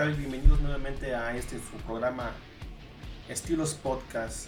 Tal? 0.00 0.14
Bienvenidos 0.14 0.58
nuevamente 0.62 1.14
a 1.14 1.36
este 1.36 1.56
su 1.58 1.76
programa 1.84 2.30
Estilos 3.28 3.74
Podcast. 3.74 4.46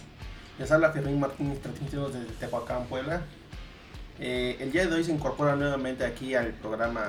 Les 0.57 0.71
habla 0.71 0.91
Fermín 0.91 1.19
Martínez, 1.19 1.61
transmitidos 1.61 2.11
desde 2.11 2.33
Tehuacán, 2.39 2.87
Puebla. 2.87 3.21
Eh, 4.19 4.57
el 4.61 4.71
día 4.71 4.87
de 4.87 4.95
hoy 4.95 5.03
se 5.03 5.11
incorpora 5.11 5.55
nuevamente 5.55 6.05
aquí 6.05 6.33
al 6.33 6.53
programa 6.53 7.05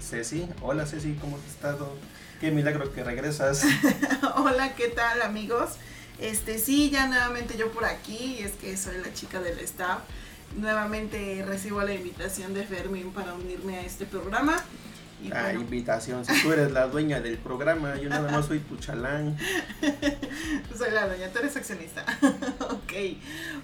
Ceci. 0.00 0.48
Hola 0.60 0.86
Ceci, 0.86 1.14
¿cómo 1.14 1.36
has 1.38 1.44
estado? 1.44 1.92
Qué 2.40 2.52
milagro 2.52 2.92
que 2.92 3.02
regresas. 3.02 3.64
Hola, 4.36 4.76
¿qué 4.76 4.86
tal 4.86 5.20
amigos? 5.20 5.70
Este 6.20 6.60
sí, 6.60 6.88
ya 6.88 7.08
nuevamente 7.08 7.56
yo 7.58 7.72
por 7.72 7.84
aquí, 7.84 8.38
es 8.38 8.52
que 8.52 8.76
soy 8.76 8.98
la 8.98 9.12
chica 9.12 9.40
del 9.40 9.58
staff. 9.58 10.02
Nuevamente 10.56 11.44
recibo 11.44 11.82
la 11.82 11.94
invitación 11.94 12.54
de 12.54 12.64
Fermín 12.64 13.10
para 13.12 13.34
unirme 13.34 13.78
a 13.78 13.80
este 13.80 14.06
programa. 14.06 14.62
Y 15.22 15.28
La 15.28 15.42
bueno, 15.42 15.60
invitación, 15.60 16.24
si 16.24 16.42
tú 16.42 16.52
eres 16.52 16.72
la 16.72 16.88
dueña 16.88 17.20
del 17.20 17.38
programa, 17.38 17.96
yo 17.96 18.08
nada 18.08 18.28
más 18.32 18.46
soy 18.46 18.58
tu 18.58 18.76
chalán. 18.76 19.38
soy 20.76 20.90
la 20.90 21.06
doña, 21.06 21.28
tú 21.28 21.38
eres 21.38 21.56
accionista. 21.56 22.04
ok. 22.60 22.92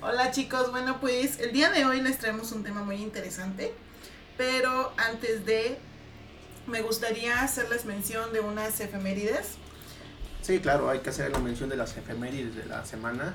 Hola 0.00 0.30
chicos, 0.30 0.70
bueno 0.70 1.00
pues 1.00 1.40
el 1.40 1.52
día 1.52 1.70
de 1.70 1.84
hoy 1.84 2.00
les 2.00 2.18
traemos 2.18 2.52
un 2.52 2.62
tema 2.62 2.84
muy 2.84 2.96
interesante, 2.96 3.74
pero 4.36 4.92
antes 4.96 5.46
de, 5.46 5.78
me 6.68 6.80
gustaría 6.82 7.42
hacerles 7.42 7.84
mención 7.86 8.32
de 8.32 8.38
unas 8.38 8.78
efemérides. 8.78 9.56
Sí, 10.42 10.60
claro, 10.60 10.88
hay 10.88 11.00
que 11.00 11.10
hacer 11.10 11.32
la 11.32 11.40
mención 11.40 11.68
de 11.68 11.76
las 11.76 11.96
efemérides 11.96 12.54
de 12.54 12.66
la 12.66 12.84
semana. 12.84 13.34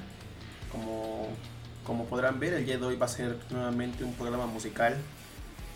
Como, 0.71 1.27
como 1.83 2.05
podrán 2.05 2.39
ver, 2.39 2.53
el 2.53 2.66
día 2.66 2.77
de 2.77 2.85
hoy 2.85 2.95
va 2.95 3.05
a 3.05 3.09
ser 3.09 3.38
nuevamente 3.49 4.05
un 4.05 4.13
programa 4.13 4.45
musical. 4.45 4.95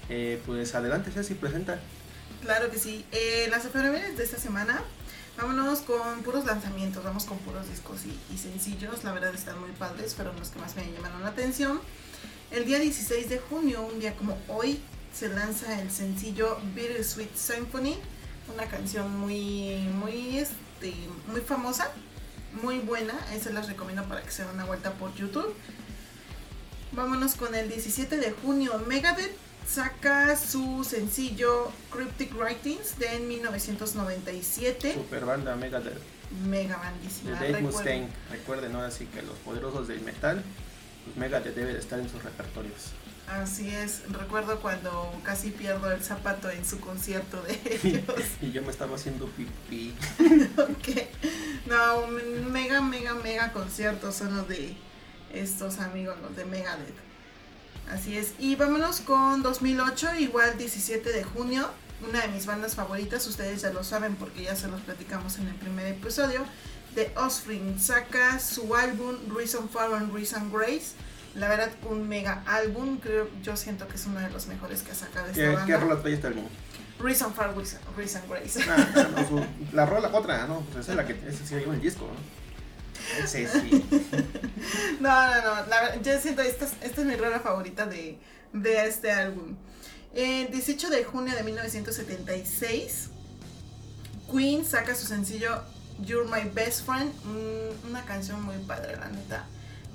Eh, 0.09 0.41
pues 0.45 0.73
adelante, 0.75 1.11
Ceci, 1.11 1.33
presenta. 1.33 1.79
Claro 2.41 2.69
que 2.69 2.77
sí. 2.77 3.05
Eh, 3.11 3.47
las 3.49 3.65
efemérides 3.65 4.17
de 4.17 4.23
esta 4.23 4.37
semana, 4.37 4.81
vámonos 5.37 5.79
con 5.79 6.21
puros 6.23 6.45
lanzamientos, 6.45 7.03
vamos 7.03 7.25
con 7.25 7.37
puros 7.39 7.69
discos 7.69 8.01
y, 8.05 8.37
sencillos. 8.37 9.03
La 9.03 9.11
verdad 9.11 9.33
están 9.33 9.59
muy 9.59 9.71
padres, 9.71 10.15
fueron 10.15 10.37
los 10.37 10.49
que 10.49 10.59
más 10.59 10.75
me 10.75 10.91
llamaron 10.91 11.23
la 11.23 11.29
atención. 11.29 11.79
El 12.51 12.65
día 12.65 12.79
16 12.79 13.29
de 13.29 13.39
junio, 13.39 13.81
un 13.81 13.99
día 13.99 14.15
como 14.15 14.37
hoy, 14.47 14.79
se 15.13 15.29
lanza 15.29 15.81
el 15.81 15.91
sencillo 15.91 16.59
Bittersweet 16.75 17.35
Symphony, 17.35 17.97
una 18.53 18.67
canción 18.67 19.19
muy, 19.19 19.79
muy, 19.99 20.37
este, 20.37 20.93
muy 21.27 21.41
famosa, 21.41 21.91
muy 22.61 22.79
buena. 22.79 23.13
Esa 23.33 23.49
les 23.49 23.67
recomiendo 23.67 24.03
para 24.03 24.21
que 24.21 24.31
se 24.31 24.43
den 24.43 24.53
una 24.53 24.65
vuelta 24.65 24.93
por 24.93 25.13
YouTube. 25.15 25.53
Vámonos 26.91 27.35
con 27.35 27.55
el 27.55 27.67
17 27.67 28.17
de 28.17 28.31
junio, 28.31 28.79
Megadeth 28.87 29.35
saca 29.67 30.35
su 30.37 30.83
sencillo 30.83 31.71
Cryptic 31.91 32.33
Writings 32.35 32.97
de 32.99 33.19
1997. 33.19 34.93
Super 34.93 35.25
banda 35.25 35.55
Mega 35.55 35.79
de, 35.79 35.91
Mega 36.45 36.75
de 36.77 36.81
bandísima. 36.83 37.31
Dave 37.31 37.45
recuerden. 37.47 37.63
Mustaine. 37.65 38.07
Recuerden 38.31 38.75
ahora 38.75 38.91
sí 38.91 39.05
que 39.07 39.21
los 39.21 39.37
poderosos 39.39 39.87
del 39.87 40.01
metal, 40.01 40.43
pues 41.05 41.17
Megadeth 41.17 41.55
debe 41.55 41.73
de 41.73 41.79
estar 41.79 41.99
en 41.99 42.09
sus 42.09 42.23
repertorios. 42.23 42.91
Así 43.27 43.69
es, 43.69 44.03
recuerdo 44.09 44.61
cuando 44.61 45.13
casi 45.23 45.49
pierdo 45.51 45.91
el 45.91 46.01
zapato 46.01 46.49
en 46.49 46.65
su 46.65 46.79
concierto 46.79 47.41
de 47.41 47.59
ellos. 47.83 48.05
y 48.41 48.51
yo 48.51 48.61
me 48.61 48.71
estaba 48.71 48.95
haciendo 48.95 49.27
pipí. 49.27 49.93
Ok. 50.57 51.07
No, 51.65 52.07
mega, 52.07 52.79
mega, 52.81 53.13
mega 53.15 53.51
conciertos 53.51 54.15
son 54.15 54.37
los 54.37 54.47
de 54.47 54.77
estos 55.33 55.79
amigos, 55.79 56.15
los 56.21 56.35
de 56.37 56.45
Megadeth. 56.45 57.06
Así 57.91 58.17
es. 58.17 58.33
Y 58.39 58.55
vámonos 58.55 58.99
con 59.01 59.41
2008, 59.43 60.15
igual 60.19 60.57
17 60.57 61.11
de 61.11 61.23
junio. 61.23 61.69
Una 62.07 62.21
de 62.21 62.27
mis 62.27 62.45
bandas 62.45 62.75
favoritas, 62.75 63.25
ustedes 63.27 63.61
ya 63.61 63.71
lo 63.71 63.83
saben 63.83 64.15
porque 64.15 64.43
ya 64.43 64.55
se 64.55 64.67
los 64.67 64.81
platicamos 64.81 65.37
en 65.39 65.47
el 65.47 65.55
primer 65.55 65.87
episodio. 65.87 66.45
The 66.95 67.11
Offspring 67.15 67.79
saca 67.79 68.39
su 68.39 68.75
álbum 68.75 69.15
Reason 69.35 69.67
for 69.69 69.93
and 69.95 70.13
Reason 70.13 70.51
Grace. 70.51 70.91
La 71.35 71.47
verdad, 71.47 71.69
un 71.89 72.07
mega 72.07 72.43
álbum. 72.45 72.97
Creo, 72.97 73.29
yo 73.43 73.55
siento 73.57 73.87
que 73.87 73.95
es 73.95 74.05
uno 74.05 74.19
de 74.19 74.29
los 74.29 74.47
mejores 74.47 74.81
que 74.83 74.91
ha 74.91 74.95
sacado 74.95 75.27
esta 75.27 75.39
¿Qué, 75.39 75.47
banda. 75.49 75.65
¿Qué 75.65 75.77
rola 75.77 76.01
trae 76.01 76.13
este 76.13 76.27
álbum? 76.27 76.45
Reason 76.99 77.33
for 77.33 77.55
Reason, 77.55 77.79
Reason 77.95 78.21
Grace. 78.29 78.59
Ah, 78.69 79.07
no, 79.15 79.27
su- 79.27 79.45
la 79.75 79.85
rola 79.85 80.09
otra, 80.13 80.47
¿no? 80.47 80.61
Pues 80.61 80.79
esa 80.85 80.91
es 80.93 80.97
la 80.97 81.05
que 81.05 81.13
esa 81.29 81.45
sí 81.45 81.55
el 81.55 81.81
disco, 81.81 82.05
¿no? 82.05 82.46
No, 84.99 85.09
no, 85.09 85.41
no. 85.41 85.65
La, 85.67 86.01
yo 86.01 86.19
siento 86.19 86.41
esta 86.41 86.65
es, 86.65 86.71
esta 86.81 87.01
es 87.01 87.07
mi 87.07 87.15
rola 87.15 87.39
favorita 87.39 87.85
de, 87.85 88.17
de 88.53 88.85
este 88.87 89.11
álbum. 89.11 89.55
El 90.13 90.51
18 90.51 90.89
de 90.89 91.03
junio 91.03 91.35
de 91.35 91.43
1976, 91.43 93.09
Queen 94.31 94.65
saca 94.65 94.95
su 94.95 95.05
sencillo 95.05 95.61
You're 96.01 96.27
My 96.29 96.49
Best 96.49 96.85
Friend. 96.85 97.11
un- 97.25 97.89
una 97.89 98.03
canción 98.05 98.41
muy 98.43 98.57
padre, 98.57 98.95
la 98.97 99.09
neta. 99.09 99.45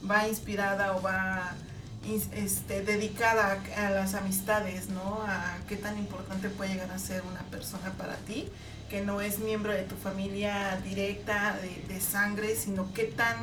Va 0.08 0.26
inspirada 0.28 0.96
o 0.96 1.02
va 1.02 1.54
este, 2.34 2.82
dedicada 2.82 3.60
a, 3.76 3.86
a 3.86 3.90
las 3.90 4.14
amistades, 4.14 4.88
¿no? 4.88 5.22
A 5.26 5.58
qué 5.68 5.76
tan 5.76 5.98
importante 5.98 6.48
puede 6.48 6.70
llegar 6.74 6.90
a 6.90 6.98
ser 6.98 7.22
una 7.22 7.40
persona 7.50 7.92
para 7.98 8.16
ti 8.16 8.48
que 8.92 9.00
no 9.00 9.22
es 9.22 9.38
miembro 9.38 9.72
de 9.72 9.84
tu 9.84 9.96
familia 9.96 10.78
directa, 10.84 11.56
de, 11.62 11.94
de 11.94 11.98
sangre, 11.98 12.54
sino 12.54 12.92
qué 12.92 13.04
tan, 13.04 13.36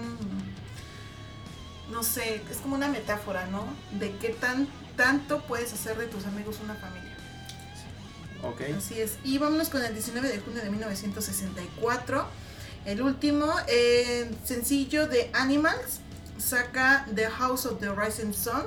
no 1.89 2.03
sé, 2.03 2.39
es 2.51 2.57
como 2.57 2.75
una 2.75 2.87
metáfora, 2.87 3.47
¿no? 3.47 3.65
De 3.97 4.15
qué 4.17 4.29
tan 4.29 4.67
tanto 4.95 5.41
puedes 5.47 5.73
hacer 5.73 5.97
de 5.97 6.05
tus 6.05 6.27
amigos 6.27 6.57
una 6.63 6.75
familia. 6.75 7.15
Ok. 8.43 8.61
Así 8.77 9.01
es. 9.01 9.17
Y 9.23 9.39
vámonos 9.39 9.69
con 9.69 9.83
el 9.83 9.91
19 9.93 10.29
de 10.29 10.39
junio 10.39 10.61
de 10.61 10.69
1964. 10.69 12.27
El 12.85 13.01
último, 13.01 13.51
eh, 13.67 14.29
sencillo 14.45 15.07
de 15.07 15.31
Animals, 15.33 16.01
saca 16.37 17.07
The 17.15 17.27
House 17.31 17.65
of 17.65 17.79
the 17.79 17.89
Rising 17.89 18.33
Sun. 18.33 18.65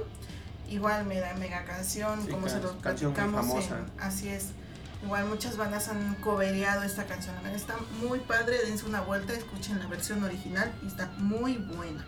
Igual 0.69 1.07
mega, 1.07 1.33
mega 1.35 1.65
canción, 1.65 2.25
Sí, 2.25 2.31
como 2.31 2.47
can- 2.49 2.57
se 2.57 2.61
los 2.63 2.73
platicamos. 2.75 3.67
en- 3.67 3.87
así 4.01 4.29
es. 4.31 4.47
Igual 5.03 5.27
muchas 5.27 5.57
bandas 5.57 5.89
han 5.89 6.15
cobereado 6.17 6.83
esta 6.83 7.05
canción. 7.07 7.35
Está 7.55 7.77
muy 8.01 8.21
padre, 8.21 8.59
dense 8.65 8.87
una 8.87 9.01
vuelta, 9.01 9.33
escuchen 9.33 9.79
la 9.79 9.87
versión 9.87 10.23
original 10.23 10.73
y 10.83 10.87
está 10.87 11.11
muy 11.19 11.57
buena. 11.57 12.05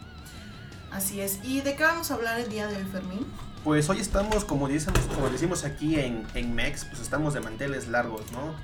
Así 0.92 1.20
es. 1.20 1.40
¿Y 1.42 1.60
de 1.60 1.74
qué 1.74 1.82
vamos 1.82 2.12
a 2.12 2.14
hablar 2.14 2.38
el 2.38 2.48
día 2.48 2.68
de 2.68 2.76
hoy, 2.76 2.84
Fermín? 2.84 3.26
Pues 3.64 3.88
hoy 3.88 3.98
estamos, 3.98 4.44
como 4.44 4.68
decimos, 4.68 5.00
como 5.12 5.28
decimos 5.28 5.64
aquí 5.64 5.98
en, 5.98 6.24
en 6.34 6.54
Mex, 6.54 6.84
pues 6.84 7.00
estamos 7.00 7.34
de 7.34 7.40
manteles 7.40 7.88
largos, 7.88 8.30
¿no? 8.30 8.54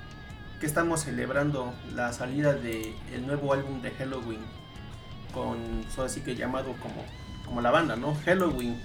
Que 0.60 0.66
estamos 0.66 1.02
celebrando 1.02 1.74
la 1.94 2.12
salida 2.12 2.52
del 2.52 2.94
el 3.12 3.26
nuevo 3.26 3.52
álbum 3.52 3.82
de 3.82 3.90
Halloween, 3.90 4.44
con, 5.32 5.84
así 6.04 6.20
que 6.20 6.36
llamado 6.36 6.74
como, 6.80 7.04
como 7.44 7.62
la 7.62 7.72
banda, 7.72 7.96
¿no? 7.96 8.14
Halloween. 8.24 8.80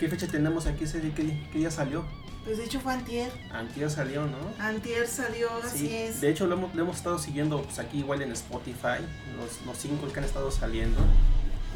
¿Qué 0.00 0.08
fecha 0.08 0.26
tenemos 0.26 0.66
aquí? 0.66 0.84
ese? 0.84 1.00
¿Qué, 1.12 1.48
qué 1.52 1.58
día 1.58 1.70
salió? 1.70 2.04
Pues 2.44 2.56
de 2.58 2.64
hecho 2.64 2.80
fue 2.80 2.92
antier. 2.94 3.30
Antier 3.52 3.90
salió, 3.90 4.26
¿no? 4.26 4.38
Antier 4.58 5.06
salió, 5.06 5.48
así 5.62 5.78
Sí, 5.88 5.94
es. 5.94 6.20
de 6.20 6.30
hecho 6.30 6.46
lo 6.46 6.54
hemos, 6.56 6.74
lo 6.74 6.82
hemos 6.82 6.96
estado 6.96 7.18
siguiendo 7.18 7.62
pues, 7.62 7.78
aquí 7.78 7.98
igual 7.98 8.22
en 8.22 8.32
Spotify, 8.32 9.04
los, 9.36 9.64
los 9.66 9.76
cinco 9.76 10.08
que 10.10 10.18
han 10.20 10.24
estado 10.24 10.50
saliendo. 10.50 10.98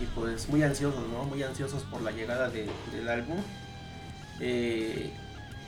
Y 0.02 0.06
pues 0.14 0.48
muy 0.48 0.62
ansiosos, 0.62 1.06
¿no? 1.08 1.24
Muy 1.24 1.42
ansiosos 1.42 1.82
por 1.84 2.02
la 2.02 2.10
llegada 2.10 2.48
de- 2.50 2.68
del 2.92 3.08
álbum. 3.08 3.36
Eh, 4.40 5.12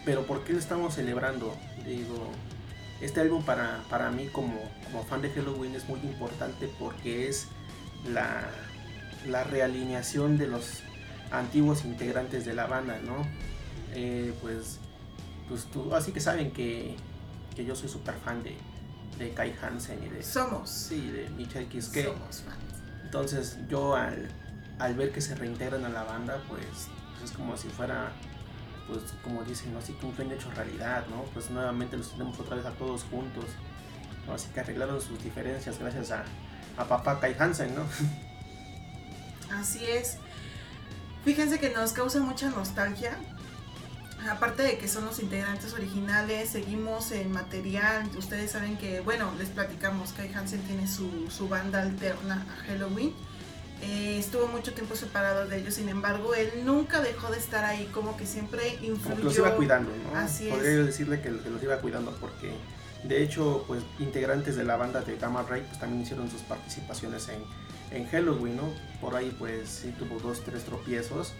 pero 0.04 0.26
¿por 0.26 0.44
qué 0.44 0.52
lo 0.54 0.58
estamos 0.58 0.94
celebrando? 0.94 1.54
Digo, 1.84 2.30
este 3.00 3.20
álbum 3.20 3.44
para, 3.44 3.82
para 3.90 4.10
mí 4.10 4.26
como, 4.28 4.58
como 4.84 5.04
fan 5.04 5.22
de 5.22 5.30
Halloween 5.30 5.74
es 5.74 5.88
muy 5.88 6.00
importante 6.00 6.68
porque 6.78 7.28
es 7.28 7.46
la, 8.08 8.48
la 9.26 9.44
realineación 9.44 10.38
de 10.38 10.46
los 10.48 10.80
antiguos 11.30 11.84
integrantes 11.84 12.44
de 12.44 12.54
la 12.54 12.66
banda, 12.66 12.98
¿no? 13.04 13.26
Eh, 13.94 14.32
pues, 14.42 14.78
pues 15.48 15.64
tú, 15.66 15.94
así 15.94 16.12
que 16.12 16.20
saben 16.20 16.52
que, 16.52 16.96
que 17.54 17.64
yo 17.64 17.74
soy 17.74 17.88
súper 17.88 18.14
fan 18.16 18.42
de, 18.42 18.56
de 19.18 19.32
Kai 19.32 19.54
Hansen 19.62 20.02
y 20.04 20.08
de... 20.08 20.22
Somos. 20.22 20.68
Sí, 20.68 21.10
de 21.10 21.28
Michael 21.30 21.68
Kiske. 21.68 22.04
Somos 22.04 22.42
fans. 22.42 22.82
Entonces 23.04 23.58
yo 23.68 23.94
al, 23.94 24.28
al 24.78 24.94
ver 24.94 25.12
que 25.12 25.20
se 25.20 25.34
reintegran 25.34 25.84
a 25.84 25.88
la 25.88 26.04
banda, 26.04 26.42
pues, 26.48 26.88
pues 27.12 27.30
es 27.30 27.36
como 27.36 27.56
si 27.56 27.68
fuera, 27.68 28.12
pues 28.88 29.00
como 29.22 29.42
dicen, 29.44 29.72
¿no? 29.72 29.78
así 29.78 29.92
que 29.94 30.06
un 30.06 30.14
sueño 30.14 30.34
hecho 30.34 30.50
realidad, 30.50 31.06
¿no? 31.08 31.22
Pues 31.32 31.50
nuevamente 31.50 31.96
los 31.96 32.10
tenemos 32.12 32.38
otra 32.38 32.56
vez 32.56 32.66
a 32.66 32.72
todos 32.72 33.04
juntos, 33.04 33.44
¿no? 34.26 34.34
Así 34.34 34.48
que 34.52 34.60
arreglaron 34.60 35.00
sus 35.00 35.22
diferencias 35.22 35.78
gracias 35.78 36.10
a, 36.10 36.24
a 36.76 36.84
papá 36.84 37.20
Kai 37.20 37.36
Hansen, 37.38 37.74
¿no? 37.74 37.82
Así 39.56 39.84
es. 39.84 40.18
Fíjense 41.24 41.58
que 41.58 41.70
nos 41.70 41.92
causa 41.92 42.20
mucha 42.20 42.50
nostalgia. 42.50 43.18
Aparte 44.30 44.62
de 44.62 44.78
que 44.78 44.88
son 44.88 45.04
los 45.04 45.18
integrantes 45.20 45.72
originales, 45.72 46.50
seguimos 46.50 47.12
en 47.12 47.32
material. 47.32 48.08
Ustedes 48.16 48.50
saben 48.50 48.76
que, 48.76 49.00
bueno, 49.00 49.32
les 49.38 49.48
platicamos, 49.48 50.12
Kai 50.12 50.32
Hansen 50.32 50.62
tiene 50.62 50.88
su, 50.88 51.28
su 51.30 51.48
banda 51.48 51.82
alterna 51.82 52.46
a 52.50 52.64
Halloween. 52.66 53.12
Eh, 53.82 54.18
estuvo 54.18 54.46
mucho 54.46 54.72
tiempo 54.72 54.96
separado 54.96 55.46
de 55.46 55.58
ellos, 55.58 55.74
sin 55.74 55.88
embargo, 55.90 56.34
él 56.34 56.50
nunca 56.64 57.00
dejó 57.02 57.30
de 57.30 57.36
estar 57.36 57.64
ahí, 57.64 57.88
como 57.92 58.16
que 58.16 58.24
siempre 58.24 58.78
influyó. 58.82 59.16
Que 59.16 59.22
los 59.22 59.38
iba 59.38 59.54
cuidando, 59.54 59.90
¿no? 59.90 60.18
Así 60.18 60.48
Podría 60.48 60.70
es. 60.70 60.76
yo 60.78 60.86
decirle 60.86 61.20
que, 61.20 61.28
que 61.38 61.50
los 61.50 61.62
iba 61.62 61.76
cuidando 61.78 62.10
porque 62.12 62.54
de 63.06 63.22
hecho, 63.22 63.64
pues 63.68 63.82
integrantes 63.98 64.56
de 64.56 64.64
la 64.64 64.76
banda 64.76 65.00
de 65.00 65.16
Gamma 65.16 65.42
Ray 65.42 65.62
pues 65.62 65.78
también 65.78 66.02
hicieron 66.02 66.30
sus 66.30 66.40
participaciones 66.42 67.28
en, 67.28 67.42
en 67.96 68.06
Halloween, 68.08 68.56
¿no? 68.56 68.72
Por 69.00 69.14
ahí 69.14 69.34
pues 69.38 69.68
sí 69.68 69.94
tuvo 69.98 70.18
dos, 70.18 70.42
tres 70.42 70.64
tropiezos, 70.64 71.32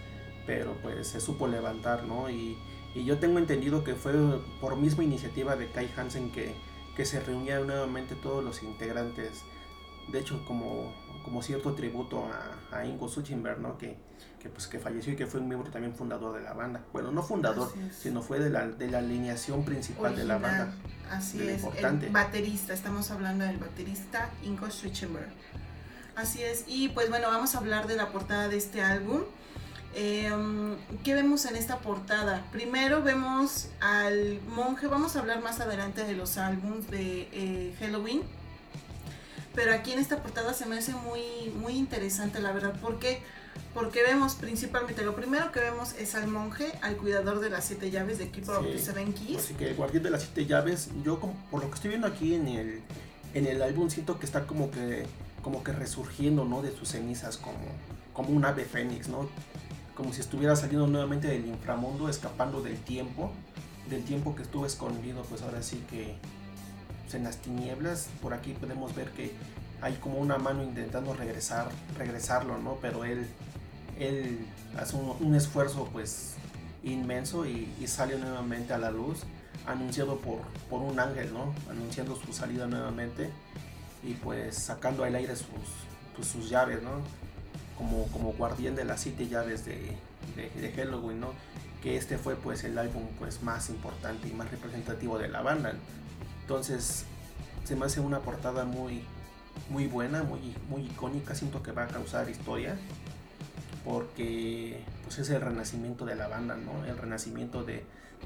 pero 0.45 0.77
pues 0.81 1.07
se 1.09 1.19
supo 1.19 1.47
levantar, 1.47 2.03
¿no? 2.03 2.29
Y, 2.29 2.57
y 2.93 3.05
yo 3.05 3.19
tengo 3.19 3.39
entendido 3.39 3.83
que 3.83 3.95
fue 3.95 4.13
por 4.59 4.75
misma 4.75 5.03
iniciativa 5.03 5.55
de 5.55 5.69
Kai 5.71 5.91
Hansen 5.95 6.31
que, 6.31 6.55
que 6.95 7.05
se 7.05 7.19
reunieron 7.19 7.67
nuevamente 7.67 8.15
todos 8.15 8.43
los 8.43 8.63
integrantes. 8.63 9.43
De 10.07 10.19
hecho, 10.19 10.43
como, 10.45 10.93
como 11.23 11.41
cierto 11.41 11.73
tributo 11.73 12.25
a, 12.25 12.77
a 12.77 12.85
Ingo 12.85 13.09
Suchenberg, 13.09 13.59
¿no? 13.59 13.77
Que, 13.77 13.97
que, 14.39 14.49
pues, 14.49 14.67
que 14.67 14.79
falleció 14.79 15.13
y 15.13 15.15
que 15.15 15.27
fue 15.27 15.39
un 15.39 15.47
miembro 15.47 15.69
también 15.69 15.93
fundador 15.93 16.37
de 16.37 16.43
la 16.43 16.53
banda. 16.53 16.83
Bueno, 16.93 17.11
no 17.11 17.21
fundador, 17.23 17.71
sino 17.91 18.21
fue 18.21 18.39
de 18.39 18.49
la, 18.49 18.67
de 18.67 18.89
la 18.89 18.99
alineación 18.99 19.65
principal 19.65 20.15
de 20.15 20.23
la 20.23 20.37
banda. 20.37 20.73
Así 21.11 21.39
de 21.39 21.55
es, 21.55 21.63
importante. 21.63 22.07
el 22.07 22.13
baterista, 22.13 22.73
estamos 22.73 23.11
hablando 23.11 23.45
del 23.45 23.57
baterista 23.57 24.29
Ingo 24.43 24.69
Schwichenberg. 24.69 25.29
Así 26.15 26.41
es, 26.41 26.63
y 26.67 26.89
pues 26.89 27.09
bueno, 27.09 27.27
vamos 27.27 27.53
a 27.53 27.59
hablar 27.59 27.85
de 27.87 27.95
la 27.95 28.11
portada 28.11 28.47
de 28.47 28.57
este 28.57 28.81
álbum. 28.81 29.21
Eh, 29.99 30.29
¿Qué 31.03 31.15
vemos 31.15 31.45
en 31.45 31.55
esta 31.55 31.79
portada? 31.79 32.45
Primero 32.51 33.01
vemos 33.01 33.69
al 33.79 34.39
monje, 34.55 34.85
vamos 34.85 35.15
a 35.15 35.19
hablar 35.21 35.41
más 35.41 35.59
adelante 35.59 36.03
de 36.03 36.13
los 36.13 36.37
álbums 36.37 36.87
de 36.91 37.27
eh, 37.31 37.75
Halloween. 37.79 38.21
Pero 39.55 39.73
aquí 39.73 39.93
en 39.93 39.97
esta 39.99 40.21
portada 40.21 40.53
se 40.53 40.67
me 40.67 40.77
hace 40.77 40.93
muy, 40.93 41.51
muy 41.59 41.73
interesante, 41.73 42.39
la 42.39 42.51
verdad. 42.51 42.79
¿Por 42.79 42.99
qué? 42.99 43.21
Porque 43.73 44.03
vemos 44.03 44.35
principalmente, 44.35 45.01
lo 45.01 45.15
primero 45.15 45.51
que 45.51 45.61
vemos 45.61 45.93
es 45.93 46.13
al 46.13 46.27
monje, 46.27 46.71
al 46.83 46.95
cuidador 46.97 47.39
de 47.39 47.49
las 47.49 47.65
siete 47.65 47.89
llaves 47.89 48.19
de 48.19 48.29
Keeper 48.29 48.57
of 48.57 48.65
Sí. 48.67 48.73
the 48.73 48.77
Seven 48.79 49.13
Keys. 49.13 49.39
Así 49.39 49.55
que 49.55 49.69
el 49.69 49.75
guardián 49.75 50.03
de 50.03 50.11
las 50.11 50.21
siete 50.21 50.45
llaves, 50.45 50.89
yo 51.03 51.19
como- 51.19 51.33
por 51.49 51.63
lo 51.63 51.69
que 51.71 51.75
estoy 51.75 51.89
viendo 51.89 52.05
aquí 52.05 52.35
en 52.35 52.47
el, 52.47 52.81
en 53.33 53.47
el 53.47 53.63
álbum 53.63 53.89
siento 53.89 54.19
que 54.19 54.27
está 54.27 54.45
como 54.45 54.69
que, 54.69 55.07
como 55.41 55.63
que 55.63 55.71
resurgiendo, 55.71 56.45
¿no? 56.45 56.61
De 56.61 56.71
sus 56.77 56.89
cenizas 56.89 57.37
como, 57.37 57.57
como 58.13 58.29
un 58.29 58.45
ave 58.45 58.63
fénix, 58.63 59.07
¿no? 59.07 59.27
Como 59.97 60.13
si 60.13 60.21
estuviera 60.21 60.55
saliendo 60.55 60.85
nuevamente 60.85 61.27
del 61.27 61.47
inframundo, 61.47 62.07
escapando 62.07 62.61
del 62.61 62.77
tiempo, 62.77 63.31
del 63.89 64.03
tiempo 64.03 64.35
que 64.35 64.43
estuvo 64.43 64.67
escondido, 64.67 65.23
pues 65.23 65.41
ahora 65.41 65.63
sí 65.63 65.83
que 65.89 66.15
en 67.11 67.23
las 67.23 67.37
tinieblas, 67.37 68.09
por 68.21 68.35
aquí 68.35 68.53
podemos 68.53 68.93
ver 68.93 69.09
que 69.09 69.31
hay 69.81 69.95
como 69.95 70.19
una 70.19 70.37
mano 70.37 70.61
intentando 70.61 71.15
regresar, 71.15 71.69
regresarlo, 71.97 72.59
¿no? 72.59 72.77
Pero 72.79 73.05
él, 73.05 73.25
él 73.97 74.45
hace 74.77 74.95
un, 74.95 75.33
esfuerzo 75.33 75.89
pues 75.91 76.35
inmenso 76.83 77.47
y, 77.47 77.73
y 77.81 77.87
sale 77.87 78.19
nuevamente 78.19 78.73
a 78.73 78.77
la 78.77 78.91
luz, 78.91 79.23
anunciado 79.65 80.19
por, 80.19 80.41
por 80.69 80.81
un 80.81 80.99
ángel, 80.99 81.33
¿no? 81.33 81.55
Anunciando 81.71 82.15
su 82.15 82.33
salida 82.33 82.67
nuevamente 82.67 83.31
y 84.03 84.13
pues 84.13 84.55
sacando 84.55 85.03
al 85.05 85.15
aire 85.15 85.35
sus, 85.35 85.47
pues, 86.15 86.27
sus 86.27 86.51
llaves, 86.51 86.83
¿no? 86.83 87.01
Como, 87.77 88.07
como 88.07 88.33
guardián 88.33 88.75
de 88.75 88.85
las 88.85 89.01
siete 89.01 89.27
llaves 89.27 89.65
de, 89.65 89.95
de, 90.35 90.49
de 90.59 90.71
Halloween, 90.71 91.19
¿no? 91.19 91.33
Que 91.83 91.95
este 91.95 92.17
fue 92.17 92.35
pues 92.35 92.63
el 92.63 92.77
álbum 92.77 93.03
pues 93.19 93.43
más 93.43 93.69
importante 93.69 94.27
y 94.27 94.31
más 94.31 94.49
representativo 94.49 95.19
de 95.19 95.27
la 95.27 95.41
banda. 95.41 95.73
Entonces 96.41 97.05
se 97.65 97.75
me 97.75 97.85
hace 97.85 97.99
una 97.99 98.19
portada 98.19 98.65
muy, 98.65 99.03
muy 99.69 99.87
buena, 99.87 100.23
muy, 100.23 100.55
muy 100.69 100.83
icónica, 100.83 101.35
siento 101.35 101.61
que 101.61 101.71
va 101.71 101.83
a 101.83 101.87
causar 101.87 102.29
historia 102.29 102.77
porque 103.85 104.83
pues 105.03 105.19
es 105.19 105.29
el 105.29 105.41
renacimiento 105.41 106.05
de 106.05 106.15
la 106.15 106.27
banda, 106.27 106.55
¿no? 106.55 106.85
El 106.85 106.97
renacimiento 106.97 107.63
de, 107.63 107.83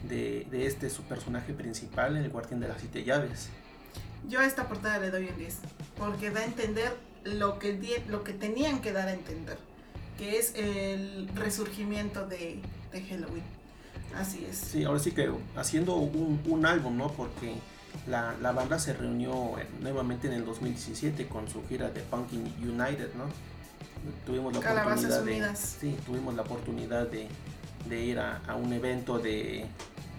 de, 0.09 0.47
de 0.50 0.65
este 0.65 0.89
su 0.89 1.04
personaje 1.04 1.54
principal, 1.54 2.18
el 2.18 2.30
guardián 2.30 2.59
de 2.59 2.68
las 2.68 2.80
siete 2.80 3.04
llaves. 3.04 3.50
Yo 4.27 4.39
a 4.39 4.45
esta 4.45 4.68
portada 4.68 5.00
le 5.00 5.12
doy 5.12 5.27
un 5.27 5.38
10, 5.38 5.59
porque 5.97 6.31
da 6.31 6.42
a 6.42 6.45
entender 6.45 6.95
lo 7.23 7.59
que, 7.59 7.73
di- 7.73 8.03
lo 8.07 8.23
que 8.23 8.33
tenían 8.33 8.81
que 8.81 8.91
dar 8.91 9.07
a 9.07 9.13
entender, 9.13 9.57
que 10.18 10.38
es 10.39 10.53
el 10.56 11.29
resurgimiento 11.35 12.27
de, 12.27 12.59
de 12.91 13.01
Halloween. 13.03 13.44
Así 14.15 14.45
es. 14.50 14.57
Sí, 14.57 14.83
ahora 14.83 15.00
sí 15.00 15.12
que 15.12 15.29
haciendo 15.56 15.95
un, 15.95 16.41
un 16.45 16.65
álbum, 16.65 16.97
¿no? 16.97 17.12
Porque 17.12 17.53
la, 18.07 18.35
la 18.41 18.51
banda 18.51 18.77
se 18.79 18.94
reunió 18.94 19.57
eh, 19.59 19.68
nuevamente 19.81 20.27
en 20.27 20.33
el 20.33 20.45
2017 20.45 21.27
con 21.27 21.47
su 21.50 21.65
gira 21.68 21.89
de 21.89 22.01
Punkin 22.01 22.41
United, 22.59 23.13
¿no? 23.15 23.25
Tuvimos 24.25 24.53
la 24.53 24.59
Calabazas 24.59 25.19
oportunidad 25.19 25.51
de, 25.51 25.56
sí, 25.56 25.97
tuvimos 26.06 26.33
la 26.35 26.41
oportunidad 26.41 27.07
de, 27.07 27.27
de 27.88 28.03
ir 28.03 28.19
a, 28.19 28.38
a 28.47 28.56
un 28.56 28.73
evento 28.73 29.19
de, 29.19 29.65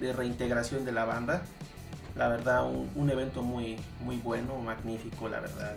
de 0.01 0.13
reintegración 0.13 0.85
de 0.85 0.93
la 0.93 1.05
banda. 1.05 1.43
La 2.17 2.29
verdad, 2.29 2.65
un, 2.71 2.91
un 2.95 3.11
evento 3.11 3.43
muy, 3.43 3.77
muy 4.01 4.17
bueno, 4.19 4.57
magnífico, 4.59 5.29
la 5.29 5.41
verdad. 5.41 5.77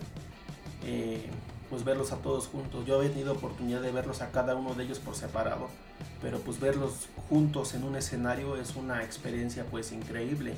Eh, 0.86 1.30
pues 1.70 1.84
verlos 1.84 2.12
a 2.12 2.18
todos 2.18 2.48
juntos. 2.48 2.86
Yo 2.86 2.98
había 2.98 3.10
tenido 3.10 3.34
oportunidad 3.34 3.82
de 3.82 3.92
verlos 3.92 4.22
a 4.22 4.32
cada 4.32 4.56
uno 4.56 4.75
de 4.75 4.84
ellos 4.84 5.00
por 5.00 5.15
separado, 5.15 5.68
pero 6.22 6.39
pues 6.39 6.60
verlos 6.60 7.08
juntos 7.27 7.74
en 7.74 7.84
un 7.84 7.96
escenario 7.96 8.56
es 8.56 8.75
una 8.75 9.04
experiencia 9.04 9.65
pues 9.65 9.92
increíble. 9.92 10.56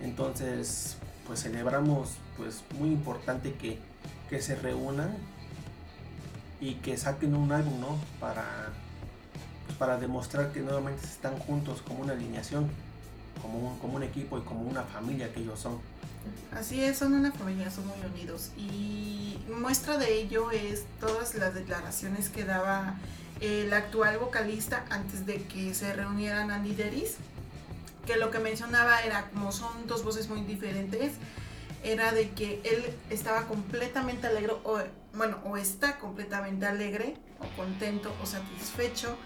Entonces, 0.00 0.96
pues 1.26 1.42
celebramos 1.42 2.14
pues 2.36 2.64
muy 2.78 2.88
importante 2.88 3.54
que, 3.54 3.78
que 4.28 4.42
se 4.42 4.56
reúnan 4.56 5.16
y 6.60 6.74
que 6.74 6.96
saquen 6.96 7.34
un 7.34 7.52
álbum, 7.52 7.80
¿no? 7.80 7.98
Para, 8.20 8.44
pues, 9.66 9.78
para 9.78 9.98
demostrar 9.98 10.52
que 10.52 10.60
nuevamente 10.60 11.04
están 11.04 11.38
juntos 11.38 11.80
como 11.82 12.02
una 12.02 12.12
alineación, 12.12 12.68
como 13.40 13.58
un, 13.58 13.78
como 13.78 13.96
un 13.96 14.02
equipo 14.02 14.38
y 14.38 14.42
como 14.42 14.62
una 14.62 14.82
familia 14.82 15.32
que 15.32 15.40
ellos 15.40 15.60
son. 15.60 15.78
Así 16.52 16.82
es, 16.82 16.98
son 16.98 17.14
una 17.14 17.32
familia, 17.32 17.70
son 17.70 17.86
muy 17.86 17.98
unidos. 18.14 18.50
Y 18.56 19.38
muestra 19.58 19.98
de 19.98 20.14
ello 20.14 20.50
es 20.50 20.84
todas 21.00 21.34
las 21.34 21.54
declaraciones 21.54 22.28
que 22.28 22.44
daba 22.44 22.96
el 23.40 23.72
actual 23.72 24.18
vocalista 24.18 24.84
antes 24.90 25.26
de 25.26 25.42
que 25.44 25.74
se 25.74 25.92
reunieran 25.92 26.50
Andy 26.50 26.74
Deris, 26.74 27.16
que 28.06 28.16
lo 28.16 28.30
que 28.30 28.38
mencionaba 28.38 29.02
era 29.02 29.30
como 29.30 29.52
son 29.52 29.86
dos 29.86 30.04
voces 30.04 30.28
muy 30.28 30.42
diferentes, 30.42 31.14
era 31.82 32.12
de 32.12 32.30
que 32.30 32.60
él 32.64 32.84
estaba 33.10 33.42
completamente 33.46 34.26
alegre, 34.26 34.52
o 34.64 34.78
bueno, 35.14 35.38
o 35.44 35.56
está 35.56 35.98
completamente 35.98 36.66
alegre, 36.66 37.16
o 37.40 37.56
contento, 37.56 38.14
o 38.22 38.26
satisfecho 38.26 39.16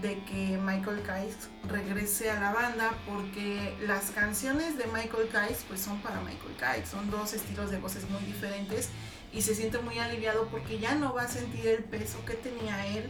de 0.00 0.22
que 0.24 0.58
Michael 0.58 1.02
Kais 1.02 1.36
regrese 1.68 2.30
a 2.30 2.40
la 2.40 2.52
banda 2.52 2.92
porque 3.06 3.74
las 3.86 4.10
canciones 4.10 4.76
de 4.76 4.86
Michael 4.86 5.28
Kais 5.30 5.64
pues 5.68 5.80
son 5.80 6.00
para 6.00 6.20
Michael 6.20 6.56
Kais, 6.58 6.88
son 6.88 7.10
dos 7.10 7.32
estilos 7.32 7.70
de 7.70 7.78
voces 7.78 8.08
muy 8.10 8.22
diferentes 8.22 8.88
y 9.32 9.42
se 9.42 9.54
siente 9.54 9.78
muy 9.78 9.98
aliviado 9.98 10.48
porque 10.48 10.78
ya 10.78 10.94
no 10.94 11.14
va 11.14 11.22
a 11.22 11.28
sentir 11.28 11.66
el 11.66 11.84
peso 11.84 12.24
que 12.24 12.34
tenía 12.34 12.86
él 12.86 13.08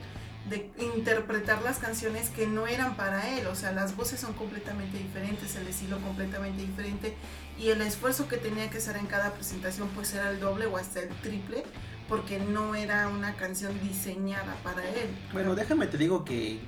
de 0.49 0.71
interpretar 0.79 1.63
las 1.63 1.79
canciones 1.79 2.29
que 2.29 2.47
no 2.47 2.67
eran 2.67 2.97
para 2.97 3.31
él, 3.39 3.47
o 3.47 3.55
sea, 3.55 3.73
las 3.73 3.97
voces 3.97 4.21
son 4.21 4.35
completamente 4.35 4.99
diferentes, 4.99 5.57
el 5.57 5.67
estilo 5.67 5.99
completamente 6.01 6.61
diferente 6.61 7.17
y 7.59 7.71
el 7.71 7.81
esfuerzo 7.81 8.29
que 8.29 8.37
tenía 8.37 8.69
que 8.69 8.77
hacer 8.77 8.97
en 8.97 9.07
cada 9.07 9.33
presentación 9.33 9.89
pues 9.95 10.13
era 10.13 10.31
el 10.31 10.41
doble 10.41 10.67
o 10.67 10.77
hasta 10.77 11.01
el 11.01 11.09
triple 11.21 11.65
porque 12.09 12.39
no 12.39 12.75
era 12.75 13.09
una 13.09 13.35
canción 13.35 13.79
diseñada 13.81 14.55
para 14.63 14.85
él. 14.85 15.09
Bueno, 15.33 15.55
déjame 15.55 15.87
te 15.87 15.99
digo 15.99 16.25
que, 16.25 16.61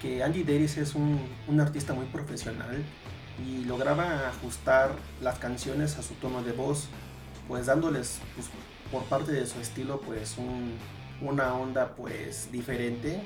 que 0.00 0.22
Andy 0.22 0.44
Davis 0.44 0.76
es 0.76 0.94
un, 0.94 1.20
un 1.48 1.60
artista 1.60 1.94
muy 1.94 2.06
profesional 2.06 2.84
y 3.44 3.64
lograba 3.64 4.28
ajustar 4.28 4.92
las 5.20 5.38
canciones 5.38 5.98
a 5.98 6.02
su 6.02 6.14
tono 6.14 6.42
de 6.42 6.52
voz, 6.52 6.88
pues 7.48 7.66
dándoles 7.66 8.20
pues, 8.34 8.48
por 8.90 9.02
parte 9.04 9.32
de 9.32 9.46
su 9.46 9.58
estilo 9.60 10.00
pues 10.00 10.36
una 11.20 11.54
onda 11.54 11.94
pues 11.96 12.50
diferente, 12.52 13.22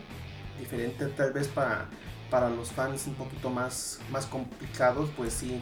diferente 0.58 1.06
tal 1.08 1.32
vez 1.32 1.48
para, 1.48 1.88
para 2.30 2.48
los 2.48 2.70
fans 2.72 3.06
un 3.06 3.14
poquito 3.14 3.50
más, 3.50 4.00
más 4.10 4.26
complicados, 4.26 5.10
pues 5.16 5.34
sí, 5.34 5.60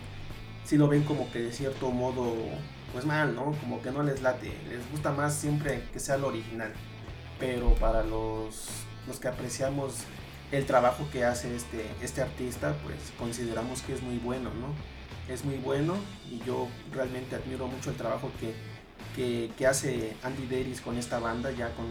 sí 0.64 0.76
lo 0.76 0.88
ven 0.88 1.02
como 1.04 1.30
que 1.32 1.40
de 1.40 1.52
cierto 1.52 1.90
modo 1.90 2.34
pues 2.96 3.04
mal, 3.04 3.34
¿no? 3.34 3.52
Como 3.60 3.82
que 3.82 3.90
no 3.90 4.02
les 4.02 4.22
late, 4.22 4.56
les 4.70 4.90
gusta 4.90 5.10
más 5.12 5.34
siempre 5.34 5.82
que 5.92 6.00
sea 6.00 6.16
lo 6.16 6.28
original, 6.28 6.72
pero 7.38 7.74
para 7.74 8.02
los, 8.02 8.68
los 9.06 9.20
que 9.20 9.28
apreciamos 9.28 9.96
el 10.50 10.64
trabajo 10.64 11.06
que 11.12 11.22
hace 11.22 11.54
este, 11.54 11.84
este 12.00 12.22
artista, 12.22 12.74
pues 12.82 12.96
consideramos 13.18 13.82
que 13.82 13.92
es 13.92 14.02
muy 14.02 14.16
bueno, 14.16 14.48
¿no? 14.48 14.68
Es 15.30 15.44
muy 15.44 15.56
bueno 15.56 15.94
y 16.30 16.38
yo 16.46 16.68
realmente 16.90 17.36
admiro 17.36 17.66
mucho 17.66 17.90
el 17.90 17.96
trabajo 17.96 18.30
que, 18.40 19.66
hace 19.66 20.16
Andy 20.22 20.46
Deris 20.46 20.80
con 20.80 20.96
esta 20.96 21.18
banda, 21.18 21.50
ya 21.50 21.74
con, 21.74 21.84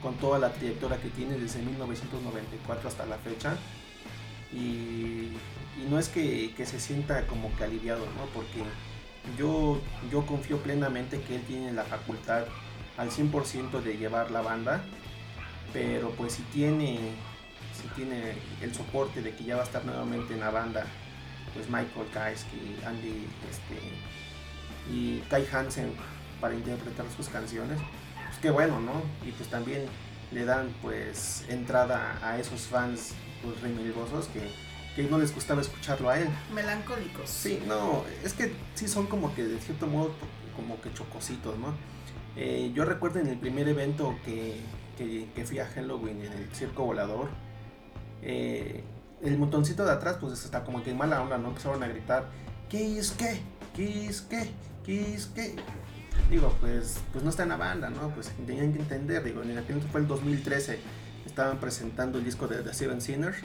con 0.00 0.14
toda 0.20 0.38
la 0.38 0.52
trayectoria 0.52 1.02
que 1.02 1.08
tiene 1.08 1.38
desde 1.38 1.60
1994 1.60 2.88
hasta 2.88 3.04
la 3.04 3.18
fecha. 3.18 3.56
Y, 4.52 5.32
no 5.88 5.98
es 5.98 6.08
que, 6.08 6.54
se 6.56 6.78
sienta 6.78 7.26
como 7.26 7.52
que 7.56 7.64
aliviado, 7.64 8.06
¿no? 8.06 8.26
Porque 8.32 8.62
yo, 9.38 9.80
yo 10.10 10.26
confío 10.26 10.58
plenamente 10.58 11.20
que 11.20 11.36
él 11.36 11.42
tiene 11.42 11.72
la 11.72 11.84
facultad 11.84 12.44
al 12.96 13.10
100% 13.10 13.80
de 13.82 13.96
llevar 13.96 14.30
la 14.30 14.42
banda, 14.42 14.82
pero 15.72 16.10
pues 16.10 16.34
si 16.34 16.42
tiene 16.44 16.98
si 17.80 17.88
tiene 17.88 18.34
el 18.60 18.74
soporte 18.74 19.22
de 19.22 19.34
que 19.34 19.44
ya 19.44 19.56
va 19.56 19.62
a 19.62 19.64
estar 19.64 19.84
nuevamente 19.84 20.34
en 20.34 20.40
la 20.40 20.50
banda, 20.50 20.84
pues 21.54 21.68
Michael 21.68 22.08
Kaiski, 22.12 22.76
Andy 22.86 23.26
este, 23.50 24.92
y 24.92 25.20
Kai 25.30 25.46
Hansen 25.50 25.92
para 26.40 26.54
interpretar 26.54 27.06
sus 27.16 27.28
canciones, 27.28 27.78
pues 28.26 28.38
qué 28.40 28.50
bueno, 28.50 28.80
¿no? 28.80 29.02
Y 29.26 29.32
pues 29.32 29.48
también 29.48 29.86
le 30.32 30.44
dan 30.44 30.72
pues 30.82 31.44
entrada 31.48 32.18
a 32.22 32.38
esos 32.38 32.62
fans 32.62 33.14
pues 33.42 33.60
remilgosos 33.60 34.26
que, 34.28 34.52
que 35.04 35.10
no 35.10 35.18
les 35.18 35.34
gustaba 35.34 35.60
escucharlo 35.60 36.10
a 36.10 36.18
él. 36.18 36.28
Melancólicos. 36.54 37.28
Sí, 37.28 37.62
no, 37.66 38.04
es 38.24 38.34
que 38.34 38.52
sí 38.74 38.88
son 38.88 39.06
como 39.06 39.34
que 39.34 39.44
de 39.44 39.58
cierto 39.58 39.86
modo 39.86 40.12
como 40.54 40.80
que 40.80 40.92
chocositos, 40.92 41.58
¿no? 41.58 41.74
Eh, 42.36 42.70
yo 42.74 42.84
recuerdo 42.84 43.18
en 43.18 43.26
el 43.26 43.38
primer 43.38 43.68
evento 43.68 44.16
que, 44.24 44.60
que, 44.96 45.28
que, 45.34 45.46
fui 45.46 45.58
a 45.58 45.66
Halloween 45.66 46.24
en 46.24 46.32
el 46.32 46.54
Circo 46.54 46.84
Volador, 46.84 47.28
eh, 48.22 48.84
el 49.22 49.38
montoncito 49.38 49.84
de 49.84 49.92
atrás, 49.92 50.18
pues 50.20 50.44
está 50.44 50.64
como 50.64 50.82
que 50.82 50.90
en 50.90 50.98
mala 50.98 51.20
onda, 51.22 51.38
¿no? 51.38 51.48
Empezaron 51.48 51.82
a 51.82 51.88
gritar, 51.88 52.28
¿qué 52.68 52.98
es 52.98 53.10
qué? 53.12 53.40
¿Qué 53.74 54.06
es 54.06 54.20
qué? 54.22 54.50
¿Qué 54.84 55.14
es 55.14 55.26
qué? 55.26 55.56
Digo, 56.30 56.54
pues, 56.60 57.00
pues 57.12 57.24
no 57.24 57.30
está 57.30 57.42
en 57.42 57.48
la 57.48 57.56
banda, 57.56 57.90
¿no? 57.90 58.10
Pues 58.10 58.30
tenían 58.46 58.72
que 58.72 58.78
entender, 58.78 59.24
digo, 59.24 59.42
en 59.42 59.58
aquel 59.58 59.80
fue 59.82 60.00
el 60.00 60.06
2013, 60.06 60.78
estaban 61.26 61.58
presentando 61.58 62.18
el 62.18 62.24
disco 62.24 62.46
de 62.46 62.62
The 62.62 62.72
Seven 62.72 63.00
Sinners 63.00 63.38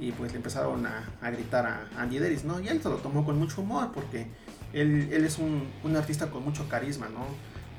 y 0.00 0.12
pues 0.12 0.32
le 0.32 0.38
empezaron 0.38 0.86
a, 0.86 1.30
gritar 1.30 1.66
a 1.66 1.88
Andy 1.96 2.18
Deris, 2.18 2.44
¿no? 2.44 2.58
Y 2.58 2.68
él 2.68 2.82
se 2.82 2.88
lo 2.88 2.96
tomó 2.96 3.24
con 3.24 3.38
mucho 3.38 3.60
humor 3.60 3.90
porque 3.92 4.26
él, 4.72 5.08
él 5.12 5.24
es 5.24 5.38
un, 5.38 5.68
un, 5.84 5.96
artista 5.96 6.30
con 6.30 6.42
mucho 6.42 6.68
carisma, 6.68 7.08
¿no? 7.08 7.26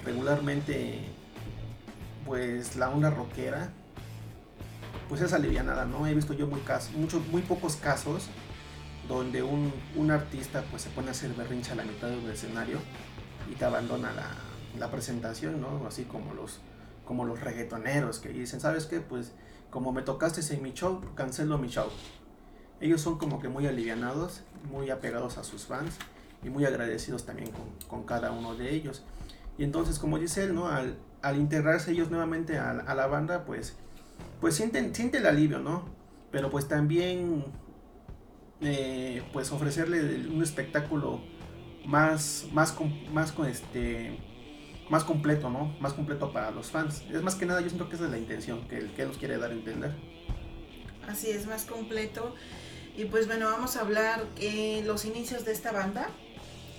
Regularmente, 0.06 1.00
pues 2.26 2.76
la 2.76 2.90
onda 2.90 3.10
rockera 3.10 3.72
pues 5.12 5.20
es 5.20 5.34
alivianada, 5.34 5.84
¿no? 5.84 6.08
He 6.08 6.14
visto 6.14 6.34
yo 6.34 6.48
muy, 6.48 6.62
casos, 6.62 6.94
muchos, 6.94 7.28
muy 7.28 7.42
pocos 7.42 7.76
casos 7.76 8.30
donde 9.10 9.44
un, 9.44 9.74
artista 10.10 10.64
pues 10.72 10.84
se 10.84 10.90
pone 10.90 11.10
a 11.10 11.12
hacer 11.12 11.34
berrincha 11.34 11.74
a 11.74 11.76
la 11.76 11.84
mitad 11.84 12.08
de 12.08 12.18
un 12.18 12.30
escenario 12.30 12.78
y 13.52 13.56
te 13.56 13.66
abandona 13.66 14.14
la, 14.80 14.90
presentación, 14.90 15.60
¿no? 15.60 15.86
Así 15.86 16.04
como 16.06 16.34
los, 16.34 16.62
como 17.04 17.26
los 17.26 17.42
reggaetoneros 17.42 18.20
que 18.20 18.30
dicen, 18.30 18.62
¿sabes 18.62 18.86
qué? 18.86 19.02
Pues 19.02 19.34
como 19.72 19.92
me 19.92 20.04
tocaste 20.04 20.42
en 20.54 20.62
mi 20.62 20.74
show, 20.74 21.02
cancelo 21.16 21.58
mi 21.58 21.70
show. 21.70 21.88
Ellos 22.80 23.02
son 23.02 23.18
como 23.18 23.40
que 23.40 23.48
muy 23.48 23.66
alivianados, 23.66 24.44
muy 24.70 24.90
apegados 24.92 25.38
a 25.38 25.44
sus 25.44 25.66
fans 25.66 25.98
y 26.44 26.50
muy 26.50 26.66
agradecidos 26.66 27.26
también 27.26 27.52
con, 27.88 28.04
cada 28.04 28.32
uno 28.32 28.54
de 28.56 28.76
ellos. 28.76 29.04
Y 29.58 29.64
entonces, 29.64 29.98
como 29.98 30.20
dice 30.20 30.44
él, 30.44 30.54
¿no? 30.54 30.68
Al, 30.68 30.98
integrarse 31.36 31.92
ellos 31.92 32.10
nuevamente 32.10 32.58
a, 32.58 32.74
la 32.74 33.08
banda, 33.08 33.46
pues 33.46 33.78
pues 34.40 34.56
siente, 34.56 34.94
siente 34.94 35.20
el 35.20 35.28
alivio, 35.28 35.60
¿no? 35.60 35.86
Pero 36.32 36.50
pues 36.50 36.68
también, 36.68 37.46
eh, 38.60 39.24
pues 39.32 39.52
ofrecerle 39.52 40.28
un 40.28 40.42
espectáculo 40.42 41.22
más, 41.86 42.48
más, 42.52 42.76
más, 43.12 43.32
con 43.32 43.48
este, 43.48 44.20
más 44.92 45.06
completo, 45.06 45.50
¿no? 45.50 45.74
Más 45.80 45.94
completo 45.94 46.32
para 46.32 46.52
los 46.52 46.70
fans. 46.70 47.02
Es 47.12 47.24
más 47.24 47.36
que 47.36 47.46
nada, 47.48 47.62
yo 47.62 47.70
siento 47.70 47.90
que 47.90 47.96
esa 47.96 48.06
es 48.06 48.12
la 48.12 48.18
intención 48.18 48.68
que, 48.68 48.92
que 48.92 49.06
nos 49.06 49.18
quiere 49.18 49.38
dar 49.38 49.50
a 49.50 49.54
entender. 49.54 49.92
Así 51.08 51.32
es, 51.32 51.48
más 51.48 51.64
completo. 51.64 52.36
Y 52.98 53.06
pues 53.06 53.26
bueno, 53.26 53.46
vamos 53.46 53.78
a 53.78 53.82
hablar 53.82 54.26
eh, 54.38 54.84
los 54.86 55.06
inicios 55.06 55.46
de 55.46 55.54
esta 55.54 55.72
banda. 55.72 56.10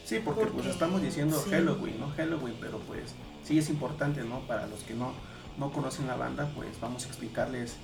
Sí, 0.04 0.20
porque, 0.22 0.44
pues 0.44 0.66
estamos 0.66 1.00
diciendo 1.00 1.42
Halloween, 1.48 1.98
¿no? 1.98 2.10
Halloween, 2.10 2.54
pero 2.60 2.78
pues 2.80 3.14
sí 3.44 3.58
es 3.58 3.70
importante, 3.70 4.22
¿no? 4.24 4.40
Para 4.40 4.66
los 4.66 4.80
que 4.80 4.92
no, 4.92 5.12
no 5.56 5.72
conocen 5.72 6.06
la 6.06 6.16
banda, 6.16 6.50
pues 6.54 6.68
vamos 6.80 7.04
a 7.06 7.08
explicarles 7.08 7.76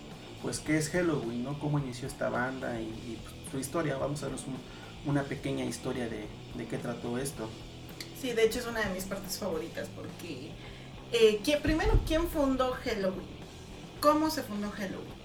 pues 0.42 0.60
qué 0.60 0.76
es 0.76 0.90
Halloween, 0.90 1.42
¿no? 1.42 1.58
Cómo 1.58 1.78
inició 1.78 2.06
esta 2.06 2.28
banda 2.28 2.78
y, 2.80 3.18
su 3.50 3.58
historia. 3.58 3.96
Vamos 3.96 4.22
a 4.22 4.26
darles 4.26 4.44
una 5.06 5.22
pequeña 5.22 5.64
historia 5.64 6.06
de, 6.06 6.28
qué 6.66 6.76
trató 6.76 7.16
esto. 7.16 7.48
Sí, 8.20 8.32
de 8.32 8.44
hecho 8.44 8.58
es 8.58 8.66
una 8.66 8.80
de 8.80 8.94
mis 8.94 9.04
partes 9.04 9.38
favoritas 9.38 9.88
porque 9.94 10.50
eh, 11.12 11.40
primero, 11.62 12.00
¿quién 12.06 12.28
fundó 12.28 12.72
Halloween? 12.84 13.38
¿Cómo 14.00 14.30
se 14.30 14.42
fundó 14.42 14.70
Halloween? 14.70 15.18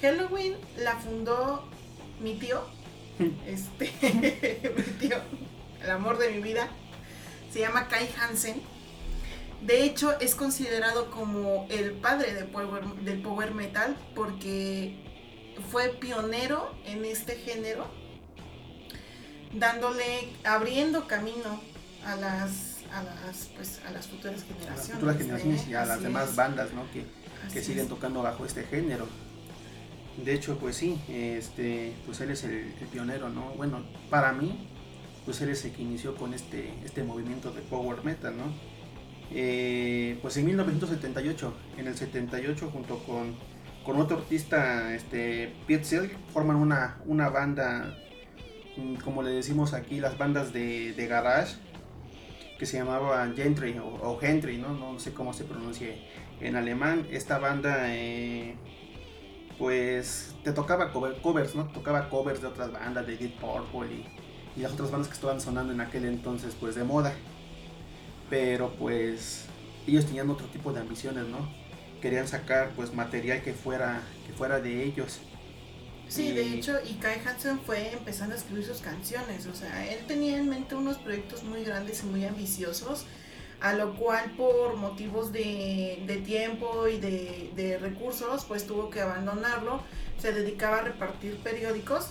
Halloween 0.00 0.56
la 0.78 0.96
fundó 0.96 1.64
mi 2.20 2.34
tío, 2.34 2.62
este, 3.46 3.92
mi 4.76 4.82
tío, 4.98 5.16
el 5.82 5.90
amor 5.90 6.18
de 6.18 6.30
mi 6.30 6.42
vida, 6.42 6.68
se 7.52 7.60
llama 7.60 7.88
Kai 7.88 8.08
Hansen 8.20 8.60
de 9.62 9.84
hecho, 9.84 10.18
es 10.18 10.34
considerado 10.34 11.08
como 11.10 11.66
el 11.70 11.92
padre 11.92 12.34
del 12.34 12.46
power, 12.46 12.84
del 13.04 13.22
power 13.22 13.54
metal 13.54 13.96
porque 14.14 14.96
fue 15.70 15.90
pionero 15.90 16.74
en 16.84 17.04
este 17.04 17.36
género, 17.36 17.86
dándole, 19.52 20.28
abriendo 20.42 21.06
camino 21.06 21.60
a 22.06 22.16
las, 22.16 22.78
a 22.92 23.02
las, 23.02 23.50
pues, 23.56 23.80
a 23.86 23.90
las 23.90 24.06
futuras 24.06 24.42
generaciones. 24.42 24.70
A 24.70 24.76
las 24.76 24.90
futuras 24.90 25.16
generaciones 25.16 25.68
y 25.68 25.74
a 25.74 25.84
las 25.84 26.02
demás 26.02 26.36
bandas 26.36 26.72
¿no? 26.72 26.90
que, 26.92 27.04
que 27.52 27.62
siguen 27.62 27.88
tocando 27.88 28.22
bajo 28.22 28.44
este 28.44 28.64
género. 28.64 29.06
De 30.16 30.34
hecho, 30.34 30.58
pues 30.58 30.76
sí, 30.76 31.00
este, 31.08 31.94
pues 32.04 32.20
él 32.20 32.30
es 32.30 32.44
el, 32.44 32.74
pionero, 32.92 33.30
¿no? 33.30 33.54
Bueno, 33.56 33.82
para 34.10 34.32
mí, 34.32 34.68
pues 35.24 35.40
él 35.40 35.48
es 35.48 35.64
el 35.64 35.72
que 35.72 35.82
inició 35.82 36.14
con 36.16 36.34
este, 36.34 36.74
este 36.84 37.02
movimiento 37.02 37.50
de 37.50 37.62
power 37.62 38.04
metal, 38.04 38.36
¿no? 38.36 38.52
Eh, 39.34 40.18
pues 40.20 40.36
en 40.36 40.44
1978, 40.46 41.54
en 41.78 41.86
el 41.86 41.96
78 41.96 42.70
junto 42.70 42.98
con, 43.04 43.34
con 43.84 43.98
otro 43.98 44.18
artista, 44.18 44.94
este, 44.94 45.54
Pete 45.66 46.10
forman 46.32 46.56
una, 46.56 46.98
una 47.06 47.30
banda, 47.30 47.96
mm, 48.76 48.96
como 48.96 49.22
le 49.22 49.30
decimos 49.30 49.72
aquí, 49.72 49.98
las 49.98 50.18
bandas 50.18 50.52
de, 50.52 50.94
garage, 51.08 51.56
que 52.62 52.66
se 52.66 52.76
llamaba 52.76 53.28
Gentry 53.34 53.76
o, 53.80 54.16
Gentry, 54.20 54.56
¿no? 54.56 54.68
¿no? 54.68 55.00
sé 55.00 55.12
cómo 55.12 55.32
se 55.32 55.42
pronuncie 55.42 56.06
en 56.40 56.54
alemán. 56.54 57.08
Esta 57.10 57.40
banda, 57.40 57.86
eh, 57.88 58.54
pues, 59.58 60.36
te 60.44 60.52
tocaba 60.52 60.92
covers, 60.92 61.56
¿no? 61.56 61.64
Tocaba 61.72 62.08
covers 62.08 62.40
de 62.40 62.46
otras 62.46 62.70
bandas, 62.70 63.04
de 63.04 63.16
Deep 63.16 63.40
Purple 63.40 63.92
y, 63.92 64.60
y 64.60 64.62
las 64.62 64.74
otras 64.74 64.92
bandas 64.92 65.08
que 65.08 65.14
estaban 65.14 65.40
sonando 65.40 65.72
en 65.72 65.80
aquel 65.80 66.04
entonces, 66.04 66.54
pues, 66.54 66.76
de 66.76 66.84
moda 66.84 67.12
pero 68.30 68.70
pues 68.78 69.46
ellos 69.86 70.06
tenían 70.06 70.30
otro 70.30 70.46
tipo 70.46 70.72
de 70.72 70.80
ambiciones, 70.80 71.26
¿no? 71.26 71.46
Querían 72.00 72.28
sacar 72.28 72.70
pues 72.76 72.94
material 72.94 73.42
que 73.42 73.54
fuera, 73.54 74.00
que 74.24 74.32
fuera 74.32 74.60
de 74.60 74.84
ellos. 74.84 75.20
Sí, 76.12 76.32
de 76.32 76.42
hecho, 76.42 76.78
y 76.84 76.96
Kai 76.96 77.22
Hansen 77.24 77.58
fue 77.60 77.90
empezando 77.94 78.34
a 78.34 78.38
escribir 78.38 78.66
sus 78.66 78.82
canciones, 78.82 79.46
o 79.46 79.54
sea, 79.54 79.90
él 79.90 80.04
tenía 80.06 80.36
en 80.36 80.46
mente 80.46 80.74
unos 80.74 80.98
proyectos 80.98 81.42
muy 81.42 81.64
grandes 81.64 82.02
y 82.02 82.06
muy 82.06 82.26
ambiciosos, 82.26 83.06
a 83.62 83.72
lo 83.72 83.96
cual 83.96 84.30
por 84.32 84.76
motivos 84.76 85.32
de, 85.32 86.22
tiempo 86.26 86.86
y 86.86 87.00
de, 87.00 87.50
de, 87.56 87.78
recursos, 87.78 88.44
pues 88.44 88.66
tuvo 88.66 88.90
que 88.90 89.00
abandonarlo, 89.00 89.82
se 90.18 90.34
dedicaba 90.34 90.80
a 90.80 90.82
repartir 90.82 91.38
periódicos 91.38 92.10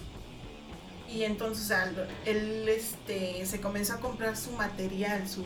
y 1.08 1.22
entonces 1.22 1.72
él 2.26 2.68
este, 2.70 3.46
se 3.46 3.62
comenzó 3.62 3.94
a 3.94 4.00
comprar 4.00 4.36
su 4.36 4.52
material, 4.54 5.30
su, 5.30 5.46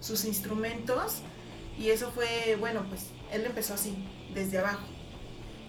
sus 0.00 0.26
instrumentos 0.26 1.22
y 1.78 1.88
eso 1.88 2.10
fue, 2.10 2.54
bueno, 2.60 2.84
pues 2.86 3.06
él 3.32 3.46
empezó 3.46 3.72
así, 3.72 3.96
desde 4.34 4.58
abajo. 4.58 4.97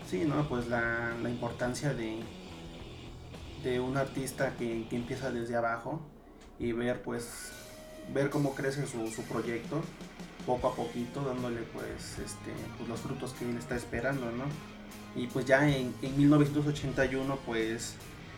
Sí, 0.09 0.25
¿no? 0.25 0.49
Pues 0.49 0.67
la, 0.67 1.13
importancia 1.29 1.93
de, 1.93 2.17
de 3.63 3.79
un 3.79 3.95
artista 3.95 4.55
que, 4.57 4.87
que, 4.89 4.95
empieza 4.95 5.29
desde 5.29 5.55
abajo 5.55 6.01
y 6.57 6.71
ver 6.71 7.03
pues 7.03 7.51
ver 8.11 8.31
cómo 8.31 8.55
crece 8.55 8.87
su, 8.87 9.07
su 9.11 9.21
proyecto 9.25 9.83
poco 10.47 10.69
a 10.69 10.75
poquito 10.75 11.21
dándole 11.21 11.61
pues 11.73 12.17
este 12.17 12.51
pues, 12.77 12.89
los 12.89 12.99
frutos 13.01 13.33
que 13.33 13.47
él 13.47 13.55
está 13.57 13.75
esperando 13.75 14.31
no 14.31 14.45
y 15.15 15.27
pues 15.27 15.45
ya 15.45 15.69
en, 15.69 15.93
en 16.01 16.17
1981 16.17 17.37
pues 17.45 17.93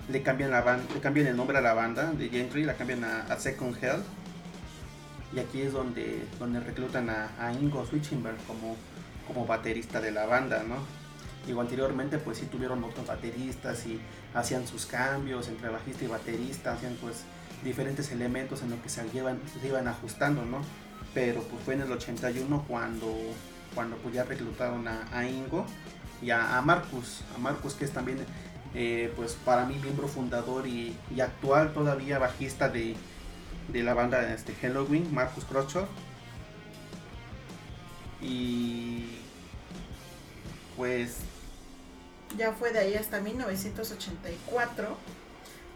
le 0.09 0.21
cambian 0.23 0.51
la 0.51 0.61
banda, 0.61 0.93
le 0.93 0.99
cambian 0.99 1.27
el 1.27 1.37
nombre 1.37 1.57
a 1.57 1.61
la 1.61 1.73
banda 1.73 2.11
de 2.11 2.27
Gentry 2.27 2.65
la 2.65 2.73
cambian 2.73 3.05
a, 3.05 3.39
Second 3.39 3.81
Hell. 3.81 4.03
Y 5.33 5.39
aquí 5.39 5.61
es 5.61 5.71
donde 5.71 6.27
donde 6.37 6.59
reclutan 6.59 7.09
a, 7.09 7.31
a 7.39 7.53
Ingo 7.53 7.85
Switchenberg 7.85 8.35
como 8.45 8.75
como 9.25 9.45
baterista 9.45 10.01
de 10.01 10.11
la 10.11 10.25
banda 10.25 10.63
no 10.67 11.00
Digo, 11.45 11.61
anteriormente 11.61 12.19
pues 12.19 12.37
sí 12.37 12.45
tuvieron 12.45 12.83
otros 12.83 13.07
bateristas 13.07 13.85
y 13.87 13.99
hacían 14.33 14.67
sus 14.67 14.85
cambios 14.85 15.47
entre 15.47 15.69
bajista 15.69 16.05
y 16.05 16.07
baterista, 16.07 16.73
hacían 16.73 16.95
pues 17.01 17.23
diferentes 17.63 18.11
elementos 18.11 18.61
en 18.61 18.71
los 18.71 18.79
que 18.79 18.89
se 18.89 19.05
iban, 19.13 19.39
se 19.59 19.67
iban 19.67 19.87
ajustando, 19.87 20.45
¿no? 20.45 20.61
Pero 21.13 21.41
pues 21.43 21.63
fue 21.63 21.73
en 21.73 21.81
el 21.81 21.91
81 21.91 22.65
cuando, 22.67 23.15
cuando 23.73 23.97
pues 23.97 24.13
ya 24.13 24.23
reclutaron 24.23 24.87
a, 24.87 25.27
Ingo 25.27 25.65
y 26.21 26.29
a, 26.29 26.61
Marcus, 26.61 27.21
a 27.35 27.39
Marcus 27.39 27.73
que 27.73 27.85
es 27.85 27.91
también 27.91 28.19
eh, 28.73 29.11
pues 29.15 29.33
para 29.43 29.65
mí 29.65 29.75
miembro 29.81 30.07
fundador 30.07 30.67
y, 30.67 30.95
actual 31.19 31.73
todavía 31.73 32.19
bajista 32.19 32.69
de, 32.69 32.95
de 33.67 33.83
la 33.83 33.93
banda 33.95 34.31
este, 34.33 34.53
Halloween, 34.55 35.13
Marcus 35.13 35.43
Crotcher. 35.45 35.85
Y 38.21 39.07
pues 40.77 41.17
ya 42.37 42.53
fue 42.53 42.71
de 42.71 42.79
ahí 42.79 42.95
hasta 42.95 43.19
1984, 43.19 44.97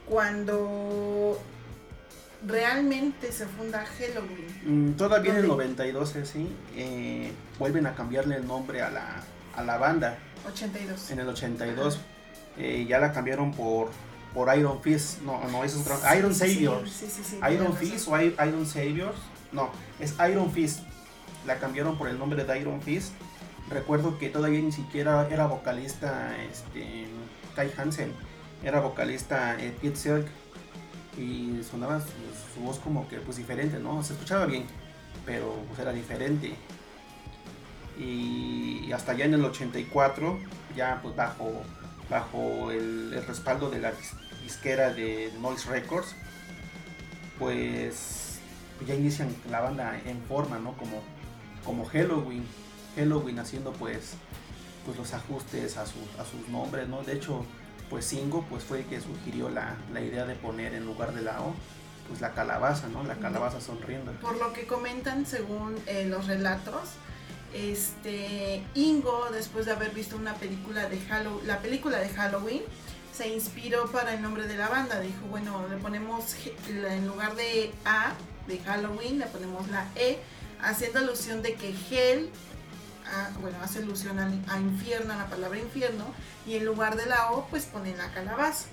cuando 0.07 1.39
realmente 2.45 3.31
se 3.31 3.45
funda 3.45 3.85
Halloween. 3.85 4.91
Mm, 4.91 4.93
todavía 4.93 5.31
en 5.31 5.37
el 5.37 5.47
92, 5.47 6.15
eh, 6.15 6.25
sí, 6.25 6.49
eh, 6.75 7.31
vuelven 7.59 7.87
a 7.87 7.95
cambiarle 7.95 8.35
el 8.35 8.47
nombre 8.47 8.81
a 8.81 8.89
la, 8.89 9.23
a 9.55 9.63
la 9.63 9.77
banda. 9.77 10.17
82. 10.47 11.11
En 11.11 11.19
el 11.19 11.29
82. 11.29 11.99
Eh, 12.57 12.85
ya 12.87 12.99
la 12.99 13.11
cambiaron 13.11 13.51
por, 13.51 13.89
por 14.33 14.55
Iron 14.57 14.81
Fist. 14.81 15.21
No, 15.21 15.43
no, 15.49 15.63
eso 15.63 15.79
es 15.79 15.87
otro. 15.87 16.15
Iron 16.15 16.33
Saviors. 16.33 16.91
Sí, 16.91 17.07
sí, 17.09 17.39
Iron 17.51 17.75
Fist 17.75 18.07
o 18.07 18.19
Iron 18.19 18.65
Saviors. 18.65 19.17
No, 19.51 19.71
es 19.99 20.13
Iron 20.29 20.51
Fist. 20.51 20.81
La 21.45 21.57
cambiaron 21.57 21.97
por 21.97 22.07
el 22.07 22.17
nombre 22.17 22.43
de 22.43 22.59
Iron 22.59 22.81
Fist 22.81 23.13
recuerdo 23.69 24.17
que 24.17 24.29
todavía 24.29 24.61
ni 24.61 24.71
siquiera 24.71 25.27
era 25.29 25.47
vocalista 25.47 26.35
este, 26.51 27.07
Kai 27.55 27.71
Hansen, 27.77 28.13
era 28.63 28.79
vocalista 28.79 29.57
eh, 29.59 29.75
Pete 29.81 29.95
Silk 29.95 30.27
y 31.17 31.61
sonaba 31.63 32.01
su, 32.01 32.61
voz 32.61 32.79
como 32.79 33.07
que 33.07 33.17
pues 33.17 33.37
diferente, 33.37 33.79
¿no? 33.79 34.03
Se 34.03 34.13
escuchaba 34.13 34.45
bien, 34.45 34.65
pero 35.25 35.53
pues 35.67 35.79
era 35.79 35.91
diferente. 35.91 36.55
Y, 37.97 38.91
hasta 38.91 39.13
ya 39.13 39.25
en 39.25 39.33
el 39.33 39.45
84, 39.45 40.37
ya 40.75 40.99
pues 41.01 41.15
bajo, 41.15 41.63
bajo 42.09 42.71
el, 42.71 43.23
respaldo 43.27 43.69
de 43.69 43.79
la 43.79 43.93
disquera 44.43 44.93
de 44.93 45.31
Noise 45.39 45.69
Records, 45.69 46.15
pues 47.39 48.39
ya 48.85 48.93
inician 48.93 49.33
la 49.49 49.61
banda 49.61 49.99
en 50.05 50.21
forma, 50.23 50.59
¿no? 50.59 50.73
Como, 50.73 51.01
como 51.63 51.85
Halloween 51.85 52.45
Halloween 52.95 53.39
haciendo 53.39 53.71
pues 53.73 54.13
pues 54.85 54.97
los 54.97 55.13
ajustes 55.13 55.77
a, 55.77 55.81
a 55.81 55.85
sus 55.85 56.47
nombres, 56.49 56.87
¿no? 56.87 57.01
De 57.01 57.13
hecho, 57.13 57.43
pues 57.89 58.05
Singo 58.05 58.43
pues 58.49 58.63
fue 58.63 58.79
el 58.79 58.85
que 58.85 59.01
sugirió 59.01 59.49
la, 59.49 59.77
idea 59.93 60.25
de 60.25 60.35
poner 60.35 60.73
en 60.73 60.85
lugar 60.85 61.13
de 61.13 61.21
la 61.21 61.41
O 61.41 61.53
pues 62.07 62.21
la 62.21 62.33
calabaza, 62.33 62.87
¿no? 62.87 63.03
La 63.03 63.15
calabaza 63.15 63.59
sonriendo. 63.59 64.11
Por 64.21 64.37
lo 64.37 64.53
que 64.53 64.67
comentan 64.67 65.25
según 65.25 65.75
eh, 65.87 66.05
los 66.05 66.27
relatos, 66.27 66.89
este 67.53 68.61
Ingo 68.75 69.27
después 69.31 69.65
de 69.65 69.71
haber 69.71 69.91
visto 69.91 70.15
una 70.15 70.35
película 70.35 70.87
de 70.87 70.99
Halloween, 70.99 71.47
la 71.47 71.59
película 71.61 71.97
de 71.97 72.09
Halloween, 72.09 72.61
se 73.11 73.29
inspiró 73.29 73.89
para 73.91 74.13
el 74.13 74.21
nombre 74.21 74.47
de 74.47 74.55
la 74.55 74.67
banda. 74.67 74.99
Dijo, 74.99 75.25
bueno, 75.29 75.65
le 75.67 75.77
ponemos 75.77 76.35
en 76.67 77.07
lugar 77.07 77.35
de 77.35 77.71
A 77.85 78.13
de 78.47 78.59
Halloween, 78.59 79.19
le 79.19 79.25
ponemos 79.25 79.67
la 79.69 79.87
E, 79.95 80.19
haciendo 80.61 80.99
alusión 80.99 81.41
de 81.41 81.55
que 81.55 81.73
Hell 81.89 82.29
bueno, 83.41 83.57
hace 83.61 83.79
alusión 83.79 84.19
a, 84.19 84.59
infierno, 84.59 85.13
a 85.13 85.17
la 85.17 85.25
palabra 85.27 85.59
infierno, 85.59 86.05
y 86.47 86.55
en 86.55 86.65
lugar 86.65 86.95
de 86.95 87.05
la 87.05 87.31
O, 87.31 87.45
pues 87.47 87.65
ponen 87.65 87.97
la 87.97 88.11
calabaza. 88.11 88.67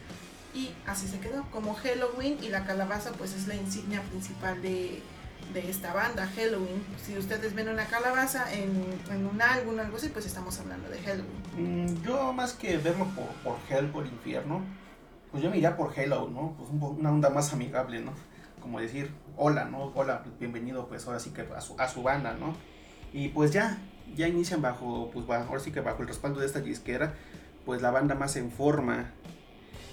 Y 0.55 0.71
así 0.87 1.09
se 1.09 1.19
quedó, 1.19 1.45
como 1.51 1.75
Halloween, 1.75 2.39
y 2.43 2.49
la 2.49 2.65
calabaza 2.65 3.13
pues 3.13 3.35
es 3.35 3.47
la 3.47 3.55
insignia 3.55 4.03
principal 4.03 4.61
de, 4.61 5.03
esta 5.55 5.93
banda, 5.93 6.29
Halloween. 6.35 6.83
Si 7.05 7.17
ustedes 7.19 7.55
ven 7.55 7.69
una 7.69 7.85
calabaza 7.87 8.53
en, 8.55 9.27
un 9.27 9.43
álbum 9.43 9.79
algo 9.79 9.97
así, 9.97 10.09
pues 10.09 10.25
estamos 10.25 10.59
hablando 10.59 10.89
de 10.89 10.99
Halloween. 11.01 11.87
Mm, 11.87 12.03
yo 12.03 12.33
más 12.33 12.55
que 12.55 12.79
verlo 12.79 13.07
por, 13.15 13.27
por 13.43 13.59
Hell, 13.69 13.89
por 13.89 14.07
infierno, 14.07 14.63
pues 15.31 15.43
yo 15.43 15.51
me 15.51 15.57
iría 15.57 15.77
por 15.77 15.99
Hello, 15.99 16.29
¿no? 16.29 16.55
Pues 16.59 16.69
una 16.71 17.11
onda 17.11 17.31
más 17.31 17.53
amigable, 17.53 18.01
¿no? 18.01 18.13
Como 18.61 18.79
decir, 18.79 19.11
hola, 19.37 19.65
¿no? 19.65 19.91
Hola, 19.95 20.23
bienvenido 20.39 20.87
pues 20.87 21.07
ahora 21.07 21.19
sí 21.19 21.31
que 21.31 21.43
a 21.57 21.61
su, 21.61 21.75
a 21.81 21.89
su 21.89 22.03
banda, 22.03 22.35
¿no? 22.35 22.55
Y 23.15 23.29
pues 23.31 23.51
ya, 23.51 23.79
ya 24.17 24.29
inician 24.29 24.63
bajo, 24.63 25.11
pues 25.13 25.29
ahora 25.29 25.61
sí 25.61 25.73
que 25.73 25.81
bajo 25.81 26.03
el 26.03 26.09
respaldo 26.09 26.41
de 26.41 26.47
esta 26.47 26.61
disquera, 26.61 27.15
pues 27.65 27.83
la 27.83 27.91
banda 27.91 28.15
más 28.15 28.37
en 28.37 28.51
forma 28.51 29.11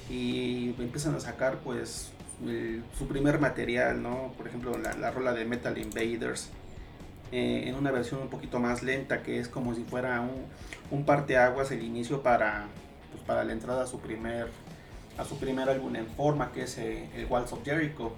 y 0.09 0.75
empiezan 0.79 1.15
a 1.15 1.19
sacar 1.19 1.59
pues 1.59 2.11
su 2.97 3.07
primer 3.07 3.39
material, 3.39 4.01
¿no? 4.01 4.33
Por 4.37 4.47
ejemplo, 4.47 4.77
la, 4.77 5.11
rola 5.11 5.33
de 5.33 5.45
Metal 5.45 5.77
Invaders 5.77 6.49
eh, 7.31 7.63
en 7.67 7.75
una 7.75 7.91
versión 7.91 8.21
un 8.21 8.29
poquito 8.29 8.59
más 8.59 8.81
lenta 8.81 9.21
que 9.21 9.39
es 9.39 9.47
como 9.47 9.75
si 9.75 9.83
fuera 9.83 10.21
un, 10.21 10.45
un 10.89 11.05
parteaguas 11.05 11.71
el 11.71 11.83
inicio 11.83 12.23
para, 12.23 12.67
pues, 13.11 13.23
para 13.23 13.43
la 13.43 13.53
entrada 13.53 13.83
a 13.83 13.87
su 13.87 13.99
primer 13.99 14.47
a 15.19 15.25
su 15.25 15.37
primer 15.37 15.69
álbum 15.69 15.93
en 15.97 16.07
forma 16.07 16.51
que 16.53 16.63
es 16.63 16.77
eh, 16.77 17.09
el 17.13 17.25
Waltz 17.25 17.51
of 17.51 17.63
Jericho. 17.65 18.15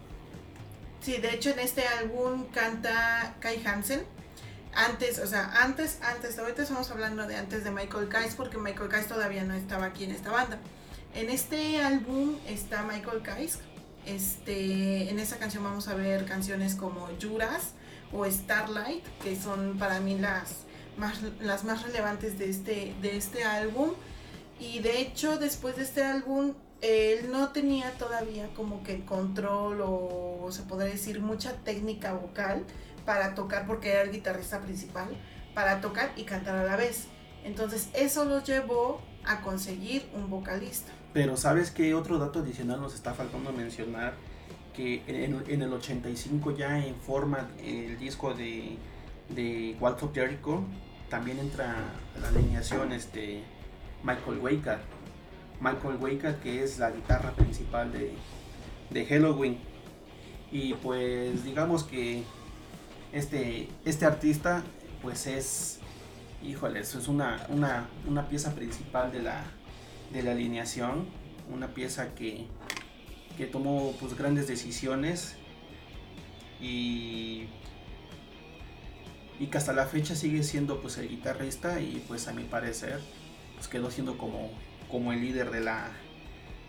Sí, 1.02 1.18
de 1.18 1.34
hecho 1.34 1.50
en 1.50 1.60
este 1.60 1.88
álbum 1.88 2.46
canta 2.54 3.36
Kai 3.40 3.60
Hansen, 3.66 4.04
antes, 4.74 5.20
o 5.20 5.28
sea, 5.28 5.52
antes, 5.64 6.00
antes, 6.02 6.38
ahorita 6.40 6.64
estamos 6.64 6.90
hablando 6.92 7.28
de 7.28 7.36
antes 7.36 7.64
de 7.64 7.72
Michael 7.72 8.08
Kais 8.08 8.36
porque 8.36 8.58
Michael 8.58 8.90
Kais 8.90 9.08
todavía 9.08 9.44
no 9.44 9.54
estaba 9.54 9.88
aquí 9.88 10.04
en 10.04 10.12
esta 10.12 10.32
banda. 10.32 10.58
En 11.14 11.30
este 11.30 11.82
álbum 11.82 12.38
está 12.48 12.84
Michael 12.84 13.22
Kais. 13.22 13.60
Este, 14.06 15.10
en 15.10 15.20
esta 15.20 15.38
canción 15.38 15.64
vamos 15.64 15.88
a 15.88 15.94
ver 15.94 16.26
canciones 16.26 16.76
como 16.76 17.08
Juras 17.22 17.74
o 18.14 18.26
Starlight, 18.26 19.04
que 19.24 19.36
son 19.36 19.78
para 19.78 20.00
mí 20.00 20.18
las 20.18 20.62
más, 20.98 21.20
las 21.42 21.64
más 21.64 21.84
relevantes 21.84 22.40
de 22.40 22.50
este, 22.50 22.96
de 23.02 23.18
este 23.18 23.44
álbum. 23.44 23.92
Y 24.60 24.80
de 24.80 25.02
hecho, 25.02 25.38
después 25.38 25.76
de 25.76 25.84
este 25.84 26.04
álbum, 26.04 26.54
él 26.82 27.32
no 27.32 27.50
tenía 27.50 27.92
todavía 27.92 28.50
como 28.56 28.84
que 28.84 29.06
control 29.06 29.82
o 29.82 30.48
se 30.52 30.64
podría 30.64 30.92
decir 30.92 31.20
mucha 31.20 31.54
técnica 31.58 32.14
vocal 32.14 32.66
para 33.06 33.36
tocar 33.36 33.66
porque 33.68 33.92
era 33.92 34.02
el 34.02 34.12
guitarrista 34.12 34.60
principal, 34.60 35.10
para 35.54 35.82
tocar 35.82 36.12
y 36.16 36.24
cantar 36.24 36.56
a 36.56 36.64
la 36.64 36.76
vez. 36.76 37.08
Entonces 37.44 37.90
eso 37.94 38.26
lo 38.26 38.44
llevó 38.44 39.02
a 39.26 39.42
conseguir 39.42 40.08
un 40.14 40.30
vocalista. 40.30 40.92
Pero 41.14 41.36
sabes 41.38 41.72
que 41.72 41.94
otro 41.94 42.18
dato 42.18 42.40
adicional 42.40 42.82
nos 42.82 42.94
está 42.94 43.14
faltando 43.14 43.52
mencionar, 43.52 44.14
que 44.74 45.04
en, 45.08 45.62
el 45.62 45.74
85 45.74 46.52
ya 46.52 46.86
en 46.86 46.96
forma 46.96 47.50
el 47.62 48.00
disco 48.00 48.34
de, 48.34 48.78
de 49.30 49.76
Waltz 49.80 50.04
of 50.04 50.14
Jericho, 50.14 50.64
también 51.10 51.40
entra 51.40 51.76
la 52.22 52.28
alineación 52.30 52.94
este, 52.94 53.44
Michael 54.04 54.38
Waker. 54.40 54.80
Michael 55.60 55.98
Waker 56.00 56.36
que 56.38 56.64
es 56.64 56.80
la 56.80 56.90
guitarra 56.90 57.32
principal 57.32 57.92
de, 57.92 58.14
de 58.90 59.06
Halloween. 59.06 59.60
Y 60.52 60.74
pues 60.76 61.44
digamos 61.44 61.84
que 61.84 62.24
este, 63.13 63.67
este 63.86 64.06
artista 64.06 64.63
pues 65.02 65.28
es, 65.28 65.80
híjole, 66.43 66.80
es 66.80 67.08
una, 67.08 67.47
una, 67.50 68.30
pieza 68.30 68.54
principal 68.54 69.12
de 69.12 69.21
la, 69.21 69.43
de 70.13 70.24
la 70.24 70.32
alineación, 70.32 71.08
una 71.52 71.67
pieza 71.74 72.13
que, 72.13 72.45
que 73.38 73.47
tomó 73.47 73.93
pues 74.00 74.15
grandes 74.17 74.47
decisiones 74.47 75.36
y, 76.62 77.47
y 79.39 79.47
que 79.47 79.58
hasta 79.58 79.74
la 79.74 79.88
fecha 79.88 80.15
sigue 80.15 80.43
siendo 80.43 80.82
pues 80.82 80.97
el 80.97 81.10
guitarrista 81.10 81.80
y 81.80 82.04
pues 82.08 82.28
a 82.28 82.34
mi 82.34 82.43
parecer 82.43 83.00
pues 83.56 83.67
quedó 83.67 83.89
siendo 83.91 84.17
como, 84.17 84.52
como 84.89 85.12
el 85.12 85.21
líder 85.21 85.52
de 85.52 85.62
la, 85.62 85.89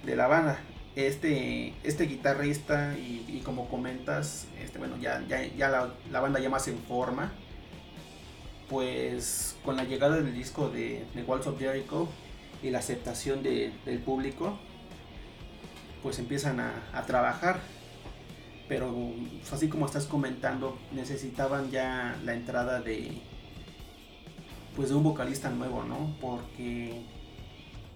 de 0.05 0.16
la 0.16 0.26
banda 0.26 0.59
este, 0.96 1.74
este 1.85 2.05
guitarrista 2.05 2.96
y, 2.98 3.40
como 3.44 3.68
comentas, 3.68 4.46
este, 4.62 4.78
bueno, 4.78 4.96
ya, 4.98 5.22
ya, 5.28 5.90
la, 6.11 6.20
banda 6.20 6.40
ya 6.40 6.50
más 6.50 6.68
en 6.68 6.78
forma, 6.78 7.33
pues 8.68 9.57
con 9.64 9.76
la 9.76 9.85
llegada 9.85 10.16
del 10.16 10.35
disco 10.35 10.68
de, 10.68 11.05
de 11.14 11.22
Walls 11.24 11.46
of 11.46 11.59
Jericho 11.59 12.09
y 12.62 12.70
la 12.70 12.78
aceptación 12.78 13.42
del 13.42 13.98
público, 14.05 14.59
pues 16.02 16.18
empiezan 16.18 16.61
a, 16.61 16.72
a 16.92 17.05
trabajar. 17.07 17.61
Pero 18.68 19.12
pues, 19.40 19.52
así 19.52 19.68
como 19.68 19.87
estás 19.87 20.07
comentando, 20.07 20.78
necesitaban 20.92 21.70
ya 21.70 22.16
la 22.24 22.35
entrada 22.35 22.81
de 22.81 23.20
pues 24.76 24.88
de 24.88 24.94
un 24.94 25.02
vocalista 25.02 25.50
nuevo, 25.50 25.85
¿no? 25.85 26.14
Porque 26.20 27.02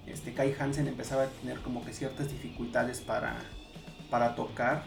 este 0.06 0.34
Kai 0.34 0.54
Hansen 0.58 0.88
empezaba 0.88 1.24
a 1.24 1.26
tener 1.26 1.60
como 1.60 1.84
que 1.84 1.92
ciertas 1.92 2.30
dificultades 2.30 3.00
para, 3.00 3.36
para 4.10 4.34
tocar 4.34 4.84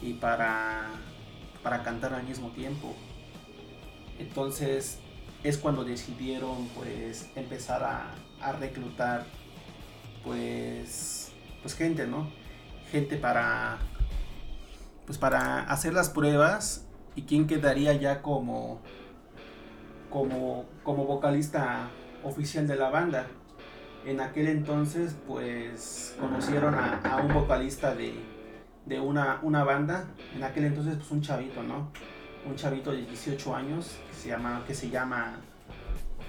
y 0.00 0.14
para, 0.14 0.86
para 1.62 1.82
cantar 1.82 2.14
al 2.14 2.24
mismo 2.24 2.50
tiempo. 2.50 2.94
Entonces 4.18 4.98
es 5.42 5.58
cuando 5.58 5.84
decidieron 5.84 6.68
pues 6.76 7.28
empezar 7.34 7.82
a, 7.82 8.14
a 8.40 8.52
reclutar 8.52 9.24
pues 10.24 11.32
pues 11.62 11.74
gente, 11.74 12.06
¿no? 12.06 12.30
Gente 12.90 13.16
para 13.16 13.78
pues 15.06 15.18
para 15.18 15.62
hacer 15.62 15.92
las 15.92 16.10
pruebas 16.10 16.86
y 17.16 17.22
quién 17.22 17.46
quedaría 17.46 17.94
ya 17.94 18.22
como 18.22 18.80
como 20.10 20.66
como 20.82 21.04
vocalista 21.04 21.88
oficial 22.22 22.66
de 22.66 22.76
la 22.76 22.90
banda. 22.90 23.26
En 24.04 24.20
aquel 24.20 24.48
entonces 24.48 25.14
pues 25.26 26.16
conocieron 26.18 26.74
a, 26.74 27.22
un 27.22 27.34
vocalista 27.34 27.94
de, 27.94 28.14
de 28.86 29.00
una, 29.00 29.40
una 29.42 29.64
banda, 29.64 30.06
en 30.34 30.42
aquel 30.42 30.64
entonces 30.64 30.96
pues 30.96 31.10
un 31.10 31.20
chavito, 31.20 31.62
¿no? 31.62 31.90
Un 32.46 32.56
chavito 32.56 32.92
de 32.92 33.02
18 33.02 33.54
años 33.54 33.98
que 34.08 34.16
se 34.16 34.28
llama, 34.28 34.64
que 34.66 34.74
se 34.74 34.88
llama 34.88 35.40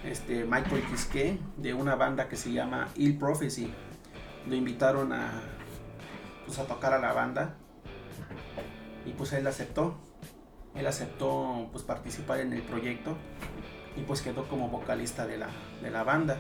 este, 0.04 0.44
Michael 0.44 0.84
Kiske 0.90 1.40
de 1.58 1.74
una 1.74 1.96
banda 1.96 2.28
que 2.28 2.36
se 2.36 2.52
llama 2.52 2.90
Ill 2.96 3.18
Prophecy. 3.18 3.72
Lo 4.48 4.56
invitaron 4.56 5.14
a, 5.14 5.32
pues, 6.46 6.60
a 6.60 6.66
tocar 6.66 6.94
a 6.94 7.00
la 7.00 7.14
banda 7.14 7.56
y 9.06 9.12
pues 9.14 9.34
él 9.34 9.48
aceptó. 9.48 9.96
Él 10.76 10.88
aceptó 10.88 11.70
pues 11.72 11.84
participar 11.84 12.40
en 12.40 12.54
el 12.54 12.62
proyecto 12.62 13.18
y 13.98 14.02
pues 14.02 14.22
quedó 14.22 14.48
como 14.48 14.70
vocalista 14.70 15.28
de 15.28 15.38
la, 15.38 15.50
de 15.82 15.92
la 15.92 16.04
banda. 16.04 16.38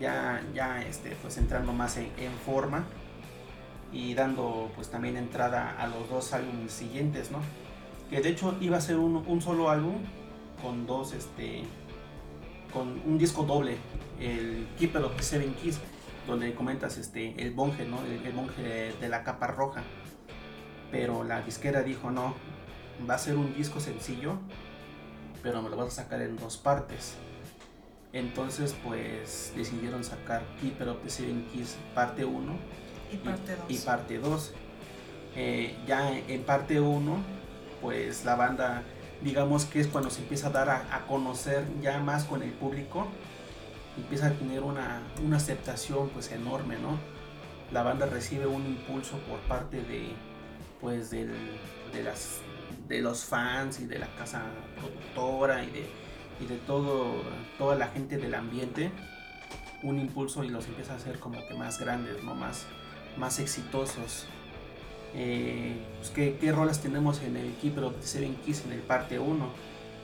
Ya, 0.00 0.42
ya 0.54 0.82
este, 0.82 1.16
pues 1.22 1.38
entrando 1.38 1.72
más 1.72 1.96
en, 1.96 2.32
forma 2.44 2.84
y 3.92 4.14
dando 4.14 4.70
pues 4.74 4.90
también 4.90 5.16
entrada 5.16 5.74
a 5.78 5.86
los 5.86 6.08
dos 6.10 6.32
álbumes 6.34 6.72
siguientes, 6.72 7.30
¿no? 7.30 7.38
Que 8.10 8.20
de 8.20 8.28
hecho 8.28 8.56
iba 8.60 8.76
a 8.76 8.80
ser 8.80 8.96
un, 8.96 9.24
un 9.26 9.40
solo 9.40 9.70
álbum 9.70 9.96
con 10.62 10.86
dos, 10.86 11.14
este, 11.14 11.62
con 12.72 13.00
un 13.06 13.18
disco 13.18 13.44
doble, 13.44 13.76
el 14.20 14.68
Keeper 14.78 15.02
of 15.02 15.16
the 15.16 15.22
Seven 15.22 15.54
Keys, 15.54 15.78
donde 16.26 16.54
comentas 16.54 16.98
este, 16.98 17.34
el 17.40 17.54
monje, 17.54 17.84
¿no? 17.86 17.98
El, 18.02 18.34
monje 18.34 18.94
de, 19.00 19.08
la 19.08 19.24
capa 19.24 19.46
roja. 19.46 19.82
Pero 20.90 21.24
la 21.24 21.42
disquera 21.42 21.82
dijo, 21.82 22.10
no, 22.10 22.34
va 23.08 23.14
a 23.14 23.18
ser 23.18 23.36
un 23.36 23.54
disco 23.54 23.80
sencillo, 23.80 24.38
pero 25.42 25.62
me 25.62 25.70
lo 25.70 25.76
vas 25.76 25.88
a 25.88 26.02
sacar 26.02 26.22
en 26.22 26.36
dos 26.36 26.56
partes. 26.56 27.16
Entonces, 28.12 28.74
pues 28.84 29.52
decidieron 29.54 30.02
sacar 30.02 30.42
Keeper 30.60 30.88
of 30.88 31.02
the 31.02 31.10
Seven 31.10 31.46
Keys 31.52 31.76
parte 31.94 32.24
1 32.24 32.52
y 33.68 33.78
parte 33.78 34.18
2. 34.18 34.52
Eh, 35.36 35.76
ya 35.86 36.18
en 36.18 36.42
parte 36.42 36.80
1, 36.80 37.16
pues 37.80 38.24
la 38.24 38.34
banda 38.34 38.82
digamos 39.22 39.64
que 39.64 39.80
es 39.80 39.86
cuando 39.88 40.10
se 40.10 40.22
empieza 40.22 40.48
a 40.48 40.50
dar 40.50 40.68
a, 40.70 41.06
conocer 41.06 41.64
ya 41.80 41.98
más 41.98 42.24
con 42.24 42.42
el 42.42 42.50
público, 42.50 43.08
empieza 43.96 44.28
a 44.28 44.30
tener 44.30 44.62
una, 44.62 45.02
aceptación 45.34 46.08
pues 46.10 46.30
enorme, 46.30 46.78
¿no? 46.78 46.98
La 47.72 47.82
banda 47.82 48.06
recibe 48.06 48.46
un 48.46 48.64
impulso 48.64 49.18
por 49.28 49.38
parte 49.40 49.82
de 49.82 50.12
pues 50.80 51.10
de, 51.10 51.26
las, 52.04 52.38
de 52.86 53.00
los 53.02 53.24
fans 53.24 53.80
y 53.80 53.86
de 53.86 53.98
la 53.98 54.06
casa 54.16 54.42
productora 54.78 55.64
y 55.64 55.70
de, 55.70 55.90
y 56.40 56.46
de 56.46 56.56
todo, 56.56 57.22
toda 57.56 57.76
la 57.76 57.88
gente 57.88 58.16
del 58.16 58.34
ambiente, 58.34 58.90
un 59.82 59.98
impulso 59.98 60.44
y 60.44 60.48
los 60.48 60.66
empieza 60.66 60.94
a 60.94 60.96
hacer 60.96 61.18
como 61.18 61.46
que 61.46 61.54
más 61.54 61.78
grandes, 61.78 62.22
¿no? 62.22 62.34
Más, 62.34 62.66
más 63.16 63.38
exitosos. 63.38 64.26
Eh, 65.14 65.76
pues, 65.98 66.10
¿qué, 66.10 66.52
rolas 66.52 66.80
tenemos 66.80 67.22
en 67.22 67.36
el 67.36 67.54
Keeper 67.54 67.90
the 67.90 68.06
Seven 68.06 68.36
Keys 68.44 68.64
en 68.64 68.72
el 68.72 68.80
parte 68.80 69.18
1? 69.18 69.48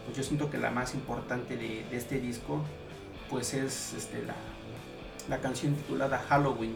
Pues 0.04 0.16
yo 0.16 0.22
siento 0.22 0.50
que 0.50 0.58
la 0.58 0.70
más 0.70 0.94
importante 0.94 1.56
de, 1.56 1.84
este 1.92 2.20
disco 2.20 2.62
pues 3.30 3.54
es 3.54 3.94
este, 3.94 4.22
la, 5.28 5.38
canción 5.38 5.74
titulada 5.74 6.18
Halloween. 6.28 6.74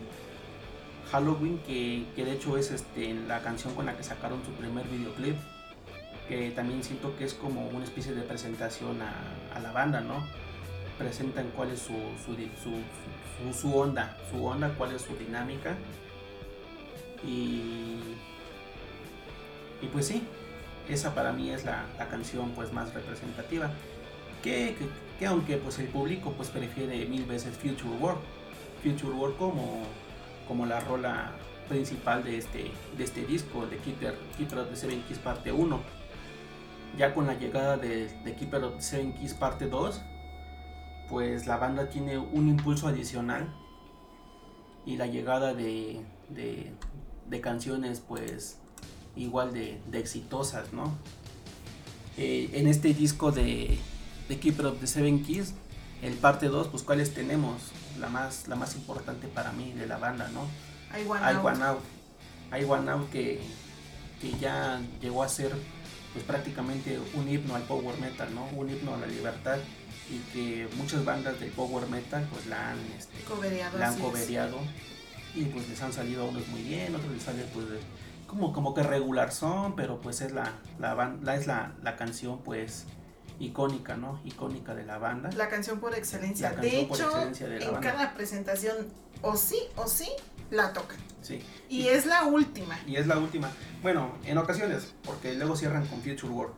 Halloween 1.10 1.58
que, 1.66 2.06
de 2.16 2.32
hecho 2.32 2.58
es 2.58 2.70
este, 2.70 3.14
la 3.14 3.40
canción 3.42 3.74
con 3.74 3.86
la 3.86 3.96
que 3.96 4.02
sacaron 4.02 4.44
su 4.44 4.52
primer 4.52 4.86
videoclip 4.88 5.36
que 6.28 6.50
también 6.50 6.84
siento 6.84 7.16
que 7.16 7.24
es 7.24 7.32
como 7.32 7.66
una 7.68 7.84
especie 7.84 8.12
de 8.12 8.20
presentación 8.22 9.00
a, 9.00 9.14
la 9.60 9.72
banda, 9.72 10.00
¿no? 10.00 10.26
Presentan 10.98 11.50
cuál 11.54 11.70
es 11.70 11.80
su, 11.80 11.94
su, 13.52 13.76
onda, 13.76 14.16
su 14.30 14.44
onda, 14.44 14.74
cuál 14.76 14.94
es 14.94 15.02
su 15.02 15.16
dinámica 15.16 15.76
y, 17.24 17.98
y 19.80 19.86
pues 19.92 20.06
sí, 20.06 20.22
esa 20.88 21.14
para 21.14 21.32
mí 21.32 21.50
es 21.50 21.64
la, 21.64 21.84
canción 22.10 22.50
pues 22.50 22.72
más 22.72 22.92
representativa. 22.94 23.70
Que, 24.42 24.76
que, 25.18 25.26
aunque 25.26 25.56
pues 25.56 25.78
el 25.78 25.88
público 25.88 26.32
pues 26.32 26.48
prefiere 26.48 27.04
mil 27.06 27.24
veces 27.24 27.56
Future 27.56 27.96
World. 28.00 28.20
Future 28.82 29.12
World 29.12 29.36
como, 29.36 29.82
como 30.46 30.64
la 30.66 30.80
rola 30.80 31.32
principal 31.68 32.24
de 32.24 32.38
este, 32.38 32.70
de 32.96 33.04
este 33.04 33.26
disco 33.26 33.66
de 33.66 33.76
Keeper, 33.78 34.16
Keeper 34.36 34.60
of 34.60 34.70
the 34.70 34.76
Seven 34.76 35.02
parte 35.22 35.52
1. 35.52 35.97
Ya 36.98 37.14
con 37.14 37.26
la 37.26 37.34
llegada 37.34 37.76
de, 37.76 38.08
de 38.24 38.34
Keeper 38.34 38.64
of 38.64 38.76
the 38.76 38.82
Seven 38.82 39.12
Keys 39.12 39.32
parte 39.32 39.66
2, 39.66 40.00
pues 41.08 41.46
la 41.46 41.56
banda 41.56 41.88
tiene 41.88 42.18
un 42.18 42.48
impulso 42.48 42.88
adicional 42.88 43.48
y 44.84 44.96
la 44.96 45.06
llegada 45.06 45.54
de, 45.54 46.02
de 46.28 47.40
canciones 47.40 48.00
pues 48.06 48.58
igual 49.18 49.52
de, 49.52 49.80
exitosas, 49.92 50.72
¿no? 50.72 50.96
Eh, 52.16 52.50
en 52.54 52.66
este 52.66 52.94
disco 52.94 53.30
de, 53.30 53.78
de 54.28 54.38
Keeper 54.38 54.66
of 54.66 54.80
the 54.80 54.86
Seven 54.86 55.22
Keys, 55.24 55.54
el 56.02 56.14
parte 56.14 56.46
2, 56.46 56.68
pues 56.68 56.82
cuáles 56.82 57.12
tenemos, 57.14 57.72
la 58.00 58.08
más, 58.08 58.48
la 58.48 58.56
más 58.56 58.76
importante 58.76 59.28
para 59.28 59.52
mí 59.52 59.72
de 59.72 59.86
la 59.86 59.98
banda, 59.98 60.28
¿no? 60.28 60.42
I 60.98 61.06
One 61.06 61.64
Out. 61.64 61.80
I 62.52 62.64
One 62.64 62.90
Out 62.90 63.10
que, 63.10 63.40
que 64.20 64.32
ya 64.38 64.80
llegó 65.00 65.22
a 65.22 65.28
ser 65.28 65.52
pues 66.18 66.26
prácticamente 66.26 66.98
un 67.14 67.28
himno 67.28 67.54
al 67.54 67.62
power 67.62 67.96
metal, 68.00 68.34
¿no? 68.34 68.44
Un 68.56 68.68
himno 68.68 68.94
a 68.94 68.98
la 68.98 69.06
libertad 69.06 69.58
y 70.10 70.18
que 70.32 70.68
muchas 70.76 71.04
bandas 71.04 71.38
del 71.38 71.50
power 71.52 71.86
metal 71.88 72.26
pues 72.32 72.46
la 72.46 72.70
han, 72.70 72.78
este, 72.98 73.22
la 73.78 73.88
han 73.88 73.98
coveriado 74.00 74.58
y 75.36 75.44
pues 75.44 75.68
les 75.68 75.80
han 75.80 75.92
salido 75.92 76.24
unos 76.26 76.48
muy 76.48 76.62
bien, 76.62 76.92
otros 76.92 77.12
les 77.12 77.22
salen 77.22 77.46
pues 77.54 77.66
como, 78.26 78.52
como 78.52 78.74
que 78.74 78.82
regular 78.82 79.30
son, 79.32 79.76
pero 79.76 80.00
pues 80.00 80.20
es 80.20 80.32
la, 80.32 80.54
la, 80.80 81.36
es 81.36 81.46
la, 81.46 81.74
la 81.82 81.96
canción 81.96 82.42
pues 82.42 82.86
icónica, 83.38 83.96
¿no? 83.96 84.20
Icónica 84.24 84.74
de 84.74 84.84
la 84.84 84.98
banda. 84.98 85.30
La 85.36 85.48
canción 85.48 85.78
por 85.78 85.94
excelencia. 85.94 86.50
de 86.50 86.80
hecho, 86.80 87.12
en 87.40 87.76
cada 87.80 88.14
presentación 88.14 88.76
o 89.22 89.36
sí 89.36 89.60
o 89.76 89.86
sí 89.86 90.08
la 90.50 90.72
tocan. 90.72 90.98
Sí. 91.22 91.40
Y, 91.68 91.88
es 91.88 92.06
la 92.06 92.24
última. 92.24 92.78
Y 92.86 92.96
es 92.96 93.06
la 93.06 93.18
última. 93.18 93.50
Bueno, 93.82 94.14
en 94.24 94.38
ocasiones, 94.38 94.94
porque 95.04 95.34
luego 95.34 95.56
cierran 95.56 95.86
con 95.86 96.00
Future 96.00 96.32
World 96.32 96.54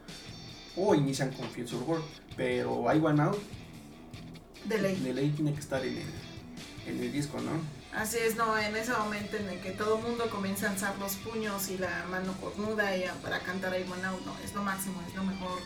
o 0.77 0.95
inician 0.95 1.31
con 1.33 1.49
Future 1.49 1.83
World, 1.85 2.05
pero 2.37 2.93
I 2.93 2.99
Want 2.99 3.21
Out 3.21 3.39
de 4.65 4.79
ley. 4.79 4.97
De 4.97 5.15
ley 5.15 5.31
tiene 5.31 5.53
que 5.55 5.61
estar 5.61 5.85
en 5.85 5.97
el, 5.97 6.05
en 6.87 7.01
el 7.03 7.13
disco, 7.13 7.41
¿no? 7.41 7.51
Así 7.93 8.19
es, 8.19 8.37
no, 8.37 8.57
en 8.57 8.77
ese 8.77 8.93
momento 8.93 9.37
en 9.37 9.49
el 9.49 9.61
que 9.61 9.73
todo 9.73 9.99
el 9.99 10.05
mundo 10.05 10.29
comienza 10.31 10.69
a 10.69 10.71
alzar 10.71 10.97
los 10.99 11.17
puños 11.17 11.69
y 11.71 11.79
la 11.79 12.05
mano 12.09 12.35
cornuda 12.41 12.97
y 12.97 13.05
para 13.23 13.41
cantar 13.41 13.73
ahí 13.73 13.85
bueno, 13.85 14.13
no, 14.25 14.37
es 14.45 14.55
lo 14.55 14.63
máximo, 14.63 15.03
es 15.09 15.15
lo 15.15 15.25
mejor. 15.25 15.59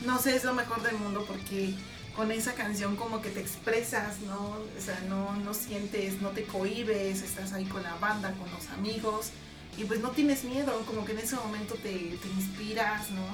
No 0.00 0.18
sé, 0.18 0.36
es 0.36 0.44
lo 0.44 0.54
mejor 0.54 0.82
del 0.82 0.96
mundo 0.96 1.24
porque 1.28 1.74
con 2.20 2.30
esa 2.32 2.52
canción 2.52 2.96
como 2.96 3.22
que 3.22 3.30
te 3.30 3.40
expresas, 3.40 4.20
¿no? 4.26 4.58
O 4.58 4.80
sea, 4.84 5.00
no, 5.08 5.34
no 5.36 5.54
sientes, 5.54 6.20
no 6.20 6.28
te 6.28 6.42
cohibes, 6.44 7.22
estás 7.22 7.54
ahí 7.54 7.64
con 7.64 7.82
la 7.82 7.94
banda, 7.94 8.32
con 8.32 8.50
los 8.50 8.68
amigos 8.76 9.30
y 9.78 9.84
pues 9.84 10.00
no 10.00 10.10
tienes 10.10 10.44
miedo, 10.44 10.82
como 10.84 11.06
que 11.06 11.12
en 11.12 11.20
ese 11.20 11.36
momento 11.36 11.76
te, 11.76 11.88
te 11.88 12.28
inspiras, 12.36 13.10
¿no? 13.12 13.24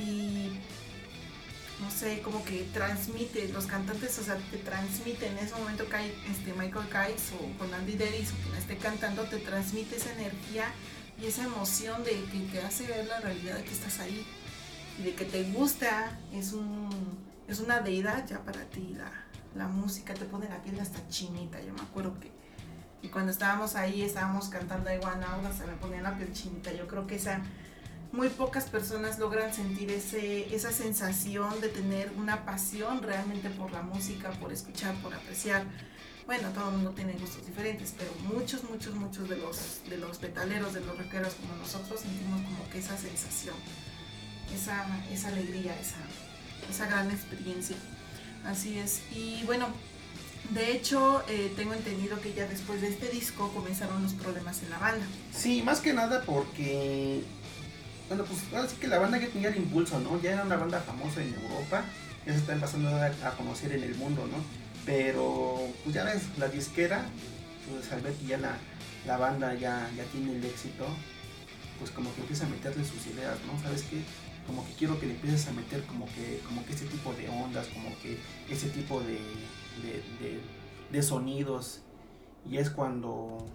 Y 0.00 0.48
no 1.80 1.90
sé, 1.90 2.20
como 2.20 2.44
que 2.44 2.68
transmite, 2.72 3.48
los 3.48 3.66
cantantes, 3.66 4.16
o 4.20 4.22
sea, 4.22 4.36
te 4.36 4.58
transmiten 4.58 5.36
en 5.36 5.46
ese 5.46 5.56
momento 5.56 5.88
que 5.88 6.14
este, 6.30 6.52
Michael 6.52 6.86
Kites 6.86 7.32
o 7.32 7.58
con 7.58 7.74
Andy 7.74 7.96
quien 7.96 8.54
esté 8.56 8.76
cantando, 8.76 9.24
te 9.24 9.38
transmite 9.38 9.96
esa 9.96 10.12
energía 10.12 10.72
y 11.20 11.26
esa 11.26 11.42
emoción 11.42 12.04
de 12.04 12.12
que 12.12 12.38
te 12.52 12.60
hace 12.60 12.86
ver 12.86 13.08
la 13.08 13.18
realidad 13.18 13.56
de 13.56 13.64
que 13.64 13.72
estás 13.72 13.98
ahí 13.98 14.24
y 15.00 15.02
de 15.02 15.14
que 15.16 15.24
te 15.24 15.42
gusta, 15.50 16.16
es 16.32 16.52
un 16.52 17.28
es 17.52 17.60
una 17.60 17.80
deidad 17.80 18.26
ya 18.26 18.38
para 18.44 18.64
ti, 18.64 18.94
la, 18.96 19.10
la 19.54 19.66
música 19.66 20.14
te 20.14 20.24
pone 20.24 20.48
la 20.48 20.62
piel 20.62 20.78
hasta 20.78 21.06
chinita, 21.08 21.60
yo 21.60 21.72
me 21.72 21.80
acuerdo 21.80 22.18
que 22.20 22.30
Y 23.02 23.08
cuando 23.08 23.32
estábamos 23.32 23.76
ahí, 23.76 24.02
estábamos 24.02 24.48
cantando 24.48 24.92
Iguana, 24.92 25.26
se 25.56 25.66
me 25.66 25.72
ponía 25.74 26.02
la 26.02 26.16
piel 26.16 26.32
chinita. 26.32 26.70
Yo 26.72 26.86
creo 26.86 27.06
que 27.06 27.16
esa, 27.16 27.40
muy 28.12 28.28
pocas 28.28 28.64
personas 28.64 29.18
logran 29.18 29.54
sentir 29.54 29.90
ese, 29.90 30.54
esa 30.54 30.70
sensación 30.70 31.60
de 31.62 31.68
tener 31.68 32.12
una 32.18 32.44
pasión 32.44 33.02
realmente 33.02 33.48
por 33.50 33.72
la 33.72 33.82
música, 33.82 34.30
por 34.32 34.52
escuchar, 34.52 34.94
por 35.02 35.14
apreciar. 35.14 35.64
Bueno, 36.26 36.50
todo 36.50 36.68
el 36.68 36.76
mundo 36.76 36.90
tiene 36.90 37.14
gustos 37.14 37.46
diferentes, 37.46 37.94
pero 37.98 38.12
muchos, 38.32 38.62
muchos, 38.64 38.94
muchos 38.94 39.28
de 39.28 39.36
los, 39.38 39.80
de 39.88 39.96
los 39.96 40.20
metaleros, 40.20 40.74
de 40.74 40.80
los 40.82 40.96
rockeros 40.96 41.34
como 41.34 41.56
nosotros 41.56 42.00
sentimos 42.00 42.42
como 42.42 42.68
que 42.70 42.78
esa 42.78 42.96
sensación, 42.96 43.56
esa, 44.54 44.86
esa 45.10 45.28
alegría, 45.28 45.74
esa, 45.80 45.96
esa 46.68 46.86
gran 46.86 47.10
experiencia. 47.10 47.76
Así 48.44 48.78
es. 48.78 49.02
Y 49.14 49.42
bueno, 49.44 49.68
de 50.50 50.72
hecho, 50.72 51.22
eh, 51.28 51.52
tengo 51.56 51.74
entendido 51.74 52.20
que 52.20 52.32
ya 52.32 52.46
después 52.46 52.80
de 52.80 52.88
este 52.88 53.08
disco 53.08 53.52
comenzaron 53.54 54.02
los 54.02 54.14
problemas 54.14 54.62
en 54.62 54.70
la 54.70 54.78
banda. 54.78 55.06
Sí, 55.32 55.62
más 55.62 55.80
que 55.80 55.92
nada 55.92 56.22
porque, 56.26 57.22
bueno, 58.08 58.24
pues 58.24 58.40
ahora 58.52 58.68
sí 58.68 58.76
que 58.80 58.88
la 58.88 58.98
banda 58.98 59.18
ya 59.18 59.28
tenía 59.28 59.50
el 59.50 59.56
impulso, 59.56 60.00
¿no? 60.00 60.20
Ya 60.20 60.32
era 60.32 60.44
una 60.44 60.56
banda 60.56 60.80
famosa 60.80 61.22
en 61.22 61.34
Europa, 61.34 61.84
ya 62.26 62.32
se 62.32 62.40
está 62.40 62.54
empezando 62.54 62.88
a, 62.88 63.30
conocer 63.36 63.72
en 63.72 63.84
el 63.84 63.94
mundo, 63.94 64.26
¿no? 64.26 64.38
Pero, 64.84 65.68
pues 65.84 65.94
ya 65.94 66.02
ves, 66.02 66.22
la 66.36 66.48
disquera, 66.48 67.04
pues 67.70 67.92
al 67.92 68.00
ver 68.00 68.14
que 68.14 68.26
ya 68.26 68.38
la, 68.38 68.56
la 69.06 69.18
banda 69.18 69.54
ya, 69.54 69.88
ya 69.96 70.02
tiene 70.04 70.32
el 70.32 70.44
éxito, 70.44 70.86
pues 71.78 71.92
como 71.92 72.12
que 72.14 72.22
empieza 72.22 72.46
a 72.46 72.48
meterle 72.48 72.84
sus 72.84 73.06
ideas, 73.06 73.38
¿no? 73.46 73.62
¿Sabes 73.62 73.82
qué? 73.82 74.02
Como 74.50 74.66
que 74.66 74.72
quiero 74.72 74.98
que 74.98 75.06
le 75.06 75.14
empieces 75.14 75.46
a 75.46 75.52
meter 75.52 75.86
como 75.86 76.06
que, 76.06 76.42
como 76.44 76.66
que 76.66 76.72
ese 76.72 76.84
tipo 76.86 77.12
de 77.12 77.28
ondas, 77.28 77.68
como 77.68 77.96
que 78.00 78.18
ese 78.48 78.68
tipo 78.70 79.00
de, 79.00 79.20
de, 80.90 81.02
sonidos. 81.04 81.82
Y 82.50 82.56
es 82.56 82.68
cuando, 82.68 83.46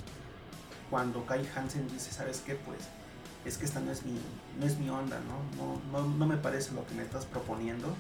cuando 0.90 1.26
Kai 1.26 1.46
Hansen 1.54 1.90
dice, 1.90 2.14
¿sabes 2.14 2.42
qué? 2.46 2.56
Pues 2.56 2.80
es 3.44 3.58
que 3.58 3.66
esta 3.66 3.82
no 3.82 3.92
es 3.92 4.06
mi, 4.06 4.18
no 4.58 4.66
es 4.66 4.78
mi 4.78 4.90
onda, 4.90 5.20
¿no? 5.20 6.00
No, 6.08 6.26
me 6.26 6.38
parece 6.38 6.72
lo 6.72 6.88
que 6.88 6.94
me 6.94 7.04
estás 7.04 7.26
proponiendo. 7.26 7.94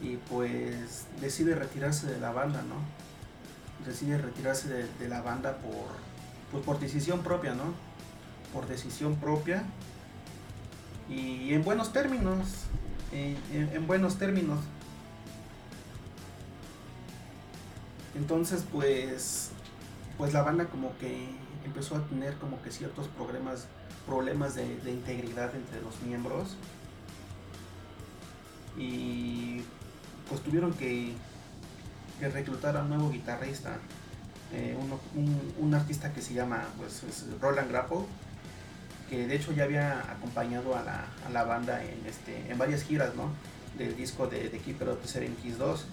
Y 0.00 0.16
pues 0.16 1.04
decide 1.20 1.54
retirarse 1.56 2.06
de 2.06 2.18
la 2.20 2.32
banda, 2.32 2.62
¿no? 2.62 2.76
Decide 3.86 4.16
retirarse 4.16 4.86
de, 4.98 5.08
la 5.10 5.20
banda 5.20 5.58
por, 5.58 5.88
pues 6.52 6.64
por 6.64 6.80
decisión 6.80 7.20
propia, 7.20 7.52
¿no? 7.52 7.74
Por 8.54 8.66
decisión 8.66 9.16
propia. 9.16 9.66
Y 11.10 11.52
en 11.52 11.64
buenos 11.64 11.92
términos, 11.92 12.46
en 13.12 13.86
buenos 13.86 14.16
términos. 14.16 14.60
Entonces, 18.14 18.64
pues, 18.70 19.50
pues 20.18 20.32
la 20.32 20.42
banda 20.42 20.66
como 20.66 20.96
que 20.98 21.28
empezó 21.64 21.96
a 21.96 22.00
tener 22.06 22.34
como 22.34 22.60
que 22.62 22.70
ciertos 22.70 23.08
problemas, 23.08 23.66
problemas 24.06 24.54
de, 24.54 24.64
integridad 24.90 25.54
entre 25.54 25.80
los 25.80 26.00
miembros. 26.02 26.56
Y 28.76 29.62
pues 30.28 30.42
tuvieron 30.42 30.72
que, 30.72 31.14
reclutar 32.20 32.76
a 32.76 32.82
un 32.82 32.90
nuevo 32.90 33.10
guitarrista, 33.10 33.78
eh, 34.52 34.76
un, 35.58 35.74
artista 35.74 36.12
que 36.12 36.20
se 36.20 36.34
llama 36.34 36.64
pues, 36.76 37.02
Roland 37.40 37.70
Grapple, 37.70 38.04
que 39.10 39.26
de 39.26 39.36
hecho 39.36 39.52
ya 39.52 39.64
había 39.64 40.00
acompañado 40.12 40.74
a 40.76 40.82
la, 41.30 41.44
banda 41.44 41.84
en, 41.84 42.06
este, 42.06 42.50
en 42.50 42.56
varias 42.56 42.84
giras 42.84 43.14
¿no? 43.16 43.30
del 43.76 43.96
disco 43.96 44.26
de, 44.26 44.48
de 44.48 44.58
Keeper 44.58 44.88
of 44.88 45.02
the 45.02 45.08
Seven 45.08 45.36
Keys 45.42 45.58
2 45.58 45.86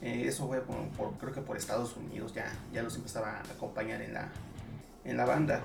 eh, 0.00 0.24
eso 0.26 0.46
fue 0.46 0.60
por, 0.60 1.12
creo 1.18 1.32
que 1.32 1.40
por 1.40 1.56
Estados 1.56 1.96
Unidos, 1.96 2.32
ya, 2.32 2.52
ya 2.72 2.82
los 2.82 2.94
empezaba 2.96 3.38
a 3.38 3.40
acompañar 3.40 4.00
en 4.00 4.14
la, 4.14 4.28
en 5.04 5.16
la 5.16 5.24
banda. 5.24 5.62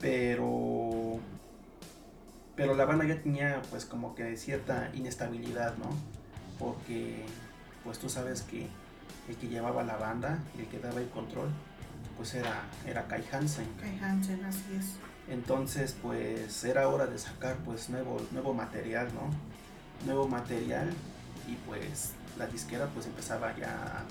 Pero, 0.00 1.20
pero 2.56 2.74
la 2.74 2.84
banda 2.84 3.04
ya 3.04 3.22
tenía 3.22 3.62
pues 3.70 3.84
como 3.84 4.14
que 4.14 4.36
cierta 4.36 4.90
inestabilidad, 4.94 5.76
¿no? 5.76 5.90
Porque 6.58 7.24
pues 7.84 7.98
tú 7.98 8.08
sabes 8.08 8.42
que 8.42 8.66
el 9.28 9.36
que 9.36 9.48
llevaba 9.48 9.84
la 9.84 9.96
banda 9.96 10.38
y 10.56 10.60
el 10.60 10.66
que 10.66 10.78
daba 10.78 11.00
el 11.00 11.08
control 11.10 11.50
pues 12.16 12.34
era, 12.34 12.64
era 12.86 13.06
Kai 13.06 13.24
Hansen. 13.30 13.68
Kai 13.80 13.98
Hansen, 13.98 14.44
así 14.44 14.64
es. 14.76 15.09
Entonces 15.30 15.94
pues 16.02 16.64
era 16.64 16.88
hora 16.88 17.06
de 17.06 17.16
sacar 17.16 17.56
pues 17.64 17.88
nuevo, 17.88 18.20
nuevo 18.32 18.52
material, 18.52 19.08
¿no? 19.14 19.30
Nuevo 20.04 20.26
material 20.26 20.90
y 21.46 21.54
pues 21.68 22.12
la 22.36 22.48
disquera 22.48 22.88
pues 22.88 23.06
empezaba 23.06 23.56
ya 23.56 24.04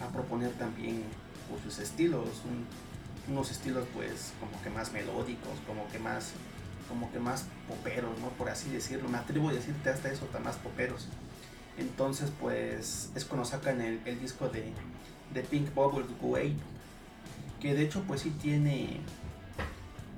a, 0.00 0.08
proponer 0.08 0.50
también 0.52 1.04
pues, 1.48 1.62
sus 1.62 1.78
estilos, 1.78 2.28
unos 3.28 3.50
estilos 3.52 3.86
pues 3.94 4.32
como 4.40 4.60
que 4.62 4.70
más 4.70 4.92
melódicos, 4.92 5.52
como 5.66 5.88
que 5.88 6.00
más 6.00 6.32
como 6.88 7.10
que 7.12 7.20
más 7.20 7.46
poperos, 7.68 8.18
¿no? 8.18 8.28
Por 8.30 8.50
así 8.50 8.68
decirlo, 8.68 9.08
me 9.08 9.16
atrevo 9.16 9.48
a 9.50 9.52
decirte 9.52 9.88
hasta 9.90 10.10
eso, 10.10 10.26
tan 10.26 10.42
más 10.42 10.56
poperos. 10.56 11.06
Entonces 11.78 12.32
pues 12.40 13.10
es 13.14 13.24
cuando 13.24 13.44
sacan 13.44 13.80
el, 13.80 14.02
disco 14.20 14.48
de, 14.48 14.72
de 15.32 15.42
Pink 15.42 15.72
Bubble 15.72 16.04
Way, 16.20 16.56
que 17.60 17.74
de 17.74 17.82
hecho 17.84 18.02
pues 18.08 18.22
sí 18.22 18.30
tiene 18.42 19.00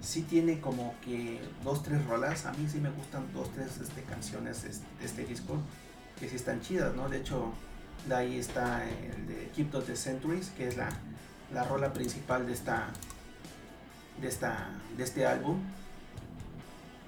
sí 0.01 0.23
tiene 0.23 0.61
como 0.61 0.95
que 1.05 1.41
dos, 1.65 1.83
tres 1.83 2.05
rolas. 2.07 2.47
A 2.47 2.53
mí 2.53 2.69
sí 2.69 2.79
me 2.79 2.91
gustan 2.91 3.27
dos, 3.33 3.51
tres 3.53 3.79
este, 3.81 4.03
canciones 4.03 4.63
de 4.63 5.05
este 5.05 5.25
disco 5.25 5.57
que 6.19 6.29
sí 6.29 6.37
están 6.37 6.61
chidas, 6.61 6.95
¿no? 6.95 7.09
De 7.09 7.19
hecho, 7.19 7.53
de 8.09 8.15
ahí 8.15 8.39
está 8.39 8.85
el 8.89 9.27
de 9.27 9.51
Keep 9.55 9.85
the 9.85 9.97
Centuries, 9.97 10.51
que 10.51 10.69
es 10.69 10.77
la, 10.77 10.89
la 11.53 11.65
rola 11.65 11.93
principal 11.93 12.47
de 12.47 12.53
esta, 12.53 12.89
de 14.21 14.29
esta, 14.29 14.69
de 14.97 15.05
este 15.05 15.27
álbum. 15.27 15.61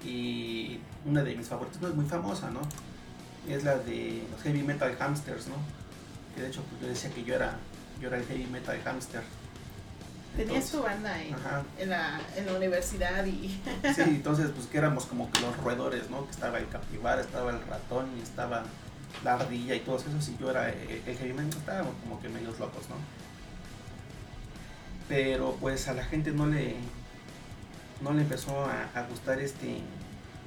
Y 0.03 0.79
una 1.05 1.23
de 1.23 1.35
mis 1.35 1.47
favoritas, 1.47 1.81
no 1.81 1.89
es 1.89 1.95
muy 1.95 2.05
famosa, 2.05 2.49
¿no? 2.51 2.61
Es 3.47 3.63
la 3.63 3.77
de 3.77 4.23
los 4.31 4.41
Heavy 4.43 4.63
Metal 4.63 4.95
Hamsters, 4.99 5.47
¿no? 5.47 5.55
Que 6.35 6.41
de 6.41 6.47
hecho 6.49 6.63
pues, 6.63 6.81
yo 6.81 6.87
decía 6.87 7.09
que 7.09 7.23
yo 7.23 7.35
era, 7.35 7.57
yo 7.99 8.07
era 8.07 8.17
el 8.17 8.25
Heavy 8.25 8.45
Metal 8.45 8.79
Hamster. 8.83 9.23
Tenías 10.35 10.71
tu 10.71 10.81
banda 10.81 11.21
en, 11.21 11.35
en, 11.79 11.89
la, 11.89 12.21
en, 12.35 12.45
la, 12.45 12.53
universidad 12.53 13.25
y... 13.25 13.49
sí, 13.95 14.01
entonces 14.01 14.51
pues 14.55 14.67
que 14.67 14.77
éramos 14.77 15.05
como 15.05 15.29
que 15.31 15.41
los 15.41 15.57
roedores, 15.57 16.09
¿no? 16.09 16.25
Que 16.25 16.31
estaba 16.31 16.59
el 16.59 16.69
capibara, 16.69 17.21
estaba 17.21 17.51
el 17.51 17.61
ratón 17.65 18.07
y 18.17 18.21
estaba 18.21 18.63
la 19.23 19.33
ardilla 19.33 19.75
y 19.75 19.81
todos 19.81 20.05
esos, 20.05 20.29
y 20.29 20.37
yo 20.37 20.51
era 20.51 20.69
el, 20.69 21.17
heavy 21.17 21.33
metal, 21.33 21.59
estábamos 21.59 21.93
como 22.01 22.21
que 22.21 22.29
medios 22.29 22.57
locos, 22.59 22.87
¿no? 22.89 22.95
Pero 25.07 25.57
pues 25.59 25.87
a 25.87 25.93
la 25.93 26.05
gente 26.05 26.31
no 26.31 26.45
le 26.47 26.75
no 28.01 28.13
le 28.13 28.21
empezó 28.21 28.65
a, 28.65 29.01
gustar 29.09 29.39
este 29.39 29.81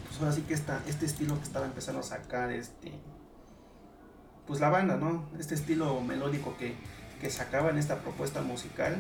pues 0.06 0.20
ahora 0.20 0.32
sí 0.32 0.42
que 0.42 0.54
esta, 0.54 0.80
este 0.86 1.04
estilo 1.04 1.36
que 1.36 1.44
estaba 1.44 1.66
empezando 1.66 2.00
a 2.00 2.04
sacar 2.04 2.50
este 2.50 2.92
pues 4.46 4.60
la 4.60 4.70
banda, 4.70 4.96
¿no? 4.96 5.28
Este 5.38 5.54
estilo 5.54 6.00
melódico 6.00 6.56
que, 6.56 6.74
que 7.20 7.30
sacaba 7.30 7.70
en 7.70 7.78
esta 7.78 7.98
propuesta 7.98 8.40
musical 8.42 8.96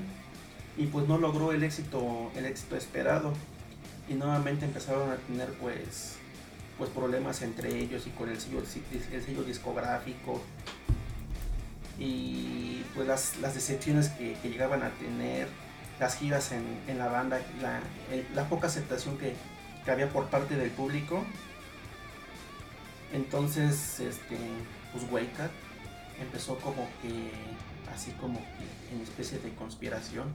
y 0.76 0.86
pues 0.86 1.06
no 1.06 1.18
logró 1.18 1.52
el 1.52 1.62
éxito 1.62 2.30
el 2.36 2.46
éxito 2.46 2.76
esperado. 2.76 3.32
Y 4.08 4.14
nuevamente 4.14 4.64
empezaron 4.64 5.10
a 5.10 5.16
tener 5.16 5.52
pues 5.54 6.16
pues 6.78 6.90
problemas 6.90 7.42
entre 7.42 7.78
ellos 7.78 8.06
y 8.06 8.10
con 8.10 8.28
el 8.28 8.40
sello, 8.40 8.62
el 9.12 9.22
sello 9.22 9.44
discográfico. 9.44 10.42
Y 11.98 12.82
pues 12.94 13.06
las, 13.06 13.54
decepciones 13.54 14.08
que, 14.08 14.36
llegaban 14.42 14.82
a 14.82 14.90
tener 14.90 15.46
las 16.00 16.16
giras 16.16 16.50
en, 16.52 16.98
la 16.98 17.06
banda 17.06 17.40
la, 18.34 18.48
poca 18.48 18.66
aceptación 18.66 19.18
que, 19.18 19.34
había 19.90 20.08
por 20.08 20.26
parte 20.26 20.56
del 20.56 20.70
público. 20.70 21.24
Entonces 23.12 24.00
este 24.00 24.38
pues 24.92 25.04
Wake 25.10 25.50
empezó 26.20 26.56
como 26.58 26.88
que 27.02 27.30
así 27.94 28.10
como 28.12 28.38
que 28.38 28.94
en 28.94 29.02
especie 29.02 29.38
de 29.38 29.54
conspiración 29.54 30.34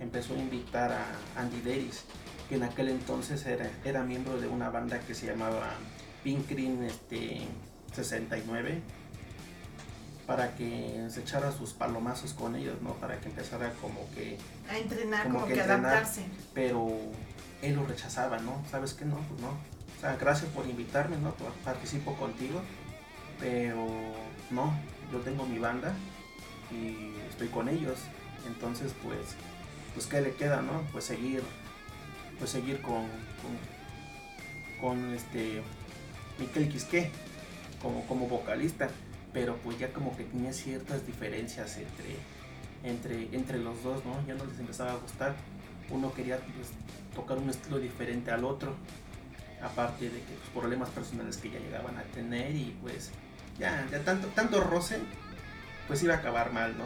empezó 0.00 0.34
a 0.34 0.38
invitar 0.38 0.92
a 0.92 1.40
Andy 1.40 1.60
Deris 1.60 2.04
que 2.48 2.56
en 2.56 2.62
aquel 2.62 2.88
entonces 2.88 3.44
era, 3.46 3.68
era 3.84 4.02
miembro 4.02 4.40
de 4.40 4.46
una 4.48 4.70
banda 4.70 5.00
que 5.00 5.14
se 5.14 5.26
llamaba 5.26 5.70
Pink 6.22 6.48
Green 6.48 6.84
este, 6.84 7.40
69 7.94 8.80
para 10.26 10.54
que 10.56 11.06
se 11.08 11.20
echara 11.20 11.52
sus 11.52 11.72
palomazos 11.72 12.32
con 12.34 12.56
ellos, 12.56 12.82
¿no? 12.82 12.94
Para 12.94 13.20
que 13.20 13.28
empezara 13.28 13.72
como 13.80 14.10
que... 14.12 14.38
A 14.68 14.76
entrenar, 14.76 15.24
como, 15.24 15.46
que, 15.46 15.60
adaptarse. 15.60 16.26
Pero 16.52 16.90
él 17.62 17.76
lo 17.76 17.86
rechazaba, 17.86 18.38
¿no? 18.38 18.62
¿Sabes 18.70 18.94
qué? 18.94 19.04
No, 19.04 19.16
pues 19.28 19.40
no. 19.40 19.50
O 19.50 20.00
sea, 20.00 20.16
gracias 20.16 20.50
por 20.50 20.66
invitarme, 20.66 21.16
¿no? 21.18 21.32
Participo 21.64 22.14
contigo, 22.16 22.60
pero 23.38 23.86
no, 24.50 24.76
yo 25.12 25.20
tengo 25.20 25.46
mi 25.46 25.58
banda 25.58 25.94
y 26.72 27.14
estoy 27.30 27.48
con 27.48 27.68
ellos. 27.68 27.98
Entonces, 28.48 28.92
pues, 29.02 29.36
pues, 29.96 30.06
¿qué 30.06 30.20
le 30.20 30.34
queda, 30.34 30.60
no? 30.60 30.82
Pues 30.92 31.04
seguir 31.04 31.42
pues 32.38 32.50
seguir 32.50 32.82
con, 32.82 33.06
con, 34.80 35.14
este 35.14 35.62
Miquel 36.38 36.68
Quisque 36.68 37.10
como, 37.80 38.06
como 38.06 38.28
vocalista, 38.28 38.90
pero 39.32 39.56
pues 39.56 39.78
ya 39.78 39.92
como 39.92 40.14
que 40.16 40.24
tenía 40.24 40.52
ciertas 40.52 41.06
diferencias 41.06 41.78
entre, 41.78 42.16
entre, 42.84 43.36
entre 43.36 43.58
los 43.58 43.82
dos, 43.82 44.04
¿no? 44.04 44.14
Ya 44.26 44.34
no 44.34 44.44
les 44.44 44.58
empezaba 44.58 44.92
a 44.92 44.96
gustar. 44.96 45.34
Uno 45.90 46.12
quería 46.12 46.36
pues, 46.36 46.68
tocar 47.14 47.38
un 47.38 47.48
estilo 47.48 47.78
diferente 47.78 48.30
al 48.30 48.44
otro, 48.44 48.74
aparte 49.62 50.10
de 50.10 50.18
que 50.18 50.34
pues, 50.34 50.50
problemas 50.54 50.90
personales 50.90 51.38
que 51.38 51.50
ya 51.50 51.58
llegaban 51.58 51.96
a 51.96 52.02
tener 52.02 52.54
y 52.54 52.76
pues 52.82 53.12
ya, 53.58 53.86
ya 53.90 54.00
tanto, 54.00 54.28
tanto 54.28 54.60
roce, 54.60 54.98
pues 55.86 56.02
iba 56.02 56.14
a 56.14 56.18
acabar 56.18 56.52
mal, 56.52 56.76
¿no? 56.76 56.84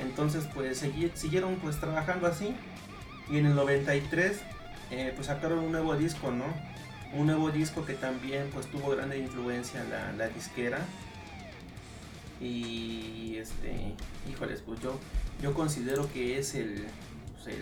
Entonces 0.00 0.48
pues 0.52 0.84
siguieron 1.14 1.56
pues 1.56 1.78
trabajando 1.78 2.26
así 2.26 2.54
y 3.30 3.38
en 3.38 3.46
el 3.46 3.54
93 3.54 4.40
eh, 4.90 5.12
pues 5.14 5.28
sacaron 5.28 5.60
un 5.60 5.72
nuevo 5.72 5.96
disco, 5.96 6.30
¿no? 6.30 6.44
Un 7.12 7.26
nuevo 7.26 7.50
disco 7.50 7.84
que 7.84 7.94
también 7.94 8.50
pues 8.52 8.66
tuvo 8.66 8.90
grande 8.90 9.18
influencia 9.18 9.84
la, 9.84 10.12
la 10.12 10.28
disquera 10.28 10.78
y 12.40 13.36
este, 13.36 13.94
híjoles, 14.30 14.60
pues 14.60 14.80
yo, 14.80 14.98
yo 15.42 15.54
considero 15.54 16.10
que 16.12 16.38
es 16.38 16.54
el, 16.54 16.86
pues, 17.34 17.56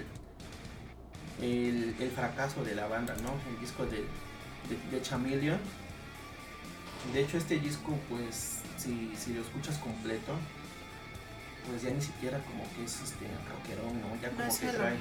el, 1.40 1.94
el, 1.98 2.10
fracaso 2.10 2.64
de 2.64 2.74
la 2.74 2.86
banda, 2.86 3.14
¿no? 3.22 3.32
El 3.50 3.60
disco 3.60 3.84
de, 3.84 3.98
de, 3.98 4.90
de 4.90 5.02
Chameleon. 5.02 5.58
De 7.12 7.20
hecho, 7.20 7.36
este 7.36 7.58
disco, 7.58 7.96
pues, 8.08 8.60
si, 8.76 9.12
si, 9.16 9.34
lo 9.34 9.42
escuchas 9.42 9.78
completo, 9.78 10.32
pues 11.68 11.82
ya 11.82 11.90
ni 11.90 12.00
siquiera 12.00 12.38
como 12.38 12.64
que 12.74 12.84
es 12.84 13.00
este 13.00 13.26
rockerón, 13.48 14.00
¿no? 14.00 14.20
Ya 14.20 14.30
como 14.30 14.58
que 14.58 14.66
trae, 14.66 14.96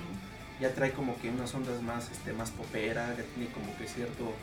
ya 0.59 0.73
trae 0.73 0.91
como 0.91 1.19
que 1.19 1.29
unas 1.29 1.53
ondas 1.53 1.81
más, 1.81 2.09
este, 2.11 2.33
más 2.33 2.51
popera, 2.51 3.15
ya 3.15 3.23
tiene 3.35 3.51
como 3.51 3.75
que 3.77 3.87
cierto, 3.87 4.33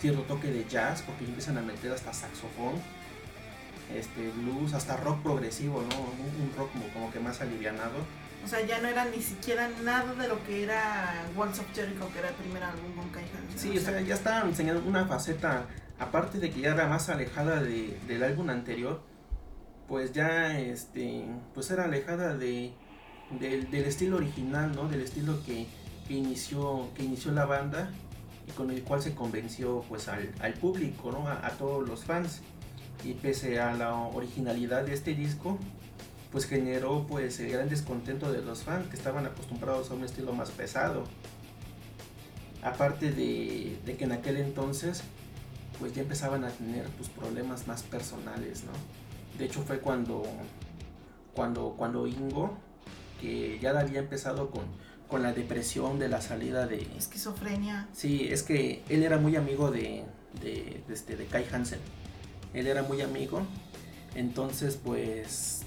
cierto 0.00 0.22
toque 0.22 0.50
de 0.50 0.64
jazz, 0.68 1.02
porque 1.02 1.24
empiezan 1.24 1.58
a 1.58 1.62
meter 1.62 1.92
hasta 1.92 2.12
saxofón 2.12 2.80
este 3.92 4.30
blues, 4.30 4.72
hasta 4.74 4.96
rock 4.96 5.22
progresivo, 5.22 5.82
¿no? 5.82 5.96
Un, 5.96 6.52
rock 6.56 6.72
como, 6.72 6.88
como, 6.88 7.12
que 7.12 7.20
más 7.20 7.40
alivianado. 7.40 7.98
O 8.44 8.48
sea, 8.48 8.60
ya 8.64 8.80
no 8.80 8.88
era 8.88 9.04
ni 9.06 9.22
siquiera 9.22 9.70
nada 9.82 10.14
de 10.14 10.28
lo 10.28 10.42
que 10.44 10.64
era 10.64 11.26
Walls 11.36 11.58
of 11.58 11.66
Jericho, 11.74 12.10
que 12.12 12.18
era 12.18 12.28
el 12.28 12.34
primer 12.34 12.62
álbum 12.62 12.92
con 12.94 13.08
Kaihan. 13.10 13.46
Sí, 13.56 13.76
o 13.76 13.80
sea, 13.80 14.00
ya 14.00 14.14
estaban 14.14 14.48
enseñando 14.48 14.82
una 14.86 15.06
faceta, 15.06 15.66
aparte 15.98 16.38
de 16.38 16.50
que 16.50 16.60
ya 16.60 16.72
era 16.72 16.86
más 16.86 17.08
alejada 17.08 17.60
de, 17.60 17.98
del 18.06 18.22
álbum 18.22 18.50
anterior, 18.50 19.02
pues 19.88 20.12
ya 20.12 20.58
este, 20.58 21.24
pues 21.54 21.70
era 21.70 21.84
alejada 21.84 22.36
de, 22.36 22.72
del, 23.38 23.72
estilo 23.74 24.16
original, 24.16 24.74
¿no? 24.74 24.88
Del 24.88 25.02
estilo 25.02 25.42
que, 25.44 25.66
que, 26.08 26.14
inició, 26.14 26.88
que 26.94 27.04
inició 27.04 27.32
la 27.32 27.44
banda 27.44 27.90
y 28.48 28.52
con 28.52 28.70
el 28.70 28.82
cual 28.82 29.02
se 29.02 29.14
convenció 29.14 29.84
pues 29.88 30.08
al, 30.08 30.32
al 30.40 30.54
público, 30.54 31.12
¿no? 31.12 31.28
a, 31.28 31.46
a 31.46 31.50
todos 31.52 31.86
los 31.88 32.04
fans 32.04 32.42
y 33.04 33.12
pese 33.14 33.60
a 33.60 33.74
la 33.74 33.94
originalidad 33.94 34.84
de 34.84 34.94
este 34.94 35.14
disco, 35.14 35.58
pues 36.34 36.46
generó 36.46 37.06
pues 37.06 37.38
el 37.38 37.50
gran 37.50 37.68
descontento 37.68 38.32
de 38.32 38.42
los 38.42 38.64
fans 38.64 38.88
que 38.88 38.96
estaban 38.96 39.24
acostumbrados 39.24 39.90
a 39.90 39.94
un 39.94 40.04
estilo 40.04 40.32
más 40.32 40.50
pesado. 40.50 41.04
Aparte 42.62 43.12
de, 43.12 43.78
que 43.96 44.04
en 44.04 44.10
aquel 44.10 44.38
entonces 44.38 45.04
pues 45.78 45.94
ya 45.94 46.02
empezaban 46.02 46.44
a 46.44 46.48
tener 46.48 46.86
pues 46.96 47.08
problemas 47.08 47.66
más 47.66 47.84
personales, 47.84 48.64
¿no? 48.64 48.72
De 49.38 49.46
hecho 49.46 49.62
fue 49.62 49.80
cuando 49.80 50.22
cuando 51.34 51.74
cuando 51.76 52.06
Ingo 52.06 52.56
que 53.20 53.58
ya 53.60 53.70
había 53.70 54.00
empezado 54.00 54.50
con, 54.50 54.64
con 55.08 55.22
la 55.22 55.32
depresión 55.32 55.98
de 55.98 56.08
la 56.08 56.20
salida 56.20 56.66
de 56.66 56.82
esquizofrenia. 56.96 57.88
Sí, 57.92 58.28
es 58.30 58.42
que 58.42 58.82
él 58.88 59.02
era 59.02 59.18
muy 59.18 59.36
amigo 59.36 59.70
de 59.70 60.04
de, 60.42 60.82
de, 60.86 60.94
este, 60.94 61.16
de 61.16 61.26
Kai 61.26 61.46
Hansen 61.52 61.80
él 62.54 62.68
era 62.68 62.84
muy 62.84 63.02
amigo, 63.02 63.42
entonces 64.14 64.78
pues 64.82 65.62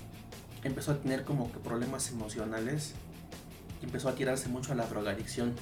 empezó 0.63 0.91
a 0.91 0.97
tener 0.97 1.25
como 1.25 1.51
que 1.51 1.59
problemas 1.59 2.09
emocionales 2.09 2.93
y 3.81 3.85
empezó 3.85 4.09
a 4.09 4.15
tirarse 4.15 4.47
mucho 4.47 4.71
a 4.71 4.75
la 4.75 4.87
drogadicción, 4.87 5.53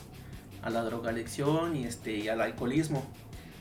a 0.61 0.69
la 0.69 0.83
drogadicción 0.83 1.75
y 1.75 1.85
este 1.85 2.17
y 2.17 2.29
al 2.29 2.41
alcoholismo. 2.41 3.03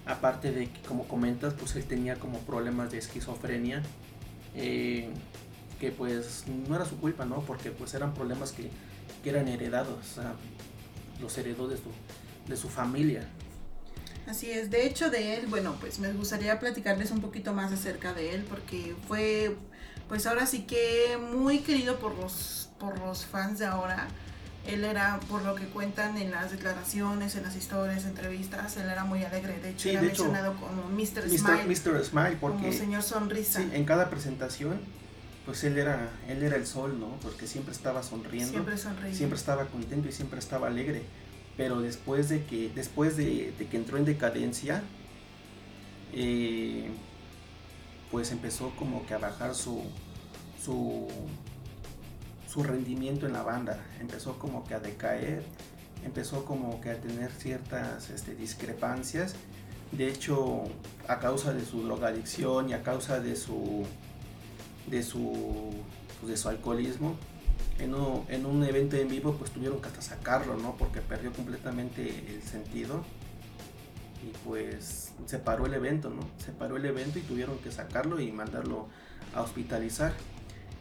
Aparte 0.07 0.53
de 0.53 0.69
que 0.69 0.83
como 0.83 1.09
comentas, 1.09 1.55
pues 1.55 1.75
él 1.77 1.85
tenía 1.85 2.17
como 2.17 2.39
problemas 2.41 2.93
de 2.93 2.99
esquizofrenia, 2.99 3.83
eh, 4.55 5.11
que 5.81 5.91
pues 5.91 6.45
no 6.69 6.77
era 6.77 6.85
su 6.85 6.97
culpa, 6.99 7.25
¿no? 7.25 7.41
Porque 7.41 7.71
pues 7.71 7.95
eran 7.95 8.15
problemas 8.15 8.53
que, 8.53 8.71
que 9.23 9.31
eran 9.31 9.49
heredados, 9.49 9.99
o 9.99 10.15
sea, 10.15 10.35
los 11.21 11.37
heredó 11.39 11.69
de 11.69 11.77
su, 11.77 11.91
de 12.49 12.57
su 12.57 12.69
familia. 12.69 13.27
Así 14.27 14.51
es, 14.51 14.71
de 14.71 14.87
hecho 14.87 15.11
de 15.11 15.37
él, 15.37 15.47
bueno, 15.49 15.77
pues 15.81 15.99
me 15.99 16.13
gustaría 16.13 16.59
platicarles 16.59 17.11
un 17.11 17.21
poquito 17.21 17.53
más 17.53 17.73
acerca 17.73 18.15
de 18.15 18.35
él 18.35 18.45
porque 18.49 18.97
fue, 19.07 19.55
pues 20.09 20.27
ahora 20.27 20.47
sí 20.47 20.63
que 20.63 21.19
muy 21.19 21.59
querido 21.59 21.99
por 21.99 22.15
los, 22.15 22.71
por 22.79 22.99
los 22.99 23.27
fans 23.27 23.59
de 23.59 23.67
ahora. 23.67 24.09
Él 24.67 24.85
era, 24.85 25.21
por 25.29 25.43
lo 25.43 25.55
que 25.55 25.67
cuentan 25.67 26.17
en 26.17 26.31
las 26.31 26.51
declaraciones, 26.51 27.37
en 27.37 27.43
las 27.43 27.55
historias, 27.55 28.05
entrevistas, 28.05 28.77
él 28.79 28.89
era 28.89 29.05
muy 29.05 29.23
alegre. 29.23 29.59
De 29.61 29.71
hecho, 29.71 29.91
era 29.91 30.01
mencionado 30.01 30.55
como 30.57 30.89
Mr. 30.89 31.29
Smile. 31.29 31.65
Mr. 31.67 32.05
Smile, 32.05 32.37
porque. 32.41 32.63
Como 32.63 32.73
señor 32.73 33.03
sonrisa. 33.03 33.61
Sí, 33.61 33.71
en 33.73 33.85
cada 33.85 34.09
presentación, 34.09 34.81
pues 35.45 35.63
él 35.65 35.77
era, 35.77 36.09
él 36.29 36.43
era 36.43 36.57
el 36.57 36.67
sol, 36.67 36.99
¿no? 36.99 37.19
Porque 37.21 37.47
siempre 37.47 37.75
estaba 37.75 38.03
sonriendo. 38.03 38.51
Siempre 38.51 38.79
sonriendo. 38.79 39.17
Siempre 39.17 39.39
estaba 39.39 39.67
contento 39.67 40.09
y 40.09 40.13
siempre 40.13 40.39
estaba 40.39 40.69
alegre 40.69 41.03
pero 41.57 41.81
después 41.81 42.29
de 42.29 42.45
que, 42.45 42.71
después 42.75 43.17
de, 43.17 43.55
que 43.71 43.77
entró 43.77 43.97
en 43.97 44.05
decadencia, 44.05 44.83
eh, 46.13 46.89
pues 48.11 48.33
empezó 48.33 48.71
como 48.77 49.07
que 49.07 49.15
a 49.15 49.19
bajar 49.19 49.55
su, 49.55 49.83
su, 50.63 51.07
su 52.55 52.63
rendimiento 52.63 53.27
en 53.27 53.33
la 53.33 53.43
banda, 53.43 53.85
empezó 54.01 54.39
como 54.39 54.63
que 54.63 54.75
a 54.75 54.79
decaer, 54.79 55.43
empezó 56.05 56.45
como 56.45 56.81
que 56.81 56.91
a 56.91 57.01
tener 57.01 57.33
ciertas 57.33 58.11
este, 58.11 58.37
discrepancias. 58.37 59.35
De 59.91 60.07
hecho, 60.07 60.63
a 61.09 61.19
causa 61.19 61.53
de 61.53 61.65
su 61.65 61.83
drogadicción 61.83 62.71
y 62.71 62.75
a 62.75 62.85
causa 62.85 63.19
de 63.19 63.35
su, 63.35 63.85
de 64.87 65.03
su, 65.03 65.75
pues, 66.21 66.31
de 66.31 66.37
su 66.37 66.49
alcoholismo, 66.49 67.17
en 67.81 67.93
un, 67.93 68.25
en 68.29 68.47
un 68.47 68.63
evento 68.63 68.95
en 68.97 69.09
vivo 69.09 69.35
pues 69.37 69.51
tuvieron 69.51 69.81
que 69.81 69.89
hasta 69.89 70.03
sacarlo, 70.03 70.57
¿no? 70.57 70.77
Porque 70.77 71.01
perdió 71.01 71.33
completamente 71.33 72.09
el 72.37 72.43
sentido 72.45 73.05
y 74.23 74.31
pues 74.47 75.11
se 75.27 75.39
paró 75.41 75.67
el 75.67 75.75
evento, 75.75 76.09
¿no? 76.09 76.23
Se 76.39 76.53
paró 76.53 76.77
el 76.77 76.85
evento 76.85 77.19
y 77.19 77.23
tuvieron 77.23 77.59
que 77.59 77.73
sacarlo 77.73 78.21
y 78.21 78.31
mandarlo 78.31 78.87
a 79.35 79.43
hospitalizar. 79.43 80.13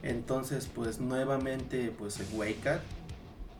Entonces 0.04 0.70
pues 0.74 1.00
nuevamente 1.00 1.94
pues 1.98 2.20
Wake 2.34 2.80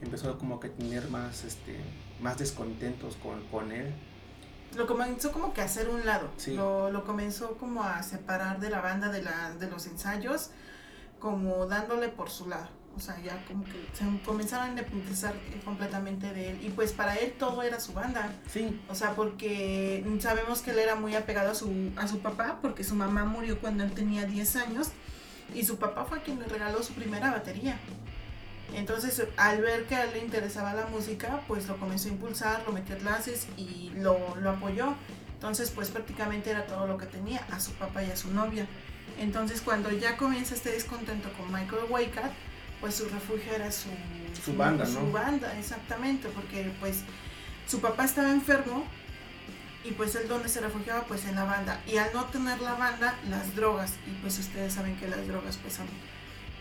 empezó 0.02 0.38
como 0.38 0.60
que 0.60 0.68
a 0.68 0.72
tener 0.72 1.10
más, 1.10 1.44
este, 1.44 1.78
más 2.22 2.38
descontentos 2.38 3.16
con, 3.16 3.42
con 3.48 3.72
él. 3.72 3.92
Lo 4.76 4.88
comenzó 4.88 5.32
como 5.32 5.54
que 5.54 5.62
a 5.62 5.66
hacer 5.66 5.90
un 5.90 6.06
lado, 6.06 6.30
lo, 6.48 6.90
lo, 6.90 7.04
comenzó 7.06 7.58
como 7.58 7.84
a 7.84 8.02
separar 8.02 8.60
de 8.60 8.72
la 8.72 8.82
banda 8.82 9.10
de, 9.10 9.22
la, 9.22 9.54
de 9.54 9.70
los 9.70 9.86
ensayos, 9.86 10.50
como 11.20 11.68
dándole 11.68 12.10
por 12.10 12.30
su 12.32 12.50
lado 12.50 12.70
o 12.96 13.00
sea, 13.00 13.20
ya 13.22 13.44
como 13.48 13.64
que 13.64 13.72
se 13.94 14.06
comenzaron 14.24 14.68
a 14.68 14.70
independizar 14.70 15.34
completamente 15.66 16.32
de 16.32 16.52
él. 16.52 16.60
Y 16.64 16.70
pues 16.70 16.92
para 16.92 17.16
él 17.16 17.34
todo 17.40 17.64
era 17.64 17.80
su 17.80 17.94
banda. 17.94 18.32
Sí. 18.52 18.80
O 18.88 18.96
sea, 18.96 19.16
porque 19.16 20.06
sabemos 20.20 20.62
que 20.62 20.72
él 20.72 20.80
era 20.80 20.96
muy 20.96 21.16
apegado 21.16 21.52
a 21.52 21.56
su, 21.56 21.92
a 21.96 22.08
su 22.08 22.20
papá, 22.20 22.60
porque 22.62 22.84
su 22.84 22.96
mamá 22.96 23.26
murió 23.26 23.60
cuando 23.60 23.84
él 23.84 23.94
tenía 23.94 24.26
10 24.26 24.56
años. 24.58 24.90
Y 25.54 25.66
su 25.66 25.78
papá 25.78 26.06
fue 26.06 26.22
quien 26.22 26.40
le 26.40 26.46
regaló 26.46 26.82
su 26.84 26.94
primera 26.94 27.32
batería. 27.32 27.78
Entonces, 28.74 29.24
al 29.38 29.62
ver 29.62 29.86
que 29.86 29.96
a 29.96 30.04
él 30.06 30.12
le 30.14 30.20
interesaba 30.20 30.74
la 30.74 30.88
música, 30.88 31.42
pues 31.48 31.68
lo 31.68 31.78
comenzó 31.78 32.10
a 32.10 32.12
impulsar, 32.12 32.64
lo 32.66 32.74
metió 32.74 32.96
a 32.96 32.98
clases 32.98 33.48
y 33.58 33.92
lo, 33.96 34.36
lo 34.38 34.50
apoyó. 34.52 34.96
Entonces, 35.34 35.72
pues 35.72 35.90
prácticamente 35.90 36.50
era 36.50 36.66
todo 36.66 36.88
lo 36.88 36.98
que 36.98 37.06
tenía, 37.06 37.46
a 37.52 37.60
su 37.60 37.72
papá 37.74 38.04
y 38.04 38.10
a 38.10 38.16
su 38.16 38.32
novia. 38.32 38.66
Entonces, 39.20 39.62
cuando 39.62 39.92
ya 39.92 40.18
comienza 40.18 40.56
este 40.56 40.72
descontento 40.72 41.30
con 41.34 41.52
Michael 41.52 41.84
Waycat, 41.90 42.32
pues 42.82 42.96
su 42.96 43.08
refugio 43.10 43.54
era 43.54 43.72
su, 43.72 43.90
su, 44.44 44.56
banda, 44.56 44.86
su 44.86 45.12
banda, 45.12 45.58
exactamente, 45.58 46.28
porque 46.30 46.72
pues 46.80 47.04
su 47.68 47.80
papá 47.80 48.06
estaba 48.06 48.32
enfermo 48.32 48.86
y 49.84 49.92
pues 49.92 50.16
él 50.16 50.28
donde 50.28 50.50
se 50.50 50.62
refugiaba 50.62 51.04
pues 51.04 51.26
en 51.26 51.36
la 51.36 51.44
banda. 51.44 51.82
Y 51.88 51.98
al 51.98 52.14
no 52.14 52.26
tener 52.26 52.62
la 52.62 52.74
banda 52.74 53.18
las 53.30 53.56
drogas 53.56 53.94
y 54.08 54.12
pues 54.22 54.40
ustedes 54.40 54.74
saben 54.74 54.96
que 54.98 55.08
las 55.08 55.28
drogas 55.28 55.58
pues 55.58 55.74
son 55.74 55.88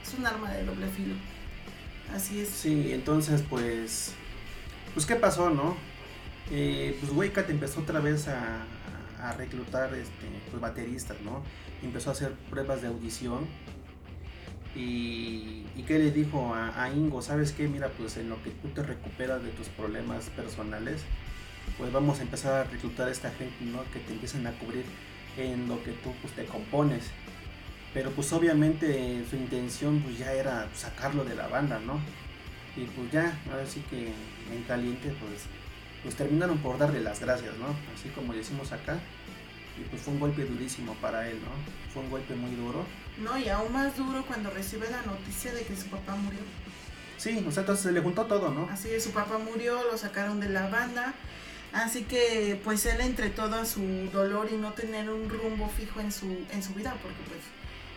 es 0.03 0.15
un 0.19 0.27
arma 0.27 0.51
de 0.53 0.65
doble 0.65 0.89
filo. 0.89 1.15
Así 2.15 2.41
es. 2.41 2.49
Sí 2.49 2.93
entonces 2.93 3.43
pues 3.49 4.13
pues 4.95 5.07
qué 5.07 5.17
pasó 5.17 5.51
no 5.51 5.77
eh, 6.51 6.97
pues 7.01 7.13
Waycat 7.13 7.49
empezó 7.51 7.81
otra 7.81 8.01
vez 8.01 8.29
a, 8.29 8.65
a 9.23 9.33
reclutar 9.33 9.95
este 9.95 10.27
pues 10.51 10.61
bateristas 10.61 11.21
no 11.23 11.43
empezó 11.83 12.11
a 12.11 12.13
hacer 12.13 12.33
pruebas 12.51 12.83
de 12.83 12.89
audición. 12.89 13.47
Y, 14.75 15.67
y 15.77 15.85
qué 15.87 15.99
le 15.99 16.11
dijo 16.11 16.55
a, 16.55 16.89
Ingo, 16.91 17.21
¿sabes 17.21 17.53
qué? 17.53 17.69
Mira, 17.69 17.91
pues 17.99 18.17
en 18.17 18.31
lo 18.31 18.43
que 18.43 18.51
tú 18.51 18.69
te 18.69 18.83
recuperas 18.83 19.43
de 19.43 19.51
tus 19.51 19.69
problemas 19.69 20.31
personales, 20.31 21.03
pues 21.79 21.93
vamos 21.93 22.19
a 22.19 22.23
empezar 22.23 22.55
a 22.55 22.65
reclutar 22.65 23.09
a 23.09 23.11
esta 23.11 23.31
gente, 23.31 23.65
¿no? 23.65 23.83
Que 23.93 23.99
te 24.01 24.13
empiecen 24.13 24.47
a 24.47 24.53
cubrir 24.53 24.85
en 25.37 25.69
lo 25.69 25.83
que 25.83 25.93
tú 25.93 26.13
pues, 26.21 26.35
te 26.35 26.45
compones. 26.45 27.05
Pero 27.95 28.11
pues 28.11 28.33
obviamente 28.33 29.25
su 29.29 29.37
intención 29.37 30.01
pues 30.01 30.19
ya 30.19 30.33
era 30.33 30.69
sacarlo 30.75 31.25
de 31.25 31.35
la 31.35 31.49
banda, 31.49 31.79
¿no? 31.79 32.01
Y 32.77 32.85
pues 32.85 33.13
ya, 33.13 33.39
ahora 33.51 33.67
sí 33.67 33.83
que 33.91 34.13
en 34.55 34.63
caliente 34.67 35.15
pues, 35.21 35.43
pues 36.03 36.15
terminaron 36.15 36.59
por 36.59 36.79
darle 36.79 37.01
las 37.01 37.21
gracias, 37.21 37.55
¿no? 37.59 37.67
Así 37.95 38.09
como 38.15 38.33
decimos 38.33 38.73
acá. 38.73 38.99
Y 39.79 39.85
pues 39.89 40.03
fue 40.03 40.15
un 40.15 40.21
golpe 40.21 40.45
durísimo 40.45 40.95
para 40.95 41.29
él, 41.29 41.39
¿no? 41.41 41.93
Fue 41.93 42.03
un 42.03 42.11
golpe 42.11 42.35
muy 42.35 42.55
duro. 42.55 42.85
No, 43.19 43.39
y 43.39 43.49
aún 43.49 43.73
más 43.73 43.97
duro 43.97 44.25
cuando 44.27 44.51
recibe 44.51 44.89
la 44.91 45.03
noticia 45.03 45.53
de 45.53 45.63
que 45.63 45.77
su 45.77 45.87
papá 45.87 46.15
murió. 46.15 46.41
Sí, 47.19 47.45
o 47.47 47.53
sea, 47.53 47.61
entonces 47.61 47.85
se 47.85 47.93
le 47.93 48.01
juntó 48.01 48.27
todo, 48.27 48.51
¿no? 48.51 48.69
Así 48.71 48.91
es, 48.91 49.05
su 49.05 49.11
papá 49.11 49.39
murió, 49.39 49.83
lo 49.85 49.97
sacaron 49.97 50.41
de 50.41 50.49
la 50.49 50.69
banda. 50.69 51.15
Así 51.73 52.05
que 52.05 52.61
pues 52.63 52.85
él 52.85 53.01
entre 53.01 53.31
todo 53.31 53.65
su 53.65 53.83
dolor 54.13 54.49
y 54.53 54.57
no 54.57 54.73
tener 54.73 55.09
un 55.09 55.29
rumbo 55.29 55.69
fijo 55.69 56.01
en 56.01 56.13
su, 56.13 56.27
en 56.51 56.63
su 56.63 56.75
vida, 56.75 56.95
porque 57.03 57.19
pues 57.29 57.41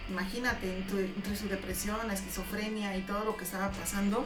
imagínate, 0.10 0.78
entre, 0.78 1.36
su 1.36 1.50
depresión, 1.50 1.98
la 2.08 2.14
esquizofrenia 2.14 2.96
y 2.98 3.02
todo 3.02 3.26
lo 3.26 3.36
que 3.36 3.44
estaba 3.44 3.72
pasando, 3.72 4.26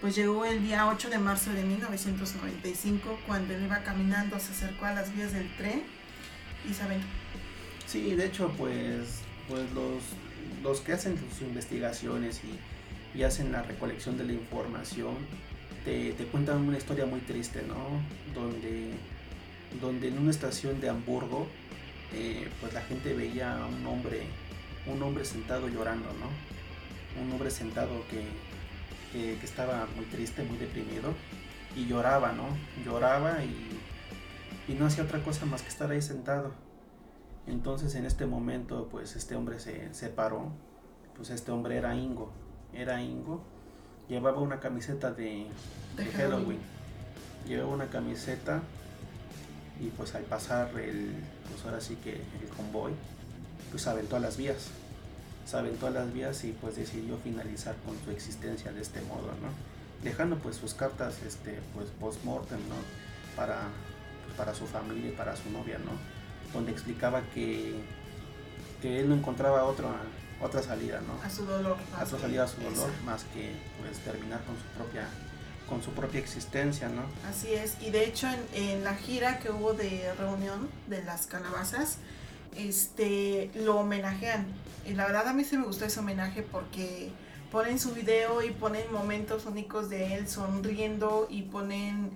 pues 0.00 0.14
llegó 0.14 0.44
el 0.44 0.62
día 0.62 0.86
8 0.88 1.10
de 1.10 1.18
marzo 1.18 1.52
de 1.52 1.64
1995 1.64 3.18
cuando 3.26 3.54
él 3.54 3.64
iba 3.64 3.82
caminando, 3.82 4.38
se 4.38 4.52
acercó 4.52 4.86
a 4.86 4.94
las 4.94 5.14
vías 5.14 5.32
del 5.32 5.54
tren 5.56 5.82
y 6.68 6.72
saben. 6.72 7.00
Sí, 7.86 8.14
de 8.14 8.26
hecho 8.26 8.52
pues, 8.56 9.20
pues 9.48 9.70
los, 9.72 10.02
los 10.62 10.80
que 10.80 10.92
hacen 10.92 11.18
sus 11.18 11.42
investigaciones 11.42 12.40
y, 12.44 12.58
hacen 13.24 13.50
la 13.50 13.62
recolección 13.62 14.18
de 14.18 14.24
la 14.24 14.34
información 14.34 15.14
te, 15.86 16.26
cuentan 16.32 16.66
una 16.66 16.76
historia 16.76 17.06
muy 17.06 17.20
triste, 17.20 17.62
¿no? 17.62 17.76
Donde, 18.34 18.90
donde 19.80 20.08
en 20.08 20.18
una 20.18 20.30
estación 20.30 20.80
de 20.80 20.88
Hamburgo 20.88 21.46
eh, 22.12 22.48
pues 22.60 22.74
la 22.74 22.82
gente 22.82 23.14
veía 23.14 23.56
a 23.56 23.66
un 23.66 23.86
hombre, 23.86 24.22
un 24.86 25.00
hombre 25.00 25.24
sentado 25.24 25.68
llorando, 25.68 26.08
¿no? 26.14 27.22
Un 27.22 27.32
hombre 27.32 27.50
sentado 27.50 28.02
que, 28.10 28.26
que, 29.12 29.44
estaba 29.44 29.86
muy 29.94 30.06
triste, 30.06 30.42
muy 30.42 30.58
deprimido 30.58 31.14
y 31.76 31.86
lloraba, 31.86 32.32
¿no? 32.32 32.48
Lloraba 32.84 33.44
y, 33.44 34.72
y, 34.72 34.74
no 34.74 34.86
hacía 34.86 35.04
otra 35.04 35.22
cosa 35.22 35.46
más 35.46 35.62
que 35.62 35.68
estar 35.68 35.90
ahí 35.90 36.02
sentado. 36.02 36.52
Entonces 37.46 37.94
en 37.94 38.06
este 38.06 38.26
momento 38.26 38.88
pues 38.90 39.14
este 39.14 39.36
hombre 39.36 39.60
se 39.60 39.94
separó, 39.94 40.50
pues 41.14 41.30
este 41.30 41.52
hombre 41.52 41.76
era 41.76 41.94
Ingo, 41.94 42.32
era 42.72 43.00
Ingo, 43.00 43.44
llevaba 44.08 44.40
una 44.40 44.60
camiseta 44.60 45.12
de, 45.12 45.46
de 45.96 46.04
Halloween, 46.04 46.60
llevaba 47.46 47.74
una 47.74 47.86
camiseta 47.86 48.62
y 49.80 49.88
pues 49.88 50.14
al 50.14 50.22
pasar 50.22 50.70
el, 50.78 51.12
pues 51.50 51.64
ahora 51.64 51.80
sí 51.80 51.96
que 51.96 52.12
el 52.14 52.48
convoy, 52.56 52.92
pues 53.70 53.86
aventó 53.86 54.16
a 54.16 54.20
las 54.20 54.36
vías 54.36 54.70
se 55.46 55.56
aventó 55.56 55.86
a 55.86 55.90
las 55.90 56.12
vías 56.12 56.42
y 56.44 56.52
pues 56.52 56.76
decidió 56.76 57.16
finalizar 57.18 57.76
con 57.86 57.96
su 58.04 58.10
existencia 58.10 58.72
de 58.72 58.82
este 58.82 59.00
modo, 59.02 59.28
¿no? 59.40 59.48
Dejando 60.02 60.36
pues 60.36 60.56
sus 60.56 60.74
cartas 60.74 61.22
este, 61.24 61.60
pues 61.72 61.88
post-mortem, 62.00 62.58
¿no? 62.68 62.74
Para, 63.36 63.60
pues, 64.24 64.36
para 64.36 64.54
su 64.54 64.66
familia 64.66 65.10
y 65.10 65.12
para 65.12 65.36
su 65.36 65.48
novia, 65.50 65.78
¿no? 65.78 65.92
Donde 66.52 66.72
explicaba 66.72 67.22
que, 67.32 67.74
que 68.82 68.98
él 68.98 69.08
no 69.08 69.14
encontraba 69.14 69.64
otra, 69.64 69.90
otra 70.40 70.62
salida, 70.62 71.00
¿no? 71.00 71.22
A 71.22 71.30
su 71.30 71.44
dolor. 71.44 71.76
A 71.98 72.06
su 72.06 72.18
salida 72.18 72.44
a 72.44 72.48
su 72.48 72.60
dolor, 72.60 72.90
más 73.04 73.24
que 73.34 73.54
pues 73.80 73.98
terminar 74.00 74.42
con 74.44 74.56
su 74.56 74.64
propia 74.76 75.08
con 75.68 75.82
su 75.82 75.90
propia 75.90 76.20
existencia, 76.20 76.88
¿no? 76.88 77.02
Así 77.28 77.52
es, 77.52 77.76
y 77.80 77.90
de 77.90 78.04
hecho 78.04 78.28
en, 78.28 78.40
en 78.54 78.84
la 78.84 78.94
gira 78.94 79.40
que 79.40 79.50
hubo 79.50 79.72
de 79.72 80.14
reunión 80.14 80.68
de 80.86 81.02
las 81.02 81.26
calabazas, 81.26 81.98
este, 82.56 83.50
lo 83.54 83.78
homenajean. 83.78 84.46
Y 84.86 84.94
la 84.94 85.06
verdad 85.06 85.26
a 85.26 85.32
mí 85.32 85.44
sí 85.44 85.56
me 85.56 85.66
gustó 85.66 85.84
ese 85.84 85.98
homenaje 85.98 86.42
porque 86.42 87.10
ponen 87.50 87.78
su 87.78 87.92
video 87.92 88.42
y 88.42 88.50
ponen 88.50 88.84
momentos 88.92 89.46
únicos 89.46 89.88
de 89.90 90.14
él 90.14 90.28
sonriendo 90.28 91.26
y 91.28 91.42
ponen, 91.42 92.10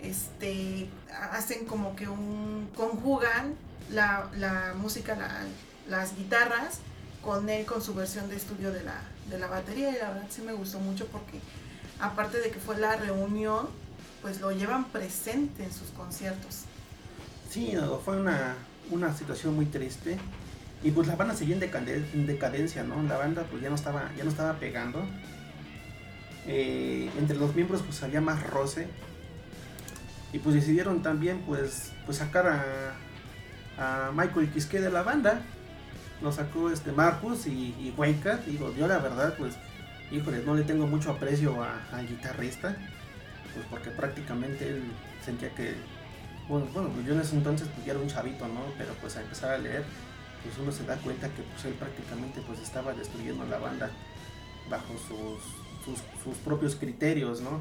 este, 0.00 0.88
hacen 1.32 1.66
como 1.66 1.96
que 1.96 2.08
un, 2.08 2.70
conjugan 2.76 3.54
la, 3.90 4.28
la 4.36 4.74
música, 4.76 5.16
las 5.88 6.16
guitarras 6.16 6.78
con 7.22 7.48
él, 7.48 7.64
con 7.64 7.80
su 7.80 7.94
versión 7.94 8.28
de 8.28 8.36
estudio 8.36 8.72
de 8.72 8.82
la, 8.82 9.00
de 9.30 9.38
la 9.38 9.46
batería 9.46 9.90
y 9.90 9.98
la 9.98 10.08
verdad 10.08 10.26
sí 10.28 10.42
me 10.42 10.52
gustó 10.52 10.78
mucho 10.78 11.06
porque 11.06 11.40
aparte 12.00 12.40
de 12.40 12.50
que 12.50 12.58
fue 12.58 12.76
la 12.78 12.96
reunión, 12.96 13.68
pues 14.20 14.40
lo 14.40 14.50
llevan 14.52 14.84
presente 14.86 15.64
en 15.64 15.72
sus 15.72 15.88
conciertos. 15.90 16.62
Sí, 17.48 17.74
fue 18.04 18.20
una, 18.20 18.56
una 18.90 19.14
situación 19.14 19.54
muy 19.54 19.66
triste. 19.66 20.18
Y 20.84 20.90
pues 20.90 21.06
la 21.06 21.14
banda 21.14 21.34
seguía 21.34 21.54
en, 21.54 22.26
decadencia, 22.26 22.82
¿no? 22.82 23.00
La 23.04 23.16
banda 23.16 23.44
pues 23.48 23.62
ya 23.62 23.68
no 23.68 23.76
estaba, 23.76 24.10
ya 24.16 24.24
no 24.24 24.30
estaba 24.30 24.54
pegando. 24.54 25.04
Eh, 26.46 27.08
entre 27.18 27.36
los 27.36 27.54
miembros 27.54 27.82
pues 27.82 28.02
había 28.02 28.20
más 28.20 28.44
roce. 28.48 28.88
Y 30.32 30.38
pues 30.38 30.56
decidieron 30.56 31.02
también 31.02 31.42
pues, 31.46 31.92
pues 32.04 32.18
sacar 32.18 32.48
a, 32.48 34.08
a 34.08 34.12
Michael 34.12 34.50
Quisque 34.50 34.80
de 34.80 34.90
la 34.90 35.02
banda. 35.02 35.42
Lo 36.22 36.32
sacó 36.32 36.70
este 36.70 36.92
Marcus 36.92 37.46
y, 37.46 37.74
y 37.80 37.94
Digo, 38.46 38.72
yo 38.74 38.86
la 38.86 38.98
verdad 38.98 39.34
pues, 39.36 39.54
híjole, 40.10 40.42
no 40.44 40.54
le 40.54 40.62
tengo 40.62 40.86
mucho 40.86 41.10
aprecio 41.10 41.56
al 41.92 42.08
guitarrista. 42.08 42.76
Pues 43.54 43.66
porque 43.68 43.90
prácticamente 43.90 44.68
él 44.68 44.82
sentía 45.24 45.50
que 45.54 45.74
bueno, 46.48 46.66
bueno, 46.72 46.88
pues 46.90 47.06
yo 47.06 47.14
en 47.14 47.20
ese 47.20 47.36
entonces 47.36 47.68
pues 47.74 47.96
un 47.96 48.08
chavito, 48.08 48.46
¿no? 48.48 48.60
Pero 48.76 48.94
pues 49.00 49.16
a 49.16 49.22
empezar 49.22 49.52
a 49.52 49.58
leer, 49.58 49.84
pues 50.42 50.58
uno 50.58 50.72
se 50.72 50.84
da 50.84 50.96
cuenta 50.96 51.28
que 51.28 51.42
pues 51.42 51.64
él 51.64 51.74
prácticamente 51.74 52.42
pues 52.46 52.60
estaba 52.60 52.92
destruyendo 52.92 53.44
la 53.46 53.58
banda 53.58 53.90
bajo 54.68 54.94
sus, 54.98 56.02
sus, 56.22 56.36
propios 56.38 56.74
criterios, 56.74 57.40
¿no? 57.40 57.60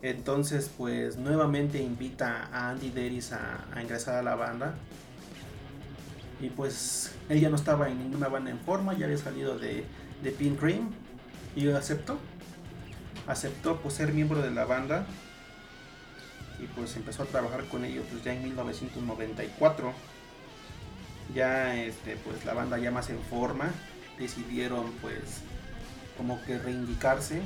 Entonces 0.00 0.70
pues 0.76 1.16
nuevamente 1.16 1.80
invita 1.80 2.48
a 2.52 2.70
Andy 2.70 2.90
Deris 2.90 3.32
a, 3.32 3.64
ingresar 3.80 4.16
a 4.16 4.22
la 4.22 4.34
banda. 4.34 4.74
Y 6.42 6.50
pues 6.50 7.14
él 7.28 7.40
ya 7.40 7.48
no 7.48 7.56
estaba 7.56 7.88
en 7.88 7.98
ninguna 7.98 8.28
banda 8.28 8.50
en 8.50 8.58
forma, 8.58 8.92
ya 8.92 9.06
había 9.06 9.16
salido 9.16 9.58
de, 9.58 9.84
de 10.22 10.30
Pink 10.32 10.58
Cream 10.58 10.90
y 11.56 11.70
aceptó. 11.70 12.18
Aceptó 13.26 13.76
pues 13.76 13.94
ser 13.94 14.12
miembro 14.12 14.42
de 14.42 14.50
la 14.50 14.64
banda 14.64 15.06
y 16.58 16.66
pues 16.66 16.96
empezó 16.96 17.22
a 17.22 17.26
trabajar 17.26 17.64
con 17.66 17.84
ellos 17.84 18.04
pues 18.10 18.22
ya 18.22 18.32
en 18.32 18.42
1994 18.42 19.92
ya 21.34 21.76
este 21.76 22.16
pues 22.16 22.44
la 22.44 22.54
banda 22.54 22.78
ya 22.78 22.90
más 22.90 23.10
en 23.10 23.20
forma 23.20 23.70
decidieron 24.18 24.92
pues 25.00 25.40
como 26.16 26.42
que 26.44 26.58
reindicarse 26.58 27.42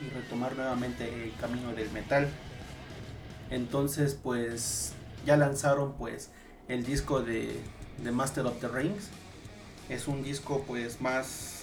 y 0.00 0.08
retomar 0.14 0.56
nuevamente 0.56 1.24
el 1.24 1.32
camino 1.36 1.72
del 1.74 1.90
metal 1.90 2.28
entonces 3.50 4.18
pues 4.20 4.92
ya 5.26 5.36
lanzaron 5.36 5.92
pues 5.94 6.30
el 6.68 6.84
disco 6.84 7.22
de, 7.22 7.60
de 8.02 8.10
Master 8.10 8.46
of 8.46 8.60
the 8.60 8.68
Rings 8.68 9.08
es 9.88 10.08
un 10.08 10.22
disco 10.22 10.64
pues 10.66 11.00
más 11.00 11.62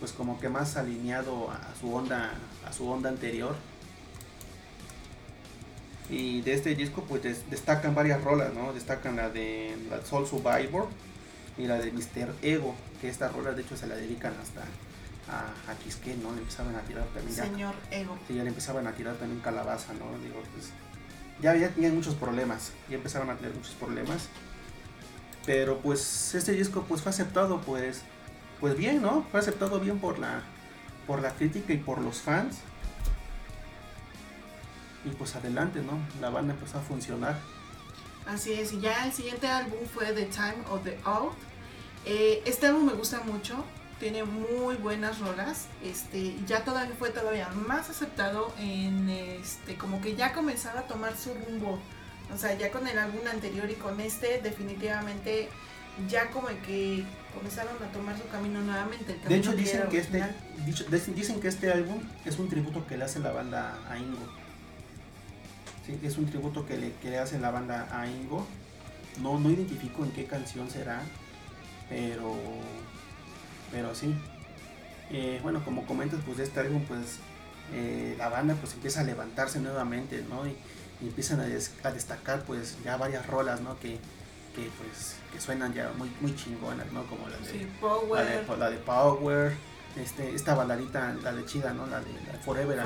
pues 0.00 0.12
como 0.12 0.38
que 0.40 0.48
más 0.48 0.76
alineado 0.76 1.50
a 1.50 1.74
su 1.80 1.94
onda 1.94 2.32
a 2.66 2.72
su 2.72 2.88
onda 2.88 3.08
anterior 3.08 3.54
y 6.08 6.40
de 6.42 6.54
este 6.54 6.74
disco 6.74 7.04
pues 7.08 7.22
destacan 7.50 7.94
varias 7.94 8.22
rolas, 8.22 8.54
¿no? 8.54 8.72
Destacan 8.72 9.16
la 9.16 9.28
de 9.28 9.76
la 9.90 10.04
Soul 10.04 10.26
Survivor 10.26 10.86
y 11.58 11.66
la 11.66 11.78
de 11.78 11.90
Mr. 11.90 12.32
Ego, 12.42 12.74
que 13.00 13.08
estas 13.08 13.32
rolas 13.32 13.56
de 13.56 13.62
hecho 13.62 13.76
se 13.76 13.86
la 13.86 13.96
dedican 13.96 14.32
hasta 14.40 14.62
a, 15.28 15.70
a 15.70 15.74
Quisque, 15.76 16.16
¿no? 16.16 16.32
Le 16.32 16.38
empezaban 16.38 16.76
a 16.76 16.80
tirar 16.82 17.06
también. 17.06 17.34
Señor 17.34 17.74
Ego. 17.90 18.16
Sí, 18.28 18.34
ya 18.34 18.44
le 18.44 18.50
empezaban 18.50 18.86
a 18.86 18.92
tirar 18.92 19.16
también 19.16 19.40
calabaza, 19.40 19.92
¿no? 19.94 20.16
Digo, 20.22 20.40
pues 20.52 20.70
ya, 21.42 21.56
ya 21.56 21.70
tenían 21.70 21.94
muchos 21.94 22.14
problemas, 22.14 22.72
ya 22.88 22.96
empezaban 22.96 23.30
a 23.30 23.36
tener 23.36 23.54
muchos 23.54 23.74
problemas. 23.74 24.28
Pero 25.46 25.78
pues 25.78 26.34
este 26.34 26.52
disco 26.52 26.84
pues 26.86 27.00
fue 27.00 27.10
aceptado 27.10 27.60
pues 27.60 28.02
pues 28.60 28.76
bien, 28.76 29.00
¿no? 29.00 29.24
Fue 29.30 29.40
aceptado 29.40 29.80
bien 29.80 29.98
por 29.98 30.18
la 30.18 30.42
por 31.06 31.22
la 31.22 31.30
crítica 31.30 31.72
y 31.72 31.78
por 31.78 32.00
los 32.00 32.18
fans 32.20 32.56
y 35.06 35.10
pues 35.10 35.36
adelante, 35.36 35.80
¿no? 35.80 35.98
La 36.20 36.30
banda 36.30 36.52
empezó 36.52 36.78
a 36.78 36.82
funcionar. 36.82 37.38
Así 38.26 38.52
es, 38.52 38.72
y 38.72 38.80
ya 38.80 39.06
el 39.06 39.12
siguiente 39.12 39.46
álbum 39.46 39.78
fue 39.92 40.06
The 40.06 40.24
Time 40.26 40.64
of 40.68 40.82
the 40.82 40.98
Out. 41.04 41.34
Eh, 42.04 42.42
este 42.44 42.66
álbum 42.66 42.86
me 42.86 42.92
gusta 42.92 43.20
mucho, 43.20 43.64
tiene 44.00 44.24
muy 44.24 44.74
buenas 44.76 45.20
rolas, 45.20 45.66
este, 45.82 46.36
ya 46.46 46.64
todavía 46.64 46.94
fue 46.98 47.10
todavía 47.10 47.48
más 47.50 47.88
aceptado 47.88 48.52
en 48.58 49.08
este, 49.08 49.76
como 49.76 50.00
que 50.00 50.16
ya 50.16 50.32
comenzaba 50.32 50.80
a 50.80 50.86
tomar 50.86 51.16
su 51.16 51.32
rumbo. 51.34 51.78
O 52.34 52.38
sea, 52.38 52.56
ya 52.56 52.70
con 52.70 52.86
el 52.86 52.98
álbum 52.98 53.20
anterior 53.30 53.70
y 53.70 53.74
con 53.74 54.00
este, 54.00 54.40
definitivamente 54.42 55.48
ya 56.08 56.30
como 56.30 56.48
que 56.66 57.04
comenzaron 57.34 57.82
a 57.82 57.92
tomar 57.92 58.16
su 58.18 58.28
camino 58.28 58.60
nuevamente. 58.60 59.18
de 59.26 59.36
hecho, 59.36 59.52
dicen 59.52 59.82
que, 59.88 59.98
este, 59.98 61.12
dicen 61.14 61.40
que 61.40 61.48
este 61.48 61.72
álbum 61.72 62.00
es 62.24 62.38
un 62.38 62.48
tributo 62.48 62.86
que 62.86 62.96
le 62.96 63.04
hace 63.04 63.20
la 63.20 63.32
banda 63.32 63.78
a 63.88 63.96
Ingo 63.98 64.26
es 66.02 66.18
un 66.18 66.26
tributo 66.26 66.66
que 66.66 66.76
le, 66.76 66.92
que 66.94 67.18
hace 67.18 67.38
la 67.38 67.50
banda 67.50 67.88
a 67.92 68.08
Ingo. 68.08 68.46
No, 69.22 69.38
no 69.38 69.50
identifico 69.50 70.04
en 70.04 70.10
qué 70.12 70.24
canción 70.26 70.70
será, 70.70 71.00
Pero, 71.88 72.34
pero 73.70 73.94
sí. 73.94 74.14
Eh, 75.10 75.40
bueno, 75.42 75.64
como 75.64 75.86
comentas, 75.86 76.20
pues 76.24 76.38
de 76.38 76.44
este 76.44 76.60
álbum, 76.60 76.82
pues 76.82 77.18
eh, 77.72 78.14
la 78.18 78.28
banda 78.28 78.54
pues 78.60 78.74
empieza 78.74 79.00
a 79.00 79.04
levantarse 79.04 79.60
nuevamente, 79.60 80.24
¿no? 80.28 80.46
Y, 80.46 80.56
empiezan 81.00 81.40
a, 81.40 81.44
destacar 81.90 82.42
pues 82.42 82.76
ya 82.84 82.96
varias 82.96 83.26
rolas, 83.26 83.60
¿no? 83.60 83.78
Que, 83.78 83.98
que 84.54 84.70
pues 84.78 85.16
que 85.32 85.40
suenan 85.40 85.74
ya 85.74 85.92
muy, 85.96 86.10
muy 86.20 86.34
chingonas, 86.34 86.90
¿no? 86.92 87.04
Como 87.06 87.28
la 87.28 87.36
de, 87.38 87.66
Power. 87.80 88.58
La, 88.58 88.70
de, 88.70 88.78
Power, 88.78 89.52
este, 89.96 90.34
esta 90.34 90.54
baladita, 90.54 91.14
la 91.22 91.32
de 91.32 91.44
Chida, 91.44 91.72
¿no? 91.72 91.86
La 91.86 92.00
de 92.00 92.12
Forever, 92.44 92.80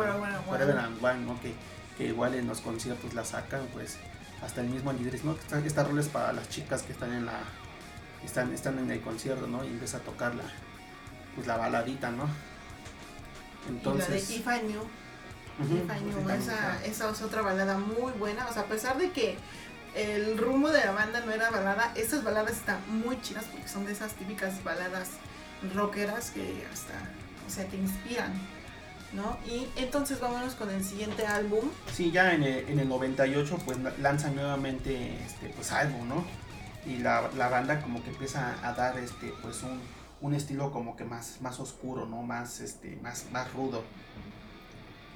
Forever, 0.46 0.78
and, 0.78 1.04
One, 1.04 1.20
¿no? 1.20 1.40
Que, 1.40 1.54
que 1.96 2.06
igual 2.06 2.34
en 2.34 2.46
los 2.46 2.60
conciertos 2.60 3.14
la 3.14 3.24
sacan, 3.24 3.66
pues 3.72 3.98
hasta 4.42 4.62
el 4.62 4.68
mismo 4.68 4.90
Anidris, 4.90 5.24
¿no? 5.24 5.32
Esta, 5.32 5.58
esta 5.58 5.84
rola 5.84 6.00
es 6.00 6.08
para 6.08 6.32
las 6.32 6.48
chicas 6.48 6.82
que 6.82 6.92
están 6.92 7.12
en 7.12 7.26
la 7.26 7.40
están, 8.24 8.52
están 8.52 8.78
en 8.78 8.90
el 8.90 9.00
concierto, 9.00 9.46
¿no? 9.46 9.64
Y 9.64 9.68
empieza 9.68 9.98
a 9.98 10.00
tocar 10.00 10.34
la, 10.34 10.44
pues 11.34 11.46
la 11.46 11.56
baladita, 11.56 12.10
¿no? 12.10 12.28
Entonces, 13.68 14.30
y 14.30 14.42
la 14.42 14.58
de 14.58 14.76
Esa, 16.38 16.84
esa 16.84 17.10
es 17.10 17.22
otra 17.22 17.42
balada 17.42 17.78
muy 17.78 18.12
buena. 18.12 18.46
O 18.48 18.52
sea, 18.52 18.62
a 18.62 18.66
pesar 18.66 18.98
de 18.98 19.10
que 19.10 19.36
el 19.94 20.38
rumbo 20.38 20.70
de 20.70 20.84
la 20.84 20.92
banda 20.92 21.20
no 21.20 21.32
era 21.32 21.50
balada, 21.50 21.92
estas 21.96 22.22
baladas 22.22 22.52
están 22.52 22.78
muy 22.88 23.20
chidas 23.20 23.44
porque 23.44 23.68
son 23.68 23.86
de 23.86 23.92
esas 23.92 24.14
típicas 24.14 24.62
baladas 24.62 25.10
rockeras 25.74 26.30
que 26.30 26.66
hasta, 26.72 26.94
o 27.46 27.50
sea, 27.50 27.66
te 27.66 27.76
inspiran. 27.76 28.32
¿No? 29.12 29.36
Y 29.44 29.66
entonces 29.74 30.20
vámonos 30.20 30.54
con 30.54 30.70
el 30.70 30.84
siguiente 30.84 31.26
álbum. 31.26 31.68
Sí, 31.92 32.12
ya 32.12 32.32
en 32.32 32.44
el, 32.44 32.68
en 32.68 32.78
el 32.78 32.88
98 32.88 33.58
pues 33.64 33.76
lanzan 33.98 34.36
nuevamente 34.36 35.20
este 35.24 35.48
pues 35.48 35.72
álbum, 35.72 36.08
¿no? 36.08 36.24
Y 36.86 36.98
la, 36.98 37.28
la, 37.36 37.48
banda 37.48 37.80
como 37.80 38.04
que 38.04 38.10
empieza 38.10 38.54
a 38.62 38.72
dar 38.72 38.96
este 39.00 39.34
pues 39.42 39.64
un, 39.64 39.80
un 40.20 40.34
estilo 40.34 40.70
como 40.70 40.96
que 40.96 41.04
más, 41.04 41.40
más 41.40 41.58
oscuro, 41.60 42.06
¿no? 42.06 42.22
Más, 42.22 42.60
este, 42.60 42.96
más, 43.02 43.26
más 43.32 43.52
rudo. 43.52 43.82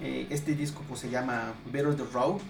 Eh, 0.01 0.27
este 0.31 0.55
disco 0.55 0.83
pues 0.89 1.01
se 1.01 1.11
llama 1.11 1.55
Better 1.73 1.97
the 1.97 2.05
Road. 2.13 2.41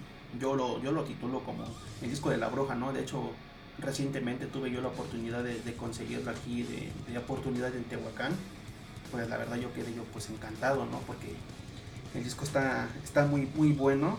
Yo 0.40 0.56
lo, 0.56 0.82
yo 0.82 0.92
lo 0.92 1.04
titulo 1.04 1.40
como 1.40 1.64
el 2.02 2.10
disco 2.10 2.30
de 2.30 2.38
la 2.38 2.48
bruja, 2.48 2.74
¿no? 2.74 2.92
De 2.92 3.02
hecho, 3.02 3.30
recientemente 3.78 4.46
tuve 4.46 4.70
yo 4.70 4.80
la 4.80 4.88
oportunidad 4.88 5.44
de, 5.44 5.74
conseguirlo 5.74 6.30
aquí, 6.30 6.62
de, 6.62 6.90
de, 7.12 7.18
oportunidad 7.18 7.74
en 7.74 7.84
Tehuacán. 7.84 8.32
Pues 9.12 9.28
la 9.28 9.36
verdad 9.36 9.56
yo 9.56 9.72
quedé 9.72 9.94
yo 9.94 10.02
pues 10.12 10.28
encantado, 10.30 10.86
¿no? 10.86 10.98
Porque 11.00 11.34
el 12.14 12.24
disco 12.24 12.44
está, 12.44 12.88
está 13.02 13.26
muy, 13.26 13.48
muy 13.54 13.72
bueno 13.72 14.18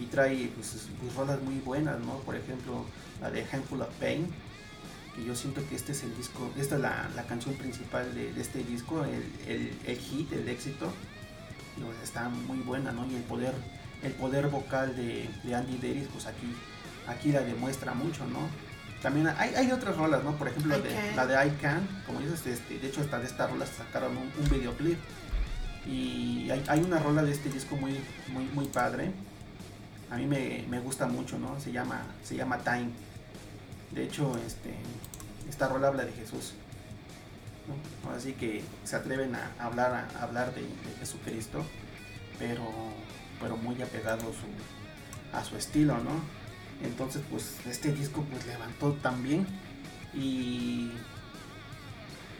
y 0.00 0.06
trae 0.06 0.50
pues, 0.54 0.88
pues 1.00 1.14
rolas 1.14 1.42
muy 1.42 1.58
buenas, 1.60 1.98
¿no? 2.00 2.18
Por 2.20 2.36
ejemplo, 2.36 2.84
la 3.20 3.30
de 3.30 3.44
Handful 3.50 3.82
of 3.82 3.88
Pain, 3.98 4.26
y 5.16 5.24
yo 5.24 5.34
siento 5.34 5.66
que 5.68 5.74
este 5.74 5.92
es 5.92 6.02
el 6.04 6.16
disco, 6.16 6.50
esta 6.56 6.76
es 6.76 6.80
la, 6.80 7.24
canción 7.28 7.54
principal 7.56 8.14
de, 8.14 8.40
este 8.40 8.62
disco, 8.62 9.04
el, 9.04 9.72
el, 9.86 9.98
hit, 9.98 10.32
el 10.32 10.48
éxito, 10.48 10.92
está 12.02 12.28
muy 12.28 12.58
buena, 12.58 12.92
¿no? 12.92 13.06
Y 13.06 13.14
el 13.14 13.22
poder, 13.22 13.54
el 14.02 14.12
poder 14.12 14.48
vocal 14.48 14.94
de, 14.96 15.28
Andy 15.54 15.78
Deris, 15.78 16.08
pues 16.12 16.26
aquí, 16.26 16.54
aquí 17.06 17.32
la 17.32 17.40
demuestra 17.40 17.94
mucho, 17.94 18.26
¿no? 18.26 18.40
También 19.02 19.28
hay, 19.28 19.54
hay 19.54 19.70
otras 19.70 19.96
rolas, 19.96 20.24
¿no? 20.24 20.36
Por 20.36 20.48
ejemplo, 20.48 20.76
la 21.14 21.26
de 21.26 21.46
I 21.46 21.50
Can, 21.60 21.86
como 22.06 22.20
dices, 22.20 22.46
este, 22.46 22.78
de 22.78 22.88
hecho 22.88 23.00
hasta 23.00 23.18
de 23.18 23.26
esta 23.26 23.46
rola 23.46 23.64
sacaron 23.66 24.16
un, 24.16 24.50
videoclip. 24.50 24.98
Y 25.86 26.50
hay, 26.50 26.80
una 26.80 26.98
rola 26.98 27.22
de 27.22 27.32
este 27.32 27.48
disco 27.48 27.76
muy, 27.76 27.98
muy, 28.28 28.44
muy 28.52 28.66
padre. 28.66 29.12
A 30.10 30.16
mí 30.16 30.26
me, 30.26 30.64
me 30.68 30.80
gusta 30.80 31.06
mucho, 31.06 31.38
¿no? 31.38 31.58
Se 31.60 31.72
llama, 31.72 32.02
se 32.24 32.36
llama 32.36 32.58
Time. 32.58 32.90
De 33.92 34.04
hecho, 34.04 34.36
este, 34.46 34.74
esta 35.48 35.68
rola 35.68 35.88
habla 35.88 36.04
de 36.04 36.12
Jesús. 36.12 36.54
Así 38.16 38.32
que 38.32 38.62
se 38.84 38.96
atreven 38.96 39.34
a 39.34 39.52
hablar, 39.58 40.08
a 40.18 40.22
hablar 40.22 40.54
de, 40.54 40.62
Jesucristo, 40.98 41.64
pero, 42.38 42.64
pero 43.40 43.56
muy 43.56 43.80
apegado 43.82 44.32
a 45.32 45.44
su 45.44 45.56
estilo, 45.56 45.94
¿no? 45.98 46.20
Entonces, 46.82 47.22
pues 47.30 47.56
este 47.66 47.92
disco 47.92 48.24
pues 48.30 48.46
levantó 48.46 48.92
también 48.94 49.46
y, 50.14 50.92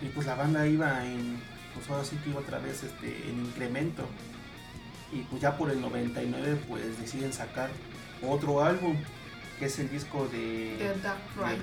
y 0.01 0.09
pues 0.15 0.27
la 0.27 0.35
banda 0.35 0.67
iba 0.67 1.05
en, 1.05 1.41
pues 1.75 1.89
ahora 1.91 2.05
sí 2.05 2.17
que 2.23 2.31
iba 2.31 2.41
otra 2.41 2.59
vez 2.59 2.83
este, 2.83 3.29
en 3.29 3.47
incremento. 3.47 4.05
Y 5.13 5.23
pues 5.23 5.41
ya 5.41 5.57
por 5.57 5.71
el 5.71 5.81
99 5.81 6.61
pues 6.69 6.99
deciden 6.99 7.33
sacar 7.33 7.71
otro 8.27 8.63
álbum 8.63 8.97
que 9.59 9.67
es 9.67 9.79
el 9.79 9.91
disco 9.91 10.29
de 10.29 10.77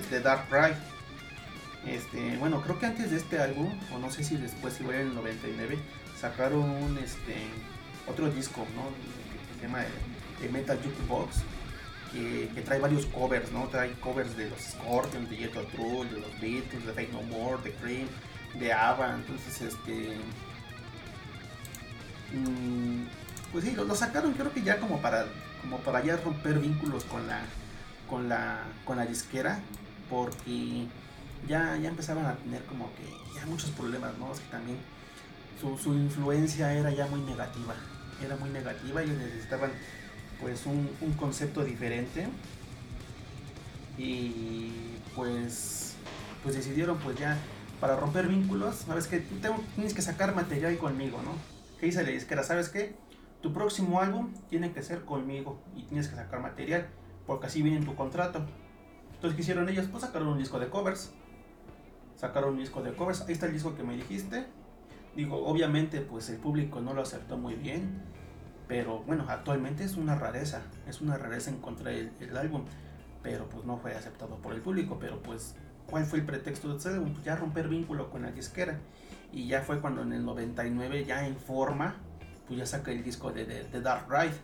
The 0.09 0.19
Dark 0.19 0.47
Ride. 0.51 0.94
Este, 1.85 2.37
bueno, 2.37 2.61
creo 2.61 2.79
que 2.79 2.87
antes 2.87 3.11
de 3.11 3.17
este 3.17 3.39
álbum, 3.39 3.69
o 3.93 3.99
no 3.99 4.09
sé 4.11 4.23
si 4.23 4.37
después, 4.37 4.79
igual 4.81 4.95
en 4.95 5.07
el 5.07 5.15
99, 5.15 5.77
sacaron 6.19 6.63
un, 6.63 6.97
este, 6.97 7.35
otro 8.07 8.29
disco, 8.29 8.65
¿no? 8.75 8.89
Que 9.53 9.59
se 9.59 9.67
llama 9.67 9.83
The 10.41 10.49
Metal 10.49 10.79
Jukebox, 10.83 11.37
que, 12.11 12.49
que, 12.55 12.61
trae 12.61 12.79
varios 12.79 13.05
covers, 13.05 13.51
¿no? 13.51 13.67
Trae 13.67 13.91
covers 13.99 14.35
de 14.35 14.49
los 14.49 14.59
Scorpions, 14.59 15.29
de 15.29 15.37
Jet 15.37 15.51
True, 15.51 16.09
de 16.09 16.19
los 16.21 16.41
Beatles, 16.41 16.85
de 16.85 16.93
Fake 16.93 17.11
No 17.11 17.21
More, 17.23 17.61
de 17.63 17.71
Cream, 17.73 18.07
de 18.59 18.73
ABBA, 18.73 19.15
entonces, 19.15 19.61
este... 19.61 20.17
Mm, 22.33 23.05
pues 23.51 23.63
sí, 23.63 23.71
lo, 23.71 23.85
lo, 23.85 23.95
sacaron 23.95 24.33
creo 24.33 24.51
que 24.51 24.63
ya 24.63 24.79
como 24.79 24.99
para, 24.99 25.27
como 25.61 25.77
para 25.77 26.03
ya 26.03 26.17
romper 26.17 26.59
vínculos 26.59 27.03
con 27.05 27.27
la 27.27 27.41
con 28.09 28.29
la, 28.29 28.59
con 28.83 28.97
la 28.97 29.05
disquera 29.05 29.59
porque 30.09 30.87
ya, 31.47 31.77
ya 31.77 31.89
empezaban 31.89 32.25
a 32.25 32.35
tener 32.35 32.63
como 32.65 32.91
que 32.95 33.03
ya 33.35 33.45
muchos 33.45 33.69
problemas, 33.71 34.17
¿no? 34.17 34.31
que 34.33 34.49
también 34.51 34.77
su, 35.59 35.77
su, 35.77 35.93
influencia 35.93 36.73
era 36.73 36.91
ya 36.91 37.07
muy 37.07 37.21
negativa, 37.21 37.75
era 38.23 38.35
muy 38.35 38.49
negativa, 38.49 39.03
ellos 39.03 39.17
necesitaban 39.17 39.71
pues 40.41 40.65
un, 40.65 40.89
un 41.01 41.13
concepto 41.13 41.63
diferente 41.63 42.27
y 43.97 44.97
pues 45.15 45.95
pues 46.43 46.55
decidieron 46.55 46.97
pues 46.99 47.17
ya 47.17 47.37
para 47.79 47.95
romper 47.95 48.27
vínculos, 48.27 48.75
sabes 48.75 49.07
que 49.07 49.19
tienes 49.19 49.93
que 49.93 50.01
sacar 50.01 50.35
material 50.35 50.77
conmigo, 50.77 51.19
¿no? 51.23 51.31
¿Qué 51.79 51.87
dice 51.87 52.03
la 52.03 52.09
disquera? 52.09 52.43
¿Sabes 52.43 52.69
qué? 52.69 52.95
Tu 53.41 53.51
próximo 53.51 53.99
álbum 53.99 54.33
tiene 54.49 54.71
que 54.71 54.83
ser 54.83 55.05
conmigo 55.05 55.59
y 55.75 55.83
tienes 55.83 56.07
que 56.07 56.15
sacar 56.15 56.39
material 56.39 56.87
porque 57.25 57.47
así 57.47 57.61
viene 57.61 57.79
en 57.79 57.85
tu 57.85 57.95
contrato. 57.95 58.45
Entonces, 59.15 59.35
¿qué 59.35 59.41
hicieron 59.41 59.67
ellos? 59.69 59.87
Pues 59.91 60.03
sacaron 60.03 60.29
un 60.29 60.37
disco 60.37 60.59
de 60.59 60.69
covers. 60.69 61.11
Sacaron 62.15 62.53
un 62.53 62.59
disco 62.59 62.81
de 62.81 62.93
covers. 62.93 63.21
Ahí 63.21 63.33
está 63.33 63.45
el 63.45 63.53
disco 63.53 63.75
que 63.75 63.83
me 63.83 63.95
dijiste. 63.95 64.45
Digo, 65.15 65.45
obviamente, 65.45 66.01
pues 66.01 66.29
el 66.29 66.37
público 66.37 66.81
no 66.81 66.93
lo 66.93 67.01
aceptó 67.01 67.37
muy 67.37 67.55
bien. 67.55 68.01
Pero 68.67 69.03
bueno, 69.03 69.25
actualmente 69.27 69.83
es 69.83 69.95
una 69.97 70.15
rareza. 70.15 70.61
Es 70.87 71.01
una 71.01 71.17
rareza 71.17 71.51
encontrar 71.51 71.93
el, 71.93 72.11
el 72.19 72.35
álbum. 72.37 72.63
Pero 73.21 73.47
pues 73.49 73.65
no 73.65 73.77
fue 73.77 73.95
aceptado 73.95 74.35
por 74.37 74.53
el 74.53 74.61
público. 74.61 74.97
Pero 74.99 75.21
pues, 75.21 75.55
¿cuál 75.89 76.05
fue 76.05 76.19
el 76.19 76.25
pretexto 76.25 76.69
de 76.69 76.77
este 76.77 76.89
álbum? 76.89 77.13
Pues 77.13 77.25
ya 77.25 77.35
romper 77.35 77.67
vínculo 77.67 78.09
con 78.09 78.21
la 78.21 78.31
disquera. 78.31 78.79
Y 79.31 79.47
ya 79.47 79.61
fue 79.61 79.81
cuando 79.81 80.01
en 80.03 80.13
el 80.13 80.23
99, 80.23 81.05
ya 81.05 81.27
en 81.27 81.35
forma, 81.35 81.95
pues 82.47 82.59
ya 82.59 82.65
saca 82.65 82.91
el 82.91 83.03
disco 83.03 83.31
de, 83.31 83.45
de 83.45 83.81
Dark 83.81 84.07
Ride 84.09 84.35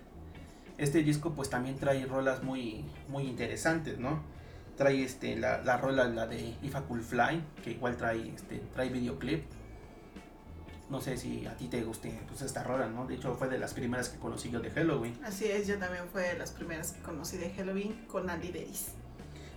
este 0.81 1.03
disco 1.03 1.33
pues 1.33 1.49
también 1.49 1.77
trae 1.77 2.05
rolas 2.05 2.43
muy, 2.43 2.83
muy 3.07 3.23
interesantes, 3.23 3.99
¿no? 3.99 4.19
Trae 4.77 5.03
este, 5.03 5.35
la, 5.35 5.61
la 5.63 5.77
rola, 5.77 6.05
la 6.05 6.27
de 6.27 6.55
If 6.61 6.75
I 6.75 6.81
Could 6.87 7.01
Fly, 7.01 7.43
que 7.63 7.71
igual 7.71 7.97
trae, 7.97 8.29
este, 8.33 8.61
trae 8.73 8.89
videoclip. 8.89 9.43
No 10.89 10.99
sé 10.99 11.17
si 11.17 11.45
a 11.45 11.55
ti 11.55 11.67
te 11.67 11.83
guste 11.83 12.19
pues, 12.27 12.41
esta 12.41 12.63
rola, 12.63 12.87
¿no? 12.87 13.05
De 13.05 13.15
hecho 13.15 13.35
fue 13.35 13.47
de 13.47 13.57
las 13.57 13.73
primeras 13.73 14.09
que 14.09 14.19
conocí 14.19 14.49
yo 14.49 14.59
de 14.59 14.71
Halloween. 14.71 15.17
Así 15.23 15.45
es, 15.45 15.67
yo 15.67 15.77
también 15.77 16.03
fue 16.11 16.23
de 16.23 16.37
las 16.37 16.51
primeras 16.51 16.91
que 16.91 17.01
conocí 17.01 17.37
de 17.37 17.49
Halloween 17.51 18.05
con 18.07 18.29
Andy 18.29 18.51
Deris. 18.51 18.87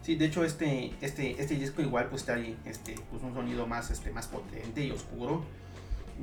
Sí, 0.02 0.16
de 0.16 0.26
hecho 0.26 0.44
este, 0.44 0.94
este, 1.00 1.40
este 1.40 1.56
disco 1.56 1.80
igual 1.82 2.08
pues 2.08 2.24
trae 2.24 2.56
este, 2.64 2.94
pues, 3.10 3.22
un 3.22 3.34
sonido 3.34 3.66
más, 3.66 3.90
este, 3.90 4.10
más 4.12 4.28
potente 4.28 4.84
y 4.84 4.90
oscuro. 4.90 5.44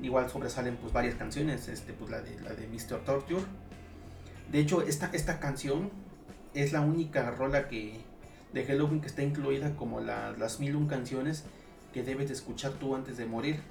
Igual 0.02 0.30
sobresalen 0.30 0.78
pues 0.78 0.94
varias 0.94 1.16
canciones, 1.16 1.68
este, 1.68 1.92
pues 1.92 2.10
la 2.10 2.22
de, 2.22 2.40
la 2.40 2.54
de 2.54 2.68
Mr. 2.68 3.04
Torture 3.04 3.44
de 4.52 4.60
hecho, 4.60 4.82
esta, 4.82 5.10
esta 5.14 5.40
canción 5.40 5.90
es 6.54 6.74
la 6.74 6.82
única 6.82 7.32
rola 7.32 7.70
que 7.70 8.02
de 8.54 8.66
Halloween 8.66 9.02
que 9.02 9.08
está 9.08 9.24
incluida 9.24 9.76
como 9.76 10.00
las 10.02 10.60
mil 10.60 10.76
un 10.76 10.88
canciones 10.88 11.46
que 11.94 12.04
debes 12.04 12.28
de 12.28 12.34
escuchar 12.34 12.74
tú 12.74 12.96
antes 12.96 13.18
de 13.18 13.26
morir. 13.26 13.62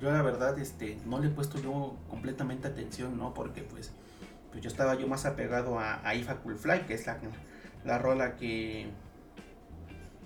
Yo 0.00 0.10
la 0.10 0.22
verdad 0.22 0.58
este, 0.58 0.98
no 1.06 1.18
le 1.18 1.28
he 1.28 1.30
puesto 1.30 1.60
yo 1.60 1.96
completamente 2.08 2.68
atención, 2.68 3.16
¿no? 3.16 3.32
Porque 3.32 3.62
pues, 3.62 3.92
pues 4.50 4.62
yo 4.62 4.68
estaba 4.68 4.94
yo 4.94 5.06
más 5.06 5.24
apegado 5.24 5.78
a, 5.78 6.06
a 6.06 6.14
If 6.14 6.30
Cool 6.42 6.56
Fly, 6.56 6.80
que 6.80 6.94
es 6.94 7.06
la, 7.06 7.18
la 7.84 7.98
rola 7.98 8.36
que, 8.36 8.88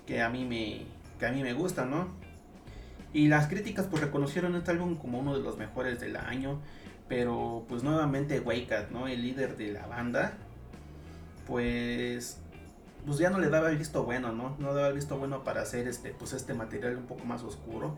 que, 0.07 0.21
a 0.21 0.29
mí 0.31 0.45
me, 0.45 0.87
que 1.19 1.27
a 1.27 1.33
mí 1.33 1.43
me 1.43 1.53
gusta, 1.53 1.85
¿no? 1.85 2.09
Y 3.13 3.29
las 3.29 3.47
críticas 3.47 3.87
pues 3.87 4.03
reconocieron 4.03 4.55
este 4.57 4.71
álbum 4.71 4.97
como 4.97 5.21
uno 5.21 5.37
de 5.37 5.43
los 5.43 5.57
mejores 5.57 6.01
del 6.01 6.17
año. 6.17 6.61
Pero 7.09 7.65
pues 7.69 7.83
nuevamente 7.83 8.39
Wake 8.41 8.89
¿no? 8.91 9.09
El 9.09 9.23
líder 9.23 9.57
de 9.57 9.73
la 9.73 9.87
banda, 9.87 10.35
pues 11.49 12.39
pues 13.07 13.19
ya 13.19 13.31
no 13.31 13.39
le 13.39 13.49
daba 13.49 13.71
el 13.71 13.79
visto 13.79 14.05
bueno, 14.05 14.33
¿no? 14.33 14.55
No 14.59 14.69
le 14.69 14.75
daba 14.75 14.89
el 14.89 14.95
visto 14.95 15.17
bueno 15.17 15.43
para 15.43 15.63
hacer 15.63 15.89
este, 15.89 16.11
pues 16.11 16.35
este 16.35 16.53
material 16.53 16.97
un 16.99 17.07
poco 17.07 17.25
más 17.25 17.43
oscuro. 17.43 17.97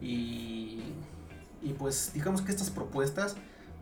Y, 0.00 0.82
y 1.62 1.74
pues 1.78 2.12
digamos 2.12 2.42
que 2.42 2.50
estas 2.50 2.70
propuestas 2.70 3.36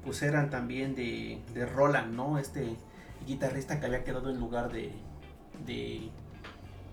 pues 0.05 0.23
eran 0.23 0.51
también 0.51 0.95
de, 0.95 1.41
de 1.55 1.65
Roland, 1.65 2.15
¿no? 2.15 2.39
Este 2.39 2.77
guitarrista 3.27 3.81
que 3.81 3.87
había 3.87 4.05
quedado 4.05 4.29
en 4.31 4.39
lugar 4.39 4.71
de, 4.71 4.93
de, 5.65 6.11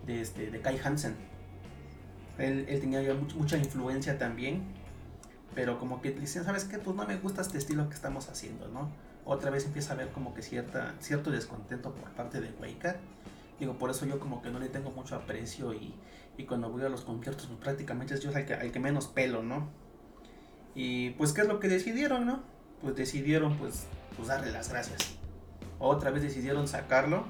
de, 0.06 0.22
este, 0.22 0.50
de 0.50 0.62
Kai 0.62 0.80
Hansen. 0.84 1.16
Él, 2.38 2.66
él 2.70 2.80
tenía 2.80 3.02
ya 3.02 3.14
mucha 3.14 3.58
influencia 3.58 4.18
también, 4.18 4.64
pero 5.56 5.80
como 5.80 6.02
que 6.02 6.12
decían, 6.12 6.46
¿sabes 6.46 6.66
qué? 6.66 6.78
Pues 6.78 6.96
no 6.96 7.06
me 7.06 7.18
gusta 7.18 7.42
este 7.42 7.58
estilo 7.58 7.90
que 7.90 7.96
estamos 7.96 8.30
haciendo, 8.30 8.68
¿no? 8.70 8.90
Otra 9.26 9.50
vez 9.50 9.66
empieza 9.66 9.92
a 9.92 9.96
haber 9.96 10.10
como 10.10 10.34
que 10.34 10.42
cierta, 10.42 10.96
cierto 11.00 11.32
descontento 11.32 11.94
por 11.94 12.12
parte 12.12 12.40
de 12.40 12.52
Waker. 12.62 12.98
Digo, 13.60 13.78
por 13.78 13.90
eso 13.90 14.06
yo 14.06 14.20
como 14.20 14.42
que 14.42 14.52
no 14.52 14.60
le 14.60 14.70
tengo 14.70 14.92
mucho 14.92 15.16
aprecio 15.16 15.74
y, 15.74 15.96
y 16.38 16.46
cuando 16.46 16.70
voy 16.70 16.84
a 16.84 16.90
los 16.90 17.02
conciertos 17.02 17.48
pues 17.48 17.60
prácticamente 17.60 18.16
yo 18.20 18.32
soy 18.32 18.42
el 18.42 18.48
que, 18.48 18.54
el 18.54 18.72
que 18.72 18.80
menos 18.80 19.08
pelo, 19.08 19.42
¿no? 19.42 19.70
Y 20.76 21.12
pues 21.12 21.34
qué 21.34 21.42
es 21.42 21.48
lo 21.48 21.60
que 21.60 21.70
decidieron, 21.70 22.26
¿no? 22.26 22.44
Pues 22.82 22.96
decidieron 22.96 23.58
pues, 23.58 23.88
pues 24.16 24.28
darle 24.28 24.52
las 24.52 24.70
gracias. 24.70 25.18
Otra 25.80 26.12
vez 26.12 26.22
decidieron 26.22 26.68
sacarlo. 26.68 27.26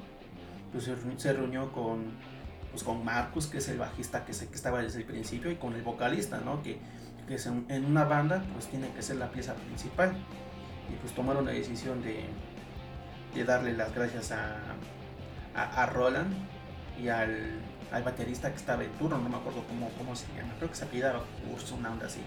Pues 0.71 0.91
se 1.17 1.31
reunió 1.31 1.71
con, 1.71 2.11
pues 2.71 2.83
con 2.83 3.05
Marcus, 3.05 3.47
que 3.47 3.59
es 3.59 3.69
el 3.69 3.77
bajista 3.77 4.25
que, 4.25 4.33
se, 4.33 4.49
que 4.49 4.55
estaba 4.55 4.81
desde 4.81 4.99
el 4.99 5.05
principio, 5.05 5.49
y 5.49 5.55
con 5.55 5.73
el 5.75 5.81
vocalista, 5.81 6.41
¿no? 6.41 6.61
Que, 6.61 6.79
que 7.25 7.35
es 7.35 7.45
en, 7.45 7.65
en, 7.69 7.85
una 7.85 8.03
banda 8.03 8.43
pues 8.51 8.67
tiene 8.67 8.89
que 8.89 9.01
ser 9.01 9.15
la 9.15 9.31
pieza 9.31 9.53
principal. 9.53 10.13
Y 10.89 10.95
pues 10.97 11.13
tomaron 11.13 11.45
la 11.45 11.51
decisión 11.51 12.01
de, 12.03 12.25
de 13.33 13.43
darle 13.43 13.73
las 13.73 13.93
gracias 13.93 14.31
a, 14.31 14.57
a, 15.55 15.85
Roland 15.87 16.33
y 17.01 17.09
al, 17.09 17.59
al, 17.91 18.03
baterista 18.03 18.49
que 18.51 18.57
estaba 18.57 18.83
en 18.83 18.91
turno, 18.91 19.17
no 19.17 19.29
me 19.29 19.37
acuerdo 19.37 19.63
cómo, 19.67 19.89
cómo 19.97 20.15
se 20.15 20.27
llama, 20.35 20.53
creo 20.57 20.69
que 20.69 20.75
se 20.75 20.85
apellidaba 20.85 21.23
Urso, 21.53 21.75
una 21.75 21.91
onda 21.91 22.07
así. 22.07 22.21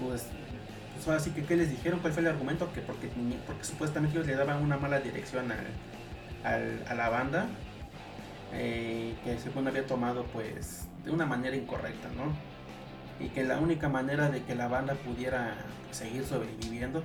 Pues, 0.00 0.26
pues 0.94 1.08
ahora 1.08 1.20
sí 1.20 1.30
que, 1.30 1.44
¿qué 1.44 1.56
les 1.56 1.70
dijeron? 1.70 2.00
¿Cuál 2.00 2.12
fue 2.12 2.22
el 2.22 2.28
argumento? 2.28 2.72
Que 2.72 2.80
porque, 2.80 3.08
porque 3.46 3.64
supuestamente 3.64 4.16
ellos 4.16 4.26
le 4.26 4.36
daban 4.36 4.62
una 4.62 4.76
mala 4.76 5.00
dirección 5.00 5.50
al, 5.50 5.66
al, 6.44 6.84
a 6.88 6.94
la 6.94 7.08
banda, 7.08 7.46
eh, 8.52 9.14
que 9.24 9.38
según 9.38 9.66
había 9.66 9.86
tomado 9.86 10.24
pues 10.26 10.86
de 11.04 11.10
una 11.10 11.26
manera 11.26 11.56
incorrecta, 11.56 12.08
¿no? 12.16 12.32
Y 13.24 13.28
que 13.30 13.44
la 13.44 13.58
única 13.58 13.88
manera 13.88 14.30
de 14.30 14.42
que 14.42 14.54
la 14.54 14.68
banda 14.68 14.94
pudiera 14.94 15.54
pues, 15.84 15.98
seguir 15.98 16.24
sobreviviendo, 16.24 17.02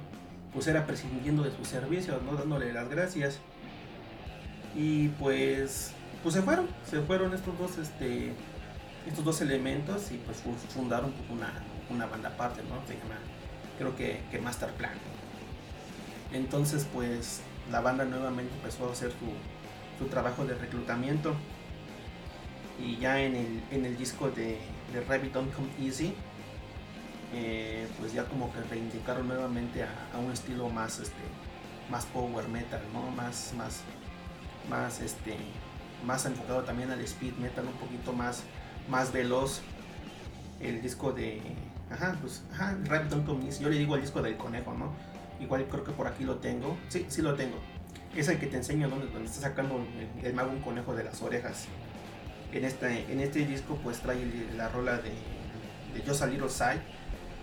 pues 0.57 0.65
era 0.65 0.87
prescindiendo 0.87 1.43
de 1.43 1.55
sus 1.55 1.67
servicios, 1.67 2.19
¿no? 2.23 2.35
Dándole 2.35 2.73
las 2.73 2.89
gracias. 2.89 3.37
Y 4.75 5.09
pues, 5.09 5.91
pues 6.23 6.33
se 6.33 6.41
fueron, 6.41 6.67
se 6.83 6.99
fueron 7.01 7.31
estos 7.35 7.55
dos, 7.59 7.77
este, 7.77 8.33
estos 9.05 9.23
dos 9.23 9.39
elementos 9.41 10.11
y 10.11 10.15
pues 10.17 10.41
fundaron 10.69 11.13
una, 11.29 11.53
una 11.91 12.07
banda 12.07 12.29
aparte, 12.29 12.63
¿no? 12.63 12.83
Se 12.87 12.97
llama, 12.97 13.19
creo 13.77 13.95
que, 13.95 14.21
que 14.31 14.39
Master 14.39 14.71
Plan. 14.71 14.93
Entonces, 16.33 16.87
pues 16.91 17.41
la 17.71 17.81
banda 17.81 18.05
nuevamente 18.05 18.51
empezó 18.55 18.89
a 18.89 18.93
hacer 18.93 19.11
su, 19.11 20.03
su 20.03 20.09
trabajo 20.09 20.43
de 20.43 20.55
reclutamiento. 20.55 21.35
Y 22.83 22.97
ya 22.97 23.21
en 23.21 23.35
el, 23.35 23.61
en 23.69 23.85
el 23.85 23.95
disco 23.95 24.31
de, 24.31 24.57
de 24.91 25.01
Rabbit 25.07 25.33
Don't 25.33 25.53
Come 25.53 25.69
Easy, 25.79 26.15
pues 27.99 28.13
ya 28.13 28.25
como 28.25 28.51
que 28.53 28.61
reivindicaron 28.61 29.27
nuevamente 29.27 29.83
a, 29.83 30.17
un 30.17 30.31
estilo 30.31 30.69
más, 30.69 30.99
este, 30.99 31.21
más 31.89 32.05
power 32.05 32.47
metal, 32.47 32.81
¿no? 32.93 33.11
Más, 33.11 33.53
más, 33.57 33.81
más, 34.69 35.01
este, 35.01 35.35
más 36.05 36.25
enfocado 36.25 36.63
también 36.63 36.91
al 36.91 37.01
speed 37.01 37.33
metal, 37.33 37.65
un 37.65 37.73
poquito 37.73 38.13
más, 38.13 38.43
más 38.89 39.11
veloz. 39.11 39.61
El 40.61 40.81
disco 40.81 41.11
de, 41.11 41.41
ajá, 41.91 42.17
pues, 42.21 42.43
ajá, 42.51 42.77
Rabbit 42.85 43.11
Don't 43.11 43.59
yo 43.59 43.69
le 43.69 43.77
digo 43.77 43.95
el 43.95 44.01
disco 44.01 44.21
del 44.21 44.37
conejo, 44.37 44.73
¿no? 44.73 44.91
Igual 45.39 45.67
creo 45.69 45.83
que 45.83 45.91
por 45.91 46.07
aquí 46.07 46.23
lo 46.23 46.37
tengo. 46.37 46.77
Sí, 46.87 47.05
sí 47.09 47.21
lo 47.21 47.35
tengo. 47.35 47.57
Es 48.15 48.27
el 48.27 48.39
que 48.39 48.47
te 48.47 48.57
enseña 48.57 48.87
donde, 48.87 49.05
donde 49.07 49.25
está 49.25 49.41
sacando 49.41 49.85
el, 50.23 50.33
mago 50.33 50.49
un 50.49 50.61
conejo 50.61 50.95
de 50.95 51.03
las 51.03 51.21
orejas. 51.21 51.65
En 52.51 52.63
este, 52.65 53.11
en 53.11 53.19
este 53.19 53.45
disco 53.45 53.77
pues 53.83 53.99
trae 53.99 54.25
la 54.55 54.69
rola 54.69 54.97
de, 54.97 55.11
de 55.93 56.27
Little 56.27 56.49
Side. 56.49 56.81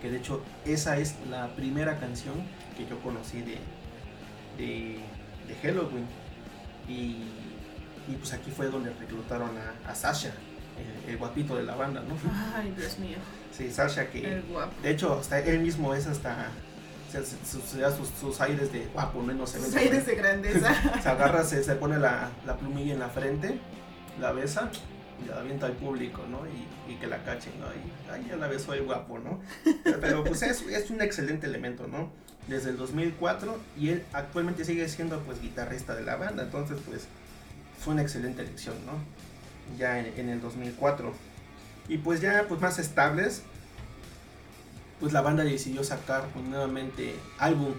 Que 0.01 0.09
de 0.11 0.17
hecho 0.17 0.43
esa 0.65 0.97
es 0.97 1.15
la 1.29 1.47
primera 1.55 1.99
canción 1.99 2.35
que 2.77 2.85
yo 2.85 2.99
conocí 3.01 3.41
de, 3.41 3.57
de, 4.57 4.99
de 5.47 5.55
Halloween. 5.61 6.05
Y, 6.87 7.23
y, 8.07 8.15
pues 8.19 8.33
aquí 8.33 8.51
fue 8.51 8.67
donde 8.67 8.91
reclutaron 8.91 9.49
a, 9.57 9.89
a 9.89 9.95
Sasha, 9.95 10.33
el, 11.05 11.11
el, 11.11 11.17
guapito 11.17 11.55
de 11.55 11.63
la 11.63 11.75
banda, 11.75 12.01
¿no? 12.01 12.15
Ay, 12.55 12.71
Dios 12.77 12.99
mío. 12.99 13.17
Sí, 13.51 13.71
Sasha 13.71 14.09
que... 14.11 14.43
De 14.83 14.91
hecho, 14.91 15.17
hasta 15.19 15.39
él 15.39 15.59
mismo 15.59 15.95
es 15.95 16.05
hasta 16.05 16.51
da 17.79 17.91
sus, 17.91 18.09
sus, 18.19 18.41
aires 18.41 18.71
de 18.73 18.87
guapo, 18.87 19.21
¿no? 19.21 19.33
no 19.33 19.47
se 19.47 19.59
sus 19.59 19.75
aires 19.75 20.05
de 20.05 20.15
grandeza. 20.15 20.99
se 21.01 21.09
agarra, 21.09 21.43
se, 21.43 21.63
se 21.63 21.75
pone 21.75 21.97
la, 21.97 22.29
la, 22.45 22.57
plumilla 22.57 22.93
en 22.93 22.99
la 22.99 23.09
frente, 23.09 23.59
la 24.19 24.31
besa 24.31 24.69
y 25.23 25.27
la 25.29 25.39
avienta 25.39 25.65
al 25.67 25.73
público, 25.73 26.23
¿no? 26.29 26.41
Y, 26.47 26.95
que 26.95 27.07
la 27.07 27.23
cachen, 27.23 27.53
¿no? 27.59 27.67
Y 27.67 28.11
ay, 28.11 28.37
la 28.39 28.47
beso 28.47 28.73
el 28.73 28.83
guapo, 28.83 29.19
¿no? 29.19 29.41
Pero 30.01 30.23
pues 30.23 30.41
es, 30.43 30.89
un 30.89 31.01
excelente 31.01 31.47
elemento, 31.47 31.87
¿no? 31.87 32.09
Desde 32.47 32.69
el 32.69 32.77
2004 32.77 33.59
y 33.77 33.89
él 33.89 34.03
actualmente 34.13 34.65
sigue 34.65 34.87
siendo 34.87 35.19
pues 35.21 35.41
guitarrista 35.41 35.95
de 35.95 36.03
la 36.03 36.15
banda, 36.15 36.43
entonces 36.43 36.77
pues 36.85 37.07
fue 37.79 37.93
una 37.93 38.03
excelente 38.03 38.43
elección, 38.43 38.75
¿no? 38.85 38.93
Ya 39.77 39.99
en, 39.99 40.13
en 40.17 40.29
el 40.29 40.41
2004. 40.41 41.11
Y 41.87 41.97
pues 41.97 42.21
ya 42.21 42.45
pues 42.47 42.61
más 42.61 42.79
estables, 42.79 43.43
pues 44.99 45.11
la 45.11 45.21
banda 45.21 45.43
decidió 45.43 45.83
sacar 45.83 46.27
pues, 46.33 46.45
nuevamente 46.45 47.15
álbum. 47.37 47.73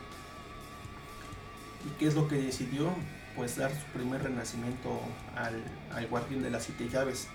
¿Y 1.85 1.99
qué 1.99 2.09
es 2.09 2.15
lo 2.15 2.29
que 2.29 2.37
decidió? 2.37 2.91
Pues 3.37 3.57
dar 3.57 3.71
su 3.71 3.85
primer 3.93 4.23
renacimiento 4.23 4.99
al, 5.37 5.63
al 5.93 6.07
Guardián 6.09 6.43
de 6.43 6.51
las 6.51 6.65
Siete 6.65 6.89
Llaves. 6.89 7.29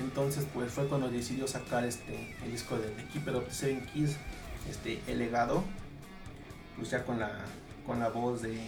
Entonces 0.00 0.46
pues 0.52 0.72
fue 0.72 0.86
cuando 0.88 1.08
decidió 1.08 1.46
sacar 1.46 1.84
este 1.84 2.34
el 2.44 2.50
disco 2.50 2.76
de 2.76 2.88
The 2.88 3.04
Keeper 3.06 3.36
of 3.36 3.50
Seven 3.50 3.86
Keys, 3.86 4.16
este 4.68 5.00
el 5.06 5.18
legado, 5.18 5.62
pues 6.76 6.90
ya 6.90 7.04
con 7.04 7.18
la 7.18 7.30
con 7.86 8.00
la 8.00 8.08
voz 8.08 8.42
de 8.42 8.60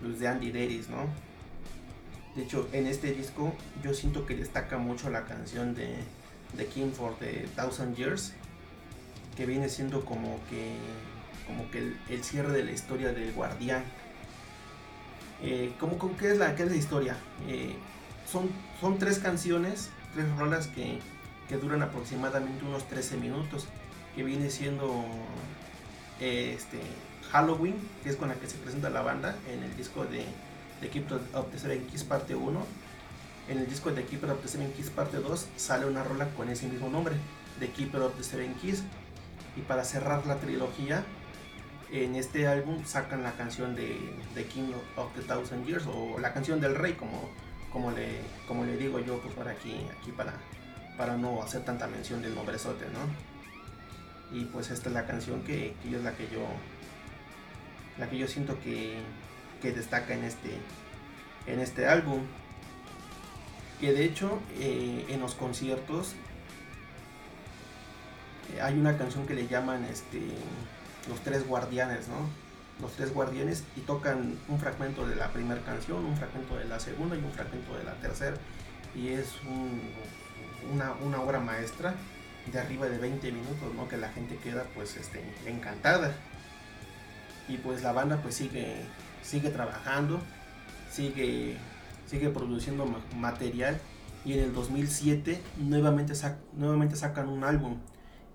pues, 0.00 0.18
de 0.18 0.28
Andy 0.28 0.50
Deris, 0.50 0.88
¿no? 0.88 1.08
De 2.34 2.44
hecho, 2.44 2.68
en 2.72 2.86
este 2.86 3.12
disco 3.12 3.52
yo 3.82 3.94
siento 3.94 4.26
que 4.26 4.36
destaca 4.36 4.78
mucho 4.78 5.10
la 5.10 5.24
canción 5.24 5.74
de 5.74 5.96
The 6.56 6.66
King 6.66 6.92
for 6.92 7.16
the 7.18 7.48
Thousand 7.56 7.96
Years, 7.96 8.32
que 9.36 9.46
viene 9.46 9.68
siendo 9.68 10.04
como 10.04 10.38
que, 10.48 10.76
como 11.46 11.70
que 11.70 11.94
el 12.08 12.24
cierre 12.24 12.52
de 12.52 12.64
la 12.64 12.72
historia 12.72 13.12
del 13.12 13.32
guardián. 13.32 13.82
Eh, 15.42 15.72
¿cómo, 15.78 15.98
cómo, 15.98 16.16
qué, 16.16 16.32
es 16.32 16.38
la, 16.38 16.54
¿Qué 16.56 16.64
es 16.64 16.70
la 16.70 16.76
historia? 16.76 17.16
Eh, 17.46 17.76
son, 18.30 18.50
son 18.80 18.98
tres 18.98 19.18
canciones, 19.18 19.90
tres 20.14 20.26
rolas 20.36 20.66
que, 20.68 20.98
que, 21.48 21.56
duran 21.56 21.82
aproximadamente 21.82 22.64
unos 22.64 22.88
13 22.88 23.16
minutos, 23.16 23.66
que 24.14 24.24
viene 24.24 24.50
siendo 24.50 25.04
eh, 26.20 26.54
este, 26.56 26.80
Halloween, 27.30 27.76
que 28.02 28.10
es 28.10 28.16
con 28.16 28.28
la 28.28 28.34
que 28.34 28.48
se 28.48 28.56
presenta 28.56 28.90
la 28.90 29.02
banda 29.02 29.36
en 29.50 29.62
el 29.62 29.76
disco 29.76 30.04
de 30.04 30.24
The 30.80 30.88
Keeper 30.88 31.20
of 31.34 31.50
the 31.52 31.58
Seven 31.58 31.86
Keys 31.86 32.04
parte 32.04 32.34
1 32.34 32.88
en 33.48 33.58
el 33.58 33.68
disco 33.68 33.90
de 33.90 34.04
Keeper 34.04 34.30
of 34.30 34.42
the 34.42 34.48
Seven 34.48 34.70
Keys 34.72 34.90
parte 34.90 35.16
2 35.16 35.46
sale 35.56 35.86
una 35.86 36.04
rola 36.04 36.28
con 36.36 36.50
ese 36.50 36.68
mismo 36.68 36.90
nombre, 36.90 37.16
The 37.60 37.70
Keeper 37.70 38.02
of 38.02 38.14
the 38.16 38.22
Seven 38.22 38.54
Keys. 38.60 38.82
Y 39.56 39.62
para 39.62 39.84
cerrar 39.84 40.26
la 40.26 40.36
trilogía, 40.36 41.04
en 41.90 42.16
este 42.16 42.46
álbum 42.46 42.84
sacan 42.84 43.22
la 43.22 43.32
canción 43.32 43.74
de 43.74 43.98
The 44.34 44.44
King 44.44 44.72
of 44.96 45.14
the 45.14 45.22
Thousand 45.22 45.66
Years 45.66 45.86
o 45.86 46.18
la 46.18 46.32
canción 46.32 46.60
del 46.60 46.74
rey, 46.74 46.94
como, 46.94 47.30
como, 47.72 47.90
le, 47.90 48.20
como 48.46 48.64
le 48.64 48.76
digo 48.76 48.98
yo, 49.00 49.18
pues 49.20 49.34
para 49.34 49.52
aquí, 49.52 49.74
aquí 49.98 50.12
para, 50.12 50.34
para 50.96 51.16
no 51.16 51.42
hacer 51.42 51.64
tanta 51.64 51.86
mención 51.86 52.20
del 52.20 52.34
nombrezote, 52.34 52.86
¿no? 52.86 54.38
Y 54.38 54.44
pues 54.46 54.70
esta 54.70 54.90
es 54.90 54.94
la 54.94 55.06
canción 55.06 55.42
que, 55.42 55.74
que 55.82 55.96
es 55.96 56.02
la 56.02 56.12
que 56.12 56.28
yo 56.28 56.46
la 57.98 58.08
que 58.08 58.18
yo 58.18 58.28
siento 58.28 58.58
que, 58.60 58.98
que 59.60 59.72
destaca 59.72 60.14
en 60.14 60.24
este 60.24 60.50
en 61.46 61.60
este 61.60 61.88
álbum 61.88 62.20
que 63.80 63.92
de 63.92 64.04
hecho 64.04 64.38
eh, 64.60 65.06
en 65.08 65.20
los 65.20 65.34
conciertos 65.34 66.14
eh, 68.54 68.60
hay 68.60 68.78
una 68.78 68.96
canción 68.96 69.26
que 69.26 69.34
le 69.34 69.46
llaman 69.46 69.84
este 69.84 70.20
los 71.08 71.20
tres 71.20 71.46
guardianes, 71.46 72.08
¿no? 72.08 72.28
Los 72.80 72.92
tres 72.92 73.12
guardianes 73.12 73.64
y 73.76 73.80
tocan 73.80 74.38
un 74.48 74.58
fragmento 74.60 75.06
de 75.06 75.16
la 75.16 75.32
primera 75.32 75.60
canción, 75.62 76.04
un 76.04 76.16
fragmento 76.16 76.56
de 76.56 76.64
la 76.66 76.78
segunda 76.78 77.16
y 77.16 77.20
un 77.20 77.32
fragmento 77.32 77.76
de 77.76 77.84
la 77.84 77.94
tercera 77.94 78.36
y 78.94 79.08
es 79.08 79.40
un, 79.44 79.80
una, 80.72 80.92
una, 81.04 81.20
obra 81.20 81.40
maestra 81.40 81.94
de 82.50 82.58
arriba 82.58 82.86
de 82.86 82.98
20 82.98 83.32
minutos, 83.32 83.74
¿no? 83.74 83.88
Que 83.88 83.96
la 83.96 84.10
gente 84.10 84.36
queda 84.36 84.64
pues 84.74 84.96
este, 84.96 85.22
encantada 85.46 86.12
y 87.48 87.56
pues 87.56 87.82
la 87.82 87.92
banda 87.92 88.18
pues 88.22 88.36
sigue 88.36 88.84
sigue 89.22 89.50
trabajando, 89.50 90.20
sigue 90.90 91.56
sigue 92.06 92.30
produciendo 92.30 92.86
material 93.16 93.78
y 94.24 94.34
en 94.34 94.40
el 94.40 94.54
2007 94.54 95.40
nuevamente, 95.58 96.14
nuevamente 96.54 96.96
sacan 96.96 97.28
un 97.28 97.44
álbum 97.44 97.78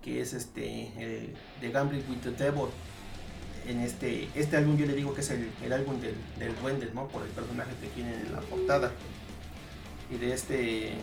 que 0.04 0.22
es 0.22 0.34
este 0.34 0.92
el, 0.98 1.34
The 1.62 1.72
Gambling 1.72 2.04
with 2.10 2.20
the 2.22 2.32
Devil. 2.32 2.70
En 3.66 3.80
este 3.80 4.28
este 4.36 4.58
álbum 4.58 4.78
yo 4.78 4.86
le 4.86 4.94
digo 4.94 5.14
que 5.14 5.22
es 5.22 5.32
el, 5.32 5.50
álbum 5.72 6.00
del, 6.02 6.16
del, 6.38 6.54
duende 6.62 6.92
no 6.94 7.08
por 7.08 7.24
el 7.24 7.30
personaje 7.30 7.72
que 7.82 7.88
tiene 7.88 8.14
en 8.14 8.34
la 8.34 8.42
portada. 8.42 8.92
Y 10.12 10.18
de 10.18 10.34
este 10.34 10.94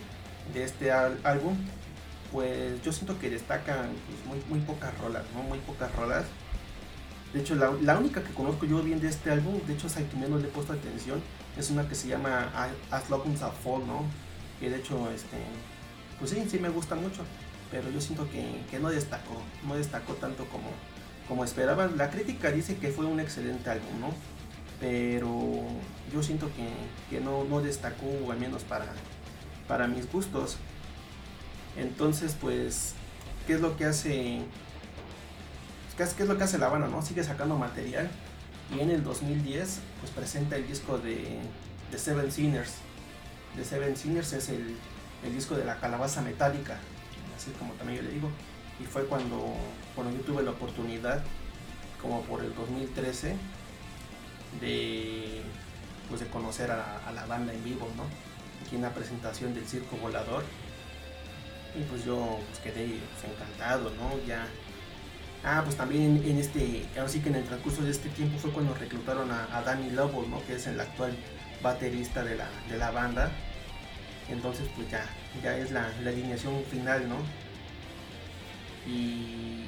de 0.53 0.65
este 0.65 0.93
álbum 0.93 1.57
pues 2.31 2.81
yo 2.83 2.93
siento 2.93 3.19
que 3.19 3.29
destacan 3.29 3.91
pues, 4.07 4.27
muy, 4.27 4.45
muy 4.49 4.61
pocas 4.67 4.97
rolas 4.99 5.25
no 5.35 5.43
muy 5.43 5.59
pocas 5.61 5.95
rolas. 5.97 6.25
De 7.33 7.41
hecho 7.41 7.55
la, 7.55 7.71
la, 7.81 7.97
única 7.97 8.23
que 8.25 8.35
conozco 8.35 8.67
yo 8.67 8.83
bien 8.83 9.01
de 9.01 9.09
este 9.09 9.31
álbum 9.31 9.61
de 9.67 9.75
hecho 9.75 9.87
es 9.87 9.97
a 9.97 10.03
que 10.03 10.17
menos 10.17 10.43
le 10.43 10.49
he 10.49 10.51
puesto 10.51 10.73
atención 10.73 11.23
es 11.57 11.71
una 11.71 11.89
que 11.89 11.95
se 11.95 12.09
llama 12.09 12.51
As 12.91 13.09
Long 13.09 13.23
as 13.41 13.55
Fall 13.63 13.87
no 13.87 14.05
que 14.59 14.69
de 14.69 14.77
hecho 14.77 15.11
este 15.11 15.39
pues 16.19 16.33
sí 16.33 16.45
sí 16.51 16.59
me 16.59 16.69
gusta 16.69 16.95
mucho 16.95 17.23
pero 17.71 17.91
yo 17.91 18.01
siento 18.01 18.29
que, 18.31 18.79
no 18.79 18.91
destacó, 18.91 19.41
no 19.67 19.77
destacó 19.77 20.15
tanto 20.15 20.47
como, 20.47 20.69
como 21.29 21.45
esperaban. 21.45 21.97
La 21.97 22.11
crítica 22.11 22.51
dice 22.51 22.77
que 22.77 22.89
fue 22.89 23.07
un 23.07 23.21
excelente 23.21 23.71
álbum, 23.71 24.01
¿no? 24.01 24.15
Pero 24.81 25.67
yo 26.13 26.23
siento 26.23 26.51
que, 27.11 27.21
no, 27.21 27.45
no, 27.45 27.61
destacó, 27.61 28.31
al 28.31 28.39
menos 28.39 28.65
para, 28.65 28.87
para 29.69 29.87
mis 29.87 30.11
gustos. 30.11 30.57
Entonces, 31.77 32.37
pues, 32.41 32.95
¿qué 33.47 33.55
es 33.55 33.61
lo 33.61 33.77
que 33.77 33.85
hace? 33.85 34.41
¿Qué 35.97 36.03
es, 36.05 36.29
lo 36.29 36.39
que 36.39 36.45
hace 36.45 36.59
La 36.59 36.67
Habana, 36.67 36.89
no? 36.89 37.03
Sigue 37.03 37.23
sacando 37.23 37.57
material. 37.57 38.11
Y 38.75 38.81
en 38.81 38.91
el 38.91 39.05
2010, 39.05 39.81
pues 40.01 40.13
presenta 40.13 40.57
el 40.57 40.67
disco 40.67 40.99
de, 40.99 41.39
de 41.91 41.99
Seven 41.99 42.33
Sinners. 42.33 42.73
De 43.57 43.65
Seven 43.65 43.97
Sinners 43.97 44.33
es 44.33 44.49
el, 44.49 44.77
el 45.25 45.35
disco 45.35 45.57
de 45.57 45.65
la 45.65 45.79
calabaza 45.79 46.23
metálica 46.23 46.79
así 47.41 47.51
como 47.53 47.73
también 47.75 48.03
yo 48.03 48.09
le 48.09 48.15
digo. 48.15 48.31
Y 48.79 48.85
fue 48.85 49.05
cuando, 49.07 49.55
cuando 49.95 50.17
yo 50.17 50.23
tuve 50.23 50.43
la 50.43 50.51
oportunidad, 50.53 51.23
como 52.01 52.23
por 52.23 52.43
el 52.43 52.55
2013, 52.55 53.37
de, 54.61 55.43
pues 56.09 56.21
de 56.21 56.27
conocer 56.29 56.71
a, 56.71 57.11
la 57.15 57.27
banda 57.27 57.53
en 57.53 57.63
vivo, 57.65 57.89
¿no? 57.97 58.05
Aquí 58.65 58.77
en 58.77 58.83
la 58.83 58.93
presentación 58.93 59.55
del 59.55 59.67
Circo 59.67 59.97
Volador. 59.97 60.45
Y 61.79 61.83
pues 61.85 62.05
yo 62.05 62.39
pues, 62.49 62.59
quedé 62.61 62.99
encantado, 63.25 63.91
¿no? 63.91 64.27
Ya. 64.27 64.47
Ah, 65.43 65.63
pues 65.65 65.77
también 65.77 66.23
en 66.25 66.39
este, 66.39 66.87
ahora 66.97 67.09
sí 67.09 67.21
que 67.21 67.31
en 67.31 67.37
el 67.37 67.45
transcurso 67.45 67.83
de 67.83 67.91
este 67.91 68.11
tiempo 68.11 68.39
fue 68.39 68.51
cuando 68.51 68.75
reclutaron 68.75 69.31
a, 69.31 69.63
Danny 69.65 69.91
Lobo, 69.91 70.27
¿no? 70.29 70.45
Que 70.47 70.57
es 70.57 70.67
el 70.67 70.79
actual 70.79 71.17
baterista 71.63 72.23
de 72.25 72.37
la, 72.37 72.49
de 72.69 72.77
la 72.77 72.91
banda 72.91 73.31
entonces 74.33 74.69
pues 74.77 74.91
ya, 74.91 75.05
ya 75.43 75.57
es 75.57 75.71
la, 75.71 75.87
alineación 75.99 76.63
final, 76.71 77.09
¿no? 77.09 77.17
Y, 78.87 79.67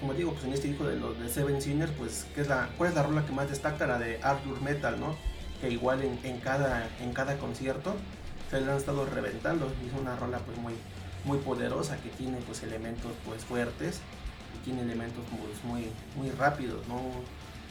como 0.00 0.14
digo, 0.14 0.32
pues 0.32 0.44
en 0.44 0.52
este 0.52 0.68
disco 0.68 0.84
de 0.86 0.96
los 0.96 1.18
de 1.18 1.28
Seven 1.28 1.62
Sinners, 1.62 1.92
pues 1.96 2.26
¿qué 2.34 2.40
es 2.40 2.48
la, 2.48 2.68
¿cuál 2.76 2.90
es 2.90 2.96
la 2.96 3.02
rola 3.02 3.24
que 3.24 3.32
más 3.32 3.48
destaca? 3.48 3.86
La 3.86 3.98
de 3.98 4.18
Arthur 4.22 4.60
Metal, 4.60 4.98
¿no? 4.98 5.16
Que 5.60 5.70
igual 5.70 6.02
en, 6.02 6.38
cada, 6.38 6.88
en 7.00 7.12
cada 7.12 7.38
concierto 7.38 7.96
se 8.50 8.60
le 8.60 8.70
han 8.70 8.76
estado 8.76 9.06
reventando. 9.06 9.66
Es 9.66 10.00
una 10.00 10.16
rola 10.16 10.38
pues 10.38 10.58
muy, 10.58 10.74
muy 11.24 11.38
poderosa 11.38 11.96
que 11.98 12.10
tiene 12.10 12.38
pues 12.38 12.62
elementos 12.62 13.12
pues 13.24 13.44
fuertes 13.44 14.00
y 14.56 14.64
tiene 14.64 14.82
elementos 14.82 15.24
pues, 15.30 15.64
muy, 15.64 15.88
muy 16.16 16.30
rápidos, 16.30 16.86
¿no? 16.88 17.00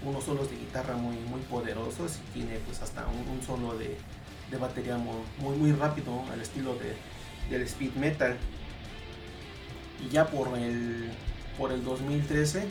Unos 0.07 0.23
solos 0.23 0.49
de 0.49 0.57
guitarra 0.57 0.95
muy, 0.95 1.17
muy 1.17 1.41
poderosos 1.41 2.17
y 2.17 2.39
tiene 2.39 2.59
pues 2.59 2.81
hasta 2.81 3.05
un 3.07 3.41
solo 3.41 3.77
de, 3.77 3.97
de 4.51 4.57
batería 4.57 4.97
muy, 4.97 5.57
muy, 5.57 5.71
rápido, 5.73 6.23
al 6.31 6.41
estilo 6.41 6.75
de, 6.75 6.95
del 7.49 7.63
speed 7.63 7.93
metal. 7.95 8.37
Y 10.05 10.09
ya 10.09 10.27
por 10.27 10.57
el, 10.57 11.11
por 11.57 11.71
el 11.71 11.83
2013 11.83 12.67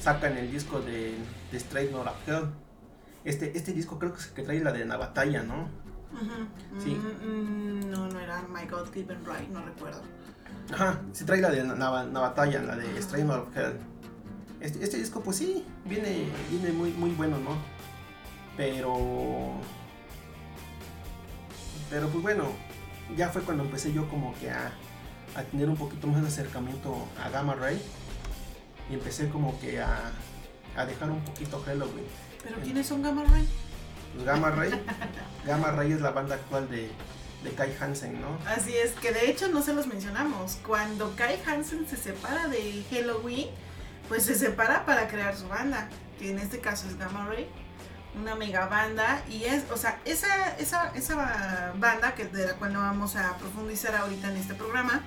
sacan 0.00 0.36
el 0.36 0.50
disco 0.50 0.80
de, 0.80 1.14
de 1.50 1.56
Straight 1.56 1.92
Not 1.92 2.06
Hell. 2.26 2.50
Este, 3.24 3.56
este 3.56 3.72
disco 3.72 3.98
creo 3.98 4.12
que, 4.12 4.20
es 4.20 4.26
que 4.28 4.42
trae 4.42 4.60
la 4.60 4.72
de 4.72 4.84
la 4.84 4.96
batalla, 4.96 5.42
¿no? 5.42 5.68
Sí. 6.78 6.94
Mm, 6.94 7.26
mm, 7.26 7.90
no, 7.90 8.08
no 8.08 8.20
era 8.20 8.42
My 8.48 8.66
God 8.66 8.92
Given 8.92 9.24
Right, 9.24 9.48
no 9.50 9.64
recuerdo. 9.64 10.00
Ajá, 10.72 11.00
se 11.12 11.24
trae 11.24 11.40
la 11.40 11.50
de 11.50 11.64
la, 11.64 11.90
batalla, 12.20 12.62
la 12.62 12.76
de 12.76 12.98
Straight 12.98 13.26
Not 13.26 13.56
Hell. 13.56 13.78
Este, 14.60 14.82
este, 14.82 14.96
disco, 14.96 15.20
pues 15.20 15.36
sí, 15.36 15.64
viene, 15.84 16.28
viene 16.50 16.72
muy, 16.72 16.92
muy 16.92 17.10
bueno, 17.10 17.38
¿no? 17.38 17.56
Pero 18.56 19.60
pero 21.90 22.08
pues 22.08 22.22
bueno, 22.22 22.52
ya 23.16 23.28
fue 23.28 23.42
cuando 23.42 23.64
empecé 23.64 23.92
yo 23.92 24.08
como 24.08 24.34
que 24.38 24.50
a, 24.50 24.72
tener 25.50 25.68
un 25.68 25.76
poquito 25.76 26.06
más 26.06 26.20
de 26.22 26.28
acercamiento 26.28 27.06
a 27.24 27.28
Gamma 27.30 27.54
Ray. 27.54 27.80
Y 28.90 28.94
empecé 28.94 29.28
como 29.28 29.58
que 29.60 29.80
a, 29.80 30.12
dejar 30.86 31.10
un 31.10 31.20
poquito 31.20 31.62
Halloween. 31.64 32.06
¿Pero 32.42 32.56
quiénes 32.60 32.86
son 32.86 33.02
Gamma 33.02 33.24
Ray? 33.24 33.48
Pues 34.14 34.24
Gamma 34.24 34.50
Ray. 34.50 34.70
Gamma 35.46 35.70
Ray 35.72 35.92
es 35.92 36.00
la 36.00 36.10
banda 36.10 36.36
actual 36.36 36.68
de, 36.68 36.90
de 37.44 37.50
Kai 37.50 37.74
Hansen, 37.78 38.20
¿no? 38.20 38.38
Así 38.46 38.74
es, 38.76 38.92
que 38.92 39.12
de 39.12 39.30
hecho 39.30 39.48
no 39.48 39.62
se 39.62 39.74
los 39.74 39.86
mencionamos. 39.86 40.58
Cuando 40.66 41.14
Kai 41.16 41.40
Hansen 41.46 41.86
se 41.86 41.96
separa 41.96 42.48
de 42.48 42.84
Halloween, 42.90 43.48
pues 44.08 44.24
se 44.24 44.34
separa 44.34 44.86
para 44.86 45.08
crear 45.08 45.36
su 45.36 45.48
banda, 45.48 45.88
que 46.18 46.30
en 46.30 46.38
este 46.38 46.60
caso 46.60 46.88
es 46.88 46.96
Gamma 46.98 47.26
Ray 47.26 47.48
una 48.16 48.34
mega 48.34 48.66
banda 48.66 49.22
y 49.28 49.44
es, 49.44 49.64
o 49.70 49.76
sea, 49.76 50.00
esa, 50.04 50.56
esa, 50.56 50.92
esa 50.94 51.72
banda 51.78 52.14
que 52.14 52.24
de 52.24 52.46
la 52.46 52.54
cual 52.54 52.72
no 52.72 52.80
vamos 52.80 53.16
a 53.16 53.36
profundizar 53.36 53.94
ahorita 53.94 54.30
en 54.30 54.36
este 54.36 54.54
programa, 54.54 55.02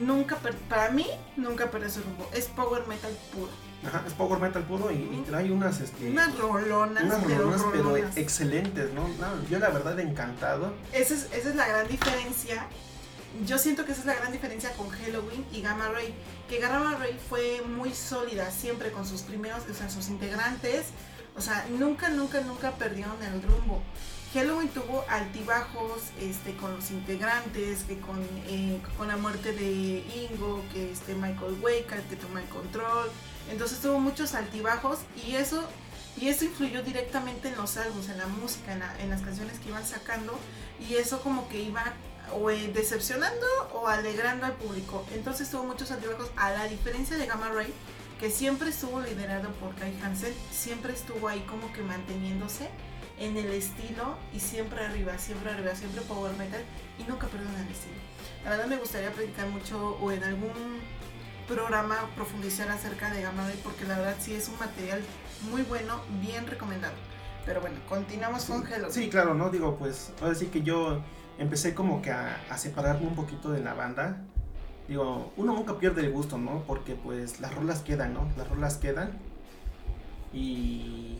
nunca, 0.00 0.38
para 0.68 0.90
mí, 0.90 1.06
nunca 1.36 1.70
perdió 1.70 1.90
su 1.90 2.02
rumbo. 2.02 2.28
Es 2.34 2.46
power 2.46 2.86
metal 2.86 3.16
puro. 3.32 3.50
Ajá, 3.86 4.02
es 4.06 4.14
power 4.14 4.40
metal 4.40 4.62
puro 4.64 4.90
y, 4.90 5.22
trae 5.26 5.50
unas, 5.50 5.80
este, 5.80 6.10
unas 6.10 6.36
rolonas, 6.38 7.04
unas 7.04 7.22
rolonas 7.22 7.62
pero, 7.70 7.96
excelentes, 8.16 8.92
¿no? 8.92 9.06
Yo 9.50 9.58
la 9.58 9.68
verdad 9.68 9.98
encantado. 10.00 10.72
Esa 10.92 11.14
es, 11.14 11.28
esa 11.32 11.50
es 11.50 11.54
la 11.54 11.68
gran 11.68 11.86
diferencia. 11.88 12.66
Yo 13.44 13.58
siento 13.58 13.84
que 13.84 13.92
esa 13.92 14.02
es 14.02 14.06
la 14.06 14.14
gran 14.14 14.32
diferencia 14.32 14.72
con 14.72 14.88
Halloween 14.88 15.44
y 15.52 15.60
Gamma 15.60 15.88
Ray. 15.88 16.14
Que 16.48 16.60
Gamma 16.60 16.96
Ray 16.96 17.18
fue 17.28 17.62
muy 17.62 17.92
sólida 17.92 18.50
siempre 18.50 18.90
con 18.92 19.06
sus 19.06 19.22
primeros, 19.22 19.64
o 19.68 19.74
sea, 19.74 19.90
sus 19.90 20.08
integrantes 20.08 20.86
o 21.36 21.40
sea, 21.40 21.66
nunca, 21.70 22.08
nunca, 22.10 22.40
nunca 22.40 22.72
perdieron 22.72 23.20
el 23.22 23.42
rumbo. 23.42 23.82
Halloween 24.34 24.68
tuvo 24.68 25.04
altibajos 25.08 26.02
este, 26.20 26.56
con 26.56 26.74
los 26.74 26.90
integrantes, 26.90 27.84
que 27.84 27.98
con, 28.00 28.18
eh, 28.48 28.80
con 28.98 29.06
la 29.06 29.16
muerte 29.16 29.52
de 29.52 30.04
Ingo, 30.28 30.60
que 30.72 30.90
este 30.90 31.14
Michael 31.14 31.56
Waker, 31.62 32.02
que 32.02 32.16
tomó 32.16 32.38
el 32.38 32.44
control. 32.46 33.10
Entonces 33.50 33.80
tuvo 33.80 34.00
muchos 34.00 34.34
altibajos 34.34 34.98
y 35.24 35.36
eso, 35.36 35.64
y 36.20 36.28
eso 36.28 36.44
influyó 36.44 36.82
directamente 36.82 37.48
en 37.48 37.56
los 37.56 37.76
álbumes, 37.76 38.08
en 38.08 38.18
la 38.18 38.26
música, 38.26 38.72
en, 38.98 39.10
las 39.10 39.22
canciones 39.22 39.60
que 39.60 39.68
iban 39.68 39.86
sacando. 39.86 40.36
Y 40.80 40.94
eso 40.94 41.20
como 41.20 41.48
que 41.48 41.62
iba 41.62 41.94
o 42.32 42.50
eh, 42.50 42.72
decepcionando 42.74 43.46
o 43.72 43.86
alegrando 43.86 44.46
al 44.46 44.54
público. 44.54 45.06
Entonces 45.14 45.48
tuvo 45.48 45.62
muchos 45.62 45.92
altibajos, 45.92 46.30
a 46.36 46.50
la 46.50 46.66
diferencia 46.66 47.16
de 47.16 47.26
Gamma 47.26 47.50
Ray, 47.50 47.72
que 48.18 48.30
siempre 48.30 48.70
estuvo 48.70 49.00
liderado 49.00 49.50
por 49.54 49.74
Kai 49.74 49.98
Hansen, 50.02 50.32
siempre 50.50 50.92
estuvo 50.92 51.28
ahí 51.28 51.40
como 51.40 51.72
que 51.72 51.82
manteniéndose 51.82 52.68
en 53.18 53.36
el 53.36 53.52
estilo 53.52 54.16
y 54.32 54.40
siempre 54.40 54.84
arriba, 54.84 55.18
siempre 55.18 55.50
arriba, 55.50 55.74
siempre 55.74 56.00
power 56.02 56.32
metal 56.36 56.62
y 56.98 57.04
nunca 57.04 57.26
perdona 57.26 57.60
el 57.60 57.68
estilo. 57.68 57.96
La 58.44 58.50
verdad 58.50 58.66
me 58.66 58.76
gustaría 58.76 59.12
predicar 59.12 59.48
mucho 59.48 59.96
o 60.00 60.12
en 60.12 60.22
algún 60.24 60.80
programa 61.48 62.08
profundizar 62.16 62.68
acerca 62.70 63.10
de 63.10 63.22
Gamma 63.22 63.46
Ray 63.46 63.60
porque 63.62 63.84
la 63.84 63.98
verdad 63.98 64.16
sí 64.18 64.34
es 64.34 64.48
un 64.48 64.58
material 64.58 65.00
muy 65.50 65.62
bueno, 65.62 66.00
bien 66.20 66.46
recomendado. 66.46 66.94
Pero 67.44 67.60
bueno, 67.60 67.76
continuamos 67.88 68.46
con 68.46 68.66
Hello. 68.66 68.90
Sí, 68.90 69.10
claro, 69.10 69.34
no 69.34 69.50
digo, 69.50 69.76
pues 69.76 70.12
ahora 70.22 70.34
sí 70.34 70.46
que 70.46 70.62
yo 70.62 71.02
empecé 71.38 71.74
como 71.74 72.00
que 72.00 72.10
a, 72.10 72.40
a 72.48 72.56
separarme 72.56 73.06
un 73.06 73.14
poquito 73.14 73.50
de 73.50 73.60
la 73.60 73.74
banda 73.74 74.24
digo, 74.88 75.32
uno 75.36 75.54
nunca 75.54 75.78
pierde 75.78 76.02
el 76.02 76.12
gusto, 76.12 76.38
¿no? 76.38 76.62
Porque 76.66 76.94
pues 76.94 77.40
las 77.40 77.54
rolas 77.54 77.80
quedan, 77.80 78.14
¿no? 78.14 78.28
Las 78.36 78.48
rolas 78.48 78.76
quedan. 78.76 79.12
Y... 80.32 81.18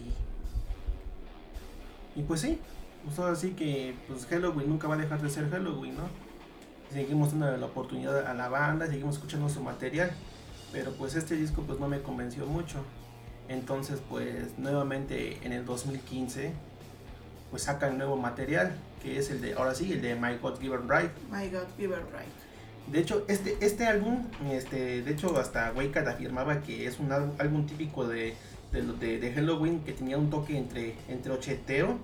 Y 2.16 2.22
pues 2.22 2.42
sí, 2.42 2.60
pues 3.04 3.18
así 3.18 3.50
que 3.50 3.96
pues 4.06 4.26
Halloween 4.26 4.68
nunca 4.68 4.86
va 4.86 4.94
a 4.94 4.98
dejar 4.98 5.20
de 5.20 5.28
ser 5.28 5.50
Halloween, 5.50 5.96
¿no? 5.96 6.04
Seguimos 6.92 7.32
dando 7.32 7.56
la 7.56 7.66
oportunidad 7.66 8.26
a 8.26 8.34
la 8.34 8.48
banda, 8.48 8.86
seguimos 8.86 9.16
escuchando 9.16 9.48
su 9.48 9.60
material, 9.62 10.12
pero 10.72 10.92
pues 10.92 11.16
este 11.16 11.34
disco 11.34 11.62
pues 11.62 11.80
no 11.80 11.88
me 11.88 12.02
convenció 12.02 12.46
mucho. 12.46 12.84
Entonces 13.48 14.00
pues 14.08 14.56
nuevamente 14.58 15.44
en 15.44 15.52
el 15.52 15.64
2015 15.64 16.52
pues 17.50 17.64
sacan 17.64 17.98
nuevo 17.98 18.16
material, 18.16 18.76
que 19.02 19.18
es 19.18 19.30
el 19.30 19.40
de, 19.40 19.54
ahora 19.54 19.74
sí, 19.74 19.92
el 19.92 20.02
de 20.02 20.14
My 20.14 20.38
God 20.40 20.60
Given 20.60 20.88
Right. 20.88 21.10
My 21.30 21.48
God 21.48 21.66
Given 21.76 22.00
Right. 22.12 22.43
De 22.86 23.00
hecho, 23.00 23.24
este, 23.28 23.56
este 23.60 23.86
álbum, 23.86 24.24
este, 24.50 25.02
de 25.02 25.10
hecho 25.10 25.38
hasta 25.38 25.72
Waycard 25.72 26.08
afirmaba 26.08 26.60
que 26.60 26.86
es 26.86 26.98
un 26.98 27.12
álbum, 27.12 27.66
típico 27.66 28.06
de, 28.06 28.34
de, 28.72 29.32
Halloween 29.34 29.80
que 29.80 29.92
tenía 29.92 30.18
un 30.18 30.30
toque 30.30 30.58
entre, 30.58 30.94
entre 31.08 31.32
ochetero 31.32 31.98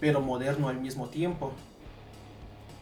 pero 0.00 0.20
moderno 0.20 0.68
al 0.68 0.80
mismo 0.80 1.08
tiempo. 1.08 1.52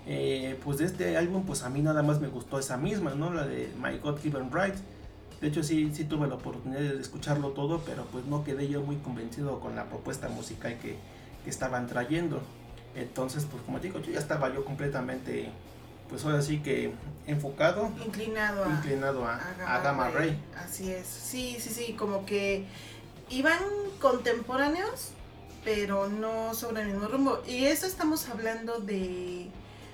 Eh, 0.06 0.58
pues 0.62 0.78
de 0.78 0.84
este 0.84 1.16
álbum, 1.16 1.44
pues 1.44 1.62
a 1.62 1.70
mí 1.70 1.80
nada 1.80 2.02
más 2.02 2.20
me 2.20 2.28
gustó 2.28 2.58
esa 2.58 2.76
misma, 2.76 3.14
¿no? 3.14 3.32
La 3.32 3.46
de 3.46 3.72
My 3.80 3.98
God 3.98 4.18
Given 4.20 4.50
Right. 4.52 4.74
De 5.40 5.48
hecho, 5.48 5.62
sí, 5.62 5.90
sí 5.94 6.04
tuve 6.04 6.26
la 6.26 6.34
oportunidad 6.34 6.80
de 6.80 7.00
escucharlo 7.00 7.50
todo, 7.50 7.82
pero 7.84 8.04
pues 8.06 8.24
no 8.26 8.44
quedé 8.44 8.68
yo 8.68 8.82
muy 8.82 8.96
convencido 8.96 9.60
con 9.60 9.76
la 9.76 9.84
propuesta 9.86 10.28
musical 10.28 10.78
que, 10.80 10.96
que 11.42 11.50
estaban 11.50 11.86
trayendo. 11.86 12.40
Entonces, 12.94 13.46
pues 13.50 13.62
como 13.62 13.80
digo, 13.80 13.98
yo 14.00 14.12
ya 14.12 14.18
estaba 14.18 14.52
yo 14.52 14.64
completamente, 14.64 15.48
pues 16.08 16.24
ahora 16.24 16.42
sí 16.42 16.60
que 16.60 16.92
enfocado. 17.26 17.90
Inclinado 18.04 18.64
a, 18.64 18.68
inclinado 18.68 19.24
a, 19.24 19.40
a, 19.66 19.80
Gamma, 19.80 20.10
Ray. 20.10 20.38
Así 20.56 20.90
es. 20.90 21.06
Sí, 21.06 21.56
sí, 21.60 21.70
sí, 21.70 21.92
como 21.94 22.26
que 22.26 22.66
iban 23.30 23.58
contemporáneos, 24.00 25.10
pero 25.64 26.08
no 26.08 26.54
sobre 26.54 26.82
el 26.82 26.88
mismo 26.88 27.08
rumbo. 27.08 27.42
Y 27.46 27.66
eso 27.66 27.86
estamos 27.86 28.28
hablando 28.28 28.78
de, 28.80 29.48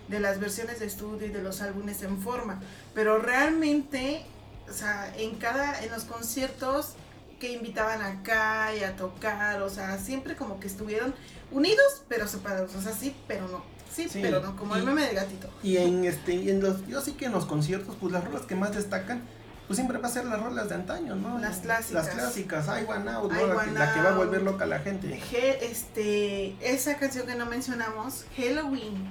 de 0.09 0.21
las 0.21 0.41
versiones 0.41 0.81
de 0.81 0.87
estudio 0.87 1.27
y 1.29 1.31
de 1.31 1.43
los 1.43 1.61
álbumes 1.61 2.03
en 2.03 2.21
forma. 2.21 2.61
Pero 2.95 3.19
realmente, 3.19 4.25
o 4.69 4.73
sea, 4.73 5.15
en 5.17 5.37
cada, 5.37 5.83
en 5.83 5.91
los 5.91 6.05
conciertos 6.05 6.95
que 7.39 7.53
invitaban 7.53 8.03
acá 8.03 8.75
y 8.75 8.85
a 8.85 8.97
tocar, 8.97 9.63
o 9.63 9.71
sea, 9.71 9.99
siempre 9.99 10.37
como 10.37 10.61
que 10.61 10.67
estuvieron 10.67 11.15
unidos 11.51 12.03
pero 12.09 12.29
separados, 12.29 12.75
o 12.75 12.83
sea, 12.83 12.93
sí, 12.93 13.17
pero 13.27 13.49
no. 13.49 13.80
Sí, 13.93 14.09
pero 14.13 14.41
no, 14.41 14.57
como 14.57 14.77
el 14.77 14.85
meme 14.85 15.07
de 15.07 15.15
gatito. 15.15 15.49
Y 15.63 15.77
en 15.79 16.05
este, 16.05 16.51
en 16.51 16.61
los, 16.61 16.87
yo 16.87 17.01
sí 17.01 17.13
que 17.13 17.27
en 17.27 17.33
los 17.33 17.47
conciertos, 17.47 17.97
pues 18.01 18.13
las 18.13 18.25
rolas 18.25 18.43
que 18.43 18.55
más 18.55 18.75
destacan, 18.75 19.23
pues 19.67 19.77
siempre 19.77 19.99
va 19.99 20.09
a 20.09 20.11
ser 20.11 20.25
las 20.25 20.43
rolas 20.43 20.69
de 20.69 20.75
antaño, 20.75 21.15
¿no? 21.15 21.39
Las 21.39 21.59
clásicas. 21.59 22.07
Las 22.07 22.09
clásicas, 22.09 22.67
I 22.67 22.85
Want 22.85 23.09
Out, 23.09 23.33
la, 23.33 23.95
que, 23.95 24.01
va 24.01 24.11
a 24.11 24.17
volver 24.17 24.43
loca 24.43 24.65
a 24.65 24.67
la 24.67 24.81
gente. 24.81 25.21
este, 25.63 26.57
esa 26.61 26.97
canción 26.97 27.27
que 27.27 27.37
no 27.37 27.47
mencionamos, 27.47 28.25
Halloween. 28.37 29.09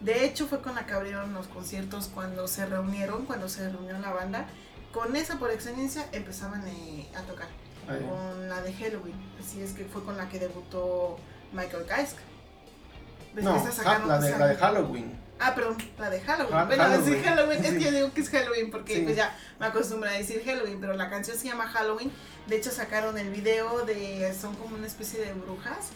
De 0.00 0.24
hecho, 0.24 0.46
fue 0.46 0.60
con 0.60 0.74
la 0.74 0.84
que 0.84 0.94
abrieron 0.94 1.32
los 1.32 1.46
conciertos 1.46 2.10
cuando 2.12 2.48
se 2.48 2.66
reunieron, 2.66 3.24
cuando 3.24 3.48
se 3.48 3.68
reunió 3.70 3.96
la 4.00 4.10
banda. 4.10 4.46
Con 4.92 5.14
esa, 5.16 5.38
por 5.38 5.50
excelencia, 5.50 6.06
empezaban 6.12 6.66
eh, 6.66 7.08
a 7.16 7.22
tocar. 7.22 7.46
Con 7.86 8.48
la 8.48 8.62
de 8.62 8.72
Halloween. 8.72 9.14
Así 9.38 9.62
es 9.62 9.74
que 9.74 9.84
fue 9.84 10.02
con 10.04 10.16
la 10.16 10.28
que 10.28 10.40
debutó 10.40 11.18
Michael 11.52 11.86
Kaisk. 11.86 12.16
No, 13.34 13.64
la, 14.06 14.18
de, 14.18 14.38
la 14.38 14.46
de 14.46 14.56
Halloween. 14.56 15.18
Ah, 15.40 15.54
perdón, 15.54 15.76
la 15.98 16.10
de 16.10 16.20
Halloween. 16.20 16.66
bueno, 16.66 16.88
decir 16.88 17.22
Halloween, 17.24 17.64
es 17.64 17.72
que 17.72 17.80
yo 17.80 17.90
digo 17.90 18.12
que 18.12 18.20
es 18.20 18.30
Halloween 18.30 18.70
porque 18.70 19.00
pues 19.00 19.16
ya 19.16 19.36
me 19.58 19.66
acostumbro 19.66 20.08
a 20.08 20.12
decir 20.12 20.42
Halloween, 20.44 20.78
pero 20.80 20.94
la 20.94 21.10
canción 21.10 21.36
se 21.36 21.48
llama 21.48 21.66
Halloween. 21.66 22.12
De 22.46 22.56
hecho 22.56 22.70
sacaron 22.70 23.18
el 23.18 23.30
video 23.30 23.84
de, 23.84 24.32
son 24.38 24.54
como 24.54 24.76
una 24.76 24.86
especie 24.86 25.20
de 25.20 25.32
brujas 25.32 25.90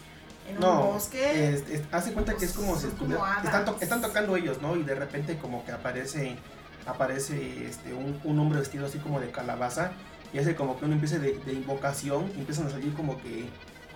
en 0.49 0.63
un 0.63 0.93
bosque. 0.93 1.63
hace 1.91 2.13
cuenta 2.13 2.35
que 2.35 2.45
es 2.45 2.53
como 2.53 2.77
si 2.77 2.87
están, 2.87 3.65
están, 3.79 4.01
tocando 4.01 4.35
ellos, 4.35 4.61
¿no? 4.61 4.75
Y 4.75 4.83
de 4.83 4.95
repente 4.95 5.37
como 5.37 5.65
que 5.65 5.71
aparece 5.71 6.37
aparece 6.85 7.67
este, 7.67 7.93
un, 7.93 8.19
un 8.23 8.39
hombre 8.39 8.59
vestido 8.59 8.85
así 8.85 8.97
como 8.99 9.19
de 9.19 9.31
calabaza 9.31 9.91
y 10.33 10.39
hace 10.39 10.55
como 10.55 10.79
que 10.79 10.85
una 10.85 10.95
especie 10.95 11.19
de, 11.19 11.37
de 11.45 11.53
invocación 11.53 12.31
y 12.35 12.39
empiezan 12.39 12.67
a 12.67 12.69
salir 12.71 12.93
como 12.93 13.21
que 13.21 13.47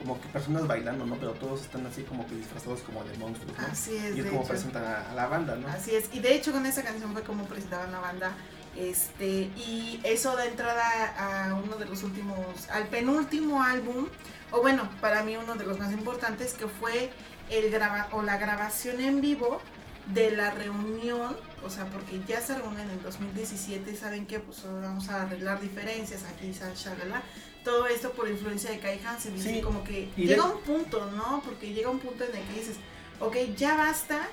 como 0.03 0.19
que 0.19 0.27
personas 0.27 0.67
bailando, 0.67 1.05
¿no? 1.05 1.15
Pero 1.15 1.31
todos 1.31 1.61
están 1.61 1.85
así 1.85 2.03
como 2.03 2.27
que 2.27 2.35
disfrazados 2.35 2.81
como 2.81 3.03
de 3.05 3.17
monstruos, 3.17 3.57
¿no? 3.57 3.67
Así 3.67 3.95
es. 3.95 4.17
Y 4.17 4.19
es 4.19 4.25
como 4.25 4.45
presentan 4.45 4.83
a, 4.83 5.13
la 5.13 5.27
banda, 5.27 5.55
¿no? 5.55 5.67
Así 5.69 5.95
es. 5.95 6.09
Y 6.13 6.19
de 6.19 6.35
hecho 6.35 6.51
con 6.51 6.65
esa 6.65 6.83
canción 6.83 7.13
fue 7.13 7.23
como 7.23 7.45
presentaban 7.45 7.91
la 7.91 7.99
banda. 7.99 8.35
Este, 8.75 9.51
y 9.55 10.01
eso 10.03 10.35
da 10.35 10.45
entrada 10.45 11.47
a 11.49 11.53
uno 11.53 11.77
de 11.77 11.85
los 11.85 12.03
últimos, 12.03 12.69
al 12.69 12.87
penúltimo 12.87 13.63
álbum, 13.63 14.07
o 14.51 14.61
bueno, 14.61 14.89
para 14.99 15.23
mí 15.23 15.37
uno 15.37 15.55
de 15.55 15.63
los 15.63 15.79
más 15.79 15.91
importantes, 15.93 16.53
que 16.53 16.67
fue 16.67 17.11
el 17.49 17.69
graba 17.71 18.09
o 18.11 18.23
la 18.23 18.37
grabación 18.37 18.99
en 18.99 19.21
vivo 19.21 19.61
de 20.07 20.31
la 20.31 20.49
reunión, 20.51 21.37
o 21.63 21.69
sea, 21.69 21.85
porque 21.85 22.19
ya 22.27 22.41
se 22.41 22.55
reúnen 22.55 22.89
en 22.89 23.01
2017, 23.03 23.95
saben 23.95 24.25
que 24.25 24.39
pues 24.39 24.63
vamos 24.63 25.07
a 25.09 25.21
arreglar 25.21 25.61
diferencias 25.61 26.23
aquí, 26.23 26.51
shalala, 26.51 27.21
todo 27.63 27.87
esto 27.87 28.11
por 28.11 28.29
influencia 28.29 28.71
de 28.71 28.79
Kai 28.79 28.99
Hansen. 29.05 29.39
Sí, 29.39 29.61
como 29.61 29.83
que 29.83 30.09
llega 30.15 30.45
un 30.45 30.61
punto, 30.61 31.09
¿no? 31.11 31.41
Porque 31.43 31.73
llega 31.73 31.89
un 31.89 31.99
punto 31.99 32.23
en 32.23 32.35
el 32.35 32.43
que 32.47 32.59
dices, 32.59 32.77
ok, 33.19 33.35
ya 33.55 33.75
basta, 33.75 34.27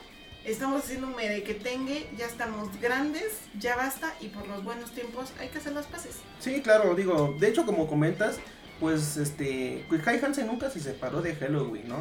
estamos 0.45 0.85
haciendo 0.85 1.07
un 1.09 1.16
merequetengue, 1.16 2.09
ya 2.16 2.26
estamos 2.26 2.68
grandes, 2.81 3.39
ya 3.59 3.76
basta, 3.76 4.14
y 4.20 4.28
por 4.28 4.47
los 4.49 4.64
buenos 4.64 4.91
tiempos 4.93 5.33
hay 5.39 5.49
que 5.49 5.59
hacer 5.59 5.72
las 5.72 5.87
paces. 5.87 6.16
Sí, 6.39 6.61
claro, 6.62 6.95
digo, 6.95 7.37
de 7.39 7.49
hecho, 7.49 7.64
como 7.66 7.87
comentas, 7.87 8.39
pues 8.78 9.16
este, 9.16 9.85
pues 9.89 10.03
Kai 10.03 10.18
Hansen 10.22 10.47
nunca 10.47 10.70
se 10.70 10.81
separó 10.81 11.22
de 11.22 11.35
Halloween, 11.37 11.89
¿no? 11.89 11.99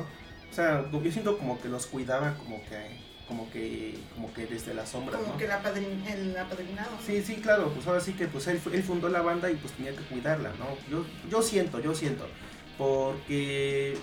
O 0.50 0.54
sea, 0.54 0.90
yo 0.92 1.12
siento 1.12 1.38
como 1.38 1.62
que 1.62 1.68
los 1.68 1.86
cuidaba 1.86 2.36
como 2.38 2.64
que 2.66 3.09
como 3.30 3.50
que 3.52 3.94
como 4.16 4.34
que 4.34 4.48
desde 4.48 4.74
la 4.74 4.86
sombra 4.86 5.18
como 5.18 5.38
que 5.38 5.48
la 5.48 5.58
el 5.60 6.36
apadrinado. 6.36 6.90
Sí 7.06 7.22
sí 7.22 7.36
claro 7.36 7.72
pues 7.74 7.86
ahora 7.88 8.02
sí 8.02 8.14
que 8.14 8.28
pues 8.28 8.48
él, 8.48 8.60
él 8.74 8.84
fundó 8.84 9.08
la 9.08 9.22
banda 9.22 9.50
y 9.50 9.56
pues 9.56 9.74
tenía 9.74 9.96
que 9.96 10.04
cuidarla 10.04 10.52
no 10.58 10.66
yo 10.90 11.06
yo 11.30 11.42
siento 11.44 11.80
yo 11.80 11.94
siento 11.94 12.28
porque 12.78 13.96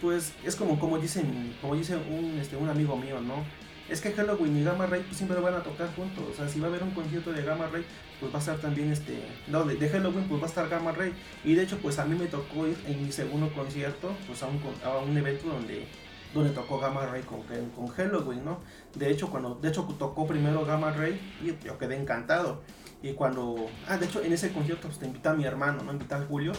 pues 0.00 0.32
es 0.44 0.54
como 0.54 0.78
como 0.78 0.98
dicen 0.98 1.56
como 1.60 1.74
dice 1.74 1.96
un 1.96 2.38
este 2.40 2.56
un 2.56 2.68
amigo 2.68 2.96
mío 2.96 3.20
no 3.20 3.44
es 3.90 4.00
que 4.00 4.12
Halloween 4.12 4.58
y 4.58 4.64
Gamma 4.64 4.86
Ray 4.86 5.02
pues, 5.02 5.16
siempre 5.16 5.40
van 5.40 5.54
a 5.54 5.62
tocar 5.62 5.92
juntos 5.96 6.24
o 6.30 6.34
sea 6.34 6.48
si 6.48 6.60
va 6.60 6.66
a 6.66 6.70
haber 6.70 6.84
un 6.84 6.92
concierto 6.92 7.32
de 7.32 7.42
Gamma 7.42 7.66
Ray 7.66 7.84
pues 8.20 8.32
va 8.32 8.36
a 8.36 8.40
estar 8.40 8.58
también 8.58 8.92
este 8.92 9.18
no 9.48 9.64
de, 9.64 9.88
Halloween 9.88 10.28
pues 10.28 10.40
va 10.40 10.46
a 10.46 10.48
estar 10.48 10.68
Gamma 10.68 10.92
Ray. 10.92 11.12
Y 11.44 11.54
de 11.54 11.62
hecho 11.62 11.78
pues 11.78 11.98
a 11.98 12.04
mí 12.04 12.16
me 12.16 12.26
tocó 12.26 12.66
ir 12.66 12.76
en 12.86 13.04
mi 13.04 13.12
segundo 13.12 13.52
concierto 13.52 14.12
pues 14.26 14.42
a 14.42 14.46
un, 14.46 14.60
a 14.84 14.98
un 14.98 15.16
evento 15.16 15.48
donde 15.48 15.86
donde 16.34 16.50
tocó 16.50 16.78
Gamma 16.78 17.06
Ray 17.06 17.22
con, 17.22 17.42
con 17.74 17.88
Halloween, 17.88 18.44
¿no? 18.44 18.60
De 18.94 19.10
hecho, 19.10 19.30
cuando, 19.30 19.54
de 19.56 19.68
hecho 19.68 19.82
tocó 19.98 20.26
primero 20.26 20.64
Gamma 20.64 20.92
Ray 20.92 21.20
y 21.42 21.64
yo 21.64 21.78
quedé 21.78 21.96
encantado. 21.96 22.62
Y 23.02 23.12
cuando, 23.12 23.68
ah, 23.88 23.96
de 23.96 24.06
hecho 24.06 24.22
en 24.22 24.32
ese 24.32 24.52
concierto 24.52 24.88
pues, 24.88 24.98
te 24.98 25.06
invita 25.06 25.30
a 25.30 25.34
mi 25.34 25.44
hermano, 25.44 25.82
¿no? 25.82 25.92
Invita 25.92 26.16
a 26.16 26.22
Julio. 26.22 26.52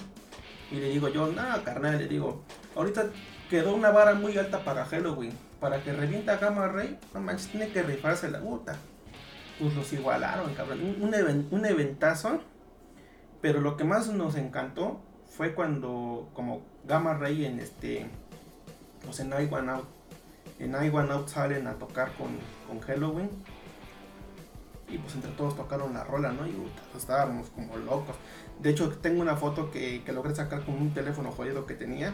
Y 0.71 0.75
le 0.75 0.89
digo 0.89 1.09
yo, 1.09 1.27
nada, 1.27 1.63
carnal, 1.63 1.97
le 1.97 2.07
digo, 2.07 2.43
ahorita 2.75 3.07
quedó 3.49 3.73
una 3.73 3.89
vara 3.91 4.13
muy 4.13 4.37
alta 4.37 4.63
para 4.63 4.85
Halloween. 4.85 5.33
Para 5.59 5.83
que 5.83 5.91
revienta 5.91 6.37
Gamma 6.37 6.67
Ray, 6.69 6.97
no 7.13 7.19
manches, 7.19 7.49
tiene 7.49 7.69
que 7.69 7.83
rifarse 7.83 8.29
la 8.29 8.39
puta. 8.39 8.77
Pues 9.59 9.75
los 9.75 9.91
igualaron, 9.91 10.53
cabrón. 10.53 10.79
Un, 11.01 11.47
un 11.51 11.65
eventazo. 11.65 12.39
Pero 13.41 13.59
lo 13.59 13.75
que 13.75 13.83
más 13.83 14.07
nos 14.09 14.35
encantó 14.35 15.01
fue 15.27 15.53
cuando, 15.53 16.29
como 16.33 16.61
Gamma 16.85 17.13
Ray 17.13 17.45
en 17.45 17.59
este 17.59 18.09
pues 19.05 19.19
en 19.19 19.29
I 19.29 19.47
One 19.51 19.71
Out. 19.71 19.85
En 20.59 20.71
I 20.71 20.89
One 20.89 21.11
Out 21.11 21.27
salen 21.29 21.67
a 21.67 21.73
tocar 21.73 22.11
con, 22.13 22.27
con 22.67 22.79
Halloween. 22.81 23.29
Y 24.87 24.97
pues 24.97 25.15
entre 25.15 25.31
todos 25.31 25.55
tocaron 25.55 25.93
la 25.93 26.03
rola, 26.03 26.31
¿no? 26.31 26.47
Y 26.47 26.51
pues, 26.91 27.03
estábamos 27.03 27.49
como 27.49 27.77
locos. 27.77 28.15
De 28.59 28.71
hecho, 28.71 28.89
tengo 28.89 29.21
una 29.21 29.35
foto 29.35 29.69
que, 29.71 30.03
que 30.03 30.11
logré 30.11 30.33
sacar 30.33 30.63
con 30.63 30.75
un 30.75 30.93
teléfono 30.93 31.31
jodido 31.31 31.65
que 31.65 31.75
tenía. 31.75 32.13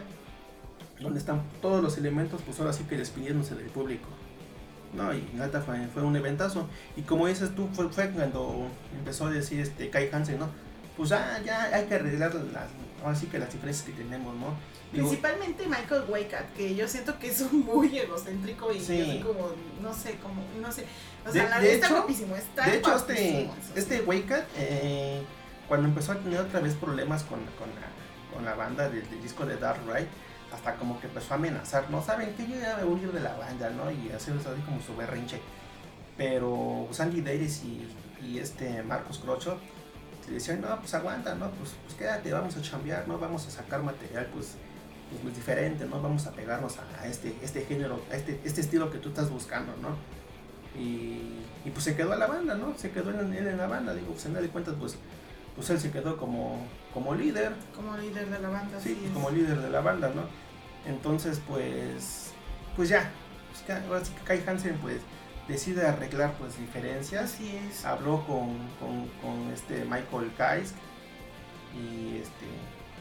Donde 1.00 1.18
están 1.18 1.42
todos 1.60 1.82
los 1.82 1.98
elementos, 1.98 2.40
pues 2.42 2.58
ahora 2.58 2.72
sí 2.72 2.84
que 2.84 2.96
despidiéndose 2.96 3.54
del 3.54 3.68
público. 3.68 4.08
No, 4.94 5.12
y 5.12 5.28
nada, 5.34 5.60
fue, 5.60 5.86
fue, 5.88 6.02
un 6.02 6.16
eventazo. 6.16 6.68
Y 6.96 7.02
como 7.02 7.26
dices 7.26 7.54
tú, 7.54 7.68
fue, 7.72 7.88
fue, 7.90 8.10
cuando 8.10 8.68
empezó 8.96 9.26
a 9.26 9.30
decir 9.30 9.60
este 9.60 9.90
Kai 9.90 10.08
Hansen, 10.10 10.38
¿no? 10.38 10.48
Pues 10.96 11.12
ah, 11.12 11.38
ya 11.44 11.64
hay 11.64 11.86
que 11.86 11.96
arreglar 11.96 12.34
las, 12.34 12.68
ahora 13.06 13.18
sí 13.18 13.26
que 13.26 13.38
las 13.38 13.52
diferencias 13.52 13.86
que 13.86 13.92
tenemos, 13.92 14.34
¿no? 14.34 14.54
Principalmente 14.90 15.66
Michael 15.66 16.04
Waycat, 16.08 16.52
que 16.54 16.74
yo 16.74 16.88
siento 16.88 17.18
que 17.18 17.28
es 17.28 17.40
un 17.40 17.64
muy 17.64 17.96
egocéntrico 17.98 18.72
y 18.72 18.78
así 18.78 19.22
como, 19.24 19.50
no 19.80 19.94
sé, 19.94 20.16
como, 20.16 20.42
no 20.60 20.72
sé. 20.72 20.86
O 21.26 21.32
sea, 21.32 21.44
de, 21.44 21.50
la 21.50 21.60
de 21.60 21.74
está 21.74 21.88
guapísimo, 21.90 22.36
está 22.36 22.66
De 22.66 22.78
hecho, 22.78 22.96
este, 22.96 23.50
este 23.74 24.00
Waycat, 24.02 24.44
eh, 24.56 25.22
cuando 25.68 25.88
empezó 25.88 26.12
a 26.12 26.16
tener 26.16 26.40
otra 26.40 26.60
vez 26.60 26.74
problemas 26.74 27.22
con, 27.24 27.38
con, 27.58 27.68
la, 27.68 28.34
con 28.34 28.44
la 28.44 28.54
banda 28.54 28.88
del, 28.88 29.04
disco 29.22 29.46
de 29.46 29.56
Dark 29.56 29.80
Ride, 29.86 30.08
hasta 30.52 30.74
como 30.76 31.00
que 31.00 31.06
empezó 31.06 31.34
a 31.34 31.36
amenazar, 31.36 31.90
¿no? 31.90 32.02
Saben 32.02 32.34
que 32.34 32.46
yo 32.46 32.56
ya 32.56 32.76
me 32.76 32.84
voy 32.84 33.00
a 33.00 33.02
ir 33.04 33.12
de 33.12 33.20
la 33.20 33.34
banda, 33.34 33.70
¿no? 33.70 33.90
Y 33.90 34.10
hacer 34.10 34.34
así 34.36 34.62
como 34.64 34.80
su 34.80 34.96
berrinche. 34.96 35.40
Pero 36.16 36.88
Sandy 36.92 37.20
Davis 37.20 37.62
y, 37.64 37.86
y 38.24 38.38
este 38.38 38.82
Marcos 38.82 39.18
Crocho 39.18 39.58
le 40.26 40.34
decían, 40.34 40.60
no, 40.60 40.78
pues 40.80 40.94
aguanta, 40.94 41.34
¿no? 41.34 41.50
Pues, 41.50 41.72
pues 41.84 41.94
quédate, 41.96 42.32
vamos 42.32 42.56
a 42.56 42.62
chambear, 42.62 43.06
¿no? 43.06 43.18
Vamos 43.18 43.46
a 43.46 43.50
sacar 43.50 43.82
material, 43.82 44.28
pues 44.32 44.56
pues, 45.10 45.22
muy 45.22 45.32
diferente, 45.32 45.86
¿no? 45.86 46.00
Vamos 46.02 46.26
a 46.26 46.32
pegarnos 46.32 46.76
a, 46.78 47.06
este, 47.06 47.36
este 47.42 47.64
género, 47.64 48.02
a 48.10 48.16
este, 48.16 48.40
este 48.44 48.60
estilo 48.60 48.90
que 48.90 48.98
tú 48.98 49.10
estás 49.10 49.30
buscando, 49.30 49.72
¿no? 49.80 49.96
Y, 50.80 51.42
y 51.64 51.70
pues 51.72 51.84
se 51.84 51.96
quedó 51.96 52.12
a 52.12 52.16
la 52.16 52.26
banda, 52.26 52.54
¿no? 52.54 52.76
Se 52.76 52.90
quedó 52.90 53.10
en, 53.10 53.32
en 53.32 53.56
la 53.56 53.66
banda, 53.66 53.94
digo, 53.94 54.12
pues 54.12 54.26
en 54.26 54.34
de 54.34 54.48
cuentas, 54.48 54.74
pues, 54.78 54.96
pues 55.54 55.70
él 55.70 55.80
se 55.80 55.90
quedó 55.90 56.16
como, 56.16 56.66
como 56.92 57.14
líder. 57.14 57.52
Como 57.74 57.96
líder 57.96 58.28
de 58.28 58.40
la 58.40 58.48
banda, 58.48 58.80
sí. 58.80 58.96
Pues, 59.00 59.12
como 59.12 59.30
líder 59.30 59.60
de 59.60 59.70
la 59.70 59.80
banda, 59.80 60.10
¿no? 60.14 60.22
Entonces, 60.86 61.40
pues, 61.46 62.32
pues 62.74 62.88
ya, 62.88 63.10
pues, 63.50 63.80
ahora 63.86 64.04
sí 64.04 64.12
que 64.12 64.22
Kai 64.22 64.44
Hansen, 64.46 64.76
pues, 64.78 64.98
decide 65.48 65.86
arreglar, 65.86 66.32
pues, 66.38 66.58
diferencias. 66.58 67.34
Así 67.34 67.56
es. 67.56 67.84
Habló 67.84 68.24
con, 68.26 68.56
con, 68.80 69.08
con 69.22 69.50
este 69.52 69.84
Michael 69.84 70.32
Kais 70.36 70.74
y 71.74 72.18
este, 72.18 72.46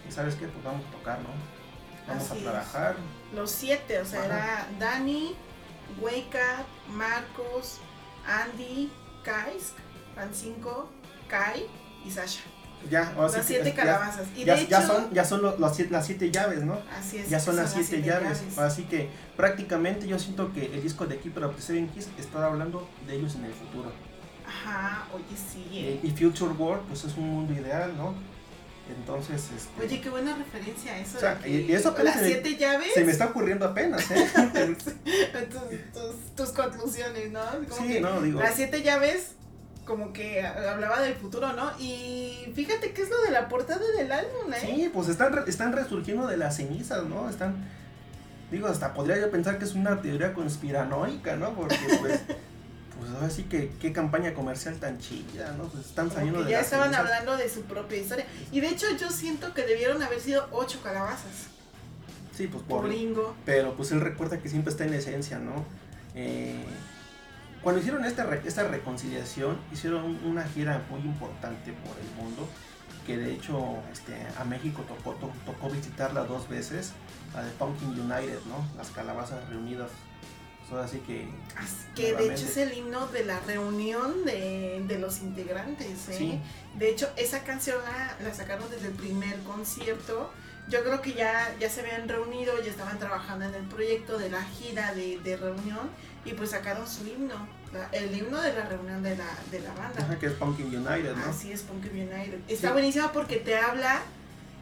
y 0.07 0.11
sabes 0.11 0.35
qué, 0.35 0.47
pues 0.47 0.63
vamos 0.63 0.85
a 0.87 0.91
tocar, 0.91 1.19
¿no? 1.19 1.29
vamos 2.07 2.31
a 2.31 2.35
trabajar. 2.35 2.95
Los 3.33 3.51
siete, 3.51 3.99
o 3.99 4.05
sea, 4.05 4.25
era 4.25 4.67
Dani, 4.79 5.35
Wake 5.99 6.39
Marcos, 6.89 7.79
Andy, 8.27 8.91
Kaisk, 9.23 9.75
Francinco, 10.13 10.89
Kai 11.27 11.65
y 12.05 12.11
Sasha. 12.11 12.41
Ya, 12.89 13.13
o 13.17 13.23
las 13.23 13.45
siete 13.45 13.73
calabazas. 13.73 14.27
Ya, 14.35 14.55
y 14.55 14.65
de 14.65 14.67
ya, 14.67 14.81
son, 14.81 15.13
ya 15.13 15.25
son 15.25 15.41
los, 15.41 15.59
las 15.59 16.05
siete 16.05 16.31
llaves, 16.31 16.63
¿no? 16.63 16.77
Así 16.97 17.17
es. 17.17 17.29
Ya 17.29 17.39
son, 17.39 17.55
las, 17.55 17.73
siete 17.73 18.01
llaves. 18.01 18.41
Así 18.57 18.83
que 18.83 19.09
prácticamente 19.35 20.07
yo 20.07 20.19
siento 20.19 20.53
que 20.53 20.65
el 20.65 20.81
disco 20.81 21.05
de 21.05 21.17
Keeper 21.17 21.45
of 21.45 21.55
the 21.55 21.61
Seven 21.61 21.87
Keys 21.89 22.09
está 22.19 22.45
hablando 22.45 22.87
de 23.07 23.15
ellos 23.15 23.35
en 23.35 23.45
el 23.45 23.53
futuro. 23.53 23.91
Ajá, 24.47 25.07
oye, 25.13 25.23
sí. 25.35 25.67
Eh, 25.73 25.99
y 26.03 26.11
Future 26.11 26.53
World, 26.53 26.83
pues 26.87 27.03
es 27.03 27.17
un 27.17 27.29
mundo 27.29 27.53
ideal, 27.53 27.95
¿no? 27.97 28.13
Entonces, 28.87 29.49
este... 29.55 29.83
Oye, 29.83 29.99
qué 29.99 30.09
buena 30.11 30.35
referencia 30.35 30.99
eso. 30.99 31.17
O 31.17 31.19
sea, 31.19 31.39
y 31.43 31.71
eso 31.71 31.95
las 32.03 32.19
siete 32.21 32.55
llaves. 32.55 32.93
Se 32.93 33.03
me 33.03 33.11
está 33.11 33.25
ocurriendo 33.25 33.65
apenas, 33.65 34.11
¿eh? 34.11 34.27
tus, 35.93 36.35
tus, 36.35 36.49
conclusiones, 36.49 37.31
¿no? 37.31 37.41
sí, 37.71 37.99
no, 37.99 38.21
digo. 38.21 38.39
Las 38.39 38.55
siete 38.55 38.83
llaves 38.83 39.31
como 39.85 40.11
que 40.13 40.41
hablaba 40.41 41.01
del 41.01 41.15
futuro, 41.15 41.53
¿no? 41.53 41.71
Y 41.79 42.51
fíjate 42.55 42.91
qué 42.91 43.03
es 43.03 43.09
lo 43.09 43.21
de 43.21 43.31
la 43.31 43.47
portada 43.47 43.85
del 43.97 44.11
álbum, 44.11 44.51
¿eh? 44.51 44.57
Sí, 44.59 44.91
pues 44.93 45.09
están, 45.09 45.43
están 45.47 45.73
resurgiendo 45.73 46.27
de 46.27 46.37
las 46.37 46.57
cenizas, 46.57 47.05
¿no? 47.05 47.29
Están, 47.29 47.55
digo, 48.51 48.67
hasta 48.67 48.93
podría 48.93 49.19
yo 49.19 49.29
pensar 49.29 49.59
que 49.59 49.65
es 49.65 49.73
una 49.73 50.01
teoría 50.01 50.33
conspiranoica, 50.33 51.35
¿no? 51.35 51.53
Porque 51.53 51.77
pues... 51.99 52.21
pues 52.99 53.11
ahora 53.13 53.29
sí 53.29 53.43
que 53.43 53.71
qué 53.79 53.93
campaña 53.93 54.33
comercial 54.33 54.75
tan 54.77 54.97
chida, 54.99 55.53
¿no? 55.57 55.65
Pues 55.65 55.85
están 55.85 56.09
saliendo 56.09 56.43
de 56.43 56.51
ya 56.51 56.61
estaban 56.61 56.93
hablando 56.95 57.37
de 57.37 57.47
su 57.49 57.61
propia 57.63 57.99
historia. 57.99 58.25
Y 58.51 58.61
de 58.61 58.69
hecho 58.69 58.87
yo 58.97 59.09
siento 59.11 59.53
que 59.53 59.63
debieron 59.63 60.01
haber 60.01 60.19
sido 60.19 60.47
ocho 60.51 60.79
calabazas. 60.81 61.49
Sí, 62.35 62.47
pues 62.47 62.63
por, 62.63 62.81
por 62.81 62.89
Ringo. 62.89 63.35
Pero 63.45 63.75
pues 63.75 63.91
él 63.91 64.01
recuerda 64.01 64.39
que 64.39 64.49
siempre 64.49 64.71
está 64.71 64.85
en 64.85 64.93
esencia, 64.93 65.39
¿no? 65.39 65.65
Eh, 66.15 66.63
cuando 67.61 67.81
hicieron 67.81 68.05
esta, 68.05 68.33
esta 68.45 68.67
reconciliación, 68.67 69.57
hicieron 69.71 70.23
una 70.23 70.43
gira 70.43 70.85
muy 70.89 71.01
importante 71.01 71.73
por 71.73 71.97
el 71.97 72.09
mundo, 72.15 72.47
que 73.05 73.17
de 73.17 73.33
hecho 73.33 73.77
este, 73.91 74.15
a 74.37 74.43
México 74.43 74.83
tocó, 74.87 75.15
tocó 75.45 75.69
visitarla 75.69 76.25
dos 76.25 76.47
veces, 76.49 76.93
la 77.33 77.43
de 77.43 77.51
Pumpkin 77.51 77.89
United, 77.89 78.39
¿no? 78.47 78.65
Las 78.77 78.89
calabazas 78.89 79.47
reunidas. 79.49 79.89
así 80.81 80.99
que... 80.99 81.27
Que 81.95 82.13
de 82.13 82.33
hecho 82.33 82.45
es 82.45 82.57
el 82.57 82.73
himno 82.77 83.07
de 83.07 83.25
la 83.25 83.39
reunión 83.41 84.25
de, 84.25 84.97
los 84.99 85.21
integrantes, 85.21 86.09
¿eh? 86.09 86.39
De 86.77 86.89
hecho, 86.89 87.09
esa 87.15 87.43
canción 87.43 87.77
la, 88.23 88.33
sacaron 88.33 88.69
desde 88.69 88.87
el 88.87 88.93
primer 88.93 89.39
concierto 89.39 90.31
yo 90.67 90.83
creo 90.83 90.99
que 90.99 91.13
ya, 91.13 91.55
ya 91.59 91.69
se 91.69 91.81
habían 91.81 92.09
reunido, 92.09 92.59
ya 92.63 92.71
estaban 92.71 92.97
trabajando 92.97 93.45
en 93.45 93.53
el 93.53 93.65
proyecto 93.65 94.17
de 94.17 94.29
la 94.29 94.43
gira 94.43 94.95
de, 94.95 95.19
de 95.19 95.37
reunión 95.37 95.91
y 96.25 96.33
pues 96.33 96.49
sacaron 96.51 96.87
su 96.87 97.05
himno, 97.05 97.47
el 97.91 98.15
himno 98.17 98.41
de 98.41 98.53
la 98.53 98.65
reunión 98.65 99.03
de 99.03 99.15
la, 99.15 99.29
de 99.51 99.59
la 99.59 99.73
banda. 99.73 100.17
que 100.19 100.25
es 100.25 100.33
Pumpkin 100.33 100.67
United, 100.67 101.15
¿no? 101.15 101.25
Así 101.25 101.51
es, 101.51 101.61
Pumpkin 101.61 101.91
United. 101.91 102.39
Está 102.47 102.73
buenísima 102.73 103.11
porque 103.11 103.37
te 103.37 103.55
habla 103.57 104.01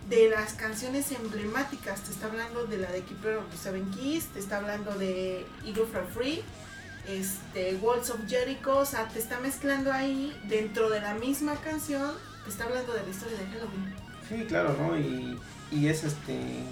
de 0.10 0.30
las 0.30 0.54
canciones 0.54 1.12
emblemáticas, 1.12 2.02
te 2.02 2.12
está 2.12 2.28
hablando 2.28 2.66
de 2.66 2.78
la 2.78 2.92
de 2.92 3.02
Keeper 3.02 3.38
of 3.38 3.50
the 3.50 3.58
Seven 3.58 3.90
Keys, 3.92 4.28
te 4.28 4.40
está 4.40 4.58
hablando 4.58 4.94
de 4.96 5.46
Eagle 5.66 5.86
for 5.86 6.06
Free, 6.14 6.44
este, 7.08 7.76
Walls 7.76 8.10
of 8.10 8.20
Jericho, 8.28 8.80
o 8.80 8.86
sea, 8.86 9.08
te 9.08 9.20
está 9.20 9.40
mezclando 9.40 9.94
ahí 9.94 10.38
dentro 10.50 10.90
de 10.90 11.00
la 11.00 11.14
misma 11.14 11.56
canción, 11.56 12.12
te 12.44 12.50
está 12.50 12.66
hablando 12.66 12.94
de 12.94 13.04
la 13.04 13.10
historia 13.10 13.38
de 13.38 13.46
Halloween. 13.46 13.96
Sí, 14.28 14.46
claro, 14.46 14.76
¿no? 14.78 14.98
Y, 14.98 15.40
y 15.72 15.88
es 15.88 16.04
este, 16.04 16.64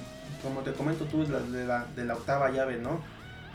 como 0.43 0.61
te 0.61 0.73
comento 0.73 1.05
tú, 1.05 1.25
la, 1.29 1.39
de, 1.39 1.65
la, 1.65 1.85
de 1.95 2.03
la 2.03 2.15
octava 2.15 2.49
llave, 2.49 2.77
¿no? 2.77 3.01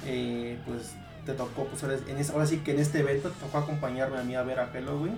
Eh, 0.06 0.58
pues 0.66 0.92
te 1.26 1.34
tocó, 1.34 1.66
pues 1.66 1.82
en 1.82 2.30
ahora 2.30 2.46
sí 2.46 2.58
que 2.58 2.70
en 2.70 2.78
este 2.78 3.00
evento 3.00 3.30
te 3.30 3.40
tocó 3.40 3.58
acompañarme 3.58 4.18
a 4.18 4.22
mí 4.22 4.34
a 4.34 4.42
ver 4.42 4.60
a 4.60 4.68
Halloween. 4.68 5.16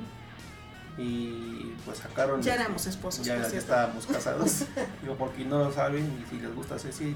Y 0.96 1.74
pues 1.84 1.98
sacaron. 1.98 2.42
Ya 2.42 2.54
éramos 2.54 2.86
esposos. 2.86 3.24
Ya, 3.24 3.36
estábamos 3.36 4.06
casados. 4.06 4.64
Digo, 5.02 5.14
porque 5.16 5.44
no 5.44 5.58
lo 5.58 5.72
saben 5.72 6.04
y 6.04 6.28
si 6.28 6.40
les 6.40 6.52
gusta 6.52 6.76
Ceci, 6.76 7.14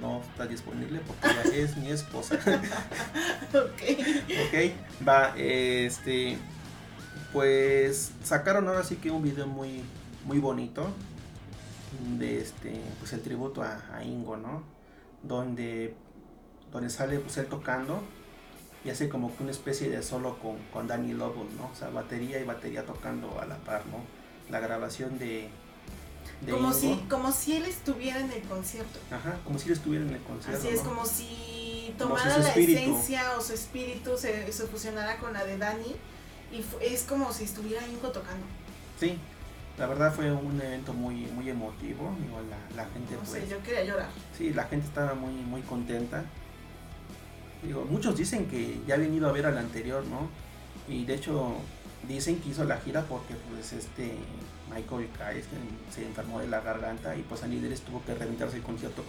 no 0.00 0.22
está 0.22 0.46
disponible 0.46 1.00
porque 1.06 1.28
ella 1.28 1.42
es 1.64 1.76
mi 1.76 1.90
esposa. 1.90 2.36
ok. 3.52 3.82
ok, 4.46 5.06
va, 5.06 5.34
este. 5.36 6.38
Pues 7.34 8.12
sacaron 8.24 8.66
ahora 8.68 8.82
sí 8.82 8.96
que 8.96 9.10
un 9.10 9.22
video 9.22 9.46
muy, 9.46 9.82
muy 10.24 10.38
bonito 10.38 10.88
de 12.18 12.40
este, 12.40 12.80
pues 13.00 13.12
el 13.12 13.20
tributo 13.20 13.62
a, 13.62 13.82
a 13.92 14.02
Ingo, 14.02 14.38
¿no? 14.38 14.62
Donde, 15.22 15.94
donde 16.72 16.88
sale 16.88 17.18
pues 17.18 17.36
él 17.36 17.46
tocando 17.46 18.02
y 18.84 18.90
hace 18.90 19.08
como 19.08 19.36
que 19.36 19.42
una 19.42 19.52
especie 19.52 19.90
de 19.90 20.02
solo 20.02 20.38
con, 20.38 20.56
con 20.72 20.86
Danny 20.86 21.12
Lobo, 21.12 21.46
¿no? 21.56 21.70
O 21.72 21.76
sea, 21.76 21.88
batería 21.88 22.38
y 22.40 22.44
batería 22.44 22.86
tocando 22.86 23.38
a 23.40 23.46
la 23.46 23.56
par, 23.58 23.84
¿no? 23.86 23.98
La 24.50 24.60
grabación 24.60 25.18
de... 25.18 25.48
como, 26.48 26.72
si, 26.72 26.94
como 27.08 27.32
si 27.32 27.56
él 27.56 27.64
estuviera 27.64 28.20
en 28.20 28.30
el 28.30 28.42
concierto. 28.42 28.98
Ajá, 29.10 29.38
como 29.44 29.58
si 29.58 29.66
él 29.66 29.72
estuviera 29.72 30.04
en 30.04 30.14
el 30.14 30.22
concierto. 30.22 30.58
Así 30.58 30.68
es, 30.68 30.80
como 30.80 31.04
si 31.04 31.94
tomara 31.98 32.38
la 32.38 32.50
esencia 32.50 33.36
o 33.36 33.42
su 33.42 33.52
espíritu 33.52 34.16
se, 34.16 34.50
se, 34.52 34.66
fusionara 34.66 35.16
con 35.18 35.32
la 35.32 35.44
de 35.44 35.58
Danny 35.58 35.96
y 36.52 36.64
es 36.80 37.02
como 37.02 37.32
si 37.32 37.44
estuviera 37.44 37.86
Ingo 37.88 38.10
tocando. 38.10 38.46
Sí, 39.00 39.18
la 39.76 39.86
verdad 39.86 40.14
fue 40.14 40.30
un 40.32 40.60
evento 40.60 40.92
muy 40.92 41.26
muy 41.26 41.50
emotivo, 41.50 42.14
digo, 42.20 42.40
la, 42.48 42.82
la 42.82 42.88
gente... 42.90 43.16
No 43.16 43.26
sé, 43.26 43.40
pues 43.40 43.50
yo 43.50 43.62
quería 43.62 43.84
llorar. 43.84 44.08
Sí, 44.36 44.52
la 44.52 44.64
gente 44.64 44.86
estaba 44.86 45.14
muy, 45.14 45.32
muy 45.32 45.62
contenta 45.62 46.24
Digo, 47.62 47.84
muchos 47.84 48.16
dicen 48.16 48.46
que 48.46 48.80
ya 48.86 48.94
han 48.94 49.12
ido 49.12 49.28
a 49.28 49.32
ver 49.32 49.46
al 49.46 49.58
anterior, 49.58 50.04
¿no? 50.04 50.28
Y 50.92 51.04
de 51.04 51.14
hecho 51.14 51.56
dicen 52.06 52.40
que 52.40 52.50
hizo 52.50 52.64
la 52.64 52.78
gira 52.78 53.02
porque 53.02 53.34
pues 53.50 53.72
este 53.72 54.12
Michael 54.70 55.08
Kai 55.18 55.42
se 55.92 56.06
enfermó 56.06 56.40
de 56.40 56.46
la 56.46 56.60
garganta 56.60 57.16
y 57.16 57.22
pues 57.22 57.42
a 57.42 57.46
líderes 57.46 57.80
tuvo 57.80 58.02
que 58.04 58.14
reventarse 58.14 58.56
el 58.56 58.62
concierto 58.62 59.04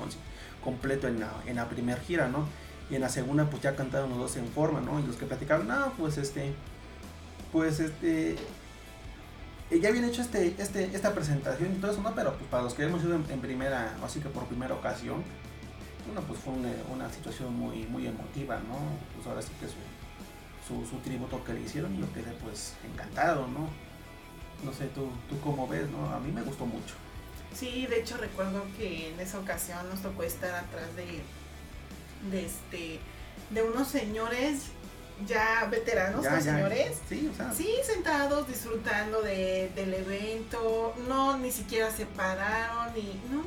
completo 0.63 1.07
en 1.07 1.19
la, 1.19 1.31
en 1.45 1.57
la 1.57 1.69
primera 1.69 1.99
gira, 2.01 2.27
¿no? 2.27 2.47
Y 2.89 2.95
en 2.95 3.01
la 3.01 3.09
segunda 3.09 3.49
pues 3.49 3.61
ya 3.61 3.75
cantaron 3.75 4.09
los 4.09 4.19
dos 4.19 4.37
en 4.37 4.47
forma, 4.47 4.81
¿no? 4.81 4.99
Y 4.99 5.03
los 5.03 5.15
que 5.15 5.25
platicaron, 5.25 5.67
no, 5.67 5.93
pues 5.97 6.17
este, 6.17 6.53
pues 7.51 7.79
este, 7.79 8.35
ya 9.71 9.89
habían 9.89 10.05
hecho 10.05 10.21
este, 10.21 10.55
este, 10.57 10.85
esta 10.85 11.13
presentación 11.13 11.73
y 11.73 11.79
todo 11.79 11.91
eso, 11.91 12.01
¿no? 12.01 12.15
Pero 12.15 12.33
pues 12.33 12.49
para 12.49 12.63
los 12.63 12.73
que 12.73 12.83
hemos 12.83 13.03
ido 13.03 13.15
en 13.15 13.39
primera, 13.39 13.95
así 14.03 14.19
que 14.19 14.29
por 14.29 14.45
primera 14.45 14.73
ocasión, 14.73 15.23
bueno, 16.09 16.27
pues 16.27 16.39
fue 16.39 16.53
una, 16.53 17.13
situación 17.13 17.53
muy, 17.55 17.85
muy 17.85 18.07
emotiva, 18.07 18.55
¿no? 18.67 18.77
Pues 19.15 19.27
ahora 19.27 19.41
sí 19.41 19.49
que 19.59 19.67
su, 19.67 20.85
su, 20.85 20.97
tributo 20.97 21.43
que 21.43 21.53
le 21.53 21.61
hicieron 21.61 21.93
y 21.95 21.99
yo 21.99 22.13
quedé 22.13 22.31
pues 22.43 22.73
encantado, 22.83 23.47
¿no? 23.47 23.69
No 24.63 24.73
sé, 24.73 24.85
tú, 24.87 25.09
tú 25.29 25.39
cómo 25.41 25.67
ves, 25.67 25.87
¿no? 25.89 26.09
A 26.09 26.19
mí 26.19 26.31
me 26.31 26.41
gustó 26.41 26.65
mucho. 26.65 26.95
Sí, 27.53 27.85
de 27.87 28.01
hecho 28.01 28.17
recuerdo 28.17 28.63
que 28.77 29.11
en 29.11 29.19
esa 29.19 29.39
ocasión 29.39 29.87
nos 29.89 30.01
tocó 30.01 30.23
estar 30.23 30.53
atrás 30.53 30.95
de, 30.95 31.21
de 32.31 32.45
este, 32.45 32.99
de 33.51 33.63
unos 33.63 33.87
señores 33.87 34.63
ya 35.27 35.67
veteranos, 35.69 36.25
los 36.25 36.43
señores. 36.43 36.97
Sí, 37.07 37.29
o 37.31 37.35
sea. 37.35 37.53
Sí, 37.53 37.69
sentados, 37.83 38.47
disfrutando 38.47 39.21
de, 39.21 39.71
del 39.75 39.93
evento. 39.93 40.95
No, 41.07 41.37
ni 41.37 41.51
siquiera 41.51 41.91
se 41.91 42.05
pararon, 42.05 42.93
ni. 42.95 43.19
No, 43.31 43.43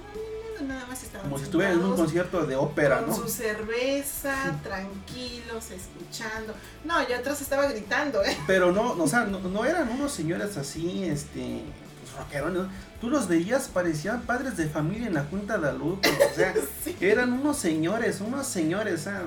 nada 0.62 0.86
más 0.86 1.02
estaban. 1.02 1.26
Como 1.26 1.38
si 1.38 1.44
estuvieran 1.44 1.78
en 1.78 1.84
un 1.84 1.96
concierto 1.96 2.46
de 2.46 2.56
ópera, 2.56 3.04
con 3.04 3.14
su 3.14 3.28
cerveza, 3.28 4.34
tranquilos, 4.62 5.70
escuchando. 5.70 6.54
No, 6.84 7.06
yo 7.08 7.16
atrás 7.16 7.40
estaba 7.40 7.66
gritando, 7.66 8.22
¿eh? 8.22 8.36
Pero 8.46 8.72
no, 8.72 8.92
o 8.92 9.06
sea, 9.06 9.24
no, 9.24 9.64
eran 9.64 9.88
unos 9.88 10.12
señores 10.12 10.56
así, 10.56 11.04
este. 11.04 11.62
Pues 12.00 12.16
rockerones. 12.16 12.62
Tú 13.00 13.10
los 13.10 13.28
veías, 13.28 13.68
parecían 13.68 14.22
padres 14.22 14.56
de 14.56 14.68
familia 14.68 15.08
en 15.08 15.14
la 15.14 15.24
Junta 15.24 15.58
de 15.58 15.72
Luz. 15.72 15.98
O 15.98 16.34
sea, 16.34 16.54
eran 17.00 17.32
unos 17.32 17.58
señores, 17.58 18.20
unos 18.20 18.46
señores, 18.46 19.02
sea, 19.02 19.22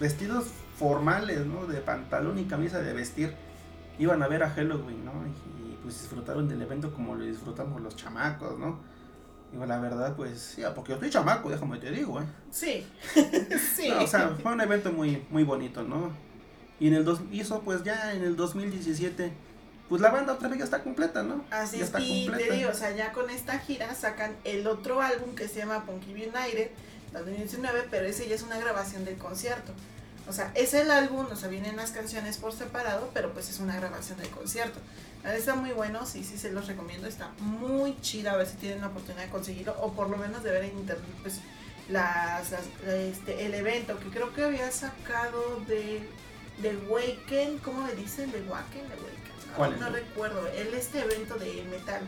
vestidos 0.00 0.46
formales, 0.78 1.46
¿no? 1.46 1.66
De 1.66 1.80
pantalón 1.80 2.38
y 2.38 2.44
camisa 2.44 2.80
de 2.80 2.92
vestir. 2.92 3.34
Iban 3.98 4.22
a 4.22 4.28
ver 4.28 4.42
a 4.42 4.50
Halloween, 4.50 5.04
¿no? 5.04 5.12
Y, 5.26 5.76
pues 5.82 6.00
disfrutaron 6.00 6.48
del 6.48 6.62
evento 6.62 6.92
como 6.94 7.16
lo 7.16 7.24
disfrutamos 7.24 7.80
los 7.80 7.96
chamacos, 7.96 8.58
¿no? 8.58 8.78
Digo, 9.52 9.66
la 9.66 9.78
verdad, 9.78 10.16
pues, 10.16 10.56
ya, 10.56 10.74
porque 10.74 10.90
yo 10.90 10.94
estoy 10.94 11.10
chamaco, 11.10 11.50
déjame 11.50 11.78
te 11.78 11.90
digo, 11.90 12.20
¿eh? 12.20 12.24
Sí, 12.50 12.86
sí. 13.76 13.90
o 13.90 14.06
sea, 14.06 14.30
fue 14.42 14.52
un 14.52 14.60
evento 14.62 14.90
muy, 14.90 15.22
muy 15.28 15.44
bonito, 15.44 15.82
¿no? 15.82 16.10
Y 16.80 16.88
en 16.88 16.94
el 16.94 17.04
dos, 17.04 17.20
hizo, 17.30 17.60
pues, 17.60 17.84
ya 17.84 18.14
en 18.14 18.24
el 18.24 18.34
2017, 18.34 19.30
pues 19.90 20.00
la 20.00 20.10
banda 20.10 20.32
otra 20.32 20.48
vez 20.48 20.58
ya 20.58 20.64
está 20.64 20.82
completa, 20.82 21.22
¿no? 21.22 21.44
Así 21.50 21.76
ya 21.76 21.84
es, 21.84 21.92
y 21.98 22.30
te 22.30 22.50
digo, 22.50 22.70
o 22.70 22.74
sea, 22.74 22.92
ya 22.92 23.12
con 23.12 23.28
esta 23.28 23.58
gira 23.58 23.94
sacan 23.94 24.34
el 24.44 24.66
otro 24.66 25.02
álbum 25.02 25.34
que 25.34 25.48
se 25.48 25.58
llama 25.58 25.84
Punky 25.84 26.12
United, 26.14 26.70
2019, 27.12 27.88
pero 27.90 28.06
ese 28.06 28.26
ya 28.26 28.34
es 28.34 28.42
una 28.42 28.58
grabación 28.58 29.04
del 29.04 29.18
concierto. 29.18 29.72
O 30.28 30.32
sea, 30.32 30.52
es 30.54 30.72
el 30.74 30.90
álbum, 30.90 31.26
o 31.30 31.36
sea, 31.36 31.48
vienen 31.48 31.76
las 31.76 31.90
canciones 31.90 32.36
por 32.36 32.52
separado, 32.52 33.10
pero 33.12 33.32
pues 33.32 33.50
es 33.50 33.58
una 33.58 33.76
grabación 33.76 34.18
del 34.18 34.30
concierto. 34.30 34.78
Está 35.24 35.54
muy 35.54 35.70
bueno, 35.70 36.04
sí, 36.06 36.24
sí 36.24 36.38
se 36.38 36.50
los 36.50 36.66
recomiendo, 36.66 37.06
está 37.06 37.30
muy 37.38 38.00
chida, 38.00 38.32
a 38.32 38.36
ver 38.36 38.46
si 38.46 38.56
tienen 38.56 38.80
la 38.80 38.88
oportunidad 38.88 39.24
de 39.24 39.30
conseguirlo, 39.30 39.76
o 39.80 39.92
por 39.92 40.10
lo 40.10 40.16
menos 40.16 40.42
de 40.42 40.50
ver 40.50 40.64
en 40.64 40.78
internet, 40.78 41.06
pues 41.22 41.40
las, 41.88 42.52
este, 42.86 43.46
el 43.46 43.54
evento 43.54 43.98
que 43.98 44.08
creo 44.08 44.32
que 44.34 44.44
había 44.44 44.70
sacado 44.72 45.60
de, 45.66 46.08
de 46.60 46.76
Waken, 46.88 47.58
¿cómo 47.58 47.86
le 47.86 47.94
dicen? 47.94 48.32
De 48.32 48.40
Waken, 48.42 48.88
de 48.88 48.94
Waken. 49.58 49.80
No, 49.80 49.90
recuerdo, 49.90 50.46
el 50.48 50.74
este 50.74 51.00
evento 51.00 51.36
de 51.36 51.62
metal 51.64 52.00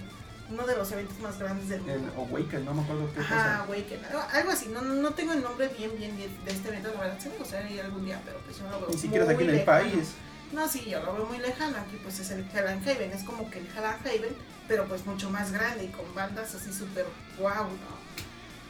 uno 0.50 0.66
de 0.66 0.76
los 0.76 0.92
eventos 0.92 1.18
más 1.20 1.38
grandes 1.38 1.68
del 1.68 1.80
mundo. 1.80 2.12
El 2.12 2.18
Awaken, 2.18 2.64
no 2.64 2.74
me 2.74 2.82
acuerdo 2.82 3.10
qué 3.14 3.20
Ajá, 3.20 3.58
Awaken, 3.64 4.00
algo, 4.32 4.50
así, 4.50 4.68
no, 4.68 4.82
no 4.82 5.10
tengo 5.12 5.32
el 5.32 5.42
nombre 5.42 5.68
bien, 5.68 5.90
bien, 5.96 6.16
bien 6.16 6.30
de 6.44 6.50
este 6.50 6.68
evento, 6.68 6.92
la 6.94 7.00
verdad, 7.00 7.18
sí 7.18 7.28
me 7.30 7.38
gustaría 7.38 7.84
algún 7.84 8.04
día, 8.04 8.20
pero 8.24 8.38
pues 8.38 8.58
yo 8.58 8.64
no 8.64 8.72
lo 8.72 8.80
veo 8.80 8.90
Ni 8.90 8.98
siquiera 8.98 9.30
aquí 9.30 9.44
en 9.44 9.50
el 9.50 9.64
país. 9.64 10.14
No, 10.52 10.68
sí, 10.68 10.84
yo 10.88 11.02
lo 11.02 11.14
veo 11.14 11.26
muy 11.26 11.38
lejano, 11.38 11.76
aquí 11.78 11.98
pues 12.02 12.20
es 12.20 12.30
el 12.30 12.46
Hell 12.52 12.68
and 12.68 12.88
Haven, 12.88 13.10
es 13.10 13.24
como 13.24 13.50
que 13.50 13.58
el 13.58 13.66
Hell 13.66 13.84
and 13.84 14.06
Haven, 14.06 14.36
pero 14.68 14.86
pues 14.86 15.04
mucho 15.06 15.30
más 15.30 15.52
grande 15.52 15.84
y 15.84 15.88
con 15.88 16.14
bandas 16.14 16.54
así 16.54 16.72
súper 16.72 17.06
wow, 17.38 17.64
¿no? 17.64 18.04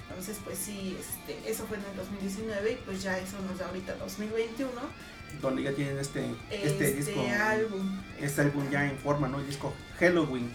Entonces, 0.09 0.39
pues 0.45 0.59
sí, 0.59 0.97
este, 1.01 1.51
eso 1.51 1.67
fue 1.67 1.77
en 1.77 1.85
el 1.91 1.97
2019 1.97 2.73
y 2.73 2.77
pues 2.85 3.03
ya 3.03 3.19
eso 3.19 3.37
nos 3.49 3.59
da 3.59 3.67
ahorita 3.67 3.97
2021. 3.97 4.71
Donde 5.43 5.63
ya 5.65 5.73
tienen 5.73 5.99
este, 5.99 6.31
este, 6.51 6.67
este 6.67 6.93
disco. 6.93 7.21
álbum. 7.43 8.01
Este 8.21 8.43
álbum 8.43 8.71
ya 8.71 8.85
en 8.85 8.97
forma, 8.99 9.27
¿no? 9.27 9.41
El 9.41 9.47
disco 9.47 9.75
Halloween. 9.99 10.53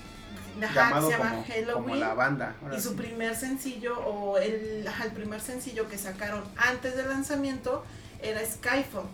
Llamado 0.59 1.09
se 1.09 1.17
llama 1.17 1.29
como, 1.31 1.45
Halloween. 1.45 1.99
la 1.99 2.13
banda. 2.13 2.55
y 2.75 2.79
su 2.79 2.95
primer 2.95 3.35
sencillo, 3.35 3.99
o 3.99 4.37
el, 4.37 4.87
el 4.87 5.11
primer 5.13 5.41
sencillo 5.41 5.87
que 5.89 5.97
sacaron 5.97 6.43
antes 6.57 6.95
del 6.95 7.09
lanzamiento 7.09 7.83
era 8.21 8.41
Skyfall. 8.45 9.05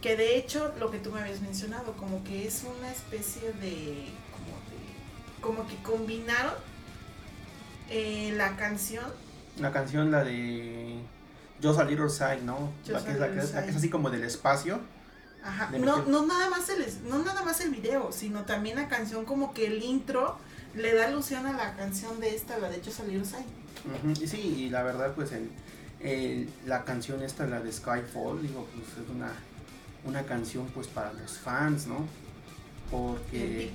Que 0.00 0.16
de 0.16 0.36
hecho, 0.36 0.74
lo 0.80 0.90
que 0.90 0.98
tú 0.98 1.12
me 1.12 1.20
habías 1.20 1.40
mencionado, 1.40 1.92
como 1.92 2.24
que 2.24 2.46
es 2.46 2.64
una 2.64 2.90
especie 2.90 3.52
de. 3.52 4.08
como, 4.32 4.56
de, 4.68 5.40
como 5.40 5.66
que 5.66 5.76
combinaron 5.82 6.54
eh, 7.88 8.32
la 8.36 8.56
canción 8.56 9.04
la 9.58 9.70
canción, 9.70 10.10
la 10.10 10.24
de 10.24 10.98
Just 11.62 11.78
a 11.78 11.84
Little 11.84 12.08
Side, 12.08 12.42
¿no? 12.42 12.72
La 12.86 13.04
que, 13.04 13.12
es, 13.12 13.18
la 13.18 13.30
que 13.30 13.38
es, 13.40 13.54
así 13.54 13.90
como 13.90 14.10
del 14.10 14.24
espacio. 14.24 14.80
Ajá. 15.44 15.70
No, 15.76 16.04
no, 16.04 16.26
nada 16.26 16.48
más 16.50 16.68
el, 16.68 16.86
no 17.08 17.18
nada 17.18 17.42
más 17.42 17.60
el 17.60 17.70
video, 17.70 18.12
sino 18.12 18.44
también 18.44 18.76
la 18.76 18.88
canción 18.88 19.24
como 19.24 19.52
que 19.54 19.66
el 19.66 19.82
intro 19.82 20.38
le 20.74 20.94
da 20.94 21.08
alusión 21.08 21.46
a 21.46 21.52
la 21.52 21.74
canción 21.76 22.20
de 22.20 22.34
esta, 22.34 22.58
la 22.58 22.70
de 22.70 22.80
Just 22.82 23.00
a 23.00 23.04
Little 23.04 23.24
Side. 23.24 24.22
y 24.22 24.26
sí, 24.26 24.40
y 24.40 24.70
la 24.70 24.82
verdad 24.82 25.12
pues 25.14 25.32
el, 25.32 26.48
la 26.66 26.84
canción 26.84 27.22
esta, 27.22 27.46
la 27.46 27.60
de 27.60 27.72
Skyfall, 27.72 28.42
digo, 28.42 28.66
pues 28.74 29.04
es 29.04 29.10
una, 29.10 29.32
una 30.04 30.22
canción 30.24 30.66
pues 30.68 30.86
para 30.86 31.12
los 31.12 31.38
fans, 31.38 31.86
¿no? 31.86 32.06
Porque, 32.90 33.72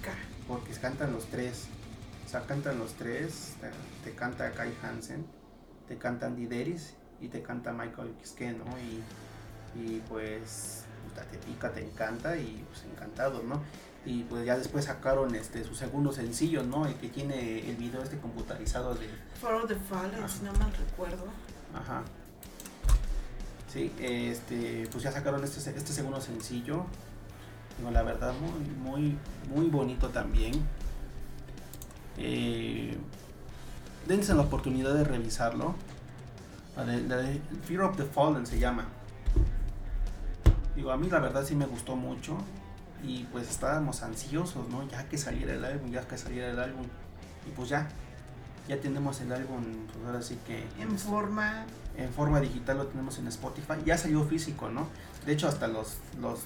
porque 0.48 0.72
cantan 0.74 1.12
los 1.12 1.26
tres. 1.26 1.66
O 2.26 2.30
sea, 2.30 2.42
cantan 2.46 2.78
los 2.78 2.94
tres, 2.94 3.54
te, 3.62 4.10
te 4.10 4.16
canta 4.16 4.52
Kai 4.52 4.74
Hansen 4.84 5.26
te 5.88 5.98
canta 5.98 6.28
Andy 6.28 6.46
Deris 6.46 6.94
y 7.22 7.30
te 7.30 7.42
canta 7.42 7.72
Michael 7.72 8.14
Kiske, 8.20 8.52
¿no? 8.52 8.66
Y, 8.78 9.04
y 9.80 10.02
pues 10.10 10.84
te 11.10 11.38
pica, 11.38 11.72
te 11.72 11.84
encanta 11.84 12.38
y 12.38 12.66
pues 12.70 12.84
encantado, 12.92 13.44
¿no? 13.44 13.62
Y 14.06 14.24
pues 14.24 14.46
ya 14.46 14.58
después 14.58 14.86
sacaron 14.86 15.36
este 15.36 15.64
su 15.64 15.76
segundo 15.76 16.12
sencillo, 16.12 16.64
¿no? 16.64 16.86
El 16.86 16.96
que 16.96 17.10
tiene 17.10 17.70
el 17.70 17.76
video 17.76 18.02
este 18.02 18.18
computarizado 18.18 18.96
de... 18.96 19.10
For 19.42 19.54
of 19.54 19.68
the 19.68 19.76
Fallen, 19.76 20.28
si 20.30 20.44
no 20.44 20.54
mal 20.54 20.72
recuerdo. 20.72 21.26
Ajá. 21.74 22.04
Sí, 23.72 23.92
este, 24.00 24.88
pues 24.92 25.04
ya 25.04 25.12
sacaron 25.12 25.44
este, 25.44 25.60
este 25.60 25.92
segundo 25.92 26.22
sencillo. 26.22 26.86
No, 27.84 27.92
la 27.92 28.02
verdad, 28.02 28.34
muy, 28.34 28.70
muy, 28.92 29.18
muy 29.54 29.70
bonito 29.70 30.10
también. 30.10 30.54
Eh, 32.18 32.98
dense 34.08 34.34
la 34.34 34.42
oportunidad 34.42 34.94
de 34.94 35.04
revisarlo. 35.04 35.76
La 36.76 36.86
de, 36.86 37.42
Fear 37.66 37.82
of 37.82 37.98
the 37.98 38.06
Fallen 38.06 38.46
se 38.46 38.60
llama. 38.60 38.88
Digo, 40.78 40.92
a 40.92 40.98
mí 40.98 41.10
la 41.10 41.20
verdad 41.20 41.44
sí 41.44 41.56
me 41.56 41.66
gustó 41.66 41.96
mucho. 41.98 42.38
Y 43.04 43.26
pues 43.26 43.50
estábamos 43.50 44.04
ansiosos, 44.04 44.70
¿no? 44.70 44.88
Ya 44.88 45.04
que 45.10 45.18
saliera 45.18 45.54
el 45.54 45.66
álbum, 45.66 45.92
ya 45.92 46.08
que 46.08 46.18
saliera 46.18 46.52
el 46.52 46.60
álbum. 46.60 46.86
Y 47.48 47.52
pues 47.52 47.70
ya, 47.70 47.90
ya 48.68 48.80
tenemos 48.80 49.20
el 49.22 49.32
álbum, 49.34 49.64
pues 49.92 50.06
ahora 50.06 50.22
sí 50.22 50.38
que... 50.48 50.66
En 50.82 50.98
forma... 50.98 51.66
En 51.98 52.14
forma 52.14 52.40
digital 52.40 52.78
lo 52.78 52.86
tenemos 52.86 53.18
en 53.18 53.28
Spotify. 53.28 53.74
Ya 53.86 53.98
salió 53.98 54.24
físico, 54.24 54.70
¿no? 54.70 54.88
De 55.26 55.34
hecho, 55.34 55.48
hasta 55.48 55.68
los, 55.68 55.98
los 56.22 56.40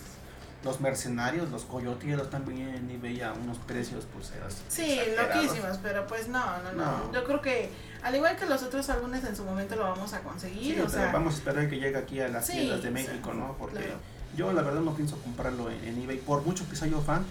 los 0.64 0.80
mercenarios, 0.80 1.50
los 1.50 1.64
coyoteros 1.64 2.30
también 2.30 2.70
en 2.70 2.90
eBay 2.90 3.22
a 3.22 3.34
unos 3.34 3.58
precios 3.58 4.06
pues 4.14 4.32
Sí, 4.68 5.00
loquísimos, 5.18 5.80
pero 5.82 6.06
pues 6.06 6.28
no, 6.28 6.62
no, 6.62 6.74
no, 6.74 7.12
Yo 7.12 7.24
creo 7.24 7.42
que 7.42 7.70
al 8.04 8.16
igual 8.16 8.36
que 8.36 8.46
los 8.46 8.62
otros 8.62 8.88
álbumes 8.90 9.24
en 9.24 9.36
su 9.36 9.44
momento 9.44 9.76
lo 9.76 9.84
vamos 9.84 10.14
a 10.14 10.20
conseguir, 10.20 10.86
vamos 11.12 11.34
a 11.34 11.38
esperar 11.38 11.70
que 11.70 11.80
llegue 11.80 11.98
aquí 11.98 12.20
a 12.20 12.28
las 12.28 12.48
tiendas 12.48 12.84
de 12.84 12.92
México, 12.92 13.34
¿no? 13.34 13.56
Porque 13.58 13.94
yo 14.36 14.54
la 14.54 14.62
verdad 14.62 14.82
no 14.82 14.94
pienso 14.94 15.18
comprarlo 15.18 15.70
en, 15.70 16.02
eBay, 16.02 16.18
por 16.18 16.46
mucho 16.46 16.68
que 16.70 16.76
sea 16.76 16.88
yo 16.88 17.02
fan, 17.02 17.26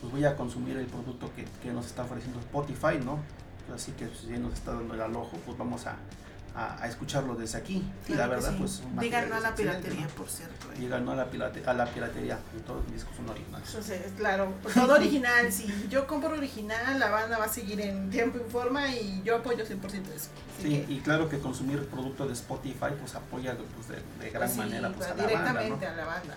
pues 0.00 0.12
voy 0.12 0.24
a 0.24 0.36
consumir 0.36 0.76
el 0.76 0.86
producto 0.86 1.30
que, 1.34 1.44
que 1.62 1.72
nos 1.72 1.86
está 1.86 2.04
ofreciendo 2.04 2.40
Spotify, 2.40 2.98
¿no? 3.04 3.18
Así 3.74 3.92
que 3.92 4.06
pues, 4.06 4.20
si 4.20 4.38
nos 4.38 4.54
está 4.54 4.72
dando 4.74 4.94
el 4.94 5.00
alojo, 5.00 5.36
pues 5.44 5.58
vamos 5.58 5.86
a 5.86 5.96
a, 6.56 6.88
escucharlo 6.88 7.34
desde 7.34 7.58
aquí. 7.58 7.84
y 8.08 8.14
la 8.14 8.26
verdad, 8.26 8.54
pues. 8.58 8.82
Digan 8.98 9.28
no 9.28 9.36
a 9.36 9.40
la 9.40 9.54
piratería, 9.54 10.06
por 10.08 10.28
cierto. 10.28 10.72
Eh. 10.72 10.78
Digan 10.78 11.04
no 11.04 11.12
a 11.12 11.16
la, 11.16 11.22
a 11.24 11.74
la 11.74 11.86
piratería. 11.86 12.38
todos 12.66 12.82
los 12.84 12.92
discos 12.92 13.14
son 13.16 13.28
originales. 13.28 13.68
Entonces, 13.68 14.12
claro, 14.16 14.52
todo 14.74 14.94
original. 14.94 15.52
si 15.52 15.66
yo 15.90 16.06
compro 16.06 16.34
original, 16.34 16.98
la 16.98 17.10
banda 17.10 17.38
va 17.38 17.44
a 17.44 17.48
seguir 17.48 17.80
en 17.80 18.08
tiempo 18.10 18.38
y 18.38 18.50
forma 18.50 18.88
y 18.88 19.22
yo 19.22 19.36
apoyo 19.36 19.64
100% 19.64 19.90
eso. 20.14 20.30
sí, 20.60 20.84
y 20.88 21.00
claro 21.00 21.28
que 21.28 21.38
consumir 21.38 21.86
producto 21.88 22.26
de 22.26 22.32
Spotify, 22.32 22.94
pues 22.98 23.14
apoya 23.14 23.56
pues, 23.56 23.88
de, 23.88 24.30
gran 24.30 24.56
manera 24.56 24.90
pues, 24.92 25.06
a 25.08 25.14
la 25.14 25.22
banda. 25.22 25.28
Directamente 25.28 25.86
a 25.86 25.96
la 25.96 26.04
banda. 26.06 26.34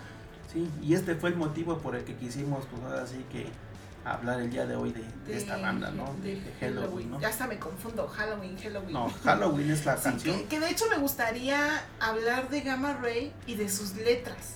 Sí, 0.51 0.69
y 0.81 0.95
este 0.95 1.15
fue 1.15 1.29
el 1.29 1.35
motivo 1.35 1.77
por 1.77 1.95
el 1.95 2.03
que 2.03 2.15
quisimos, 2.15 2.65
pues 2.65 2.83
así 2.99 3.23
que 3.31 3.47
hablar 4.05 4.39
el 4.39 4.49
día 4.49 4.65
de 4.65 4.75
hoy 4.75 4.93
de, 4.93 5.37
esta 5.37 5.57
banda, 5.57 5.91
¿no? 5.91 6.13
De, 6.21 6.41
Halloween, 6.59 7.11
¿no? 7.11 7.19
Ya 7.19 7.29
hasta 7.29 7.47
me 7.47 7.59
confundo, 7.59 8.07
Halloween, 8.07 8.57
Halloween. 8.57 8.93
No, 8.93 9.09
Halloween 9.23 9.71
es 9.71 9.85
la 9.85 9.95
canción. 9.95 10.47
Que, 10.47 10.59
de 10.59 10.69
hecho 10.69 10.85
me 10.89 10.97
gustaría 10.97 11.81
hablar 11.99 12.49
de 12.49 12.61
Gamma 12.61 12.93
Ray 12.93 13.33
y 13.45 13.55
de 13.55 13.69
sus 13.69 13.95
letras. 13.95 14.55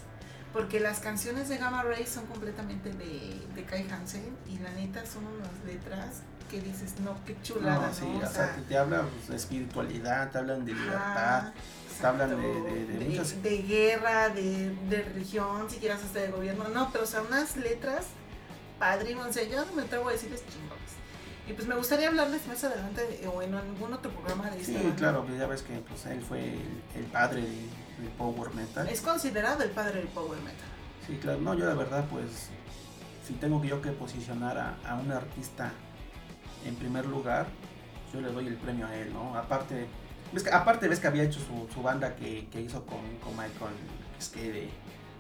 Porque 0.52 0.80
las 0.80 1.00
canciones 1.00 1.50
de 1.50 1.58
Gamma 1.58 1.82
Ray 1.82 2.06
son 2.06 2.28
completamente 2.28 2.92
de, 2.94 3.42
de 3.56 3.64
Kai 3.64 3.90
Hansen 3.90 4.38
y 4.48 4.60
la 4.60 4.72
neta 4.72 5.04
son 5.06 5.26
unas 5.26 5.50
letras 5.66 6.22
que 6.54 6.62
dices, 6.62 7.00
no, 7.00 7.18
qué 7.26 7.36
chulada, 7.42 7.88
no, 7.88 7.94
sí, 7.94 8.06
O, 8.24 8.30
sea, 8.30 8.56
te 8.68 8.78
hablan 8.78 9.08
pues, 9.10 9.28
de 9.30 9.36
espiritualidad, 9.36 10.30
te 10.30 10.38
hablan 10.38 10.64
de 10.64 10.74
libertad, 10.74 11.52
te 12.00 12.06
hablan 12.06 12.30
de, 12.30 12.36
de, 12.36 12.86
de, 12.86 13.06
muchas... 13.06 13.42
de 13.42 13.58
guerra, 13.64 14.30
de, 14.30 14.76
religión, 15.14 15.68
si 15.68 15.78
quieres 15.78 16.04
hasta 16.04 16.20
de 16.20 16.30
gobierno, 16.30 16.68
no, 16.68 16.92
pero 16.92 17.06
o 17.06 17.08
sea, 17.08 17.22
unas 17.22 17.58
letras 17.58 18.06
padre, 18.84 19.16
o 19.16 19.32
sea, 19.32 19.44
yo 19.44 19.66
me 19.76 19.84
atrevo 19.84 20.10
a 20.10 20.12
decirles 20.12 20.44
chingones. 20.52 20.92
Y 21.48 21.54
pues 21.54 21.68
me 21.68 21.76
gustaría 21.76 22.10
hablarles 22.10 22.46
más 22.48 22.62
adelante 22.66 23.02
o 23.34 23.42
en 23.42 23.54
algún 23.54 23.94
otro 23.94 24.12
programa 24.12 24.50
de 24.50 24.64
Sí, 24.64 24.76
claro, 24.98 25.26
pues 25.26 25.40
ya 25.40 25.48
ves 25.48 25.62
que 25.62 25.74
pues, 25.80 26.06
él 26.08 26.22
fue 26.22 26.56
el, 26.96 27.06
padre 27.06 27.42
del, 27.42 28.10
power 28.18 28.54
metal. 28.54 28.88
Es 28.90 29.02
considerado 29.02 29.64
el 29.64 29.70
padre 29.70 30.00
del 30.00 30.08
power 30.10 30.40
metal. 30.40 30.70
Sí, 31.08 31.18
claro, 31.22 31.40
no, 31.40 31.54
yo 31.54 31.66
la 31.66 31.76
verdad 31.76 32.06
pues 32.10 32.50
si 33.26 33.34
tengo 33.36 33.62
que 33.62 33.70
yo 33.70 33.82
que 33.82 33.92
posicionar 33.92 34.78
a, 34.86 34.96
un 34.96 35.12
artista 35.12 35.72
en 36.66 36.76
primer 36.76 37.06
lugar, 37.06 37.48
yo 38.14 38.20
le 38.20 38.32
doy 38.32 38.48
el 38.48 38.56
premio 38.56 38.86
a 38.86 38.96
él, 38.96 39.14
¿no? 39.14 39.36
Aparte, 39.38 39.88
ves 40.34 40.44
que, 40.44 40.52
aparte 40.52 40.88
ves 40.90 41.00
que 41.00 41.08
había 41.08 41.24
hecho 41.24 41.40
su, 41.74 41.82
banda 41.82 42.16
que, 42.16 42.48
hizo 42.60 42.86
con, 42.86 43.00
con 43.22 43.32
Michael, 43.32 43.76
es 44.20 44.30
que 44.30 44.70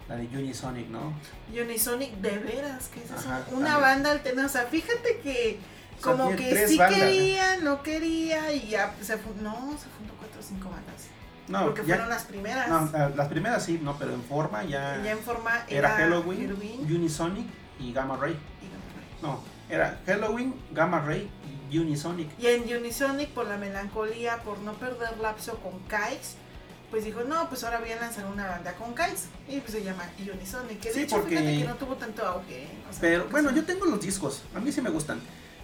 la 0.08 0.16
de 0.16 0.28
Unisonic, 0.28 0.88
¿no? 0.90 1.14
Unisonic, 1.50 2.16
de 2.18 2.38
veras, 2.38 2.90
que 2.90 3.02
es 3.02 3.12
Una 3.52 3.78
banda 3.78 4.12
alterna. 4.12 4.46
O 4.46 4.50
sea, 4.50 4.66
fíjate 4.66 5.20
que 5.20 5.60
como 6.02 6.36
que 6.36 6.68
sí 6.68 6.78
quería, 6.78 7.58
no 7.58 7.82
quería 7.82 8.52
y 8.52 8.70
ya 8.70 8.94
se 9.02 9.18
fundó, 9.18 9.52
no, 9.52 9.72
se 9.78 9.88
fundó 9.88 10.14
cuatro 10.20 10.40
o 10.40 10.44
cinco 10.44 10.70
bandas. 10.70 11.08
No, 11.48 11.66
porque 11.66 11.84
fueron 11.84 12.10
las 12.10 12.24
primeras. 12.24 12.70
No, 12.70 13.10
las 13.16 13.28
primeras 13.28 13.64
sí, 13.64 13.80
no, 13.82 13.98
pero 13.98 14.14
en 14.14 14.24
forma 14.24 14.64
ya. 14.64 15.02
Ya 15.04 15.12
en 15.12 15.20
forma 15.20 15.66
era, 15.68 15.90
Halloween, 15.90 16.54
Unisonic 16.84 17.48
y 17.80 17.94
Gamma 17.94 18.18
Ray. 18.18 18.32
Y 18.32 18.68
Gamma 18.68 18.86
Ray. 18.96 19.18
No, 19.22 19.40
era 19.70 20.00
Halloween, 20.06 20.56
Gamma 20.72 21.02
Ray 21.02 21.30
y 21.70 21.80
Unisonic. 21.80 22.30
Y 22.40 22.48
en 22.48 22.64
Unisonic 22.78 23.30
por 23.30 23.48
la 23.48 23.58
melancolía, 23.58 24.38
por 24.44 24.60
no 24.60 24.74
perder 24.74 25.18
lapso 25.20 25.58
con 25.58 25.80
Kais 25.88 26.38
pues 26.94 27.06
dijo, 27.06 27.24
no, 27.24 27.50
pues 27.50 27.64
ahora 27.64 27.80
voy 27.80 27.90
a 27.90 27.96
lanzar 27.96 28.24
una 28.28 28.46
banda 28.46 28.76
con 28.76 28.94
Kais. 28.94 29.26
Y 29.50 29.60
pues 29.62 29.72
se 29.72 29.84
llama 29.84 30.08
Unisonic. 30.20 30.80
Que 30.80 30.94
de 30.94 31.02
hecho, 31.02 31.16
porque... 31.16 31.40
fíjate 31.40 31.58
que 31.58 31.64
no 31.64 31.74
tuvo 31.74 31.96
tanto 31.96 32.24
auge. 32.24 32.68
pero 33.02 33.28
bueno, 33.32 33.50
yo 33.52 33.66
tengo 33.66 33.88
los 33.88 34.00
discos, 34.00 34.44
a 34.54 34.60
mí 34.60 34.72
sí 34.72 34.80
me 34.80 34.92
gustan. 34.92 35.20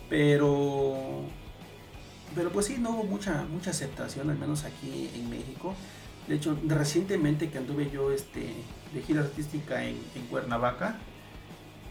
Pero. 0.10 1.26
Pero 2.34 2.52
pues 2.52 2.66
sí, 2.66 2.78
no 2.80 2.90
hubo 2.90 3.04
mucha, 3.04 3.44
mucha 3.44 3.70
aceptación, 3.70 4.32
al 4.32 4.40
menos 4.40 4.64
aquí 4.64 5.12
en 5.14 5.30
México. 5.30 5.76
De 6.28 6.34
hecho, 6.34 6.58
recientemente 6.66 7.52
que 7.52 7.60
anduve 7.60 7.92
yo 7.92 8.12
este, 8.12 8.56
de 8.92 9.02
gira 9.04 9.22
artística 9.22 9.84
en, 9.84 10.00
Cuernavaca, 10.32 10.98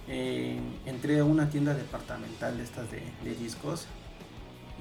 eh, 0.09 0.59
entré 0.85 1.21
a 1.21 1.25
una 1.25 1.49
tienda 1.49 1.75
departamental 1.75 2.57
de 2.57 2.65
estas 2.65 2.91
de, 2.91 3.03
de 3.23 3.37
discos 3.37 3.87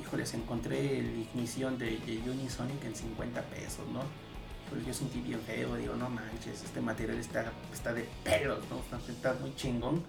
híjoles, 0.02 0.34
encontré 0.34 1.04
la 1.04 1.20
ignición 1.22 1.78
de, 1.78 1.98
de 1.98 2.30
Unisonic 2.30 2.84
en 2.86 2.96
50 2.96 3.42
pesos, 3.44 3.86
¿no? 3.94 4.27
Pues 4.70 4.86
yo 4.86 4.94
sentí 4.94 5.22
bien 5.22 5.40
feo, 5.42 5.76
digo, 5.76 5.96
no 5.96 6.10
manches, 6.10 6.64
este 6.64 6.82
material 6.82 7.18
está, 7.18 7.52
está 7.74 7.94
de 7.94 8.08
pelos, 8.24 8.60
¿no? 8.70 8.98
Está, 9.08 9.34
muy 9.36 9.56
chingón. 9.56 10.04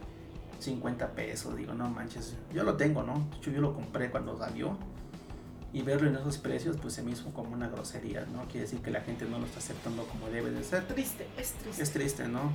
50 0.59 1.13
pesos, 1.13 1.57
digo, 1.57 1.73
no 1.73 1.89
manches, 1.89 2.35
yo 2.53 2.65
lo 2.65 2.77
tengo, 2.77 3.05
¿no? 3.05 3.29
De 3.31 3.37
hecho, 3.37 3.53
yo 3.53 3.61
lo 3.61 3.75
compré 3.75 4.11
cuando 4.11 4.37
salió 4.37 4.77
y 5.73 5.83
verlo 5.83 6.09
en 6.09 6.17
esos 6.17 6.39
precios, 6.39 6.77
pues 6.81 6.95
se 6.95 7.03
me 7.03 7.13
hizo 7.13 7.31
como 7.33 7.55
una 7.55 7.69
grosería, 7.69 8.27
¿no? 8.33 8.43
Quiere 8.47 8.63
decir 8.63 8.81
que 8.81 8.91
la 8.91 9.03
gente 9.03 9.25
no 9.27 9.39
lo 9.39 9.47
está 9.47 9.59
aceptando 9.59 10.05
como 10.07 10.29
debe 10.31 10.51
de 10.51 10.65
ser. 10.65 10.87
Triste, 10.89 11.29
es 11.37 11.53
triste. 11.53 11.83
Es 11.83 11.93
triste, 11.93 12.27
¿no? 12.27 12.51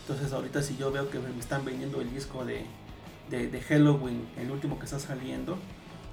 Entonces 0.00 0.32
ahorita 0.32 0.62
si 0.62 0.76
yo 0.76 0.90
veo 0.90 1.10
que 1.10 1.18
me 1.18 1.38
están 1.38 1.64
vendiendo 1.64 2.00
el 2.00 2.10
disco 2.10 2.44
de, 2.44 2.66
de, 3.28 3.60
Halloween, 3.60 4.28
el 4.38 4.50
último 4.50 4.78
que 4.78 4.86
está 4.86 4.98
saliendo, 4.98 5.58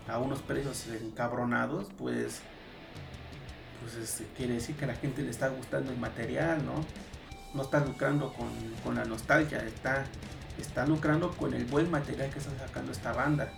a 0.07 0.19
unos 0.19 0.41
precios 0.41 0.85
encabronados, 0.87 1.87
pues, 1.97 2.41
pues 3.81 3.95
este, 3.95 4.25
quiere 4.35 4.55
decir 4.55 4.75
que 4.75 4.85
a 4.85 4.87
la 4.87 4.95
gente 4.95 5.21
le 5.21 5.29
está 5.29 5.49
gustando 5.49 5.91
el 5.91 5.97
material, 5.97 6.65
¿no? 6.65 6.85
No 7.53 7.63
está 7.63 7.79
lucrando 7.79 8.33
con, 8.33 8.49
con 8.83 8.95
la 8.95 9.05
nostalgia, 9.05 9.59
está, 9.59 10.05
está 10.59 10.85
lucrando 10.85 11.31
con 11.31 11.53
el 11.53 11.65
buen 11.65 11.89
material 11.89 12.29
que 12.29 12.39
está 12.39 12.51
sacando 12.57 12.91
esta 12.91 13.13
banda. 13.13 13.51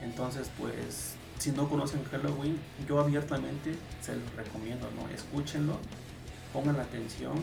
Entonces, 0.00 0.50
pues, 0.58 1.14
si 1.38 1.50
no 1.52 1.68
conocen 1.68 2.04
Halloween, 2.04 2.58
yo 2.88 3.00
abiertamente 3.00 3.74
se 4.00 4.14
los 4.14 4.34
recomiendo, 4.36 4.88
¿no? 4.92 5.08
Escúchenlo, 5.14 5.78
pongan 6.52 6.78
atención 6.78 7.42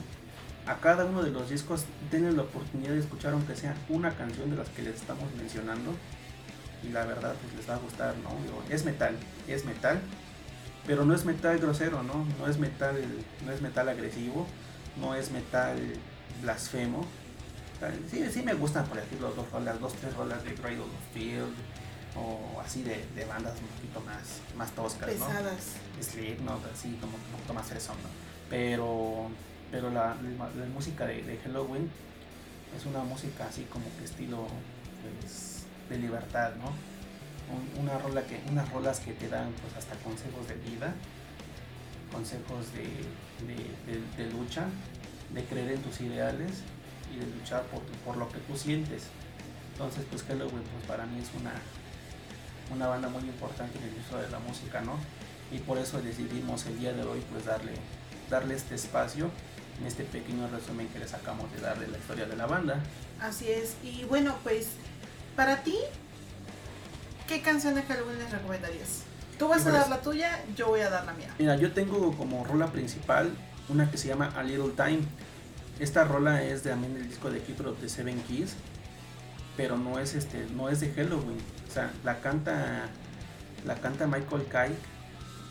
a 0.68 0.76
cada 0.76 1.06
uno 1.06 1.23
de 1.23 1.31
los 1.31 1.49
discos 1.49 1.85
tienen 2.10 2.38
la 2.38 2.43
oportunidad 2.43 2.91
de 2.91 2.99
escuchar 2.99 3.34
aunque 3.34 3.56
sea 3.56 3.76
una 3.89 4.11
canción 4.15 4.49
de 4.52 4.57
las 4.57 4.69
que 4.69 4.84
les 4.84 4.95
estamos 4.95 5.26
mencionando 5.35 5.95
y 6.84 6.89
la 6.89 7.06
verdad 7.06 7.35
pues 7.41 7.56
les 7.56 7.69
va 7.69 7.76
a 7.76 7.80
gustar, 7.80 8.15
¿no? 8.18 8.30
Es 8.73 8.85
metal, 8.85 9.15
es 9.48 9.65
metal, 9.65 9.99
pero 10.85 11.05
no 11.05 11.13
es 11.13 11.25
metal 11.25 11.57
grosero, 11.59 12.03
¿no? 12.03 12.25
No 12.39 12.47
es 12.47 12.57
metal, 12.57 12.95
no 13.45 13.51
es 13.51 13.61
metal 13.61 13.89
agresivo, 13.89 14.47
no 14.99 15.15
es 15.15 15.31
metal 15.31 15.77
blasfemo. 16.41 17.05
Sí, 18.09 18.23
sí 18.31 18.43
me 18.43 18.53
gustan, 18.53 18.85
por 18.85 18.99
ejemplo, 18.99 19.31
dos 19.31 19.49
rolas, 19.51 19.79
dos, 19.79 19.93
tres 19.93 20.15
rolas 20.15 20.43
de 20.43 20.53
Cradle 20.53 20.81
of 20.81 21.13
Field 21.13 21.53
o 22.15 22.61
así 22.61 22.83
de, 22.83 23.25
bandas 23.25 23.57
un 23.59 23.67
poquito 23.67 24.01
más, 24.01 24.41
más 24.55 24.71
toscas, 24.71 25.09
Pesadas. 25.09 25.77
¿no? 26.43 26.59
Así 26.73 26.97
como 27.01 27.15
un 27.15 27.23
poquito 27.31 27.53
más 27.53 27.65
fresón, 27.65 27.95
¿no? 28.03 28.09
Pero 28.49 29.31
pero 29.71 29.89
la, 29.89 30.15
música 30.73 31.05
de, 31.05 31.39
Halloween 31.43 31.89
es 32.77 32.85
una 32.85 32.99
música 33.03 33.45
así 33.47 33.63
como 33.63 33.85
que 33.97 34.05
estilo 34.05 34.45
pues, 35.19 35.63
de 35.89 35.97
libertad, 35.97 36.51
¿no? 36.55 36.73
Una 37.80 37.98
rola 37.98 38.23
que, 38.23 38.41
unas 38.49 38.69
rolas 38.72 38.99
que 38.99 39.14
te 39.14 39.28
dan 39.28 39.52
pues 39.61 39.76
hasta 39.76 39.95
consejos 40.03 40.48
de 40.48 40.56
vida, 40.56 40.94
consejos 42.11 42.68
de, 42.73 44.26
lucha, 44.32 44.65
de 45.34 45.44
creer 45.45 45.72
en 45.72 45.82
tus 45.82 46.02
ideales 46.02 46.64
y 47.14 47.19
de 47.19 47.26
luchar 47.38 47.64
por, 47.64 47.82
por 48.06 48.18
lo 48.18 48.30
que 48.30 48.40
tú 48.40 48.57
sientes. 48.57 49.03
Entonces 49.73 50.06
pues 50.10 50.23
Halloween 50.23 50.64
pues 50.64 50.86
para 50.88 51.06
mí 51.06 51.19
es 51.19 51.30
una, 51.40 51.53
una 52.73 52.88
banda 52.88 53.10
muy 53.10 53.23
importante 53.23 53.78
en 53.78 53.86
el 53.86 53.99
uso 53.99 54.18
de 54.18 54.30
la 54.30 54.40
música, 54.40 54.82
¿no? 54.82 54.98
Y 55.52 55.60
por 55.60 55.78
eso 55.78 56.02
decidimos 56.02 56.65
el 56.65 56.80
día 56.80 56.94
de 56.94 57.03
hoy 57.03 57.22
pues 57.32 57.45
darle, 57.45 57.73
darle 58.30 58.56
este 58.56 58.76
espacio 58.76 59.30
en 59.80 59.88
este 59.88 60.03
pequeño 60.03 60.48
resumen 60.49 60.88
que 60.90 60.99
les 60.99 61.14
acabamos 61.14 61.52
de 61.53 61.60
dar 61.60 61.80
de 61.80 61.88
la 61.88 61.98
historia 61.98 62.26
de 62.26 62.36
la 62.36 62.45
banda. 62.45 62.80
Así 63.19 63.49
es, 63.49 63.76
y 63.84 64.03
bueno, 64.06 64.36
pues 64.44 64.69
para 65.36 65.64
ti, 65.64 65.76
¿qué 67.31 67.41
canción 67.41 67.75
de 67.75 67.83
Halloween 67.83 68.19
les 68.19 68.29
recomendarías? 68.29 69.03
Tú 69.39 69.47
vas 69.47 69.65
a 69.65 69.71
dar 69.71 69.89
la 69.89 70.01
tuya, 70.01 70.43
yo 70.57 70.67
voy 70.67 70.81
a 70.81 70.89
dar 70.89 71.05
la 71.05 71.13
mía. 71.13 71.33
Mira, 71.39 71.55
yo 71.55 71.71
tengo 71.71 72.11
como 72.17 72.43
rola 72.43 72.67
principal 72.67 73.31
una 73.69 73.89
que 73.89 73.97
se 73.97 74.09
llama 74.09 74.33
A 74.35 74.43
Little 74.43 74.73
Time. 74.75 74.99
Esta 75.79 76.03
rola 76.03 76.43
es 76.43 76.65
de, 76.65 76.71
también 76.71 76.93
del 76.93 77.07
disco 77.07 77.31
de 77.31 77.39
of 77.39 77.79
the 77.79 77.87
Seven 77.87 78.21
Keys, 78.23 78.55
pero 79.55 79.77
no 79.77 79.97
es 79.97 80.13
este, 80.13 80.45
no 80.53 80.67
es 80.67 80.81
de 80.81 80.91
Halloween. 80.91 81.37
O 81.69 81.73
sea, 81.73 81.91
la 82.03 82.19
canta, 82.19 82.89
la 83.65 83.75
canta 83.75 84.07
Michael 84.07 84.43
Kike, 84.43 84.77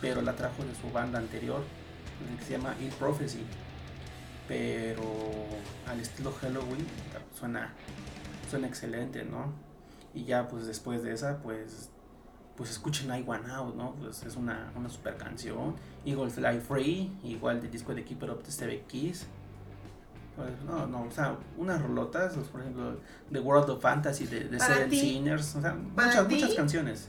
pero 0.02 0.20
la 0.20 0.36
trajo 0.36 0.62
de 0.62 0.74
su 0.74 0.92
banda 0.92 1.18
anterior, 1.18 1.62
que 2.38 2.44
se 2.44 2.52
llama 2.52 2.74
Ill 2.78 2.90
Prophecy 2.90 3.42
pero 4.46 5.04
al 5.86 6.00
estilo 6.00 6.32
Halloween 6.32 6.84
suena, 7.38 7.72
suena 8.50 8.66
excelente, 8.66 9.22
¿no? 9.22 9.69
Y 10.14 10.24
ya 10.24 10.48
pues 10.48 10.66
después 10.66 11.02
de 11.02 11.12
esa, 11.12 11.38
pues 11.42 11.90
pues 12.56 12.72
escuchen 12.72 13.08
I 13.08 13.24
One 13.26 13.50
Out, 13.50 13.74
¿no? 13.74 13.94
Pues 13.94 14.22
es 14.22 14.36
una, 14.36 14.70
una 14.76 14.90
super 14.90 15.16
canción. 15.16 15.74
Eagle 16.04 16.28
Fly 16.28 16.60
Free, 16.60 17.10
igual 17.24 17.58
del 17.58 17.70
disco 17.70 17.94
de 17.94 18.04
Keeper 18.04 18.28
of 18.28 18.42
the 18.42 18.50
Seven 18.50 18.82
Keys. 18.86 19.26
Pues, 20.36 20.50
no, 20.66 20.86
no, 20.86 21.04
o 21.04 21.10
sea, 21.10 21.36
unas 21.56 21.80
rolotas, 21.80 22.34
pues, 22.34 22.48
por 22.48 22.60
ejemplo, 22.60 22.98
The 23.32 23.40
World 23.40 23.70
of 23.70 23.80
Fantasy 23.80 24.26
de, 24.26 24.44
de 24.44 24.60
Seven 24.60 24.90
Sinners, 24.90 25.56
o 25.56 25.62
sea, 25.62 25.74
muchas, 25.74 26.28
muchas 26.28 26.54
canciones. 26.54 27.08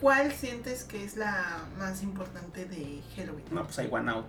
¿Cuál 0.00 0.32
sientes 0.32 0.84
que 0.84 1.04
es 1.04 1.18
la 1.18 1.58
más 1.78 2.02
importante 2.02 2.64
de 2.64 3.02
Halloween? 3.16 3.44
No, 3.50 3.64
pues 3.64 3.78
I 3.78 3.88
One 3.90 4.10
Out. 4.10 4.26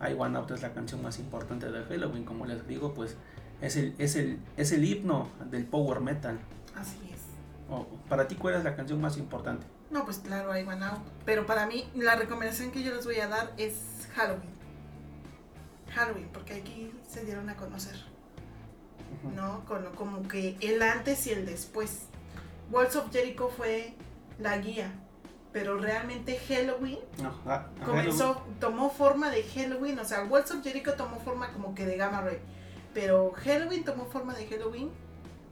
I 0.00 0.14
One 0.16 0.38
Out 0.38 0.52
es 0.52 0.62
la 0.62 0.72
canción 0.72 1.02
más 1.02 1.18
importante 1.18 1.70
de 1.70 1.82
Halloween, 1.82 2.24
como 2.24 2.46
les 2.46 2.66
digo, 2.68 2.94
pues 2.94 3.16
es 3.60 3.76
el, 3.76 3.94
es 3.98 4.14
el, 4.14 4.38
es 4.56 4.70
el 4.70 4.84
himno 4.84 5.28
del 5.50 5.64
power 5.64 5.98
metal. 5.98 6.38
Así 6.76 6.98
es. 7.12 7.20
para 8.08 8.28
ti, 8.28 8.34
¿cuál 8.36 8.54
es 8.54 8.64
la 8.64 8.76
canción 8.76 9.00
más 9.00 9.16
importante? 9.16 9.66
No, 9.90 10.04
pues 10.04 10.18
claro, 10.18 10.56
I 10.56 10.62
One 10.62 10.84
Out. 10.84 11.00
Pero 11.24 11.46
para 11.46 11.66
mí, 11.66 11.88
la 11.94 12.16
recomendación 12.16 12.70
que 12.70 12.82
yo 12.82 12.94
les 12.94 13.04
voy 13.04 13.20
a 13.20 13.28
dar 13.28 13.52
es 13.56 14.08
Halloween. 14.14 14.50
Halloween, 15.94 16.28
porque 16.32 16.54
aquí 16.54 16.92
se 17.08 17.24
dieron 17.24 17.48
a 17.48 17.56
conocer. 17.56 17.96
¿No? 19.34 19.64
como 19.96 20.28
que 20.28 20.56
el 20.60 20.82
antes 20.82 21.26
y 21.26 21.30
el 21.30 21.46
después. 21.46 22.06
Walls 22.70 22.96
of 22.96 23.10
Jericho 23.10 23.48
fue 23.48 23.94
la 24.38 24.58
guía 24.58 24.92
pero 25.56 25.78
realmente 25.78 26.38
Halloween 26.48 26.98
comenzó, 27.82 28.42
tomó 28.60 28.90
forma 28.90 29.30
de 29.30 29.42
Halloween, 29.42 29.98
o 29.98 30.04
sea, 30.04 30.24
Walls 30.24 30.50
of 30.50 30.62
Jericho 30.62 30.92
tomó 30.98 31.18
forma 31.20 31.50
como 31.54 31.74
que 31.74 31.86
de 31.86 31.96
Gamma 31.96 32.20
Ray, 32.20 32.40
pero 32.92 33.32
Halloween 33.42 33.82
tomó 33.82 34.04
forma 34.04 34.34
de 34.34 34.46
Halloween 34.48 34.90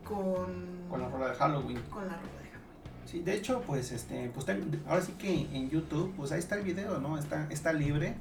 con... 0.05 0.89
Con 0.89 1.01
la 1.01 1.09
rola 1.09 1.28
de 1.28 1.35
Halloween. 1.35 1.81
Con 1.90 2.06
la 2.06 2.16
rola 2.16 2.43
de 2.43 2.48
Halloween. 2.51 3.06
Sí, 3.06 3.20
de 3.20 3.35
hecho, 3.35 3.62
pues, 3.62 3.93
este, 3.93 4.31
pues, 4.31 4.47
ahora 4.86 5.02
sí 5.02 5.12
que 5.12 5.32
en 5.32 5.70
YouTube, 5.70 6.14
pues 6.16 6.32
ahí 6.32 6.39
está 6.39 6.56
el 6.56 6.62
video, 6.62 7.01
¿no? 7.01 7.18
Está, 7.18 7.47
está 7.51 7.72
libre. 7.72 8.14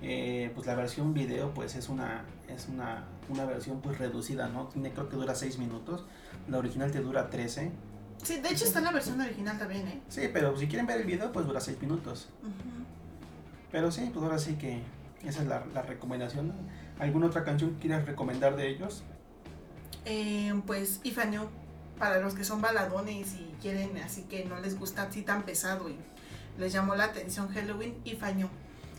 Eh, 0.00 0.50
pues 0.54 0.66
la 0.66 0.74
versión 0.74 1.14
video, 1.14 1.54
pues 1.54 1.76
es 1.76 1.88
una, 1.88 2.24
es 2.48 2.68
una, 2.68 3.04
una 3.28 3.44
versión 3.44 3.80
pues 3.80 3.98
reducida, 3.98 4.48
¿no? 4.48 4.66
Tiene, 4.66 4.90
creo 4.90 5.08
que 5.08 5.16
dura 5.16 5.34
6 5.34 5.58
minutos. 5.58 6.04
La 6.48 6.58
original 6.58 6.90
te 6.90 7.00
dura 7.00 7.30
13 7.30 7.70
Sí, 8.22 8.38
de 8.40 8.50
hecho 8.50 8.64
está 8.64 8.78
en 8.78 8.84
la 8.84 8.92
versión 8.92 9.20
original 9.20 9.58
también, 9.58 9.86
¿eh? 9.88 10.00
Sí, 10.08 10.28
pero 10.32 10.56
si 10.56 10.68
quieren 10.68 10.86
ver 10.86 11.00
el 11.00 11.06
video, 11.06 11.32
pues 11.32 11.44
dura 11.44 11.60
6 11.60 11.80
minutos. 11.82 12.28
Pero 13.72 13.90
sí, 13.90 14.10
pues 14.12 14.24
ahora 14.24 14.38
sí 14.38 14.54
que 14.54 14.80
esa 15.26 15.42
es 15.42 15.48
la, 15.48 15.82
recomendación. 15.82 16.52
¿Alguna 17.00 17.26
otra 17.26 17.42
canción 17.42 17.74
que 17.74 17.80
quieras 17.80 18.06
recomendar 18.06 18.54
de 18.54 18.68
ellos? 18.68 19.02
Eh, 20.04 20.52
pues 20.66 21.00
Ifanio, 21.04 21.48
para 21.98 22.20
los 22.20 22.34
que 22.34 22.44
son 22.44 22.60
baladones 22.60 23.34
y 23.34 23.54
quieren, 23.60 23.96
así 23.98 24.22
que 24.22 24.44
no 24.44 24.60
les 24.60 24.78
gusta 24.78 25.04
así 25.04 25.22
tan 25.22 25.42
pesado 25.44 25.88
y 25.88 25.96
les 26.58 26.72
llamó 26.72 26.94
la 26.94 27.04
atención 27.04 27.48
Halloween. 27.48 27.94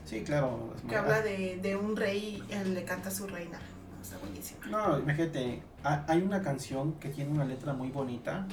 Sí, 0.06 0.24
claro. 0.24 0.74
Que 0.88 0.96
habla 0.96 1.22
de, 1.22 1.60
de 1.62 1.76
un 1.76 1.96
rey, 1.96 2.44
él 2.50 2.74
le 2.74 2.84
canta 2.84 3.10
a 3.10 3.12
su 3.12 3.28
reina. 3.28 3.60
Está 4.02 4.18
buenísimo. 4.18 4.60
No, 4.70 5.00
imagínate, 5.00 5.64
hay 5.84 6.22
una 6.22 6.42
canción 6.42 6.94
que 7.00 7.10
tiene 7.10 7.32
una 7.32 7.46
letra 7.46 7.74
muy 7.74 7.90
bonita 7.90 8.46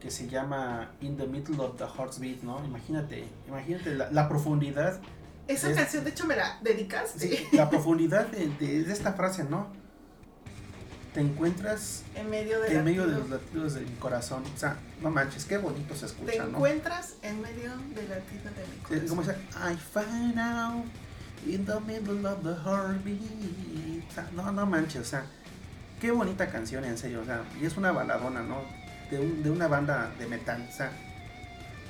que 0.00 0.10
se 0.10 0.28
llama 0.28 0.90
In 1.00 1.16
the 1.16 1.26
Middle 1.26 1.60
of 1.60 1.76
the 1.78 1.84
Heart's 1.84 2.18
Beat, 2.18 2.42
¿no? 2.42 2.62
Imagínate, 2.64 3.24
imagínate 3.48 3.94
la, 3.94 4.28
profundidad. 4.28 5.00
Esa 5.48 5.72
canción, 5.72 6.04
de 6.04 6.10
hecho, 6.10 6.26
me 6.26 6.36
la 6.36 6.58
dedicas. 6.62 7.14
Sí, 7.16 7.38
la 7.52 7.70
profundidad 7.70 8.26
de, 8.26 8.80
esta 8.92 9.12
frase, 9.12 9.44
¿no? 9.44 9.68
Te 11.16 11.22
encuentras 11.22 12.02
en 12.14 12.28
medio, 12.28 12.60
de, 12.60 12.76
en 12.76 12.84
medio 12.84 13.06
de 13.06 13.16
los 13.18 13.30
latidos 13.30 13.72
de 13.74 13.80
mi 13.80 13.96
corazón. 13.96 14.42
O 14.54 14.58
sea, 14.58 14.76
no 15.00 15.08
manches, 15.08 15.46
qué 15.46 15.56
bonito 15.56 15.94
se 15.94 16.04
escucha, 16.04 16.32
Te 16.32 16.38
encuentras 16.38 17.14
en 17.22 17.40
medio 17.40 17.70
del 17.94 18.10
latido 18.10 18.44
de 18.54 18.66
mi 18.70 18.76
corazón. 18.82 19.08
Como 19.08 19.22
dice, 19.22 19.36
I 19.54 19.76
find 19.76 20.38
out 20.38 20.84
in 21.46 21.64
the 21.64 21.80
middle 21.80 22.28
of 22.28 22.42
the 22.42 22.54
heartbeat. 22.62 23.18
O 24.10 24.12
sea, 24.12 24.28
no, 24.34 24.52
no 24.52 24.66
manches, 24.66 25.00
o 25.00 25.04
sea, 25.04 25.24
qué 26.02 26.10
bonita 26.10 26.48
canción, 26.48 26.84
en 26.84 26.98
serio. 26.98 27.22
O 27.22 27.24
sea, 27.24 27.42
y 27.62 27.64
es 27.64 27.78
una 27.78 27.92
baladona, 27.92 28.42
¿no? 28.42 28.60
de, 29.10 29.50
una 29.50 29.68
banda 29.68 30.12
de 30.18 30.26
metal. 30.26 30.66
O 30.68 30.72
sea, 30.72 30.92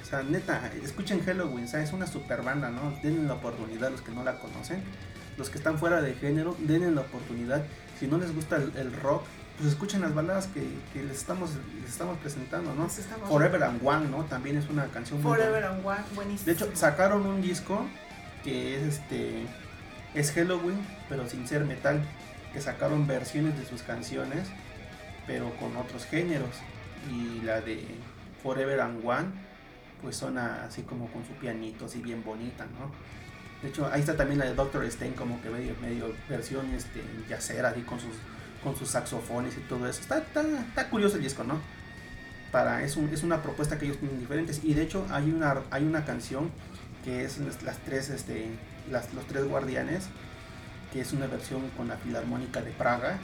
o 0.02 0.04
sea, 0.08 0.22
neta, 0.22 0.70
escuchen 0.84 1.24
Halloween, 1.24 1.64
o 1.64 1.68
sea, 1.68 1.82
es 1.82 1.92
una 1.92 2.06
super 2.06 2.42
banda, 2.42 2.70
¿no? 2.70 2.96
Denle 3.02 3.26
la 3.26 3.34
oportunidad 3.34 3.90
los 3.90 4.02
que 4.02 4.12
no 4.12 4.22
la 4.22 4.38
conocen. 4.38 4.82
Los 5.36 5.50
que 5.50 5.58
están 5.58 5.78
fuera 5.78 6.00
de 6.00 6.14
género, 6.14 6.56
denle 6.60 6.90
la 6.92 7.02
oportunidad. 7.02 7.64
Si 7.98 8.06
no 8.06 8.18
les 8.18 8.34
gusta 8.34 8.56
el, 8.56 8.92
rock, 8.92 9.24
pues 9.56 9.70
escuchen 9.70 10.02
las 10.02 10.14
baladas 10.14 10.48
que, 10.48 10.62
les 10.94 11.16
estamos 11.16 11.50
les 11.80 11.90
estamos 11.90 12.18
presentando, 12.18 12.74
¿no? 12.74 12.88
Forever 13.26 13.62
and 13.64 13.80
One, 13.82 14.08
¿no? 14.08 14.24
También 14.24 14.56
es 14.56 14.68
una 14.68 14.86
canción 14.86 15.22
Forever 15.22 15.64
and 15.64 15.84
One, 15.84 16.04
buenísimo. 16.14 16.46
De 16.46 16.52
hecho, 16.52 16.70
sacaron 16.74 17.26
un 17.26 17.40
disco 17.40 17.86
que 18.44 18.76
es 18.76 18.82
este 18.82 19.46
es 20.14 20.32
Halloween, 20.32 20.78
pero 21.08 21.28
sin 21.28 21.46
ser 21.46 21.64
metal, 21.64 22.02
que 22.52 22.60
sacaron 22.60 23.06
versiones 23.06 23.58
de 23.58 23.66
sus 23.66 23.82
canciones, 23.82 24.48
pero 25.26 25.54
con 25.56 25.76
otros 25.76 26.06
géneros. 26.06 26.56
Y 27.10 27.42
la 27.42 27.60
de 27.60 27.84
Forever 28.42 28.80
and 28.80 29.04
One, 29.04 29.28
pues 30.02 30.16
suena 30.16 30.64
así 30.64 30.82
como 30.82 31.08
con 31.08 31.24
su 31.24 31.32
pianito, 31.34 31.86
así 31.86 32.00
bien 32.00 32.24
bonita, 32.24 32.64
¿no? 32.64 32.90
De 33.66 33.72
hecho, 33.72 33.90
ahí 33.92 33.98
está 33.98 34.16
también 34.16 34.38
la 34.38 34.44
de 34.44 34.54
Doctor 34.54 34.88
Stein, 34.88 35.14
como 35.14 35.42
que 35.42 35.50
medio, 35.50 36.14
versión 36.28 36.72
este, 36.72 37.02
yacera, 37.28 37.70
así 37.70 37.80
con 37.80 37.98
sus 37.98 38.12
con 38.62 38.76
sus 38.76 38.90
saxofones 38.90 39.56
y 39.56 39.60
todo 39.62 39.88
eso. 39.88 40.00
Está, 40.02 40.18
está, 40.18 40.88
curioso 40.88 41.16
el 41.16 41.24
disco, 41.24 41.42
¿no? 41.42 41.58
Para, 42.52 42.84
es, 42.84 42.96
es 42.96 43.24
una 43.24 43.42
propuesta 43.42 43.76
que 43.76 43.86
ellos 43.86 43.98
tienen 43.98 44.20
diferentes. 44.20 44.60
Y 44.62 44.74
de 44.74 44.82
hecho 44.82 45.04
hay 45.10 45.32
una, 45.32 45.62
hay 45.72 45.82
una 45.82 46.04
canción 46.04 46.52
que 47.04 47.24
es 47.24 47.40
las 47.64 47.78
tres, 47.78 48.08
este, 48.10 48.46
los 48.88 49.26
tres 49.26 49.44
guardianes, 49.48 50.04
que 50.92 51.00
es 51.00 51.12
una 51.12 51.26
versión 51.26 51.68
con 51.70 51.88
la 51.88 51.96
Filarmónica 51.96 52.62
de 52.62 52.70
Praga. 52.70 53.18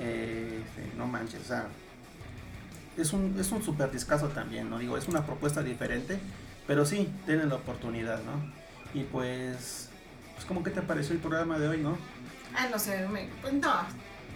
Eh, 0.00 0.62
este, 0.66 0.98
no 0.98 1.06
manches, 1.06 1.40
o 1.40 1.44
sea, 1.44 1.66
es 2.98 3.14
un, 3.14 3.34
es 3.40 3.50
un 3.52 3.62
super 3.62 3.90
discazo 3.90 4.28
también, 4.28 4.68
¿no? 4.68 4.78
Digo, 4.78 4.98
es 4.98 5.08
una 5.08 5.24
propuesta 5.24 5.62
diferente, 5.62 6.18
pero 6.66 6.84
sí, 6.84 7.10
tienen 7.24 7.48
la 7.48 7.54
oportunidad, 7.54 8.22
¿no? 8.24 8.59
Y 8.94 9.04
pues, 9.04 9.88
pues 10.34 10.44
como 10.46 10.62
que 10.62 10.70
te 10.70 10.82
pareció 10.82 11.14
el 11.14 11.20
programa 11.20 11.58
de 11.58 11.68
hoy, 11.68 11.78
¿no? 11.78 11.96
Ah, 12.54 12.68
no 12.70 12.78
sé, 12.78 13.06
me, 13.08 13.28
pues 13.40 13.52
no, 13.54 13.72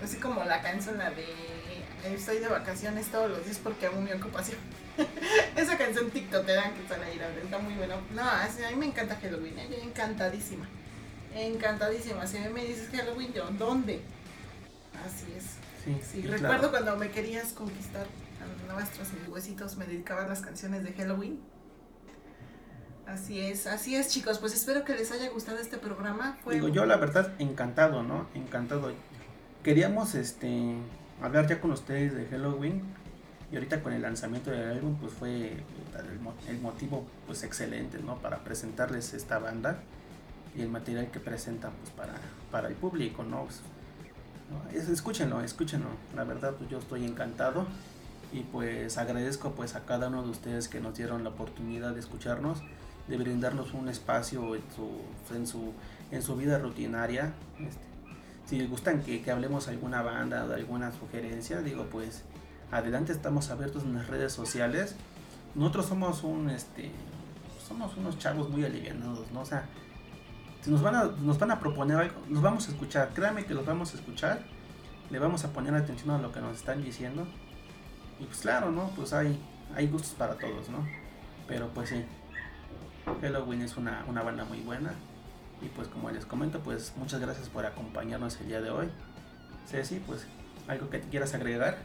Así 0.02 0.16
como 0.18 0.44
la 0.44 0.60
canción 0.60 0.98
la 0.98 1.10
de 1.10 1.26
Estoy 2.04 2.38
de 2.38 2.48
vacaciones 2.48 3.06
todos 3.06 3.30
los 3.30 3.44
días 3.44 3.58
porque 3.58 3.86
hago 3.86 3.98
mi 3.98 4.12
ocupación. 4.12 4.58
Esa 5.56 5.78
canción 5.78 6.10
TikTokera 6.10 6.74
que 6.74 6.82
están 6.82 7.02
ahí, 7.02 7.18
está 7.42 7.58
muy 7.58 7.72
buena. 7.74 7.96
No, 8.14 8.22
a 8.22 8.46
mí 8.70 8.76
me 8.76 8.86
encanta 8.86 9.16
Halloween, 9.16 9.58
¿eh? 9.58 9.80
encantadísima. 9.82 10.68
Encantadísima. 11.34 12.26
Si 12.26 12.36
a 12.36 12.42
mí 12.42 12.48
me 12.52 12.64
dices 12.66 12.90
Halloween, 12.92 13.32
yo, 13.32 13.46
¿dónde? 13.58 14.02
Así 15.06 15.32
es. 15.34 16.04
Sí, 16.12 16.22
recuerdo 16.22 16.70
cuando 16.70 16.96
me 16.96 17.10
querías 17.10 17.52
conquistar 17.52 18.06
a 18.68 18.72
nuestros 18.74 19.08
huesitos, 19.28 19.76
me 19.76 19.86
dedicaban 19.86 20.28
las 20.28 20.40
canciones 20.40 20.82
de 20.84 20.92
Halloween. 20.92 21.40
Así 23.06 23.38
es, 23.38 23.66
así 23.66 23.94
es 23.96 24.08
chicos, 24.08 24.38
pues 24.38 24.54
espero 24.54 24.84
que 24.84 24.94
les 24.94 25.12
haya 25.12 25.28
gustado 25.30 25.58
este 25.58 25.76
programa. 25.76 26.38
Digo, 26.50 26.68
yo 26.68 26.86
la 26.86 26.96
verdad 26.96 27.32
encantado, 27.38 28.02
¿no? 28.02 28.26
Encantado. 28.34 28.90
Queríamos 29.62 30.14
este 30.14 30.74
hablar 31.22 31.46
ya 31.46 31.60
con 31.60 31.72
ustedes 31.72 32.14
de 32.14 32.26
Halloween. 32.26 32.82
Y 33.52 33.56
ahorita 33.56 33.82
con 33.82 33.92
el 33.92 34.02
lanzamiento 34.02 34.50
del 34.50 34.68
álbum 34.70 34.96
pues 34.96 35.12
fue 35.12 35.52
el, 36.48 36.60
motivo 36.60 37.06
pues 37.26 37.44
excelente 37.44 37.98
no 37.98 38.16
para 38.16 38.38
presentarles 38.38 39.14
esta 39.14 39.38
banda 39.38 39.78
y 40.56 40.62
el 40.62 40.68
material 40.68 41.10
que 41.12 41.20
presentan 41.20 41.72
pues 41.80 41.90
para, 41.90 42.14
para 42.50 42.66
el 42.66 42.74
público 42.74 43.22
no, 43.22 43.44
pues, 43.44 44.88
escúchenlo 44.88 45.40
escúchenlo. 45.42 45.88
La 46.16 46.24
verdad 46.24 46.54
pues 46.58 46.70
yo 46.70 46.78
estoy 46.78 47.04
encantado. 47.04 47.66
Y 48.32 48.40
pues 48.40 48.98
agradezco 48.98 49.52
pues 49.52 49.76
a 49.76 49.84
cada 49.84 50.08
uno 50.08 50.24
de 50.24 50.30
ustedes 50.30 50.66
que 50.66 50.80
nos 50.80 50.96
dieron 50.96 51.22
la 51.22 51.30
oportunidad 51.30 51.92
de 51.92 52.00
escucharnos 52.00 52.60
de 53.08 53.16
brindarnos 53.16 53.72
un 53.74 53.88
espacio 53.88 54.54
en 54.54 54.62
su 55.46 55.72
en 56.10 56.22
su, 56.22 56.36
vida 56.36 56.58
rutinaria 56.58 57.32
este, 57.58 57.84
si 58.46 58.58
les 58.58 58.70
gustan 58.70 59.02
que, 59.02 59.22
que 59.22 59.30
hablemos 59.30 59.68
alguna 59.68 60.02
banda 60.02 60.46
de 60.46 60.54
alguna 60.54 60.92
sugerencia, 60.92 61.60
digo 61.60 61.86
pues 61.90 62.22
adelante 62.70 63.12
estamos 63.12 63.50
abiertos 63.50 63.84
en 63.84 63.94
las 63.94 64.06
redes 64.08 64.32
sociales. 64.32 64.96
Nosotros 65.54 65.86
somos 65.86 66.24
un 66.24 66.50
este 66.50 66.90
somos 67.66 67.96
unos 67.96 68.18
chavos 68.18 68.50
muy 68.50 68.64
alivianados, 68.64 69.30
¿no? 69.32 69.40
O 69.40 69.46
sea, 69.46 69.64
si 70.62 70.70
nos 70.70 70.82
van 70.82 70.94
a, 70.94 71.04
nos 71.04 71.38
van 71.38 71.50
a 71.50 71.60
proponer 71.60 71.96
algo, 71.96 72.20
nos 72.28 72.42
vamos 72.42 72.68
a 72.68 72.72
escuchar, 72.72 73.10
créanme 73.14 73.44
que 73.44 73.54
los 73.54 73.64
vamos 73.64 73.94
a 73.94 73.96
escuchar, 73.96 74.42
le 75.10 75.18
vamos 75.18 75.44
a 75.44 75.52
poner 75.52 75.74
atención 75.74 76.10
a 76.10 76.18
lo 76.18 76.32
que 76.32 76.40
nos 76.40 76.56
están 76.56 76.82
diciendo. 76.82 77.26
Y 78.20 78.24
pues 78.24 78.40
claro, 78.40 78.70
¿no? 78.70 78.88
Pues 78.90 79.12
hay, 79.12 79.38
hay 79.74 79.86
gustos 79.88 80.12
para 80.12 80.34
todos, 80.34 80.68
¿no? 80.68 80.86
Pero 81.48 81.68
pues 81.68 81.88
sí, 81.88 82.04
Halloween 83.20 83.62
es 83.62 83.76
una, 83.76 84.04
una 84.08 84.22
banda 84.22 84.44
muy 84.44 84.60
buena. 84.60 84.94
Y 85.62 85.68
pues 85.68 85.88
como 85.88 86.10
les 86.10 86.26
comento, 86.26 86.60
pues 86.60 86.92
muchas 86.96 87.20
gracias 87.20 87.48
por 87.48 87.64
acompañarnos 87.64 88.40
el 88.40 88.48
día 88.48 88.60
de 88.60 88.70
hoy. 88.70 88.88
Ceci, 89.68 90.00
pues 90.00 90.26
algo 90.68 90.90
que 90.90 90.98
te 90.98 91.08
quieras 91.08 91.34
agregar. 91.34 91.78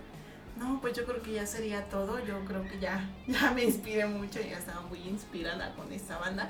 No, 0.58 0.82
pues 0.82 0.96
yo 0.96 1.06
creo 1.06 1.22
que 1.22 1.34
ya 1.34 1.46
sería 1.46 1.86
todo. 1.86 2.20
Yo 2.26 2.44
creo 2.46 2.64
que 2.64 2.80
ya, 2.80 3.10
ya 3.28 3.52
me 3.52 3.64
inspiré 3.64 4.06
mucho, 4.06 4.40
ya 4.42 4.58
estaba 4.58 4.82
muy 4.82 5.00
inspirada 5.00 5.74
con 5.76 5.92
esta 5.94 6.18
banda, 6.18 6.50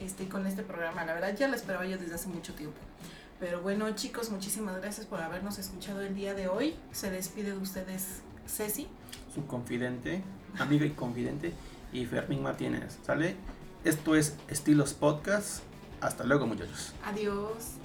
este, 0.00 0.28
con 0.28 0.46
este 0.46 0.62
programa. 0.62 1.04
La 1.04 1.14
verdad 1.14 1.36
ya 1.36 1.48
la 1.48 1.56
esperaba 1.56 1.84
yo 1.86 1.98
desde 1.98 2.14
hace 2.14 2.28
mucho 2.28 2.54
tiempo. 2.54 2.78
Pero 3.38 3.62
bueno, 3.62 3.90
chicos, 3.94 4.30
muchísimas 4.30 4.76
gracias 4.80 5.06
por 5.06 5.20
habernos 5.20 5.58
escuchado 5.58 6.02
el 6.02 6.14
día 6.14 6.34
de 6.34 6.48
hoy. 6.48 6.74
Se 6.92 7.10
despide 7.10 7.52
de 7.52 7.58
ustedes 7.58 8.22
Ceci. 8.46 8.86
Su 9.34 9.46
confidente, 9.46 10.22
amiga 10.58 10.84
y 10.84 10.90
confidente, 10.90 11.52
y 11.92 12.04
Fermín 12.04 12.42
Martínez. 12.42 12.98
¿Sale? 13.02 13.36
Esto 13.84 14.14
es 14.14 14.34
Estilos 14.48 14.92
Podcast 14.92 15.62
hasta 16.02 16.24
luego 16.24 16.46
muchachos. 16.46 16.92
Adiós. 17.04 17.79